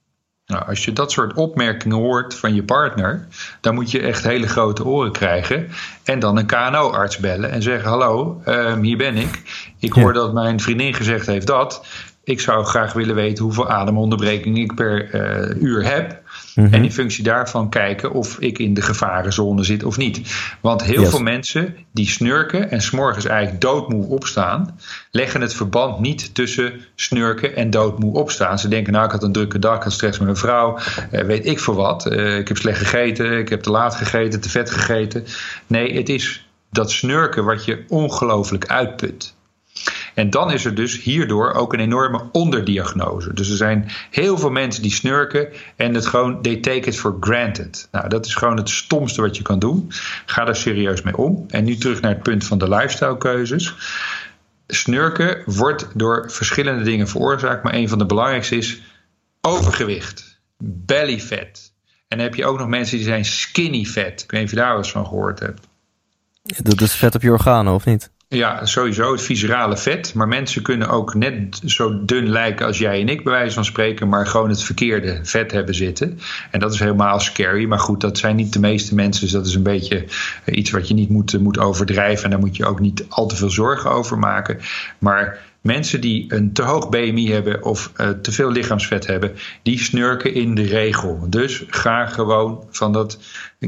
Nou, 0.46 0.66
als 0.66 0.84
je 0.84 0.92
dat 0.92 1.12
soort 1.12 1.34
opmerkingen 1.34 1.96
hoort 1.96 2.34
van 2.34 2.54
je 2.54 2.62
partner, 2.62 3.26
dan 3.60 3.74
moet 3.74 3.90
je 3.90 4.00
echt 4.00 4.24
hele 4.24 4.48
grote 4.48 4.84
oren 4.84 5.12
krijgen. 5.12 5.68
En 6.04 6.18
dan 6.18 6.38
een 6.38 6.46
KNO-arts 6.46 7.18
bellen 7.18 7.50
en 7.50 7.62
zeggen: 7.62 7.88
Hallo, 7.88 8.40
um, 8.46 8.82
hier 8.82 8.96
ben 8.96 9.16
ik. 9.16 9.42
Ik 9.78 9.92
hoor 9.92 10.14
ja. 10.14 10.20
dat 10.20 10.32
mijn 10.32 10.60
vriendin 10.60 10.94
gezegd 10.94 11.26
heeft 11.26 11.46
dat. 11.46 11.86
Ik 12.24 12.40
zou 12.40 12.64
graag 12.64 12.92
willen 12.92 13.14
weten 13.14 13.44
hoeveel 13.44 13.68
ademonderbrekingen 13.68 14.62
ik 14.62 14.74
per 14.74 15.14
uh, 15.14 15.62
uur 15.62 15.84
heb. 15.84 16.22
Mm-hmm. 16.56 16.74
En 16.74 16.84
in 16.84 16.92
functie 16.92 17.24
daarvan 17.24 17.68
kijken 17.68 18.12
of 18.12 18.36
ik 18.38 18.58
in 18.58 18.74
de 18.74 18.82
gevarenzone 18.82 19.64
zit 19.64 19.84
of 19.84 19.96
niet. 19.96 20.20
Want 20.60 20.82
heel 20.82 21.00
yes. 21.00 21.10
veel 21.10 21.22
mensen 21.22 21.76
die 21.92 22.08
snurken 22.08 22.70
en 22.70 22.80
s'morgens 22.80 23.24
eigenlijk 23.24 23.60
doodmoe 23.60 24.06
opstaan, 24.06 24.78
leggen 25.10 25.40
het 25.40 25.54
verband 25.54 26.00
niet 26.00 26.34
tussen 26.34 26.72
snurken 26.94 27.56
en 27.56 27.70
doodmoe 27.70 28.14
opstaan. 28.14 28.58
Ze 28.58 28.68
denken, 28.68 28.92
nou, 28.92 29.04
ik 29.04 29.10
had 29.10 29.22
een 29.22 29.32
drukke 29.32 29.58
dag, 29.58 29.76
ik 29.76 29.82
had 29.82 29.92
stress 29.92 30.18
met 30.18 30.26
mijn 30.26 30.40
vrouw, 30.40 30.78
uh, 31.12 31.20
weet 31.20 31.46
ik 31.46 31.60
veel 31.60 31.74
wat. 31.74 32.12
Uh, 32.12 32.38
ik 32.38 32.48
heb 32.48 32.56
slecht 32.56 32.78
gegeten, 32.78 33.38
ik 33.38 33.48
heb 33.48 33.62
te 33.62 33.70
laat 33.70 33.94
gegeten, 33.94 34.40
te 34.40 34.50
vet 34.50 34.70
gegeten. 34.70 35.24
Nee, 35.66 35.96
het 35.96 36.08
is 36.08 36.48
dat 36.70 36.90
snurken 36.90 37.44
wat 37.44 37.64
je 37.64 37.84
ongelooflijk 37.88 38.66
uitput. 38.66 39.35
En 40.16 40.30
dan 40.30 40.52
is 40.52 40.64
er 40.64 40.74
dus 40.74 41.02
hierdoor 41.02 41.52
ook 41.52 41.72
een 41.72 41.80
enorme 41.80 42.28
onderdiagnose. 42.32 43.34
Dus 43.34 43.50
er 43.50 43.56
zijn 43.56 43.90
heel 44.10 44.38
veel 44.38 44.50
mensen 44.50 44.82
die 44.82 44.92
snurken 44.92 45.48
en 45.76 45.94
het 45.94 46.06
gewoon, 46.06 46.42
they 46.42 46.56
take 46.56 46.88
it 46.88 46.98
for 46.98 47.16
granted. 47.20 47.88
Nou, 47.92 48.08
dat 48.08 48.26
is 48.26 48.34
gewoon 48.34 48.56
het 48.56 48.70
stomste 48.70 49.20
wat 49.20 49.36
je 49.36 49.42
kan 49.42 49.58
doen. 49.58 49.86
Ga 50.26 50.44
daar 50.44 50.56
serieus 50.56 51.02
mee 51.02 51.16
om. 51.16 51.44
En 51.48 51.64
nu 51.64 51.76
terug 51.76 52.00
naar 52.00 52.10
het 52.10 52.22
punt 52.22 52.44
van 52.44 52.58
de 52.58 52.68
lifestyle 52.68 53.18
keuzes. 53.18 53.74
Snurken 54.66 55.42
wordt 55.46 55.86
door 55.94 56.30
verschillende 56.30 56.84
dingen 56.84 57.08
veroorzaakt, 57.08 57.64
maar 57.64 57.74
een 57.74 57.88
van 57.88 57.98
de 57.98 58.06
belangrijkste 58.06 58.56
is 58.56 58.82
overgewicht, 59.40 60.40
bellyfat. 60.58 61.72
En 62.08 62.16
dan 62.16 62.26
heb 62.26 62.34
je 62.34 62.46
ook 62.46 62.58
nog 62.58 62.68
mensen 62.68 62.96
die 62.96 63.06
zijn 63.06 63.24
skinny 63.24 63.84
fat. 63.84 64.22
Ik 64.22 64.30
weet 64.30 64.40
niet 64.40 64.42
of 64.42 64.50
je 64.50 64.56
daar 64.56 64.68
wel 64.68 64.78
eens 64.78 64.90
van 64.90 65.06
gehoord 65.06 65.38
hebt. 65.38 65.66
Dat 66.42 66.80
is 66.80 66.94
vet 66.94 67.14
op 67.14 67.22
je 67.22 67.30
organen, 67.30 67.74
of 67.74 67.84
niet? 67.84 68.10
Ja, 68.28 68.66
sowieso 68.66 69.12
het 69.12 69.22
viscerale 69.22 69.76
vet. 69.76 70.14
Maar 70.14 70.28
mensen 70.28 70.62
kunnen 70.62 70.88
ook 70.88 71.14
net 71.14 71.60
zo 71.64 72.04
dun 72.04 72.28
lijken 72.28 72.66
als 72.66 72.78
jij 72.78 73.00
en 73.00 73.08
ik, 73.08 73.24
bij 73.24 73.32
wijze 73.32 73.54
van 73.54 73.64
spreken, 73.64 74.08
maar 74.08 74.26
gewoon 74.26 74.48
het 74.48 74.62
verkeerde 74.62 75.20
vet 75.22 75.52
hebben 75.52 75.74
zitten. 75.74 76.18
En 76.50 76.60
dat 76.60 76.72
is 76.72 76.78
helemaal 76.78 77.20
scary. 77.20 77.64
Maar 77.64 77.78
goed, 77.78 78.00
dat 78.00 78.18
zijn 78.18 78.36
niet 78.36 78.52
de 78.52 78.60
meeste 78.60 78.94
mensen. 78.94 79.22
Dus 79.22 79.32
dat 79.32 79.46
is 79.46 79.54
een 79.54 79.62
beetje 79.62 80.04
eh, 80.44 80.56
iets 80.56 80.70
wat 80.70 80.88
je 80.88 80.94
niet 80.94 81.08
moet, 81.08 81.40
moet 81.40 81.58
overdrijven. 81.58 82.24
En 82.24 82.30
daar 82.30 82.38
moet 82.38 82.56
je 82.56 82.66
ook 82.66 82.80
niet 82.80 83.04
al 83.08 83.26
te 83.26 83.36
veel 83.36 83.50
zorgen 83.50 83.90
over 83.90 84.18
maken. 84.18 84.58
Maar 84.98 85.38
Mensen 85.60 86.00
die 86.00 86.34
een 86.34 86.52
te 86.52 86.62
hoog 86.62 86.88
BMI 86.88 87.32
hebben 87.32 87.64
of 87.64 87.92
uh, 87.96 88.08
te 88.08 88.32
veel 88.32 88.50
lichaamsvet 88.50 89.06
hebben, 89.06 89.36
die 89.62 89.78
snurken 89.78 90.34
in 90.34 90.54
de 90.54 90.62
regel. 90.62 91.26
Dus 91.28 91.64
ga 91.68 92.06
gewoon 92.06 92.64
van 92.70 92.92
dat 92.92 93.18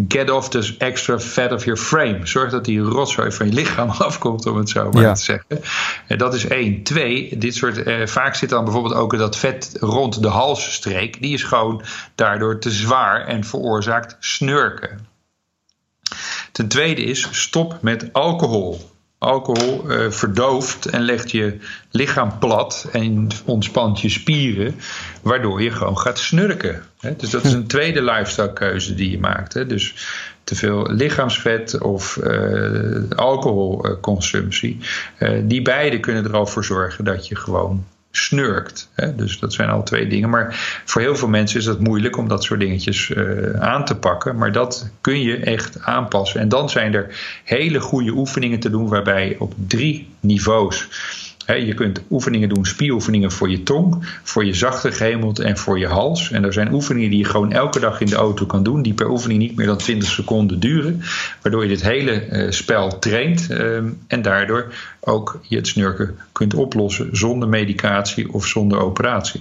get 0.09 0.30
off 0.30 0.49
this 0.49 0.76
extra 0.76 1.18
fat 1.18 1.53
of 1.53 1.64
your 1.64 1.80
frame. 1.80 2.26
Zorg 2.26 2.51
dat 2.51 2.64
die 2.64 2.80
rotzooi 2.80 3.32
van 3.32 3.47
je 3.47 3.53
lichaam 3.53 3.91
afkomt, 4.09 4.47
om 4.47 4.57
het 4.57 4.68
zo 4.68 4.91
maar 4.91 5.14
te 5.14 5.22
zeggen. 5.22 5.61
En 6.07 6.18
dat 6.18 6.34
is 6.34 6.47
één. 6.47 6.82
Twee, 6.82 7.39
dit 7.39 7.55
soort, 7.55 7.86
uh, 7.86 8.07
vaak 8.07 8.34
zit 8.34 8.49
dan 8.49 8.64
bijvoorbeeld 8.64 8.95
ook 8.95 9.18
dat 9.18 9.36
vet 9.36 9.76
rond 9.80 10.22
de 10.22 10.28
halsstreek. 10.28 11.20
Die 11.22 11.32
is 11.32 11.43
gewoon 11.43 11.82
daardoor 12.14 12.59
te 12.59 12.70
zwaar 12.70 13.26
en 13.26 13.45
veroorzaakt 13.45 14.16
snurken. 14.20 15.07
Ten 16.53 16.68
tweede 16.68 17.03
is 17.03 17.28
stop 17.30 17.78
met 17.82 18.12
alcohol. 18.12 18.97
Alcohol 19.18 19.90
uh, 19.90 20.10
verdooft 20.10 20.86
en 20.86 21.02
legt 21.02 21.30
je 21.30 21.58
lichaam 21.90 22.38
plat 22.38 22.88
en 22.92 23.28
ontspant 23.44 24.00
je 24.00 24.08
spieren, 24.08 24.74
waardoor 25.22 25.62
je 25.62 25.70
gewoon 25.70 25.98
gaat 25.98 26.18
snurken. 26.18 26.82
Hè? 27.00 27.16
Dus 27.16 27.30
dat 27.30 27.44
is 27.44 27.52
een 27.52 27.66
tweede 27.66 28.02
lifestyle 28.02 28.52
keuze 28.52 28.94
die 28.94 29.10
je 29.10 29.18
maakt. 29.18 29.54
Hè? 29.54 29.66
Dus 29.66 29.94
te 30.44 30.54
veel 30.54 30.92
lichaamsvet 30.92 31.80
of 31.80 32.16
uh, 32.16 33.10
alcoholconsumptie. 33.16 34.78
Uh, 35.18 35.40
die 35.42 35.62
beide 35.62 36.00
kunnen 36.00 36.24
er 36.24 36.36
al 36.36 36.46
voor 36.46 36.64
zorgen 36.64 37.04
dat 37.04 37.28
je 37.28 37.36
gewoon 37.36 37.84
snurkt. 38.24 38.90
Hè? 38.94 39.14
Dus 39.14 39.38
dat 39.38 39.52
zijn 39.52 39.68
al 39.68 39.82
twee 39.82 40.06
dingen. 40.06 40.30
Maar 40.30 40.80
voor 40.84 41.00
heel 41.00 41.16
veel 41.16 41.28
mensen 41.28 41.60
is 41.60 41.66
het 41.66 41.80
moeilijk 41.80 42.16
om 42.16 42.28
dat 42.28 42.44
soort 42.44 42.60
dingetjes 42.60 43.08
uh, 43.08 43.50
aan 43.60 43.84
te 43.84 43.96
pakken. 43.96 44.36
Maar 44.36 44.52
dat 44.52 44.90
kun 45.00 45.22
je 45.22 45.36
echt 45.36 45.80
aanpassen. 45.80 46.40
En 46.40 46.48
dan 46.48 46.70
zijn 46.70 46.94
er 46.94 47.06
hele 47.44 47.80
goede 47.80 48.10
oefeningen 48.10 48.60
te 48.60 48.70
doen 48.70 48.88
waarbij 48.88 49.36
op 49.38 49.54
drie 49.66 50.08
niveaus 50.20 50.88
je 51.57 51.74
kunt 51.74 52.01
oefeningen 52.11 52.49
doen, 52.49 52.64
spieroefeningen 52.64 53.32
voor 53.32 53.51
je 53.51 53.62
tong, 53.62 54.18
voor 54.22 54.44
je 54.44 54.55
zachte 54.55 54.92
gehemelte 54.92 55.44
en 55.44 55.57
voor 55.57 55.78
je 55.78 55.86
hals. 55.86 56.30
En 56.30 56.44
er 56.44 56.53
zijn 56.53 56.72
oefeningen 56.72 57.11
die 57.11 57.18
je 57.18 57.24
gewoon 57.24 57.53
elke 57.53 57.80
dag 57.80 58.01
in 58.01 58.07
de 58.07 58.16
auto 58.16 58.46
kan 58.46 58.62
doen, 58.62 58.82
die 58.82 58.94
per 58.94 59.11
oefening 59.11 59.40
niet 59.40 59.57
meer 59.57 59.66
dan 59.66 59.76
20 59.76 60.09
seconden 60.09 60.61
duren. 60.61 61.03
Waardoor 61.42 61.62
je 61.62 61.68
dit 61.68 61.82
hele 61.82 62.28
uh, 62.28 62.51
spel 62.51 62.99
traint 62.99 63.51
ehm, 63.51 63.88
en 64.07 64.22
daardoor 64.22 64.74
ook 65.01 65.40
je 65.42 65.57
het 65.57 65.66
snurken 65.66 66.16
kunt 66.32 66.55
oplossen 66.55 67.16
zonder 67.16 67.49
medicatie 67.49 68.32
of 68.32 68.46
zonder 68.46 68.78
operatie. 68.78 69.40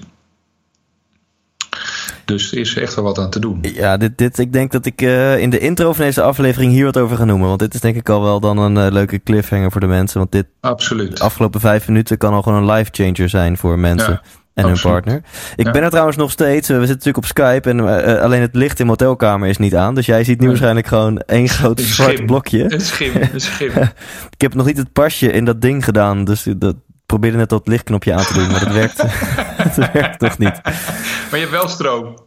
Dus 2.28 2.52
er 2.52 2.58
is 2.58 2.76
echt 2.78 2.96
wel 2.96 3.04
wat 3.04 3.18
aan 3.20 3.30
te 3.30 3.40
doen. 3.40 3.60
Ja, 3.62 3.98
dit, 3.98 4.18
dit, 4.18 4.38
ik 4.38 4.54
denk 4.54 4.72
dat 4.72 4.86
ik 4.86 5.02
uh, 5.02 5.38
in 5.40 5.50
de 5.50 5.60
intro 5.60 5.94
van 5.94 6.06
deze 6.06 6.22
aflevering 6.22 6.72
hier 6.72 6.86
wat 6.86 6.98
over 6.98 7.18
ga 7.18 7.26
noemen. 7.26 7.48
Want 7.48 7.60
dit 7.60 7.74
is 7.74 7.80
denk 7.82 7.96
ik 7.96 8.10
al 8.10 8.22
wel 8.22 8.40
dan 8.40 8.58
een 8.58 8.76
uh, 8.86 8.92
leuke 8.92 9.24
cliffhanger 9.24 9.72
voor 9.72 9.82
de 9.82 9.88
mensen. 9.88 10.18
Want 10.20 10.32
dit 10.32 10.46
Absoluut. 10.62 11.18
de 11.18 11.24
afgelopen 11.24 11.60
vijf 11.60 11.88
minuten 11.88 12.18
kan 12.18 12.34
al 12.34 12.42
gewoon 12.42 12.64
een 12.70 12.76
life 12.76 12.90
changer 12.94 13.30
zijn 13.30 13.58
voor 13.58 13.80
mensen. 13.80 14.12
Ja. 14.12 14.22
En 14.54 14.64
Absoluut. 14.66 14.84
hun 14.84 14.92
partner. 14.94 15.22
Ik 15.56 15.66
Ja. 15.66 15.72
ben 15.72 15.84
er 15.84 15.90
trouwens 15.90 16.18
nog 16.18 16.32
steeds. 16.32 16.70
eh, 16.70 16.76
We 16.80 16.86
zitten 16.88 17.08
natuurlijk 17.12 17.18
op 17.18 17.26
Skype. 17.26 17.70
En 17.70 18.04
eh, 18.06 18.22
alleen 18.22 18.42
het 18.42 18.56
licht 18.56 18.80
in 18.80 18.86
mijn 18.86 18.98
hotelkamer 19.00 19.50
is 19.50 19.58
niet 19.58 19.76
aan. 19.76 19.96
Dus 19.96 20.06
jij 20.06 20.24
ziet 20.24 20.40
nu 20.40 20.48
waarschijnlijk 20.48 20.88
gewoon 20.88 21.20
één 21.20 21.50
groot 21.50 21.80
zwart 21.82 22.26
blokje. 22.26 22.74
Een 22.74 22.82
schim, 22.82 23.12
een 23.34 23.42
schim. 23.42 23.72
Ik 24.36 24.42
heb 24.42 24.54
nog 24.54 24.66
niet 24.66 24.78
het 24.78 24.94
pasje 24.94 25.32
in 25.32 25.46
dat 25.46 25.62
ding 25.62 25.84
gedaan. 25.84 26.24
Dus 26.26 26.46
dat 26.58 26.76
probeerde 27.08 27.38
net 27.38 27.50
dat 27.50 27.68
lichtknopje 27.68 28.14
aan 28.14 28.26
te 28.26 28.34
doen. 28.34 28.52
Maar 28.52 28.60
dat 28.60 28.74
werkt, 28.74 28.98
dat 29.76 29.92
werkt 29.92 30.20
toch 30.20 30.38
niet. 30.38 30.62
Maar 30.64 31.30
je 31.32 31.38
hebt 31.38 31.52
wel 31.52 31.68
stroom. 31.68 32.18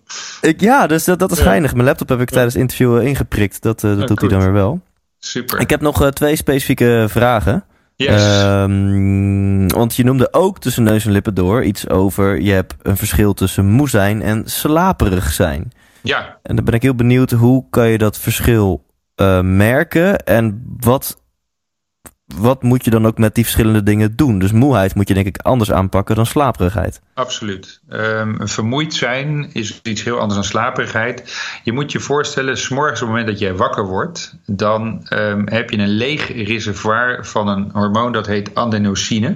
Ik, 0.41 0.61
ja, 0.61 0.87
dus 0.87 1.05
dat, 1.05 1.18
dat 1.18 1.31
is 1.33 1.39
geinig. 1.39 1.72
Mijn 1.74 1.87
laptop 1.87 2.09
heb 2.09 2.20
ik 2.20 2.31
tijdens 2.31 2.55
het 2.55 2.62
interview 2.62 2.99
eh, 2.99 3.07
ingeprikt. 3.07 3.62
Dat, 3.62 3.85
eh, 3.85 3.99
dat 3.99 4.09
doet 4.09 4.20
hij 4.20 4.28
dan 4.28 4.41
weer 4.41 4.53
wel. 4.53 4.81
Super. 5.18 5.61
Ik 5.61 5.70
heb 5.70 5.81
nog 5.81 6.03
eh, 6.03 6.09
twee 6.09 6.37
specifieke 6.37 7.07
vragen. 7.09 7.64
yes. 7.97 8.43
Ehm, 8.43 9.68
want 9.68 9.97
je 9.97 10.05
noemde 10.05 10.33
ook 10.33 10.59
tussen 10.61 10.83
neus 10.83 11.05
en 11.05 11.12
lippen 11.12 11.35
door 11.35 11.64
iets 11.64 11.89
over... 11.89 12.41
je 12.41 12.53
hebt 12.53 12.74
een 12.83 12.97
verschil 12.97 13.35
tussen 13.35 13.66
moe 13.66 13.89
zijn 13.89 14.22
en 14.22 14.43
slaperig 14.47 15.33
zijn. 15.33 15.72
ja, 16.03 16.39
En 16.43 16.57
dan 16.57 16.64
ben 16.64 16.74
ik 16.74 16.83
heel 16.83 16.95
benieuwd, 16.95 17.31
hoe 17.31 17.64
kan 17.70 17.89
je 17.89 17.99
dat 17.99 18.18
verschil 18.18 18.85
eh, 19.14 19.41
merken? 19.41 20.18
En 20.24 20.62
wat, 20.78 21.22
wat 22.37 22.62
moet 22.62 22.85
je 22.85 22.91
dan 22.91 23.07
ook 23.07 23.18
met 23.18 23.35
die 23.35 23.45
verschillende 23.45 23.83
dingen 23.83 24.16
doen? 24.16 24.39
Dus 24.39 24.53
moeheid 24.53 24.95
moet 24.95 25.09
je 25.09 25.14
denk 25.14 25.26
ik 25.26 25.39
anders 25.39 25.72
aanpakken 25.72 26.14
dan 26.14 26.26
slaperigheid. 26.26 27.01
absoluut. 27.14 27.81
Ehm, 27.89 28.47
vermoeid 28.47 28.95
zijn 28.95 29.51
is 29.53 29.81
iets 29.83 30.03
heel 30.03 30.18
anders 30.18 30.35
dan 30.35 30.45
slaperigheid. 30.45 31.37
Je 31.64 31.72
moet 31.72 31.93
je 31.93 32.01
voorstellen, 32.01 32.59
s 32.59 32.68
morgens 32.68 33.03
op 33.03 33.07
het 33.07 33.16
moment 33.16 33.26
dat 33.26 33.39
jij 33.39 33.55
wakker 33.55 33.87
wordt, 33.87 34.37
dan 34.47 35.07
ehm, 35.09 35.43
heb 35.47 35.70
je 35.70 35.78
een 35.78 35.89
leeg 35.89 36.33
reservoir 36.33 37.26
van 37.26 37.49
een 37.49 37.70
hormoon 37.72 38.12
dat 38.12 38.26
heet 38.26 38.55
adenosine. 38.55 39.35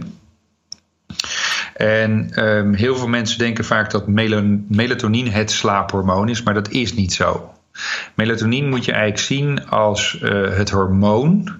En 1.74 2.30
ehm, 2.30 2.72
heel 2.72 2.96
veel 2.96 3.08
mensen 3.08 3.38
denken 3.38 3.64
vaak 3.64 3.90
dat 3.90 4.06
melatonine 4.68 5.30
het 5.30 5.50
slaaphormoon 5.50 6.28
is, 6.28 6.42
maar 6.42 6.54
dat 6.54 6.70
is 6.70 6.94
niet 6.94 7.12
zo. 7.12 7.54
Melatonine 8.14 8.68
moet 8.68 8.84
je 8.84 8.92
eigenlijk 8.92 9.22
zien 9.22 9.68
als 9.68 10.18
eh, 10.20 10.56
het 10.56 10.70
hormoon 10.70 11.56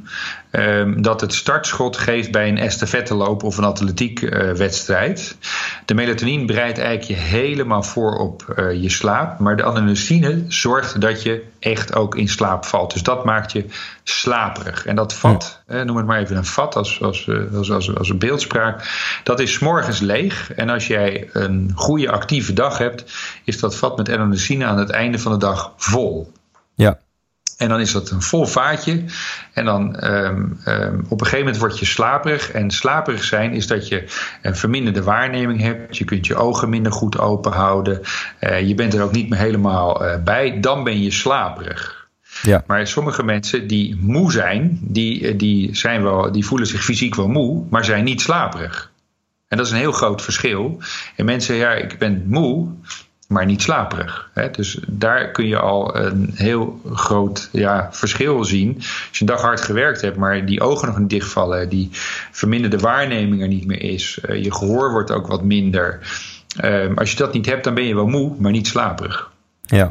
ehm, 0.55 1.03
dat 1.03 1.21
het 1.21 1.35
startschot 1.35 1.97
geeft 1.97 2.31
bij 2.31 2.49
een 2.49 2.59
estafetteloop 2.59 3.43
of 3.43 3.59
een 3.59 3.65
atletiekwedstrijd. 3.65 5.37
de 5.85 5.95
melatonine 5.95 6.45
bereidt 6.45 6.79
eigenlijk 6.79 7.09
je 7.09 7.27
helemaal 7.27 7.83
voor 7.83 8.19
op 8.19 8.43
eh, 8.43 8.83
je 8.83 8.91
slaap, 8.91 9.39
maar 9.39 9.57
de 9.57 9.65
adenosine 9.65 10.45
zorgt 10.49 11.01
dat 11.01 11.23
je 11.23 11.45
echt 11.59 11.95
ook 11.95 12.17
in 12.17 12.29
slaap 12.29 12.65
valt. 12.65 12.93
Dus 12.93 13.03
dat 13.03 13.25
maakt 13.25 13.53
je 13.53 13.65
slaperig. 14.03 14.87
En 14.87 14.97
dat 14.97 15.15
vat, 15.15 15.63
eh, 15.67 15.83
noem 15.83 15.97
het 15.97 16.07
maar 16.07 16.21
even 16.21 16.37
een 16.37 16.45
vat 16.45 16.77
als, 16.77 17.03
als, 17.03 17.29
eh, 17.29 17.57
als, 17.57 17.71
als, 17.71 17.95
als 17.95 18.09
een 18.09 18.19
beeldspraak, 18.19 18.89
dat 19.23 19.41
is 19.41 19.53
's 19.53 19.59
morgens 19.59 20.01
leeg. 20.01 20.53
En 20.53 20.69
als 20.69 20.87
jij 20.87 21.29
een 21.33 21.73
goede 21.75 22.11
actieve 22.11 22.53
dag 22.53 22.79
hebt, 22.79 23.05
is 23.45 23.61
dat 23.61 23.77
vat 23.77 23.97
met 23.97 24.11
adenosine 24.11 24.65
aan 24.65 24.79
het 24.79 24.91
einde 24.91 25.19
van 25.19 25.33
de 25.33 25.39
dag 25.39 25.73
vol. 25.77 26.33
En 27.57 27.69
dan 27.69 27.81
is 27.81 27.93
dat 27.93 28.11
een 28.11 28.23
vol 28.23 28.47
vaatje. 28.47 29.05
En 29.53 29.65
dan 29.65 29.97
ehm, 29.97 30.45
ehm, 30.65 30.99
op 31.09 31.21
een 31.21 31.27
gegeven 31.27 31.39
moment 31.39 31.59
word 31.59 31.79
je 31.79 31.87
slaperig. 31.87 32.51
En 32.51 32.71
slaperig 32.71 33.25
zijn 33.25 33.53
is 33.53 33.67
dat 33.67 33.89
je 33.89 34.05
een 34.43 34.57
verminderde 34.57 35.03
waarneming 35.03 35.61
hebt. 35.61 35.97
Je 35.97 36.05
kunt 36.05 36.27
je 36.27 36.37
ogen 36.37 36.69
minder 36.69 36.93
goed 36.93 37.19
open 37.19 37.53
houden. 37.53 38.01
Eh, 38.39 38.69
je 38.69 38.75
bent 38.75 38.95
er 38.95 39.03
ook 39.03 39.13
niet 39.13 39.29
meer 39.29 39.39
helemaal 39.39 40.05
eh, 40.05 40.23
bij. 40.23 40.61
Dan 40.61 40.85
ben 40.85 41.03
je 41.03 41.11
slaperig. 41.11 42.09
Ja. 42.43 42.65
Maar 42.67 42.87
sommige 42.87 43.23
mensen 43.23 43.67
die 43.67 43.97
moe 44.01 44.33
zijn, 44.33 44.79
die, 44.83 45.29
eh, 45.29 45.39
die, 45.39 45.77
zijn 45.77 46.03
wel, 46.03 46.33
die 46.33 46.47
voelen 46.47 46.67
zich 46.67 46.85
fysiek 46.85 47.15
wel 47.15 47.29
moe, 47.29 47.65
maar 47.71 47.85
zijn 47.85 48.05
niet 48.05 48.21
slaperig. 48.21 48.93
En 49.49 49.57
dat 49.57 49.67
is 49.67 49.73
een 49.73 49.79
heel 49.79 49.93
groot 49.93 50.23
verschil. 50.23 50.79
En 51.17 51.25
mensen 51.25 51.55
ja, 51.55 51.73
ik 51.73 51.99
ben 51.99 52.25
moe, 52.27 52.69
maar 53.29 53.47
niet 53.47 53.63
slaperig. 53.63 54.31
Hè? 54.33 54.51
Dus 54.51 54.79
daar 54.87 55.31
kun 55.31 55.47
je 55.47 55.59
al 55.59 55.97
een 55.97 56.31
heel 56.35 56.81
groot 56.93 57.49
ja, 57.53 57.89
verschil 57.93 58.45
zien. 58.45 58.75
Als 58.77 59.09
je 59.13 59.21
een 59.21 59.27
dag 59.27 59.41
hard 59.41 59.61
gewerkt 59.61 60.01
hebt, 60.01 60.17
maar 60.17 60.47
die 60.47 60.61
ogen 60.61 60.89
nog 60.89 60.99
niet 60.99 61.11
dichtvallen, 61.11 61.69
die 61.69 61.89
verminderde 62.31 62.79
waarneming 62.79 63.43
er 63.43 63.49
niet 63.49 63.67
meer 63.67 63.83
is, 63.83 64.19
eh, 64.23 64.43
je 64.43 64.53
gehoor 64.53 64.91
wordt 64.91 65.11
ook 65.11 65.27
wat 65.27 65.43
minder. 65.43 65.99
Ehm, 66.57 66.95
als 66.95 67.11
je 67.11 67.17
dat 67.17 67.33
niet 67.33 67.47
hebt, 67.47 67.65
dan 67.65 67.75
ben 67.75 67.85
je 67.85 67.95
wel 67.95 68.07
moe, 68.07 68.37
maar 68.39 68.53
niet 68.53 68.67
slaperig. 68.67 69.31
Ja. 69.61 69.91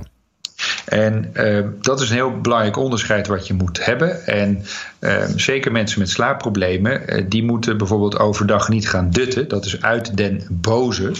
En 0.85 1.29
uh, 1.33 1.65
dat 1.81 2.01
is 2.01 2.09
een 2.09 2.15
heel 2.15 2.41
belangrijk 2.41 2.77
onderscheid 2.77 3.27
wat 3.27 3.47
je 3.47 3.53
moet 3.53 3.85
hebben. 3.85 4.25
En 4.25 4.65
uh, 4.99 5.23
zeker 5.35 5.71
mensen 5.71 5.99
met 5.99 6.09
slaapproblemen, 6.09 7.19
uh, 7.19 7.25
die 7.29 7.43
moeten 7.43 7.77
bijvoorbeeld 7.77 8.19
overdag 8.19 8.69
niet 8.69 8.89
gaan 8.89 9.09
dutten. 9.09 9.47
Dat 9.47 9.65
is 9.65 9.81
uit 9.81 10.17
den 10.17 10.47
boze. 10.49 11.11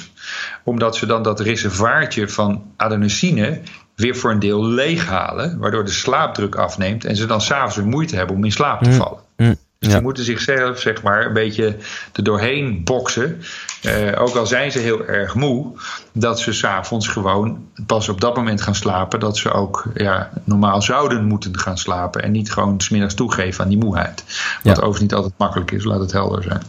Omdat 0.64 0.96
ze 0.96 1.06
dan 1.06 1.24
dat 1.24 1.40
reservaartje 1.40 2.30
van 2.30 2.64
adenosine 2.76 3.60
weer 3.96 4.16
voor 4.16 4.32
een 4.32 4.40
deel 4.40 4.66
leeghalen. 4.66 5.58
Waardoor 5.58 5.86
de 5.86 5.92
slaapdruk 5.92 6.56
afneemt. 6.56 7.06
En 7.06 7.16
ze 7.16 7.26
dan 7.26 7.42
s'avonds 7.42 7.76
weer 7.76 7.86
moeite 7.86 8.16
hebben 8.16 8.36
om 8.36 8.44
in 8.44 8.52
slaap 8.52 8.84
te 8.84 8.92
vallen. 8.92 9.18
Mm. 9.18 9.33
Dus 9.84 9.92
Ja. 9.92 9.98
die 9.98 10.08
moeten 10.08 10.24
zichzelf 10.24 10.80
zeg 10.80 11.02
maar 11.02 11.26
een 11.26 11.34
beetje 11.34 11.76
er 12.14 12.24
doorheen 12.24 12.84
boksen. 12.84 13.42
Uh, 13.86 14.22
ook 14.22 14.36
al 14.36 14.46
zijn 14.46 14.72
ze 14.72 14.80
heel 14.80 15.06
erg 15.06 15.36
moe, 15.36 15.72
dat 16.14 16.40
ze 16.40 16.54
s'avonds 16.54 17.08
gewoon 17.08 17.68
pas 17.86 18.10
op 18.10 18.22
dat 18.22 18.36
moment 18.36 18.62
gaan 18.62 18.76
slapen. 18.76 19.20
Dat 19.20 19.38
ze 19.38 19.52
ook 19.52 19.86
ja, 19.94 20.30
normaal 20.44 20.82
zouden 20.82 21.26
moeten 21.26 21.60
gaan 21.60 21.78
slapen. 21.78 22.24
En 22.24 22.32
niet 22.32 22.52
gewoon 22.52 22.82
smiddags 22.82 23.14
toegeven 23.14 23.64
aan 23.64 23.70
die 23.70 23.78
moeheid. 23.78 24.24
Wat 24.28 24.64
Ja. 24.64 24.72
overigens 24.72 25.00
niet 25.02 25.14
altijd 25.14 25.34
makkelijk 25.38 25.72
is, 25.72 25.84
laat 25.84 26.00
het 26.00 26.12
helder 26.12 26.44
zijn. 26.44 26.62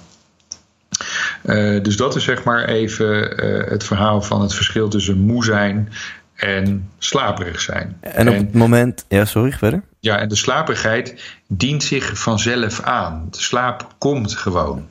Uh, 1.45 1.82
dus 1.82 1.97
dat 1.97 2.16
is 2.16 2.24
zeg 2.24 2.45
maar 2.45 2.65
even 2.65 3.45
uh, 3.45 3.70
het 3.70 3.85
verhaal 3.85 4.23
van 4.23 4.41
het 4.43 4.55
verschil 4.55 4.89
tussen 4.89 5.19
moe 5.19 5.45
zijn 5.45 5.93
en 6.35 6.90
slaperig 6.98 7.61
zijn. 7.61 7.97
En 8.01 8.28
op 8.28 8.35
het 8.35 8.55
moment, 8.55 9.05
ja, 9.09 9.24
sorry, 9.24 9.52
verder. 9.52 9.82
Ja, 10.01 10.19
en 10.19 10.28
de 10.28 10.36
slaperigheid 10.36 11.23
dient 11.48 11.82
zich 11.82 12.19
vanzelf 12.19 12.81
aan. 12.81 13.27
De 13.31 13.40
slaap 13.40 13.94
komt 13.98 14.36
gewoon. 14.36 14.86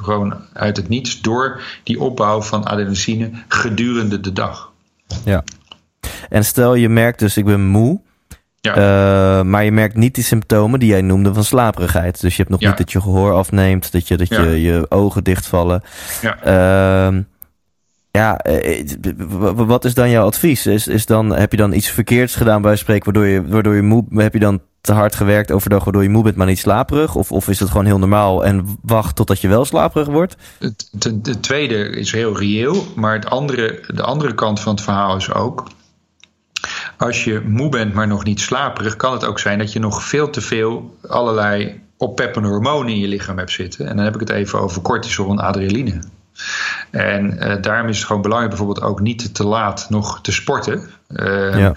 Gewoon 0.00 0.36
uit 0.52 0.76
het 0.76 0.88
niets 0.88 1.20
door 1.20 1.62
die 1.82 2.00
opbouw 2.00 2.42
van 2.42 2.66
adenosine 2.66 3.30
gedurende 3.48 4.20
de 4.20 4.32
dag. 4.32 4.72
Ja. 5.24 5.44
En 6.28 6.44
stel 6.44 6.74
je 6.74 6.88
merkt 6.88 7.18
dus, 7.18 7.36
ik 7.36 7.44
ben 7.44 7.66
moe. 7.66 8.00
Ja. 8.60 8.76
Uh, 8.76 9.44
maar 9.44 9.64
je 9.64 9.72
merkt 9.72 9.94
niet 9.94 10.14
die 10.14 10.24
symptomen 10.24 10.80
die 10.80 10.88
jij 10.88 11.02
noemde 11.02 11.34
van 11.34 11.44
slaperigheid. 11.44 12.20
Dus 12.20 12.36
je 12.36 12.42
hebt 12.42 12.50
nog 12.50 12.60
niet 12.60 12.78
dat 12.78 12.92
je 12.92 13.00
gehoor 13.00 13.32
afneemt, 13.32 13.92
dat 13.92 14.08
je, 14.08 14.16
dat 14.16 14.28
je, 14.28 14.60
je 14.60 14.86
ogen 14.88 15.24
dichtvallen. 15.24 15.82
Ja. 16.22 17.08
Uh, 17.08 17.18
ja, 18.16 18.38
eh, 18.38 18.84
wat 19.54 19.84
is 19.84 19.94
dan 19.94 20.10
jouw 20.10 20.26
advies? 20.26 20.66
Is, 20.66 20.86
is 20.86 21.06
dan, 21.06 21.34
heb 21.34 21.50
je 21.50 21.56
dan 21.56 21.72
iets 21.72 21.88
verkeerds 21.88 22.34
gedaan 22.34 22.62
bij 22.62 22.76
spreken, 22.76 23.04
waardoor 23.04 23.26
je, 23.26 23.46
waardoor 23.46 23.74
je 23.74 23.82
moe, 23.82 24.04
heb 24.10 24.32
je 24.32 24.38
dan 24.38 24.60
te 24.80 24.92
hard 24.92 25.14
gewerkt 25.14 25.50
overdag, 25.50 25.84
waardoor 25.84 26.02
je 26.02 26.08
moe 26.08 26.22
bent, 26.22 26.36
maar 26.36 26.46
niet 26.46 26.58
slaperig? 26.58 27.14
Of, 27.14 27.32
of 27.32 27.48
is 27.48 27.60
het 27.60 27.70
gewoon 27.70 27.86
heel 27.86 27.98
normaal 27.98 28.44
en 28.44 28.78
wacht 28.82 29.16
totdat 29.16 29.40
je 29.40 29.48
wel 29.48 29.64
slaperig 29.64 30.06
wordt? 30.06 30.36
Het, 30.58 30.90
het, 30.98 31.42
tweede 31.42 31.88
is 31.88 32.12
heel 32.12 32.38
reëel, 32.38 32.86
maar 32.94 33.14
het 33.14 33.26
andere, 33.26 33.84
de 33.86 34.02
andere 34.02 34.34
kant 34.34 34.60
van 34.60 34.74
het 34.74 34.82
verhaal 34.82 35.16
is 35.16 35.32
ook. 35.32 35.68
Als 36.96 37.24
je 37.24 37.42
moe 37.46 37.68
bent, 37.68 37.94
maar 37.94 38.06
nog 38.06 38.24
niet 38.24 38.40
slaperig, 38.40 38.96
kan 38.96 39.12
het 39.12 39.24
ook 39.24 39.38
zijn 39.38 39.58
dat 39.58 39.72
je 39.72 39.78
nog 39.78 40.02
veel 40.02 40.30
te 40.30 40.40
veel 40.40 40.96
allerlei 41.08 41.80
oppeppende 41.96 42.48
hormonen 42.48 42.92
in 42.92 42.98
je 42.98 43.08
lichaam 43.08 43.38
hebt 43.38 43.50
zitten. 43.50 43.88
En 43.88 43.96
dan 43.96 44.04
heb 44.04 44.14
ik 44.14 44.20
het 44.20 44.30
even 44.30 44.60
over 44.60 44.82
cortisol 44.82 45.30
en 45.30 45.38
adrenaline. 45.38 46.00
En 46.90 47.36
uh, 47.38 47.54
daarom 47.60 47.88
is 47.88 47.96
het 47.96 48.06
gewoon 48.06 48.22
belangrijk 48.22 48.54
bijvoorbeeld 48.54 48.86
ook 48.86 49.00
niet 49.00 49.34
te 49.34 49.44
laat 49.44 49.86
nog 49.88 50.20
te 50.20 50.32
sporten. 50.32 50.88
Uh, 51.08 51.58
ja. 51.58 51.74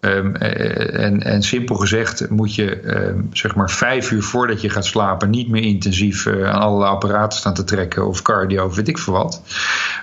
Um, 0.00 0.36
en, 0.36 1.22
en, 1.22 1.42
simpel 1.42 1.76
gezegd 1.76 2.30
moet 2.30 2.54
je 2.54 2.96
um, 2.96 3.28
zeg 3.32 3.54
maar 3.54 3.70
vijf 3.70 4.10
uur 4.10 4.22
voordat 4.22 4.60
je 4.60 4.70
gaat 4.70 4.84
slapen 4.84 5.30
niet 5.30 5.48
meer 5.48 5.62
intensief 5.62 6.26
uh, 6.26 6.48
aan 6.48 6.60
alle 6.60 6.86
apparaten 6.86 7.38
staan 7.38 7.54
te 7.54 7.64
trekken 7.64 8.06
of 8.06 8.22
cardio 8.22 8.64
of 8.64 8.76
weet 8.76 8.88
ik 8.88 8.98
veel 8.98 9.12
wat. 9.12 9.42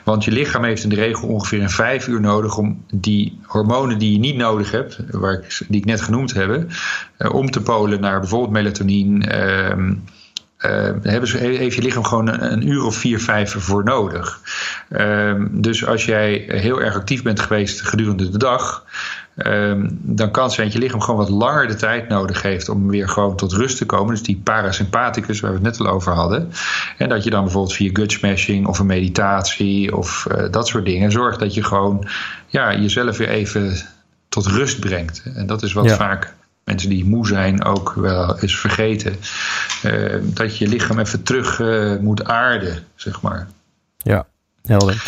Want 0.04 0.24
je 0.24 0.32
lichaam 0.32 0.64
heeft 0.64 0.84
in 0.84 0.90
de 0.90 0.96
regel 0.96 1.28
ongeveer 1.28 1.62
een 1.62 1.70
vijf 1.70 2.08
uur 2.08 2.22
nodig 2.22 2.58
om 2.58 2.86
die 2.94 3.40
hormonen 3.44 3.98
die 3.98 4.12
je 4.12 4.20
niet 4.20 4.36
nodig 4.36 4.72
hebt, 4.72 5.00
waar 5.12 5.34
ik, 5.34 5.62
die 5.68 5.80
ik 5.80 5.86
net 5.86 6.02
genoemd 6.02 6.34
heb, 6.34 6.66
uh, 7.18 7.34
om 7.34 7.52
te 7.52 7.62
polen 7.62 8.02
naar 8.02 8.20
bijvoorbeeld 8.20 8.52
melatonine. 8.52 9.70
Um, 9.72 10.04
uh, 10.65 10.90
hebben 11.02 11.30
ze, 11.30 11.38
heeft 11.38 11.76
je 11.76 11.81
lichaam 11.81 12.03
gewoon 12.03 12.27
een, 12.27 12.52
een, 12.52 12.68
uur 12.68 12.84
of 12.84 12.95
vier, 12.95 13.19
vijf 13.19 13.56
voor 13.57 13.84
nodig. 13.84 14.40
Uh, 14.90 15.45
dus 15.52 15.85
als 15.85 16.06
jij 16.06 16.44
heel 16.48 16.81
erg 16.81 16.95
actief 16.95 17.23
bent 17.23 17.40
geweest 17.40 17.81
gedurende 17.81 18.30
de 18.30 18.38
dag, 18.38 18.85
uh, 19.35 19.73
dan 19.90 20.31
kan 20.31 20.44
het 20.44 20.53
zijn 20.53 20.68
dat 20.68 20.76
je 20.76 20.81
lichaam 20.81 21.02
gewoon 21.02 21.19
wat 21.19 21.30
langer 21.30 21.68
de 21.68 21.76
tijd 21.76 22.07
nodig 22.07 22.41
heeft 22.41 22.69
om 22.69 22.88
weer 22.88 23.10
gewoon 23.10 23.35
tot 23.35 23.53
rust 23.53 23.77
te 23.77 23.85
komen. 23.85 24.14
Dus 24.14 24.23
die 24.23 24.41
parasympathicus 24.44 25.40
waar 25.40 25.52
we 25.52 25.57
het 25.57 25.65
net 25.65 25.80
al 25.80 25.94
over 25.94 26.14
hadden. 26.14 26.52
En 26.98 27.10
dat 27.10 27.23
je 27.23 27.30
dan 27.30 27.44
bijvoorbeeld 27.44 27.76
via 27.76 27.90
gut 27.94 28.11
smashing 28.11 28.68
of 28.68 28.80
een 28.80 28.85
meditatie 28.85 29.98
of 29.98 30.27
uh, 30.31 30.44
dat 30.52 30.68
soort 30.68 30.85
dingen 30.85 31.11
zorgt 31.11 31.40
dat 31.40 31.53
je 31.53 31.64
gewoon 31.64 32.07
ja, 32.48 32.76
jezelf 32.76 33.18
weer 33.18 33.30
even 33.30 33.76
tot 34.30 34.45
rust 34.45 34.80
brengt. 34.80 35.23
En 35.35 35.45
dat 35.45 35.64
is 35.64 35.73
wat 35.73 35.85
ja. 35.85 35.95
vaak 35.95 36.34
mensen 36.64 36.90
die 36.90 37.06
moe 37.06 37.27
zijn 37.27 37.64
ook 37.64 37.94
wel 37.95 38.40
eens 38.40 38.60
vergeten. 38.60 39.15
Uh, 39.85 40.15
dat 40.22 40.57
je 40.57 40.68
lichaam 40.68 40.99
even 40.99 41.23
terug 41.23 41.60
uh, 41.60 41.99
moet 41.99 42.23
aarden, 42.23 42.84
zeg 42.95 43.22
maar. 43.22 43.48
Ja, 43.98 44.26
helder. 44.65 45.03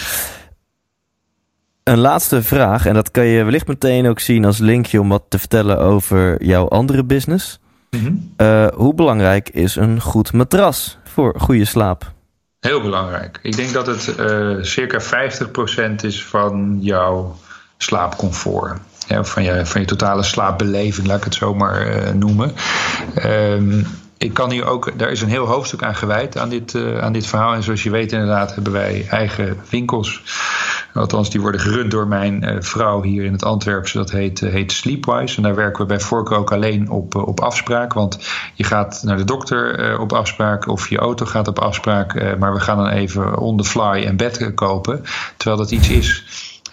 Een 1.84 1.98
laatste 1.98 2.44
vraag, 2.44 2.86
en 2.86 2.94
dat 2.94 3.12
kan 3.12 3.26
je 3.26 3.44
wellicht 3.44 3.68
meteen 3.68 4.08
ook 4.08 4.20
zien 4.20 4.46
als 4.46 4.58
linkje 4.58 5.02
om 5.02 5.10
wat 5.10 5.24
te 5.30 5.40
vertellen 5.40 5.80
over 5.80 6.44
jouw 6.44 6.68
andere 6.68 7.04
business. 7.04 7.60
Mm 7.90 8.00
-hmm. 8.00 8.34
uh, 8.38 8.68
hoe 8.68 8.94
belangrijk 8.94 9.50
is 9.50 9.76
een 9.76 10.02
goed 10.02 10.34
matras 10.34 10.98
voor 11.04 11.40
goede 11.40 11.66
slaap? 11.66 12.14
Heel 12.60 12.82
belangrijk. 12.82 13.40
Ik 13.42 13.56
denk 13.56 13.74
dat 13.74 13.88
het 13.88 14.02
circa 14.68 15.02
50% 15.92 15.96
is 16.02 16.26
van 16.26 16.78
jouw 16.82 17.38
slaapcomfort 17.78 18.80
ja, 19.08 19.24
van, 19.24 19.44
je, 19.44 19.66
van 19.66 19.82
je 19.82 19.88
totale 19.88 20.24
slaapbeleving, 20.24 21.08
laat 21.08 21.18
ik 21.18 21.24
het 21.24 21.34
zo 21.34 21.54
maar 21.54 21.88
uh, 21.88 22.12
noemen. 22.12 22.54
Um, 23.26 23.86
ik 24.18 24.34
kan 24.34 24.52
hier 24.52 24.66
ook, 24.66 25.00
daar 25.00 25.12
is 25.12 25.22
een 25.22 25.30
heel 25.30 25.46
hoofdstuk 25.46 25.84
aan 25.84 25.96
gewijd 25.96 26.38
aan 26.38 26.50
dit, 26.50 26.74
uh, 26.74 26.98
aan 26.98 27.14
dit 27.14 27.28
verhaal. 27.28 27.54
En 27.54 27.64
zoals 27.64 27.84
je 27.84 27.90
weet, 27.90 28.12
inderdaad, 28.12 28.56
hebben 28.56 28.74
wij 28.74 29.06
eigen 29.10 29.58
winkels. 29.70 30.22
Althans, 30.94 31.30
die 31.30 31.42
worden 31.42 31.62
gerund 31.62 31.92
door 31.92 32.08
mijn 32.08 32.44
uh, 32.44 32.56
vrouw 32.60 33.02
hier 33.02 33.24
in 33.24 33.32
het 33.32 33.44
Antwerpse. 33.44 33.98
Dat 33.98 34.12
heet, 34.12 34.40
heet 34.40 34.72
Sleepwise. 34.72 35.38
En 35.38 35.44
daar 35.44 35.56
werken 35.56 35.82
we 35.82 35.88
bij 35.88 36.00
Voorkeur 36.00 36.38
ook 36.38 36.52
alleen 36.52 36.90
op, 36.90 37.16
op 37.16 37.40
afspraak. 37.40 37.94
Want 37.94 38.20
je 38.54 38.64
gaat 38.64 39.02
naar 39.04 39.18
de 39.18 39.24
dokter 39.24 40.00
op 40.00 40.14
afspraak 40.14 40.68
of 40.68 40.90
je 40.90 40.98
auto 40.98 41.26
gaat 41.26 41.48
op 41.48 41.60
afspraak. 41.60 42.38
maar 42.40 42.54
we 42.54 42.60
gaan 42.60 42.78
dan 42.78 42.90
even 42.90 43.38
on 43.38 43.58
the 43.58 43.64
fly 43.64 44.06
een 44.06 44.18
bed 44.18 44.52
kopen. 44.54 45.04
Terwijl 45.38 45.62
dat 45.62 45.72
iets 45.72 45.90
is 45.90 46.24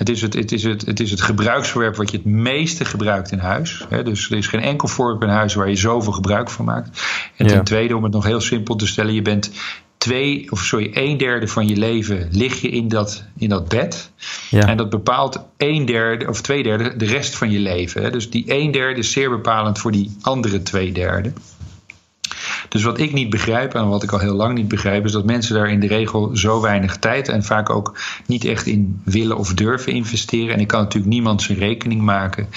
het 0.02 0.10
is 0.10 0.22
het, 0.22 0.34
het, 0.34 0.52
is 0.52 0.62
het, 0.62 0.86
het 0.86 1.00
is 1.00 1.10
het 1.10 1.20
gebruiksvoorwerp 1.20 1.96
wat 1.96 2.10
je 2.10 2.16
het 2.16 2.26
meeste 2.26 2.84
gebruikt 2.84 3.32
in 3.32 3.38
huis. 3.38 3.86
dus 4.04 4.30
er 4.30 4.36
is 4.36 4.46
geen 4.46 4.60
enkel 4.60 4.88
voorwerp 4.88 5.22
in 5.22 5.28
huis 5.28 5.54
waar 5.54 5.68
je 5.68 5.76
zoveel 5.76 6.12
gebruik 6.12 6.50
van 6.50 6.64
maakt. 6.64 7.02
En 7.36 7.46
ten 7.46 7.64
tweede, 7.64 7.96
om 7.96 8.02
het 8.02 8.12
nog 8.12 8.24
heel 8.24 8.40
simpel 8.40 8.76
te 8.76 8.86
stellen, 8.86 9.14
je 9.14 9.22
bent 9.22 9.50
twee, 9.96 10.46
of 10.50 10.60
sorry, 10.60 10.90
een 10.94 11.16
derde 11.16 11.48
van 11.48 11.68
je 11.68 11.76
leven 11.76 12.28
lig 12.30 12.60
je 12.60 12.68
in 12.68 12.88
dat, 12.88 13.24
in 13.38 13.48
dat 13.48 13.68
bed. 13.68 14.10
Ja. 14.50 14.66
En 14.66 14.76
dat 14.76 14.90
bepaalt 14.90 15.44
een 15.56 15.84
derde 15.84 16.28
of 16.28 16.40
twee 16.40 16.62
derde 16.62 16.96
de 16.96 17.04
rest 17.04 17.36
van 17.36 17.50
je 17.50 17.58
leven. 17.58 18.12
Dus 18.12 18.30
die 18.30 18.44
een 18.46 18.70
derde 18.70 18.98
is 18.98 19.12
zeer 19.12 19.30
bepalend 19.30 19.78
voor 19.78 19.92
die 19.92 20.16
andere 20.20 20.62
twee 20.62 20.92
derde. 20.92 21.32
Dus 22.72 22.82
wat 22.82 22.98
ik 22.98 23.12
niet 23.12 23.30
begrijp 23.30 23.74
en 23.74 23.88
wat 23.88 24.02
ik 24.02 24.12
al 24.12 24.18
heel 24.18 24.34
lang 24.34 24.54
niet 24.54 24.68
begrijp, 24.68 25.04
is 25.04 25.12
dat 25.12 25.24
mensen 25.24 25.54
daar 25.54 25.70
in 25.70 25.80
de 25.80 25.86
regel 25.86 26.36
zo 26.36 26.60
weinig 26.60 26.96
tijd 26.96 27.28
en 27.28 27.44
vaak 27.44 27.70
ook 27.70 27.98
niet 28.26 28.44
echt 28.44 28.66
in 28.66 29.00
willen 29.04 29.36
of 29.36 29.54
durven 29.54 29.92
investeren. 29.92 30.54
En 30.54 30.60
ik 30.60 30.66
kan 30.66 30.80
natuurlijk 30.80 31.12
niemand 31.12 31.42
zijn 31.42 31.58
rekening 31.58 32.00
maken. 32.00 32.48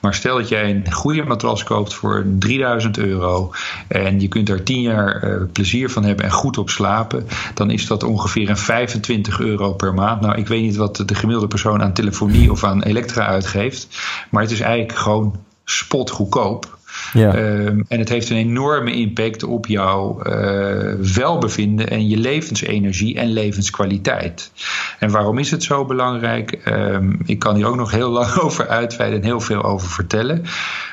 Maar 0.00 0.14
stel 0.14 0.36
dat 0.36 0.48
jij 0.48 0.70
een 0.70 0.92
goede 0.92 1.22
matras 1.22 1.62
koopt 1.62 1.94
voor 1.94 2.26
3000 2.38 2.98
euro 2.98 3.52
en 3.88 4.20
je 4.20 4.28
kunt 4.28 4.46
daar 4.46 4.62
10 4.62 4.80
jaar 4.80 5.24
uh, 5.24 5.42
plezier 5.52 5.90
van 5.90 6.04
hebben 6.04 6.24
en 6.24 6.30
goed 6.30 6.58
op 6.58 6.70
slapen, 6.70 7.26
dan 7.54 7.70
is 7.70 7.86
dat 7.86 8.02
ongeveer 8.02 8.50
een 8.50 8.56
25 8.56 9.40
euro 9.40 9.72
per 9.72 9.94
maand. 9.94 10.20
Nou, 10.20 10.38
ik 10.38 10.48
weet 10.48 10.62
niet 10.62 10.76
wat 10.76 11.02
de 11.06 11.14
gemiddelde 11.14 11.48
persoon 11.48 11.82
aan 11.82 11.92
telefonie 11.92 12.50
of 12.50 12.64
aan 12.64 12.82
elektra 12.82 13.26
uitgeeft, 13.26 13.88
maar 14.30 14.42
het 14.42 14.50
is 14.50 14.60
eigenlijk 14.60 14.98
gewoon 14.98 15.36
spotgoedkoop. 15.64 16.73
Ja. 17.12 17.36
Um, 17.36 17.84
en 17.88 17.98
het 17.98 18.08
heeft 18.08 18.30
een 18.30 18.36
enorme 18.36 18.92
impact 18.92 19.42
op 19.42 19.66
jouw 19.66 20.20
uh, 20.26 20.92
welbevinden 21.14 21.90
en 21.90 22.08
je 22.08 22.16
levensenergie 22.16 23.18
en 23.18 23.32
levenskwaliteit. 23.32 24.50
En 24.98 25.10
waarom 25.10 25.38
is 25.38 25.50
het 25.50 25.62
zo 25.62 25.84
belangrijk? 25.84 26.60
Um, 26.68 27.18
ik 27.26 27.38
kan 27.38 27.54
hier 27.54 27.66
ook 27.66 27.76
nog 27.76 27.90
heel 27.90 28.10
lang 28.10 28.36
over 28.46 28.68
uitweiden 28.68 29.18
en 29.18 29.24
heel 29.24 29.40
veel 29.40 29.62
over 29.62 29.88
vertellen. 29.88 30.44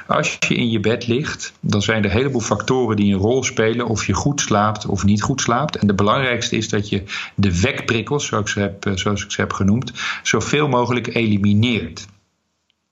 Als 0.08 0.38
je 0.48 0.56
in 0.56 0.70
je 0.70 0.80
bed 0.80 1.08
ligt, 1.08 1.54
dan 1.60 1.82
zijn 1.82 2.04
er 2.04 2.10
een 2.10 2.18
heleboel 2.18 2.42
factoren 2.42 2.96
die 2.96 3.14
een 3.14 3.20
rol 3.20 3.44
spelen 3.44 3.88
of 3.88 4.06
je 4.06 4.14
goed 4.14 4.42
slaapt 4.42 4.86
of 4.86 5.04
niet 5.04 5.22
goed 5.22 5.42
slaapt. 5.42 5.76
En 5.76 5.88
de 5.88 5.94
belangrijkste 5.94 6.56
is 6.56 6.70
dat 6.70 6.90
je 6.90 7.04
de 7.36 7.62
wekprikkels, 7.62 8.26
zoals 8.26 8.56
ik 8.56 8.62
heb, 8.62 8.86
eh, 8.86 8.94
zoals 8.96 9.24
ik 9.24 9.32
ze 9.32 9.42
heb 9.42 9.54
genoemd, 9.54 9.92
zoveel 10.24 10.68
mogelijk 10.68 11.16
elimineert. 11.16 12.08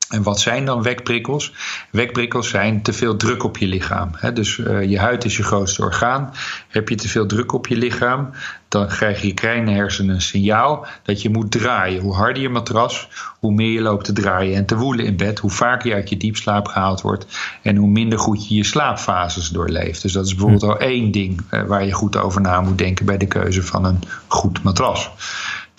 En 0.09 0.23
wat 0.23 0.39
zijn 0.39 0.65
dan 0.65 0.83
wekprikkels? 0.83 1.53
Wekprikkels 1.91 2.49
zijn 2.49 2.81
te 2.81 2.93
veel 2.93 3.15
druk 3.15 3.43
op 3.43 3.57
je 3.57 3.67
lichaam. 3.67 4.11
Dus 4.33 4.57
uh, 4.57 4.89
je 4.89 4.99
huid 4.99 5.25
is 5.25 5.37
je 5.37 5.43
grootste 5.43 5.81
orgaan. 5.81 6.33
Heb 6.67 6.89
je 6.89 6.95
te 6.95 7.07
veel 7.07 7.25
druk 7.25 7.53
op 7.53 7.67
je 7.67 7.75
lichaam, 7.75 8.29
dan 8.67 8.87
krijg 8.87 9.21
je 9.21 9.33
kleine 9.33 9.71
hersenen 9.71 10.15
een 10.15 10.21
signaal 10.21 10.87
dat 11.03 11.21
je 11.21 11.29
moet 11.29 11.51
draaien. 11.51 12.01
Hoe 12.01 12.15
harder 12.15 12.41
je 12.41 12.49
matras, 12.49 13.07
hoe 13.39 13.53
meer 13.53 13.71
je 13.71 13.81
loopt 13.81 14.05
te 14.05 14.13
draaien 14.13 14.55
en 14.55 14.65
te 14.65 14.77
woelen 14.77 15.05
in 15.05 15.17
bed, 15.17 15.39
hoe 15.39 15.49
vaker 15.49 15.89
je 15.89 15.95
uit 15.95 16.09
je 16.09 16.17
diepslaap 16.17 16.67
gehaald 16.67 17.01
wordt 17.01 17.25
en 17.61 17.75
hoe 17.75 17.89
minder 17.89 18.19
goed 18.19 18.47
je 18.47 18.55
je 18.55 18.63
slaapfases 18.63 19.49
doorleeft. 19.49 20.01
Dus 20.01 20.13
dat 20.13 20.25
is 20.25 20.31
bijvoorbeeld 20.31 20.63
al 20.63 20.77
één 20.77 21.11
ding 21.11 21.41
uh, 21.51 21.63
waar 21.63 21.85
je 21.85 21.91
goed 21.91 22.17
over 22.17 22.41
na 22.41 22.61
moet 22.61 22.77
denken 22.77 23.05
bij 23.05 23.17
de 23.17 23.27
keuze 23.27 23.63
van 23.63 23.85
een 23.85 23.99
goed 24.27 24.63
matras. 24.63 25.11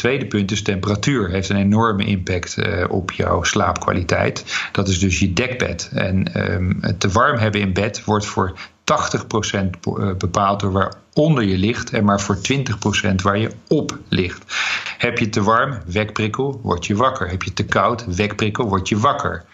Tweede 0.00 0.26
punt 0.26 0.50
is 0.50 0.62
temperatuur. 0.62 1.30
Heeft 1.30 1.48
een 1.48 1.56
enorme 1.56 2.04
impact 2.04 2.56
uh, 2.58 2.84
op 2.88 3.12
jouw 3.12 3.42
slaapkwaliteit. 3.42 4.68
Dat 4.72 4.88
is 4.88 4.98
dus 4.98 5.18
je 5.18 5.32
dekbed. 5.32 5.90
En 5.94 6.52
um, 6.52 6.78
het 6.80 7.00
te 7.00 7.08
warm 7.08 7.38
hebben 7.38 7.60
in 7.60 7.72
bed 7.72 8.04
wordt 8.04 8.26
voor 8.26 8.52
80% 8.54 8.54
bepaald 10.18 10.60
door 10.60 10.72
waar 10.72 10.94
onder 11.14 11.44
je 11.44 11.58
ligt 11.58 11.90
en 11.90 12.04
maar 12.04 12.20
voor 12.20 12.36
20% 12.36 12.40
waar 13.22 13.38
je 13.38 13.50
op 13.68 13.98
ligt. 14.08 14.44
Heb 14.98 15.18
je 15.18 15.28
te 15.28 15.42
warm, 15.42 15.78
wekprikkel, 15.86 16.60
word 16.62 16.86
je 16.86 16.96
wakker. 16.96 17.28
Heb 17.28 17.42
je 17.42 17.52
te 17.52 17.64
koud, 17.64 18.16
wekprikkel, 18.16 18.68
word 18.68 18.88
je 18.88 18.98
wakker. 18.98 19.44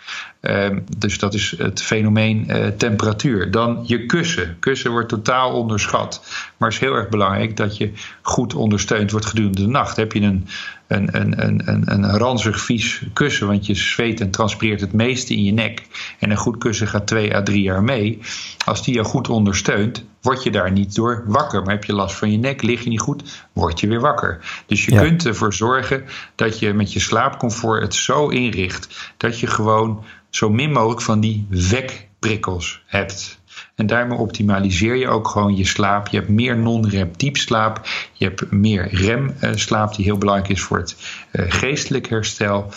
Ehm, 0.47 0.81
dus 0.99 1.19
dat 1.19 1.35
is 1.35 1.55
het 1.59 1.83
fenomeen 1.83 2.45
uh, 2.49 2.67
temperatuur. 2.67 3.51
Dan 3.51 3.83
je 3.87 4.07
kussen. 4.07 4.57
Kussen 4.61 4.91
wordt 4.91 5.09
totaal 5.09 5.53
onderschat. 5.53 6.21
Maar 6.57 6.69
het 6.69 6.79
is 6.79 6.85
heel 6.85 6.95
erg 6.95 7.09
belangrijk 7.09 7.57
dat 7.57 7.77
je 7.77 7.93
goed 8.23 8.55
ondersteund 8.55 9.11
wordt 9.11 9.27
gedurende 9.27 9.61
de 9.61 9.69
nacht. 9.69 9.97
Heb 9.97 10.13
je 10.13 10.21
een, 10.21 10.47
een, 10.87 11.21
een, 11.21 11.47
een, 11.47 11.63
een, 11.65 11.93
een 11.93 12.19
ranzig 12.19 12.61
vies 12.61 13.03
kussen, 13.13 13.47
want 13.47 13.67
je 13.67 13.75
zweet 13.75 14.21
en 14.21 14.31
transpireert 14.31 14.81
het 14.81 14.93
meeste 14.93 15.35
in 15.35 15.45
je 15.45 15.53
nek. 15.53 15.87
En 16.19 16.31
een 16.31 16.37
goed 16.37 16.59
kussen 16.59 16.89
gaat 16.89 17.07
twee 17.07 17.35
à 17.35 17.43
drie 17.43 17.63
jaar 17.63 17.83
mee. 17.83 18.19
Als 18.65 18.85
die 18.85 18.95
jou 18.95 19.07
goed 19.07 19.29
ondersteunt, 19.29 20.05
word 20.21 20.43
je 20.43 20.51
daar 20.51 20.73
niet 20.73 20.95
door 20.95 21.25
wakker. 21.27 21.63
Maar 21.63 21.75
heb 21.75 21.85
je 21.85 21.93
last 21.93 22.17
van 22.17 22.31
je 22.33 22.39
nek, 22.39 22.63
lig 22.63 22.83
je 22.83 22.89
niet 22.89 23.01
goed, 23.01 23.47
word 23.53 23.81
je 23.81 23.89
weer 23.89 24.01
wakker. 24.01 24.63
Dus 24.67 24.85
je 24.85 24.97
kunt 24.97 25.27
ervoor 25.27 25.55
zorgen 25.55 26.05
dat 26.35 26.59
je 26.59 26.73
met 26.73 26.93
je 26.93 27.01
slaapcomfort 27.01 27.83
het 27.83 27.95
zo 27.95 28.29
inricht 28.29 29.15
dat 29.17 29.41
je 29.41 29.47
gewoon 29.47 30.05
zo 30.37 30.51
min 30.51 30.73
mogelijk 30.73 31.01
van 31.01 31.21
die 31.21 31.47
wekprikkels 31.49 32.83
hebt. 32.87 33.39
En 33.75 33.87
daarmee 33.87 34.19
optimaliseer 34.19 34.95
je 34.95 35.09
ook 35.09 35.29
gewoon 35.29 35.57
je 35.57 35.65
slaap. 35.65 36.09
Je 36.09 36.17
hebt 36.17 36.29
meer 36.29 36.59
non-rem 36.59 37.11
diepslaap. 37.17 37.81
Je 38.13 38.25
hebt 38.25 38.51
meer 38.51 38.89
rem-slaap, 38.95 39.95
die 39.95 40.05
heel 40.05 40.19
belangrijk 40.19 40.51
is 40.51 40.63
voor 40.63 40.79
het 40.79 40.97
uh, 41.33 41.45
geestelijk 41.49 42.09
herstel. 42.09 42.73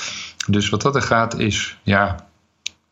Dus 0.47 0.69
wat 0.69 0.81
dat 0.81 0.95
er 0.95 1.01
gaat, 1.01 1.39
is 1.39 1.77
ja, 1.83 2.27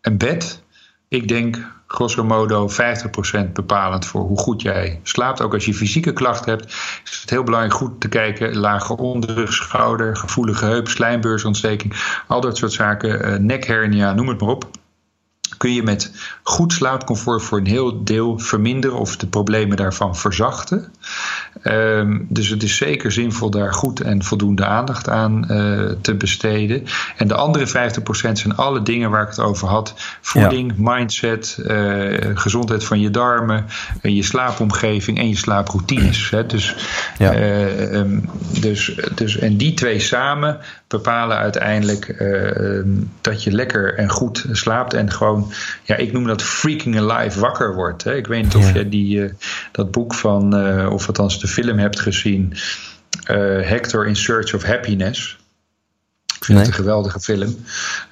een 0.02 0.18
bed. 0.18 0.64
Ik 1.08 1.28
denk 1.28 1.76
grosso 1.88 2.24
modo 2.24 2.70
50% 2.70 3.52
bepalend 3.54 4.06
voor 4.06 4.22
hoe 4.22 4.38
goed 4.38 4.62
jij 4.62 5.00
slaapt. 5.04 5.42
Ook 5.42 5.54
als 5.54 5.66
je 5.66 5.74
fysieke 5.74 6.14
klachten 6.14 6.52
hebt, 6.52 6.66
is 7.04 7.20
het 7.22 7.30
heel 7.30 7.44
belangrijk 7.44 7.76
goed 7.76 8.02
te 8.02 8.08
kijken. 8.08 8.58
Lage 8.58 8.98
onderrug, 8.98 9.54
schouder, 9.54 10.16
gevoelige 10.16 10.66
heup, 10.66 10.88
slijmbeursontsteking. 10.88 12.22
Al 12.28 12.42
dat 12.42 12.58
soort 12.58 12.72
zaken, 12.72 13.30
uh, 13.30 13.38
nekhernia, 13.40 14.14
noem 14.14 14.28
het 14.28 14.40
maar 14.40 14.50
op 14.50 14.70
kun 15.58 15.74
je 15.74 15.84
met 15.84 16.12
goed 16.44 16.74
slaapcomfort 16.74 17.44
voor 17.44 17.58
een 17.58 17.68
heel 17.68 18.04
deel 18.04 18.40
verminderen 18.40 18.98
of 18.98 19.18
de 19.18 19.28
problemen 19.28 19.78
daarvan 19.78 20.16
verzachten. 20.16 20.94
Um, 21.64 22.26
dus 22.30 22.50
het 22.50 22.64
is 22.64 22.76
zeker 22.76 23.12
zinvol 23.12 23.50
daar 23.50 23.74
goed 23.74 24.02
en 24.02 24.24
voldoende 24.24 24.66
aandacht 24.66 25.10
aan 25.10 25.46
uh, 25.52 25.92
te 26.02 26.16
besteden. 26.16 26.84
En 27.18 27.28
de 27.28 27.36
andere 27.36 27.68
50% 27.68 27.72
zijn 28.12 28.56
alle 28.56 28.84
dingen 28.84 29.10
waar 29.10 29.22
ik 29.22 29.30
het 29.30 29.40
over 29.40 29.68
had: 29.68 29.94
voeding, 30.22 30.74
ja. 30.78 30.94
mindset, 30.94 31.58
uh, 31.68 32.16
gezondheid 32.34 32.84
van 32.84 33.00
je 33.00 33.10
darmen, 33.10 33.66
uh, 34.02 34.16
je 34.16 34.24
slaapomgeving 34.24 35.18
en 35.18 35.30
je 35.30 35.38
slaaproutines. 35.38 36.30
Hè. 36.30 36.46
Dus, 36.46 36.76
ja. 37.18 37.36
um, 37.94 38.30
dus, 38.60 39.00
dus, 39.16 39.38
en 39.38 39.58
die 39.58 39.74
twee 39.74 40.00
samen 40.00 40.58
bepalen 40.88 41.38
uiteindelijk 41.38 42.26
dat 43.22 43.44
je 43.44 43.52
lekker 43.52 43.98
en 43.98 44.10
goed 44.10 44.46
slaapt 44.52 44.94
en 44.94 45.12
gewoon 45.12 45.52
ja, 45.84 45.96
ik 45.96 46.12
noem 46.12 46.28
dat 46.28 46.44
freaking 46.44 47.00
alive 47.00 47.40
wakker 47.40 47.76
wordt. 47.76 48.04
Hè. 48.04 48.16
Ik 48.16 48.28
weet 48.28 48.44
niet 48.44 48.56
of 48.56 48.74
je 48.74 48.90
die, 48.90 49.18
uh, 49.18 49.30
dat 49.72 49.92
boek 49.92 50.14
van, 50.14 50.56
of 50.90 51.08
althans 51.08 51.40
de 51.40 51.47
film 51.48 51.78
hebt 51.78 52.00
gezien, 52.00 52.54
uh, 53.32 53.62
Hector 53.62 54.06
in 54.06 54.16
Search 54.16 54.54
of 54.54 54.64
Happiness. 54.64 55.38
Ik 56.40 56.46
vind 56.46 56.58
nee. 56.58 56.68
het 56.68 56.78
een 56.78 56.84
geweldige 56.84 57.20
film. 57.20 57.56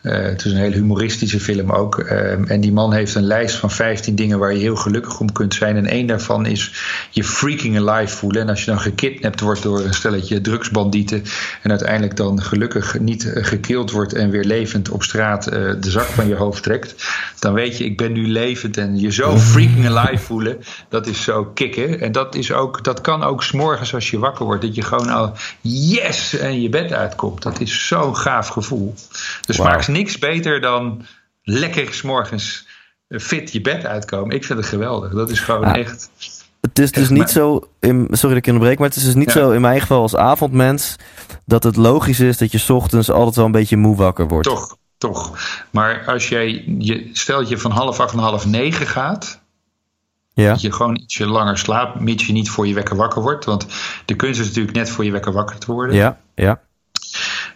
Uh, 0.02 0.14
het 0.14 0.46
is 0.46 0.52
een 0.52 0.58
hele 0.58 0.76
humoristische 0.76 1.40
film 1.40 1.72
ook. 1.72 1.98
Uh, 1.98 2.52
en 2.52 2.62
die 2.62 2.72
man 2.72 2.94
heeft 2.94 3.16
een 3.16 3.24
lijst 3.24 3.56
van 3.56 3.72
15 3.72 4.16
dingen 4.16 4.40
waar 4.40 4.54
je 4.54 4.60
heel 4.60 4.76
gelukkig 4.76 5.20
om 5.20 5.32
kunt 5.32 5.54
zijn. 5.54 5.78
En 5.78 5.86
één 5.86 6.08
daarvan 6.08 6.46
is 6.46 6.74
je 7.10 7.24
freaking 7.24 7.78
alive 7.78 8.16
voelen. 8.16 8.42
En 8.42 8.50
als 8.50 8.60
je 8.60 8.72
dan 8.72 8.80
gekidnapt 8.80 9.40
wordt 9.40 9.64
door 9.64 9.80
een 9.80 9.94
stelletje 9.94 10.42
drugsbandieten. 10.42 11.24
en 11.62 11.70
uiteindelijk 11.70 12.16
dan 12.16 12.42
gelukkig 12.42 13.00
niet 13.00 13.32
gekild 13.34 13.92
wordt 13.92 14.14
en 14.14 14.30
weer 14.30 14.44
levend 14.44 14.90
op 14.90 15.04
straat 15.04 15.48
uh, 15.48 15.54
de 15.54 15.90
zak 15.90 16.06
van 16.06 16.28
je 16.28 16.36
hoofd 16.36 16.64
trekt. 16.64 16.96
dan 17.40 17.54
weet 17.54 17.78
je, 17.78 17.86
ik 17.86 17.98
ben 17.98 18.12
nu 18.12 18.28
levend. 18.28 18.78
En 18.78 19.00
je 19.00 19.12
zo 19.12 19.38
freaking 19.38 19.88
alive 19.88 20.24
voelen, 20.24 20.58
dat 20.90 21.08
is 21.08 21.24
zo 21.24 21.46
kicken. 21.46 22.02
En 22.02 22.12
dat, 22.12 22.36
is 22.36 22.52
ook, 22.52 22.84
dat 22.84 23.02
kan 23.02 23.24
ook 23.24 23.44
s'morgens 23.44 23.94
als 23.94 24.10
je 24.10 24.20
wakker 24.20 24.46
wordt. 24.46 24.62
dat 24.62 24.76
je 24.76 24.82
gewoon 24.82 25.10
al 25.10 25.34
yes 25.62 26.38
en 26.38 26.62
je 26.62 26.70
bed 26.70 26.94
uitkomt. 26.94 27.42
Dat 27.42 27.60
is 27.60 27.88
zo 27.88 28.14
gaaf 28.26 28.48
gevoel. 28.48 28.94
Dus 29.46 29.58
wow. 29.58 29.68
maakt 29.68 29.88
niks 29.88 30.18
beter 30.18 30.62
dan 30.62 31.06
lekker 31.44 31.94
s'morgens 31.94 32.68
fit 33.10 33.52
je 33.52 33.62
bed 33.62 33.86
uitkomen. 33.86 34.36
Ik 34.36 34.46
vind 34.46 34.60
het 34.60 34.68
geweldig. 34.68 35.12
Dat 35.12 35.30
is 35.30 35.40
gewoon 35.40 35.68
ja. 35.68 35.76
echt. 35.76 36.10
Het 36.62 36.80
is 36.80 36.92
dus 36.92 37.10
niet 37.10 37.30
zo, 37.30 37.70
in, 37.80 38.08
sorry 38.12 38.36
dat 38.36 38.46
ik 38.46 38.48
onderbreek, 38.48 38.80
maar 38.80 38.88
het 38.88 38.98
is 38.98 39.04
dus 39.04 39.16
niet 39.16 39.34
ja. 39.34 39.40
zo 39.40 39.52
in 39.52 39.62
mijn 39.62 39.82
geval 39.82 40.02
als 40.02 40.16
avondmens 40.16 40.96
dat 41.46 41.64
het 41.64 41.76
logisch 41.76 42.20
is 42.20 42.38
dat 42.38 42.52
je 42.52 42.74
ochtends 42.74 43.12
altijd 43.12 43.36
wel 43.36 43.46
een 43.46 43.52
beetje 43.52 43.78
moe 43.78 43.96
wakker 43.96 44.28
wordt. 44.28 44.48
Toch, 44.48 44.78
toch. 44.98 45.38
Maar 45.70 46.04
als 46.06 46.30
jij, 46.30 46.64
je, 46.80 47.10
stel 47.14 47.40
dat 47.40 47.50
je 47.50 47.58
van 47.58 47.72
half 47.72 48.00
acht 48.00 48.14
naar 48.14 48.24
half 48.24 48.46
negen 48.46 48.88
gaat, 48.88 49.44
ja. 50.34 50.50
Dat 50.50 50.62
je 50.62 50.72
gewoon 50.72 50.96
ietsje 50.96 51.28
langer 51.28 51.58
slaapt, 51.58 52.00
mits 52.00 52.28
je 52.28 52.34
niet 52.34 52.50
voor 52.50 52.68
je 52.68 52.74
wekker 52.74 52.96
wakker 52.96 53.22
wordt. 53.22 53.46
Want 53.46 53.68
de 54.06 54.16
kunst 54.16 54.40
is 54.40 54.48
natuurlijk 54.48 54.76
net 54.76 54.90
voor 54.90 55.06
je 55.06 55.12
wekker 55.12 55.32
wakker 55.32 55.58
te 55.58 55.72
worden. 55.72 55.96
Ja, 55.96 56.20
ja. 56.36 56.62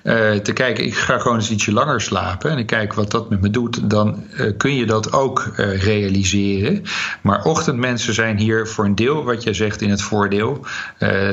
Uh, 0.04 0.32
te 0.32 0.54
kijken, 0.54 0.86
ik 0.86 0.96
ga 0.96 1.20
gewoon 1.20 1.38
eens 1.38 1.50
ietsje 1.50 1.74
langer 1.74 2.02
slapen 2.02 2.52
en 2.52 2.58
ik 2.58 2.66
kijk 2.66 2.94
wat 2.94 3.12
dat 3.12 3.30
met 3.30 3.42
me 3.42 3.50
doet, 3.50 3.90
dan 3.90 4.24
uh, 4.34 4.52
kun 4.58 4.76
je 4.76 4.86
dat 4.86 5.14
ook 5.14 5.52
uh, 5.58 5.84
realiseren. 5.84 6.84
Maar 7.22 7.44
ochtendmensen 7.44 8.14
zijn 8.14 8.38
hier 8.38 8.68
voor 8.68 8.86
een 8.86 8.96
deel, 8.96 9.24
wat 9.24 9.44
jij 9.44 9.54
zegt, 9.54 9.82
in 9.82 9.90
het 9.90 10.02
voordeel 10.02 10.66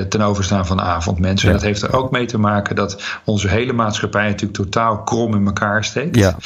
ten 0.08 0.20
overstaan 0.20 0.66
van 0.66 0.80
avondmensen. 0.80 1.48
Ja. 1.48 1.54
En 1.54 1.60
dat 1.60 1.68
heeft 1.68 1.82
er 1.82 1.96
ook 1.96 2.10
mee 2.10 2.26
te 2.26 2.38
maken 2.38 2.76
dat 2.76 3.02
onze 3.24 3.48
hele 3.48 3.72
maatschappij 3.72 4.26
natuurlijk 4.26 4.58
totaal 4.58 5.02
krom 5.02 5.34
in 5.34 5.46
elkaar 5.46 5.84
steekt. 5.84 6.16
Ja. 6.16 6.36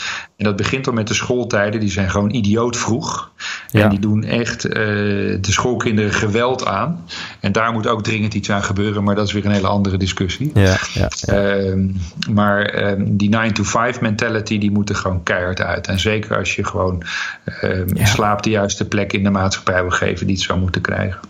En 0.40 0.46
dat 0.46 0.56
begint 0.56 0.86
al 0.86 0.92
met 0.92 1.08
de 1.08 1.14
schooltijden, 1.14 1.80
die 1.80 1.90
zijn 1.90 2.10
gewoon 2.10 2.30
idioot 2.30 2.76
vroeg. 2.76 3.30
Ja. 3.70 3.82
En 3.82 3.90
die 3.90 3.98
doen 3.98 4.24
echt 4.24 4.62
de 4.62 5.38
schoolkinderen 5.40 6.12
geweld 6.12 6.66
aan. 6.66 7.04
En 7.40 7.52
daar 7.52 7.72
moet 7.72 7.86
ook 7.86 8.02
dringend 8.02 8.34
iets 8.34 8.50
aan 8.50 8.62
gebeuren, 8.62 9.04
maar 9.04 9.14
dat 9.14 9.26
is 9.26 9.32
weer 9.32 9.44
een 9.44 9.50
hele 9.50 9.66
andere 9.66 9.96
discussie. 9.96 10.50
Ja, 10.54 10.76
ja, 10.94 11.08
ehm, 11.26 11.88
maar 12.32 12.90
um, 12.90 13.16
die 13.16 13.36
9-to-5 13.36 14.00
mentality, 14.00 14.58
die 14.58 14.70
moet 14.70 14.88
er 14.88 14.96
gewoon 14.96 15.22
keihard 15.22 15.60
uit. 15.60 15.86
En 15.86 15.98
zeker 15.98 16.36
als 16.36 16.54
je 16.54 16.64
gewoon 16.64 17.02
ja. 17.94 18.06
slaap 18.06 18.42
de 18.42 18.50
juiste 18.50 18.88
plek 18.88 19.12
in 19.12 19.22
de 19.22 19.30
maatschappij 19.30 19.80
wil 19.80 19.90
geven 19.90 20.26
die 20.26 20.36
het 20.36 20.44
zou 20.44 20.60
moeten 20.60 20.80
krijgen. 20.80 21.20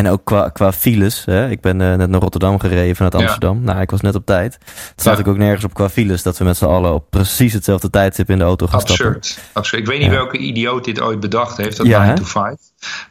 En 0.00 0.08
ook 0.08 0.24
qua, 0.24 0.48
qua 0.48 0.72
files. 0.72 1.24
Hè? 1.24 1.50
Ik 1.50 1.60
ben 1.60 1.80
uh, 1.80 1.94
net 1.94 2.08
naar 2.08 2.20
Rotterdam 2.20 2.58
gereden 2.58 2.96
vanuit 2.96 3.14
Amsterdam. 3.14 3.58
Ja. 3.58 3.64
Nou, 3.64 3.80
ik 3.80 3.90
was 3.90 4.00
net 4.00 4.14
op 4.14 4.26
tijd. 4.26 4.54
Het 4.64 5.00
staat 5.00 5.14
ja. 5.14 5.20
ik 5.20 5.28
ook 5.28 5.36
nergens 5.36 5.64
op 5.64 5.74
qua 5.74 5.88
files 5.88 6.22
dat 6.22 6.38
we 6.38 6.44
met 6.44 6.56
z'n 6.56 6.64
allen 6.64 6.94
op 6.94 7.10
precies 7.10 7.52
hetzelfde 7.52 7.90
tijdstip 7.90 8.30
in 8.30 8.38
de 8.38 8.44
auto 8.44 8.66
gaan 8.66 8.80
Absurd. 8.80 9.26
stappen. 9.26 9.50
Absurd. 9.52 9.82
Ik 9.82 9.88
weet 9.88 10.00
niet 10.00 10.10
welke 10.10 10.38
idioot 10.38 10.84
dit 10.84 11.00
ooit 11.00 11.20
bedacht 11.20 11.56
heeft, 11.56 11.76
dat 11.76 11.86
9 11.86 12.14
to 12.14 12.24
5. 12.24 12.56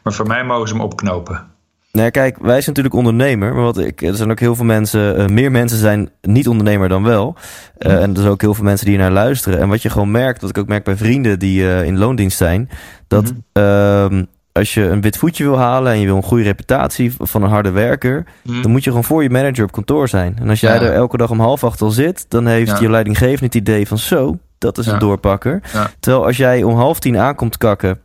Maar 0.02 0.12
voor 0.12 0.26
mij 0.26 0.44
mogen 0.44 0.68
ze 0.68 0.74
hem 0.74 0.82
opknopen. 0.82 1.46
Nee, 1.92 2.10
kijk, 2.10 2.36
wij 2.38 2.60
zijn 2.60 2.66
natuurlijk 2.66 2.94
ondernemer. 2.94 3.54
Maar 3.54 3.64
wat 3.64 3.78
ik, 3.78 4.02
er 4.02 4.14
zijn 4.14 4.30
ook 4.30 4.40
heel 4.40 4.56
veel 4.56 4.64
mensen, 4.64 5.20
uh, 5.20 5.26
meer 5.26 5.50
mensen 5.50 5.78
zijn 5.78 6.10
niet 6.20 6.48
ondernemer 6.48 6.88
dan 6.88 7.02
wel. 7.02 7.36
Uh, 7.78 7.92
mm. 7.92 7.98
En 7.98 8.10
er 8.10 8.16
zijn 8.16 8.30
ook 8.30 8.40
heel 8.40 8.54
veel 8.54 8.64
mensen 8.64 8.86
die 8.86 8.98
naar 8.98 9.10
luisteren. 9.10 9.58
En 9.58 9.68
wat 9.68 9.82
je 9.82 9.90
gewoon 9.90 10.10
merkt, 10.10 10.40
wat 10.40 10.50
ik 10.50 10.58
ook 10.58 10.68
merk 10.68 10.84
bij 10.84 10.96
vrienden 10.96 11.38
die 11.38 11.60
uh, 11.60 11.84
in 11.84 11.98
loondienst 11.98 12.36
zijn, 12.36 12.70
dat 13.06 13.32
mm. 13.52 14.26
Als 14.52 14.74
je 14.74 14.82
een 14.82 15.00
wit 15.00 15.16
voetje 15.16 15.44
wil 15.44 15.58
halen 15.58 15.92
en 15.92 15.98
je 15.98 16.06
wil 16.06 16.16
een 16.16 16.22
goede 16.22 16.42
reputatie 16.42 17.14
van 17.18 17.42
een 17.42 17.48
harde 17.48 17.70
werker, 17.70 18.24
mm. 18.42 18.62
dan 18.62 18.70
moet 18.70 18.84
je 18.84 18.90
gewoon 18.90 19.04
voor 19.04 19.22
je 19.22 19.30
manager 19.30 19.64
op 19.64 19.72
kantoor 19.72 20.08
zijn. 20.08 20.36
En 20.40 20.48
als 20.48 20.60
jij 20.60 20.74
ja. 20.74 20.80
er 20.80 20.92
elke 20.92 21.16
dag 21.16 21.30
om 21.30 21.40
half 21.40 21.64
acht 21.64 21.82
al 21.82 21.90
zit, 21.90 22.26
dan 22.28 22.46
heeft 22.46 22.78
je 22.78 22.90
leidinggevende 22.90 23.44
het 23.44 23.54
idee 23.54 23.86
van 23.86 23.98
zo, 23.98 24.38
dat 24.58 24.78
is 24.78 24.86
een 24.86 24.98
doorpakker. 24.98 25.60
Terwijl 26.00 26.26
als 26.26 26.36
jij 26.36 26.62
om 26.62 26.76
half 26.76 26.98
tien 26.98 27.18
aankomt 27.18 27.56
kakken, 27.56 28.00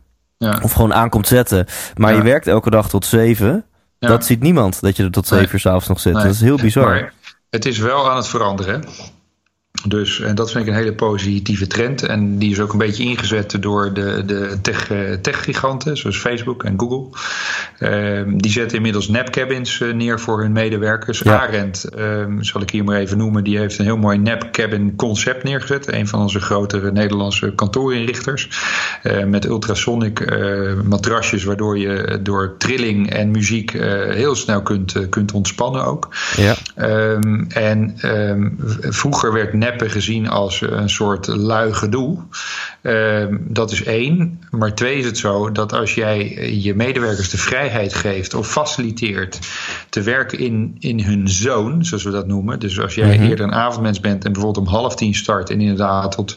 of 0.62 0.72
gewoon 0.72 0.94
aankomt 0.94 1.26
zetten, 1.26 1.66
maar 1.94 2.14
je 2.14 2.22
werkt 2.22 2.46
elke 2.46 2.70
dag 2.70 2.88
tot 2.88 3.06
zeven. 3.06 3.64
Dat 3.98 4.24
ziet 4.24 4.40
niemand, 4.40 4.80
dat 4.80 4.96
je 4.96 5.02
er 5.02 5.10
tot 5.10 5.26
zeven 5.26 5.52
uur 5.52 5.60
s'avonds 5.60 5.88
nog 5.88 6.00
zit. 6.00 6.12
Nee. 6.12 6.22
Dat 6.22 6.32
is 6.32 6.40
heel 6.40 6.56
bizar. 6.56 6.88
Maar 6.88 7.12
het 7.50 7.66
is 7.66 7.78
wel 7.78 8.10
aan 8.10 8.16
het 8.16 8.28
veranderen. 8.28 8.84
Dus, 9.88 10.20
en 10.20 10.34
dat 10.34 10.50
vind 10.50 10.66
ik 10.66 10.70
een 10.70 10.78
hele 10.78 10.94
positieve 10.94 11.66
trend. 11.66 12.02
En 12.02 12.38
die 12.38 12.50
is 12.50 12.60
ook 12.60 12.72
een 12.72 12.78
beetje 12.78 13.04
ingezet 13.04 13.62
door 13.62 13.92
de, 13.92 14.22
de 14.26 14.58
tech, 14.62 14.90
tech-giganten, 15.20 15.96
zoals 15.96 16.18
Facebook 16.18 16.64
en 16.64 16.74
Google. 16.76 17.18
Um, 17.80 18.42
die 18.42 18.50
zetten 18.50 18.76
inmiddels 18.76 19.08
napcabins 19.08 19.80
uh, 19.80 19.94
neer 19.94 20.20
voor 20.20 20.40
hun 20.40 20.52
medewerkers. 20.52 21.18
Ja. 21.18 21.40
Arend, 21.40 21.86
um, 21.98 22.42
zal 22.44 22.60
ik 22.60 22.70
hier 22.70 22.84
maar 22.84 22.98
even 22.98 23.18
noemen, 23.18 23.44
die 23.44 23.58
heeft 23.58 23.78
een 23.78 23.84
heel 23.84 23.96
mooi 23.96 24.18
napcabin 24.18 24.96
concept 24.96 25.42
neergezet. 25.44 25.92
Een 25.92 26.08
van 26.08 26.20
onze 26.20 26.40
grotere 26.40 26.92
Nederlandse 26.92 27.52
kantoorinrichters. 27.54 28.48
Uh, 29.02 29.24
met 29.24 29.44
ultrasonic 29.44 30.20
uh, 30.20 30.72
matrasjes, 30.84 31.44
waardoor 31.44 31.78
je 31.78 32.18
door 32.22 32.54
trilling 32.58 33.10
en 33.10 33.30
muziek 33.30 33.70
heel 34.10 34.34
snel 34.34 34.62
kunt, 34.62 35.08
kunt 35.08 35.32
ontspannen 35.32 35.84
ook. 35.84 36.08
Ja. 36.36 36.56
Um, 37.12 37.46
en 37.48 37.94
vroeger 38.80 39.32
werd 39.32 39.52
nap 39.52 39.75
gezien 39.80 40.28
als 40.28 40.60
een 40.60 40.90
soort 40.90 41.26
lui 41.26 41.72
gedoe. 41.72 42.18
Ehm, 42.82 43.36
dat 43.40 43.70
is 43.70 43.82
één. 43.82 44.40
Maar 44.50 44.74
twee 44.74 44.98
is 44.98 45.04
het 45.04 45.18
zo 45.18 45.52
dat 45.52 45.72
als 45.72 45.94
jij 45.94 46.48
je 46.62 46.74
medewerkers 46.74 47.30
de 47.30 47.38
vrijheid 47.38 47.94
geeft 47.94 48.34
of 48.34 48.50
faciliteert 48.50 49.38
te 49.88 50.02
werken 50.02 50.38
in, 50.38 50.76
in 50.78 51.00
hun 51.00 51.28
zone, 51.28 51.84
zoals 51.84 52.02
we 52.04 52.10
dat 52.10 52.26
noemen. 52.26 52.58
Dus 52.58 52.80
als 52.80 52.94
jij 52.94 53.18
Mhm. 53.18 53.28
eerder 53.28 53.44
een 53.46 53.54
avondmens 53.54 54.00
bent 54.00 54.24
en 54.24 54.32
bijvoorbeeld 54.32 54.66
om 54.66 54.72
half 54.72 54.94
tien 54.94 55.14
start 55.14 55.50
en 55.50 55.60
inderdaad 55.60 56.12
tot 56.12 56.36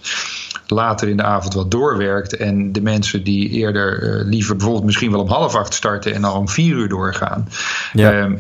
later 0.68 1.08
in 1.08 1.18
de 1.18 1.24
avond 1.24 1.54
wat 1.54 1.72
doorwerkt. 1.72 2.36
En 2.36 2.72
de 2.72 2.82
mensen 2.82 3.24
die 3.24 3.50
eerder 3.50 4.04
eh, 4.04 4.26
liever 4.26 4.56
bijvoorbeeld 4.56 4.86
misschien 4.86 5.12
wel 5.12 5.22
om 5.22 5.30
half 5.30 5.56
acht 5.56 5.74
starten 5.74 6.14
en 6.14 6.24
al 6.24 6.38
om 6.40 6.50
vier 6.50 6.76
uur 6.76 6.90
doorgaan. 6.90 7.48
Ja. 7.94 8.12
Ehm, 8.12 8.36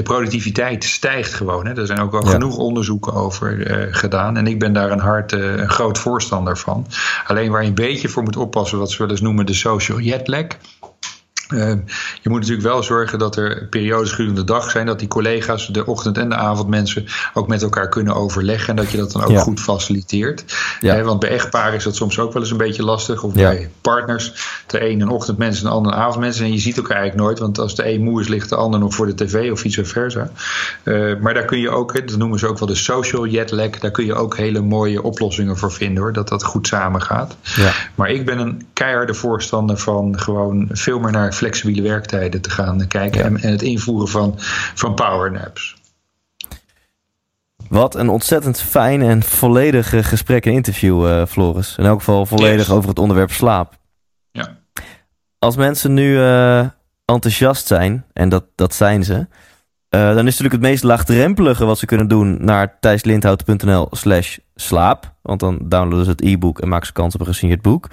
de 0.00 0.06
productiviteit 0.12 0.84
stijgt 0.84 1.34
gewoon. 1.34 1.66
Hè. 1.66 1.74
Er 1.76 1.86
zijn 1.86 2.00
ook 2.00 2.14
al 2.14 2.24
Ja. 2.24 2.30
genoeg 2.30 2.56
onderzoeken 2.56 3.12
over 3.12 3.66
eh, 3.66 3.86
gedaan. 3.90 4.36
En 4.36 4.46
ik 4.46 4.58
ben 4.58 4.72
daar 4.72 4.90
een 4.90 5.00
hard, 5.00 5.32
eh, 5.32 5.56
een 5.56 5.70
groot 5.70 5.98
voorstander 5.98 6.58
van. 6.58 6.86
Alleen 7.26 7.50
waar 7.50 7.62
je 7.62 7.68
een 7.68 7.74
beetje 7.74 8.08
voor 8.08 8.22
moet 8.22 8.36
oppassen, 8.36 8.78
wat 8.78 8.90
ze 8.90 8.98
wel 8.98 9.10
eens 9.10 9.20
noemen 9.20 9.46
de 9.46 9.54
social 9.54 9.98
jetlag. 9.98 10.46
Eh, 11.50 11.72
je 12.22 12.28
moet 12.28 12.40
natuurlijk 12.40 12.66
wel 12.66 12.82
zorgen 12.82 13.18
dat 13.18 13.36
er 13.36 13.66
periodes 13.70 14.10
gedurende 14.10 14.40
de 14.40 14.46
dag 14.52 14.70
zijn, 14.70 14.86
dat 14.86 14.98
die 14.98 15.08
collega's, 15.08 15.66
de 15.66 15.86
ochtend- 15.86 16.18
en 16.18 16.28
de 16.28 16.34
avondmensen, 16.36 17.06
ook 17.34 17.48
met 17.48 17.62
elkaar 17.62 17.88
kunnen 17.88 18.14
overleggen 18.14 18.68
en 18.68 18.76
dat 18.76 18.90
je 18.90 18.96
dat 18.96 19.12
dan 19.12 19.22
ook 19.22 19.30
Ja. 19.30 19.40
goed 19.40 19.60
faciliteert. 19.60 20.44
Ja. 20.80 21.02
Want 21.02 21.20
bij 21.20 21.30
echtparen 21.30 21.74
is 21.74 21.84
dat 21.84 21.96
soms 21.96 22.18
ook 22.18 22.32
wel 22.32 22.42
eens 22.42 22.50
een 22.50 22.56
beetje 22.56 22.84
lastig, 22.84 23.22
of 23.22 23.34
Ja. 23.34 23.48
bij 23.48 23.70
partners. 23.80 24.32
De 24.66 24.88
een 24.90 25.00
een 25.00 25.08
ochtendmens 25.08 25.58
en 25.58 25.64
de 25.64 25.70
ander 25.70 25.92
een 25.92 25.98
avondmens. 25.98 26.38
En 26.40 26.52
je 26.52 26.58
ziet 26.58 26.76
elkaar 26.76 26.96
eigenlijk 26.96 27.26
nooit, 27.26 27.38
want 27.38 27.58
als 27.58 27.74
de 27.74 27.92
een 27.92 28.02
moe 28.02 28.20
is, 28.20 28.28
ligt 28.28 28.48
de 28.48 28.56
ander 28.56 28.80
nog 28.80 28.94
voor 28.94 29.06
de 29.06 29.14
tv 29.14 29.50
of 29.52 29.60
vice 29.60 29.84
versa. 29.84 30.30
Eh, 30.82 31.16
maar 31.20 31.34
daar 31.34 31.44
kun 31.44 31.58
je 31.58 31.70
ook, 31.70 32.08
dat 32.08 32.16
noemen 32.18 32.38
ze 32.38 32.46
ook 32.46 32.58
wel 32.58 32.68
de 32.68 32.74
social 32.74 33.26
jetlag, 33.26 33.70
daar 33.70 33.90
kun 33.90 34.04
je 34.04 34.14
ook 34.14 34.36
hele 34.36 34.60
mooie 34.60 35.02
oplossingen 35.02 35.56
voor 35.56 35.72
vinden 35.72 36.02
hoor, 36.02 36.12
dat 36.12 36.28
dat 36.28 36.44
goed 36.44 36.66
samengaat. 36.66 37.36
Ja. 37.42 37.72
Maar 37.94 38.10
ik 38.10 38.26
ben 38.26 38.38
een 38.38 38.66
keiharde 38.72 39.14
voorstander 39.14 39.78
van 39.78 40.18
gewoon 40.18 40.68
veel 40.72 40.98
meer 40.98 41.12
naar 41.12 41.34
flexibele 41.40 41.82
werktijden 41.82 42.40
te 42.40 42.50
gaan 42.50 42.86
kijken 42.86 43.20
Ja. 43.20 43.26
en, 43.26 43.36
en 43.40 43.50
het 43.50 43.62
invoeren 43.62 44.08
van, 44.08 44.34
van 44.74 44.94
powernaps. 44.94 45.78
Wat 47.68 47.94
een 47.94 48.08
ontzettend 48.08 48.60
fijn 48.60 49.02
en 49.02 49.22
volledig 49.22 50.08
gesprek 50.08 50.46
en 50.46 50.52
interview, 50.52 51.06
eh, 51.06 51.26
Floris. 51.26 51.74
In 51.78 51.84
elk 51.84 51.98
geval 51.98 52.26
volledig 52.26 52.66
Yes. 52.66 52.70
over 52.70 52.88
het 52.88 52.98
onderwerp 52.98 53.30
slaap. 53.30 53.78
Ja. 54.32 54.56
Als 55.38 55.56
mensen 55.56 55.94
nu 55.94 56.18
eh, 56.20 56.64
enthousiast 57.04 57.66
zijn, 57.66 58.04
en 58.12 58.28
dat, 58.28 58.44
dat 58.54 58.74
zijn 58.74 59.04
ze, 59.04 59.26
eh, 59.88 60.00
dan 60.00 60.18
is 60.18 60.24
natuurlijk 60.38 60.52
het 60.52 60.60
meest 60.70 60.82
laagdrempelige 60.82 61.64
wat 61.64 61.78
ze 61.78 61.86
kunnen 61.86 62.08
doen 62.08 62.44
naar 62.44 62.78
thijslindhout.nl 62.80 63.88
slash 63.90 64.38
slaap. 64.54 65.14
Want 65.22 65.40
dan 65.40 65.58
downloaden 65.62 66.04
ze 66.04 66.10
het 66.10 66.20
e-book 66.22 66.60
en 66.60 66.68
maken 66.68 66.86
ze 66.86 66.92
kans 66.92 67.14
op 67.14 67.20
een 67.20 67.26
gesigneerd 67.26 67.62
boek. 67.62 67.88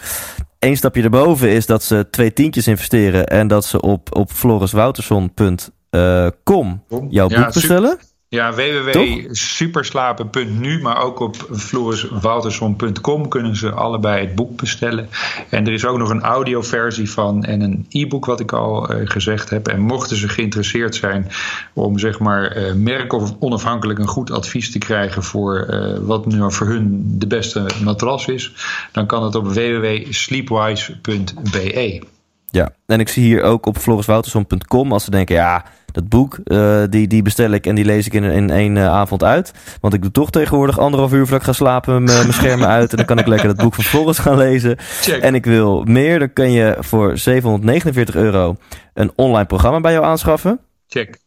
Eén 0.60 0.78
stapje 0.78 1.04
erboven 1.04 1.50
is 1.50 1.66
dat 1.66 1.84
ze 1.84 2.08
twee 2.12 2.34
tientjes 2.34 2.68
investeren 2.68 3.28
en 3.28 3.48
dat 3.48 3.66
ze 3.66 3.82
op, 3.82 4.16
op 4.16 4.32
floriswouterson.com 4.32 6.84
jouw 7.10 7.30
Ja, 7.30 7.44
boek 7.44 7.54
bestellen. 7.54 7.98
Ja, 8.30 8.54
www.superslapen.nu, 8.54 10.82
maar 10.82 11.02
ook 11.02 11.20
op 11.20 11.36
floriswalterson.com 11.52 13.28
kunnen 13.28 13.56
ze 13.56 13.72
allebei 13.72 14.26
het 14.26 14.36
boek 14.36 14.58
bestellen. 14.58 15.10
En 15.50 15.68
er 15.68 15.74
is 15.74 15.86
ook 15.86 15.98
nog 15.98 16.10
een 16.10 16.22
audioversie 16.22 17.12
van 17.12 17.44
en 17.44 17.62
een 17.62 17.86
e-book 17.90 18.26
wat 18.26 18.40
ik 18.40 18.52
al 18.52 18.90
eh, 18.90 19.10
gezegd 19.10 19.50
heb. 19.50 19.68
En 19.68 19.80
mochten 19.80 20.18
ze 20.18 20.30
geïnteresseerd 20.30 20.96
zijn 20.96 21.28
om 21.74 22.00
zeg 22.00 22.20
maar 22.20 22.52
eh, 22.52 22.74
merk 22.74 23.14
of 23.14 23.34
onafhankelijk 23.40 24.00
een 24.00 24.08
goed 24.08 24.32
advies 24.32 24.72
te 24.72 24.78
krijgen 24.78 25.24
voor 25.24 25.60
eh, 25.60 25.98
wat 26.02 26.26
nu 26.26 26.52
voor 26.52 26.68
hun 26.68 27.04
de 27.18 27.28
beste 27.28 27.66
matras 27.84 28.28
is, 28.28 28.54
dan 28.92 29.06
kan 29.06 29.24
het 29.24 29.36
op 29.36 29.48
www.sleepwise.be. 29.48 32.02
Ja, 32.50 32.74
en 32.86 33.00
ik 33.00 33.10
zie 33.10 33.24
hier 33.24 33.44
ook 33.44 33.66
op 33.66 33.78
floriswouterson.com 33.78 34.92
als 34.92 35.04
ze 35.04 35.12
denken, 35.12 35.36
ja, 35.36 35.66
dat 35.98 36.10
boek, 36.10 36.38
eh, 36.44 36.82
die, 36.90 37.08
die 37.08 37.22
bestel 37.22 37.52
ik 37.52 37.66
en 37.66 37.76
die 37.76 37.86
lees 37.86 38.06
ik 38.06 38.14
in, 38.14 38.24
in 38.24 38.50
één 38.50 38.78
eh, 38.78 38.88
avond 38.88 39.24
uit. 39.24 39.54
Want 39.82 39.94
ik 39.94 40.02
doe 40.02 40.12
toch 40.12 40.30
tegenwoordig 40.30 40.80
anderhalf 40.80 41.12
uur 41.12 41.22
voordat 41.22 41.40
ik 41.40 41.46
ga 41.46 41.54
slapen 41.54 42.04
mijn 42.04 42.18
mijn 42.18 42.34
schermen 42.34 42.68
uit. 42.78 42.92
En 42.92 42.98
dan 42.98 43.06
kan 43.06 43.20
ik 43.20 43.28
lekker 43.28 43.48
het 43.48 43.58
boek 43.58 43.74
van 43.74 43.84
Floris 43.84 44.18
gaan 44.18 44.38
lezen. 44.38 44.78
Check. 44.80 45.22
En 45.22 45.36
ik 45.36 45.46
wil 45.46 45.84
meer, 45.84 46.20
dan 46.20 46.34
kun 46.34 46.52
je 46.52 46.76
voor 46.80 47.18
749 47.18 48.16
euro 48.16 48.56
een 48.94 49.12
online 49.16 49.46
programma 49.46 49.80
bij 49.80 49.92
jou 49.92 50.06
aanschaffen. 50.06 50.60
Check. 50.88 51.18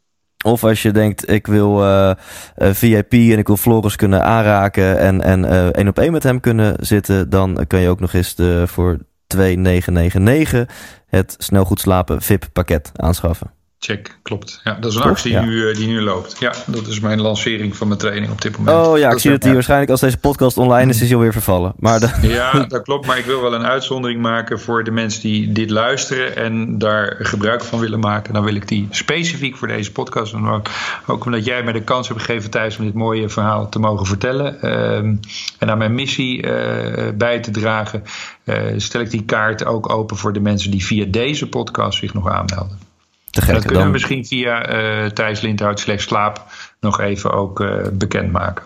Of 0.44 0.64
als 0.64 0.82
je 0.82 0.90
denkt, 0.90 1.30
ik 1.30 1.46
wil 1.46 1.84
eh, 1.84 2.10
VIP 2.54 3.12
en 3.12 3.38
ik 3.38 3.46
wil 3.46 3.56
Floris 3.56 3.96
kunnen 3.96 4.24
aanraken 4.24 4.98
en, 4.98 5.22
en 5.22 5.72
één 5.72 5.88
op 5.88 5.98
één 5.98 6.12
met 6.12 6.22
hem 6.22 6.40
kunnen 6.40 6.76
zitten, 6.80 7.30
dan 7.30 7.64
kun 7.66 7.80
je 7.80 7.88
ook 7.88 8.00
nog 8.00 8.12
eens 8.12 8.34
de, 8.34 8.62
voor 8.66 8.98
2999 9.26 10.74
het 11.06 11.34
snel 11.38 11.64
goed 11.64 11.80
slapen 11.80 12.22
VIP 12.22 12.48
pakket 12.52 12.92
aanschaffen. 12.96 13.58
Check, 13.82 14.18
klopt. 14.22 14.60
Ja, 14.64 14.74
dat 14.74 14.90
is 14.90 14.96
een 14.96 15.02
Toch? 15.02 15.10
actie 15.10 15.30
Ja. 15.32 15.40
nu, 15.40 15.68
eh, 15.68 15.76
die 15.76 15.86
nu 15.86 16.00
loopt. 16.00 16.36
Ja, 16.38 16.52
dat 16.66 16.86
is 16.86 17.00
mijn 17.00 17.20
lancering 17.20 17.76
van 17.76 17.86
mijn 17.88 17.98
training 17.98 18.32
op 18.32 18.40
dit 18.42 18.58
moment. 18.58 18.86
Oh 18.86 18.98
ja, 18.98 19.10
ik 19.10 19.18
zie 19.18 19.30
dat 19.30 19.38
ja. 19.38 19.44
die 19.44 19.54
waarschijnlijk 19.54 19.90
als 19.90 20.00
deze 20.00 20.18
podcast 20.18 20.56
online 20.56 20.90
is, 20.90 21.00
is 21.00 21.06
hij 21.06 21.16
alweer 21.16 21.32
vervallen. 21.32 21.72
Maar 21.76 22.00
de, 22.00 22.10
Ja, 22.28 22.52
dat 22.52 22.82
klopt. 22.82 23.06
Maar 23.06 23.18
ik 23.18 23.24
wil 23.24 23.40
wel 23.40 23.54
een 23.54 23.66
uitzondering 23.66 24.20
maken 24.20 24.60
voor 24.60 24.84
de 24.84 24.90
mensen 24.90 25.22
die 25.22 25.52
dit 25.52 25.70
luisteren 25.70 26.36
en 26.36 26.78
daar 26.78 27.16
gebruik 27.18 27.64
van 27.64 27.78
willen 27.78 28.00
maken. 28.00 28.34
Dan 28.34 28.44
wil 28.44 28.54
ik 28.54 28.68
die 28.68 28.88
specifiek 28.90 29.56
voor 29.56 29.68
deze 29.68 29.92
podcast 29.92 30.32
doen. 30.32 30.50
Ook, 30.50 30.66
ook 31.06 31.24
omdat 31.24 31.44
jij 31.44 31.62
mij 31.62 31.72
de 31.72 31.82
kans 31.82 32.08
hebt 32.08 32.20
gegeven 32.20 32.50
thuis 32.50 32.78
om 32.78 32.84
dit 32.84 32.94
mooie 32.94 33.28
verhaal 33.28 33.68
te 33.68 33.78
mogen 33.78 34.06
vertellen. 34.06 34.62
Ehm, 34.62 35.16
en 35.58 35.70
aan 35.70 35.78
mijn 35.78 35.94
missie 35.94 36.42
eh, 36.42 37.12
bij 37.14 37.40
te 37.40 37.50
dragen, 37.50 38.02
eh, 38.44 38.56
stel 38.76 39.00
ik 39.00 39.10
die 39.10 39.24
kaart 39.24 39.64
ook 39.64 39.90
open 39.92 40.16
voor 40.16 40.32
de 40.32 40.40
mensen 40.40 40.70
die 40.70 40.84
via 40.84 41.04
deze 41.08 41.48
podcast 41.48 41.98
zich 41.98 42.14
nog 42.14 42.28
aanmelden. 42.28 42.89
Te 43.30 43.40
gek. 43.42 43.54
dat 43.54 43.64
kunnen 43.64 43.84
we 43.84 43.90
misschien 43.92 44.24
via 44.26 44.62
eh 44.62 45.10
Thijs 45.10 45.40
Lindhout 45.40 45.80
slash 45.80 46.04
slaap 46.04 46.44
nog 46.80 47.00
even 47.00 47.32
ook 47.32 47.60
eh 47.60 47.68
bekendmaken. 47.92 48.64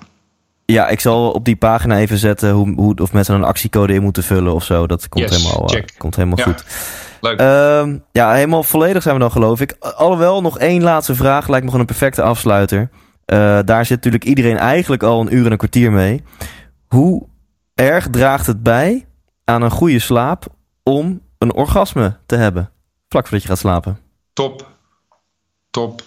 ja, 0.64 0.88
ik 0.88 1.00
zal 1.00 1.30
op 1.30 1.44
die 1.44 1.56
pagina 1.56 1.98
even 1.98 2.18
zetten 2.18 2.50
hoe, 2.50 2.74
hoe, 2.74 2.94
of 2.94 3.12
mensen 3.12 3.34
een 3.34 3.44
actiecode 3.44 3.94
in 3.94 4.02
moeten 4.02 4.22
vullen 4.22 4.54
of 4.54 4.64
zo. 4.64 4.86
Dat 4.86 5.08
komt 5.08 5.30
Yes, 5.30 5.42
helemaal, 5.42 5.68
eh, 5.68 5.82
komt 5.98 6.16
helemaal 6.16 6.38
Ja. 6.38 6.44
goed. 6.44 6.64
Leuk. 7.20 7.40
Ehm, 7.40 7.98
ja, 8.12 8.32
helemaal 8.32 8.62
volledig 8.62 9.02
zijn 9.02 9.14
we 9.14 9.20
dan 9.20 9.30
geloof 9.30 9.60
ik. 9.60 9.76
Alhoewel, 9.80 10.42
nog 10.42 10.58
één 10.58 10.82
laatste 10.82 11.14
vraag. 11.14 11.48
Lijkt 11.48 11.64
me 11.64 11.70
gewoon 11.70 11.80
een 11.80 11.94
perfecte 11.96 12.22
afsluiter. 12.22 12.90
Daar 13.64 13.86
zit 13.86 13.96
natuurlijk 13.96 14.24
iedereen 14.24 14.56
eigenlijk 14.58 15.02
al 15.02 15.20
een 15.20 15.34
uur 15.34 15.44
en 15.46 15.52
een 15.52 15.58
kwartier 15.58 15.92
mee. 15.92 16.22
Hoe 16.86 17.26
erg 17.74 18.08
draagt 18.10 18.46
het 18.46 18.62
bij 18.62 19.06
aan 19.44 19.62
een 19.62 19.70
goede 19.70 19.98
slaap 19.98 20.46
om 20.82 21.20
een 21.38 21.52
orgasme 21.52 22.16
te 22.26 22.36
hebben? 22.36 22.70
Vlak 23.08 23.22
voordat 23.24 23.42
je 23.42 23.48
gaat 23.48 23.58
slapen. 23.58 23.98
Top. 24.34 24.66
Top. 25.70 26.02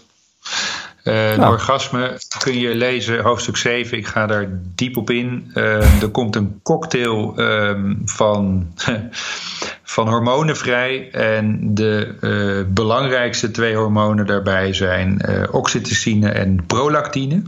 Nou. 1.04 1.52
orgasme 1.52 2.20
kun 2.40 2.60
je 2.60 2.76
lezen, 2.76 3.24
hoofdstuk 3.24 3.58
7. 3.58 3.98
Ik 3.98 4.08
ga 4.08 4.26
daar 4.26 4.48
diep 4.76 4.98
op 4.98 5.10
in. 5.10 5.52
Eh, 5.54 6.02
er 6.02 6.10
komt 6.10 6.36
een 6.36 6.60
cocktail 6.64 7.34
ehm, 7.38 7.96
van, 8.06 8.68
van 9.84 10.08
hormonen 10.08 10.58
vrij. 10.58 11.12
En 11.12 11.74
de 11.74 12.16
eh, 12.22 12.74
belangrijkste 12.74 13.52
twee 13.52 13.76
hormonen 13.76 14.26
daarbij 14.26 14.74
zijn 14.74 15.22
oxytocine 15.52 16.30
en 16.30 16.66
prolactine. 16.66 17.42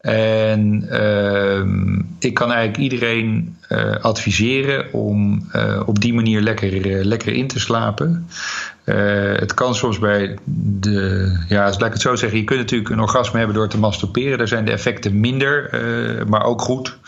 En 0.00 0.86
ehm, 0.90 2.00
ik 2.18 2.34
kan 2.34 2.52
eigenlijk 2.52 2.82
iedereen 2.82 3.56
adviseren 4.00 4.92
om 4.92 5.48
op 5.86 6.00
die 6.00 6.14
manier 6.14 6.40
lekker, 6.40 7.04
lekker 7.04 7.32
in 7.32 7.46
te 7.46 7.60
slapen. 7.60 8.28
Eh, 8.88 9.40
het 9.40 9.54
kan 9.54 9.74
soms 9.74 9.98
bij 9.98 10.36
de. 10.80 11.32
Ja, 11.48 11.64
laat 11.64 11.82
ik 11.82 11.92
het 11.92 12.00
zo 12.00 12.16
zeggen. 12.16 12.38
Je 12.38 12.44
kunt 12.44 12.58
natuurlijk 12.58 12.90
een 12.90 13.00
orgasme 13.00 13.38
hebben 13.38 13.56
door 13.56 13.68
te 13.68 13.78
masturberen. 13.78 14.38
Daar 14.38 14.48
zijn 14.48 14.64
de 14.64 14.70
effecten 14.70 15.20
minder, 15.20 15.68
eh, 15.70 16.24
maar 16.26 16.42
ook 16.44 16.60
goed. 16.60 16.98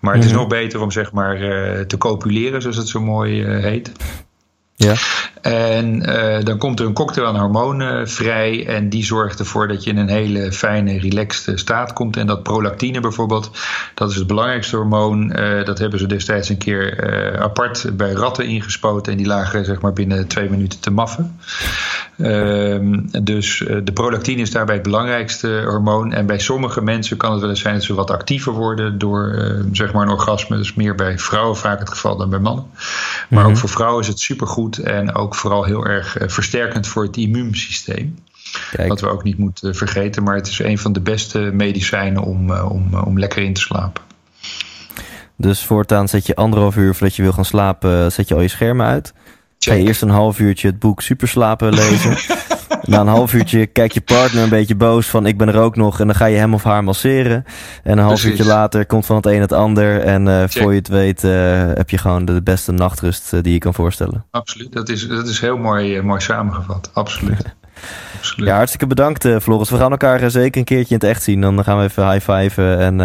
Maar 0.00 0.14
het 0.14 0.24
is 0.24 0.30
Mhm. 0.30 0.38
nog 0.38 0.48
beter 0.48 0.80
om 0.80 0.90
zeg 0.90 1.12
maar 1.12 1.34
eh, 1.40 1.80
te 1.80 1.98
copuleren, 1.98 2.62
zoals 2.62 2.76
het 2.76 2.88
zo 2.88 3.00
mooi 3.00 3.44
heet. 3.46 3.92
Ja. 4.76 4.94
En 5.44 6.02
eh, 6.02 6.44
dan 6.44 6.58
komt 6.58 6.80
er 6.80 6.86
een 6.86 6.92
cocktail 6.92 7.26
aan 7.26 7.38
hormonen 7.38 8.08
vrij. 8.08 8.66
En 8.66 8.88
die 8.88 9.04
zorgt 9.04 9.38
ervoor 9.38 9.68
dat 9.68 9.84
je 9.84 9.90
in 9.90 9.96
een 9.96 10.08
hele 10.08 10.52
fijne, 10.52 10.98
relaxed 10.98 11.58
staat 11.58 11.92
komt. 11.92 12.16
En 12.16 12.26
dat 12.26 12.42
prolactine 12.42 13.00
bijvoorbeeld, 13.00 13.50
dat 13.94 14.10
is 14.10 14.16
het 14.16 14.26
belangrijkste 14.26 14.76
hormoon. 14.76 15.32
Eh, 15.32 15.64
dat 15.64 15.78
hebben 15.78 15.98
ze 15.98 16.06
destijds 16.06 16.48
een 16.48 16.58
keer 16.58 16.98
eh, 16.98 17.40
apart 17.40 17.96
bij 17.96 18.12
ratten 18.12 18.46
ingespoten. 18.46 19.12
En 19.12 19.18
die 19.18 19.26
lagen 19.26 19.64
zeg 19.64 19.80
maar 19.80 19.92
binnen 19.92 20.26
twee 20.26 20.50
minuten 20.50 20.80
te 20.80 20.90
maffen. 20.90 21.38
Ehm, 22.18 23.00
dus 23.22 23.64
de 23.84 23.92
prolactine 23.94 24.42
is 24.42 24.50
daarbij 24.50 24.74
het 24.74 24.84
belangrijkste 24.84 25.62
hormoon. 25.66 26.12
En 26.12 26.26
bij 26.26 26.38
sommige 26.38 26.82
mensen 26.82 27.16
kan 27.16 27.32
het 27.32 27.40
wel 27.40 27.50
eens 27.50 27.60
zijn 27.60 27.74
dat 27.74 27.82
ze 27.82 27.94
wat 27.94 28.10
actiever 28.10 28.52
worden 28.52 28.98
door 28.98 29.52
zeg 29.72 29.92
maar 29.92 30.02
een 30.02 30.12
orgasme. 30.12 30.56
Dat 30.56 30.64
is 30.64 30.74
meer 30.74 30.94
bij 30.94 31.18
vrouwen 31.18 31.56
vaak 31.56 31.78
het 31.78 31.88
geval 31.88 32.16
dan 32.16 32.30
bij 32.30 32.38
mannen. 32.38 32.64
Maar 33.28 33.42
Mhm. 33.42 33.50
ook 33.50 33.56
voor 33.56 33.68
vrouwen 33.68 34.02
is 34.02 34.08
het 34.08 34.20
supergoed 34.20 34.78
en 34.78 35.14
ook 35.14 35.32
vooral 35.34 35.64
heel 35.64 35.86
erg 35.86 36.16
eh, 36.16 36.28
versterkend 36.28 36.86
voor 36.86 37.04
het 37.04 37.16
immuunsysteem. 37.16 38.18
Kijk. 38.70 38.88
Wat 38.88 39.00
we 39.00 39.08
ook 39.08 39.22
niet 39.22 39.38
moeten 39.38 39.74
vergeten. 39.74 40.22
Maar 40.22 40.34
het 40.34 40.46
is 40.46 40.58
een 40.58 40.78
van 40.78 40.92
de 40.92 41.00
beste 41.00 41.38
medicijnen 41.38 42.22
om, 42.22 42.52
eh, 42.52 42.70
om, 42.70 42.88
eh, 42.92 43.06
om 43.06 43.18
lekker 43.18 43.42
in 43.42 43.52
te 43.52 43.60
slapen. 43.60 44.02
Dus 45.36 45.64
voortaan 45.64 46.08
zet 46.08 46.26
je 46.26 46.34
anderhalf 46.34 46.76
uur 46.76 46.94
voordat 46.94 47.16
je 47.16 47.22
wil 47.22 47.32
gaan 47.32 47.44
slapen, 47.44 48.12
zet 48.12 48.28
je 48.28 48.34
al 48.34 48.40
je 48.40 48.48
schermen 48.48 48.86
uit. 48.86 49.12
Ga 49.58 49.74
je 49.74 49.86
eerst 49.86 50.02
een 50.02 50.08
half 50.08 50.38
uurtje 50.38 50.68
het 50.68 50.78
boek 50.78 51.02
Superslapen 51.02 51.74
lezen. 51.74 52.16
Na 52.82 53.00
een 53.00 53.06
half 53.06 53.32
uurtje 53.32 53.66
kijkt 53.66 53.94
je 53.94 54.00
partner 54.00 54.42
een 54.42 54.48
beetje 54.48 54.74
boos 54.74 55.06
van 55.06 55.26
ik 55.26 55.38
ben 55.38 55.48
er 55.48 55.58
ook 55.58 55.76
nog. 55.76 56.00
En 56.00 56.06
dan 56.06 56.16
ga 56.16 56.26
je 56.26 56.36
hem 56.36 56.54
of 56.54 56.62
haar 56.62 56.84
masseren. 56.84 57.44
En 57.82 57.92
een 57.92 57.98
half 57.98 58.08
Precies. 58.08 58.30
uurtje 58.30 58.44
later 58.44 58.86
komt 58.86 59.06
van 59.06 59.16
het 59.16 59.26
een 59.26 59.40
het 59.40 59.52
ander. 59.52 60.00
En 60.00 60.28
eh, 60.28 60.44
voor 60.48 60.72
je 60.72 60.78
het 60.78 60.88
weet 60.88 61.24
eh, 61.24 61.30
heb 61.74 61.90
je 61.90 61.98
gewoon 61.98 62.24
de 62.24 62.42
beste 62.42 62.72
nachtrust 62.72 63.32
eh, 63.32 63.42
die 63.42 63.52
je 63.52 63.58
kan 63.58 63.74
voorstellen. 63.74 64.24
Absoluut. 64.30 64.72
Dat 64.72 64.88
is, 64.88 65.08
dat 65.08 65.28
is 65.28 65.40
heel 65.40 65.56
mooi, 65.56 66.02
mooi 66.02 66.20
samengevat. 66.20 66.90
Absoluut. 66.92 67.42
Absoluut. 68.18 68.48
Ja, 68.48 68.56
hartstikke 68.56 68.86
bedankt 68.86 69.28
Floris. 69.42 69.70
We 69.70 69.76
gaan 69.76 69.90
elkaar 69.90 70.30
zeker 70.30 70.58
een 70.58 70.64
keertje 70.64 70.94
in 70.94 71.00
het 71.00 71.10
echt 71.10 71.22
zien. 71.22 71.40
Dan 71.40 71.64
gaan 71.64 71.78
we 71.78 71.84
even 71.84 72.10
high-fiven 72.10 72.78
en, 72.78 73.00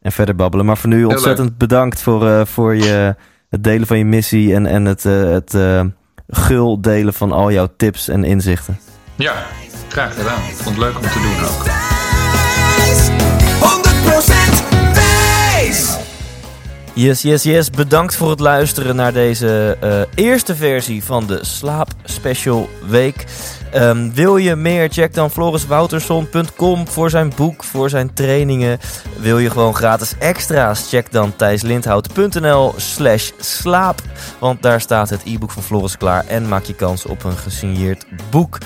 en 0.00 0.12
verder 0.12 0.34
babbelen. 0.34 0.66
Maar 0.66 0.76
voor 0.76 0.88
nu 0.88 1.04
ontzettend 1.04 1.58
bedankt 1.58 2.02
voor, 2.02 2.46
voor 2.46 2.74
je, 2.74 3.14
het 3.48 3.64
delen 3.64 3.86
van 3.86 3.98
je 3.98 4.04
missie. 4.04 4.54
En, 4.54 4.66
en 4.66 4.84
het, 4.84 5.02
het 5.02 5.54
gul 6.28 6.80
delen 6.80 7.14
van 7.14 7.32
al 7.32 7.52
jouw 7.52 7.68
tips 7.76 8.08
en 8.08 8.24
inzichten. 8.24 8.78
Ja, 9.14 9.34
graag 9.88 10.14
gedaan. 10.14 10.38
Ik 10.48 10.54
vond 10.54 10.76
het 10.76 10.78
leuk 10.78 10.96
om 10.96 11.02
te 11.02 11.20
doen 11.20 11.44
ook. 11.48 11.64
Wijs, 12.76 13.08
100% 14.92 14.94
wijs. 14.94 15.96
Yes, 16.92 17.22
yes, 17.22 17.42
yes. 17.42 17.70
Bedankt 17.70 18.16
voor 18.16 18.30
het 18.30 18.40
luisteren 18.40 18.96
naar 18.96 19.12
deze 19.12 19.76
eh, 19.80 20.00
eerste 20.24 20.56
versie 20.56 21.04
van 21.04 21.26
de 21.26 21.38
Slaap 21.44 21.88
Special 22.04 22.68
Week. 22.86 23.24
Ehm, 23.72 24.10
wil 24.10 24.36
je 24.36 24.56
meer? 24.56 24.88
Check 24.88 25.14
dan 25.14 25.30
floriswouterson.com 25.30 26.88
voor 26.88 27.10
zijn 27.10 27.32
boek, 27.36 27.64
voor 27.64 27.90
zijn 27.90 28.14
trainingen. 28.14 28.78
Wil 29.18 29.38
je 29.38 29.50
gewoon 29.50 29.74
gratis 29.74 30.14
extra's? 30.18 30.88
Check 30.88 31.12
dan 31.12 31.36
thijslindhout.nl 31.36 32.74
slash 32.76 33.30
slaap. 33.38 34.02
Want 34.38 34.62
daar 34.62 34.80
staat 34.80 35.10
het 35.10 35.22
e-book 35.24 35.50
van 35.50 35.62
Floris 35.62 35.96
klaar 35.96 36.26
en 36.26 36.48
maak 36.48 36.64
je 36.64 36.74
kans 36.74 37.06
op 37.06 37.24
een 37.24 37.36
gesigneerd 37.36 38.06
boek. 38.30 38.58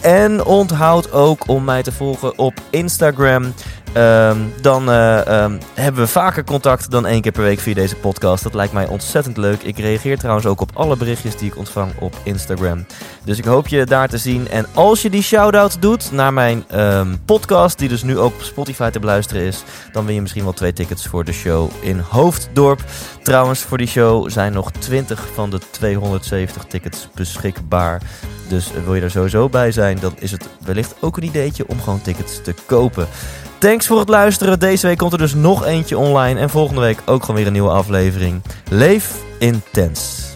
En 0.00 0.44
onthoud 0.44 1.12
ook 1.12 1.48
om 1.48 1.64
mij 1.64 1.82
te 1.82 1.92
volgen 1.92 2.38
op 2.38 2.54
Instagram. 2.70 3.54
Ehm, 3.96 4.38
dan 4.60 4.90
eh, 4.90 5.26
ehm, 5.26 5.58
hebben 5.74 6.02
we 6.02 6.08
vaker 6.08 6.44
contact 6.44 6.90
dan 6.90 7.06
één 7.06 7.20
keer 7.20 7.32
per 7.32 7.42
week 7.42 7.60
via 7.60 7.74
deze 7.74 7.96
podcast. 7.96 8.42
Dat 8.42 8.54
lijkt 8.54 8.72
mij 8.72 8.86
ontzettend 8.86 9.36
leuk. 9.36 9.62
Ik 9.62 9.78
reageer 9.78 10.18
trouwens 10.18 10.46
ook 10.46 10.60
op 10.60 10.70
alle 10.74 10.96
berichtjes 10.96 11.36
die 11.36 11.50
ik 11.50 11.56
ontvang 11.56 11.92
op 11.98 12.14
Instagram. 12.22 12.86
Dus 13.24 13.38
ik 13.38 13.44
hoop 13.44 13.68
je 13.68 13.84
daar 13.84 14.08
te 14.08 14.18
zien. 14.18 14.48
En 14.48 14.66
als 14.74 15.02
je 15.02 15.10
die 15.10 15.22
shout-out 15.22 15.82
doet 15.82 16.12
naar 16.12 16.32
mijn 16.32 16.64
ehm, 16.68 17.14
podcast, 17.24 17.78
die 17.78 17.88
dus 17.88 18.02
nu 18.02 18.18
ook 18.18 18.34
op 18.34 18.42
Spotify 18.42 18.90
te 18.90 18.98
beluisteren 18.98 19.42
is, 19.42 19.62
dan 19.92 20.06
win 20.06 20.14
je 20.14 20.20
misschien 20.20 20.44
wel 20.44 20.52
twee 20.52 20.72
tickets 20.72 21.06
voor 21.06 21.24
de 21.24 21.32
show 21.32 21.70
in 21.80 21.98
Hoofddorp. 21.98 22.84
Trouwens, 23.22 23.60
voor 23.60 23.78
die 23.78 23.86
show 23.86 24.30
zijn 24.30 24.52
nog 24.52 24.72
20 24.72 25.26
van 25.34 25.50
de 25.50 25.60
270 25.70 26.64
tickets 26.64 27.08
beschikbaar. 27.14 28.02
Dus 28.48 28.70
wil 28.84 28.94
je 28.94 29.00
er 29.00 29.10
sowieso 29.10 29.48
bij 29.48 29.72
zijn, 29.72 29.98
dan 30.00 30.14
is 30.18 30.30
het 30.30 30.48
wellicht 30.64 30.94
ook 31.00 31.16
een 31.16 31.24
ideetje 31.24 31.68
om 31.68 31.80
gewoon 31.80 32.02
tickets 32.02 32.42
te 32.42 32.54
kopen. 32.66 33.08
Thanks 33.58 33.86
voor 33.86 33.98
het 33.98 34.08
luisteren. 34.08 34.58
Deze 34.58 34.86
week 34.86 34.98
komt 34.98 35.12
er 35.12 35.18
dus 35.18 35.34
nog 35.34 35.64
eentje 35.64 35.98
online. 35.98 36.40
En 36.40 36.50
volgende 36.50 36.80
week 36.80 37.02
ook 37.06 37.20
gewoon 37.20 37.36
weer 37.36 37.46
een 37.46 37.52
nieuwe 37.52 37.70
aflevering. 37.70 38.42
Leef 38.70 39.14
intens. 39.38 40.35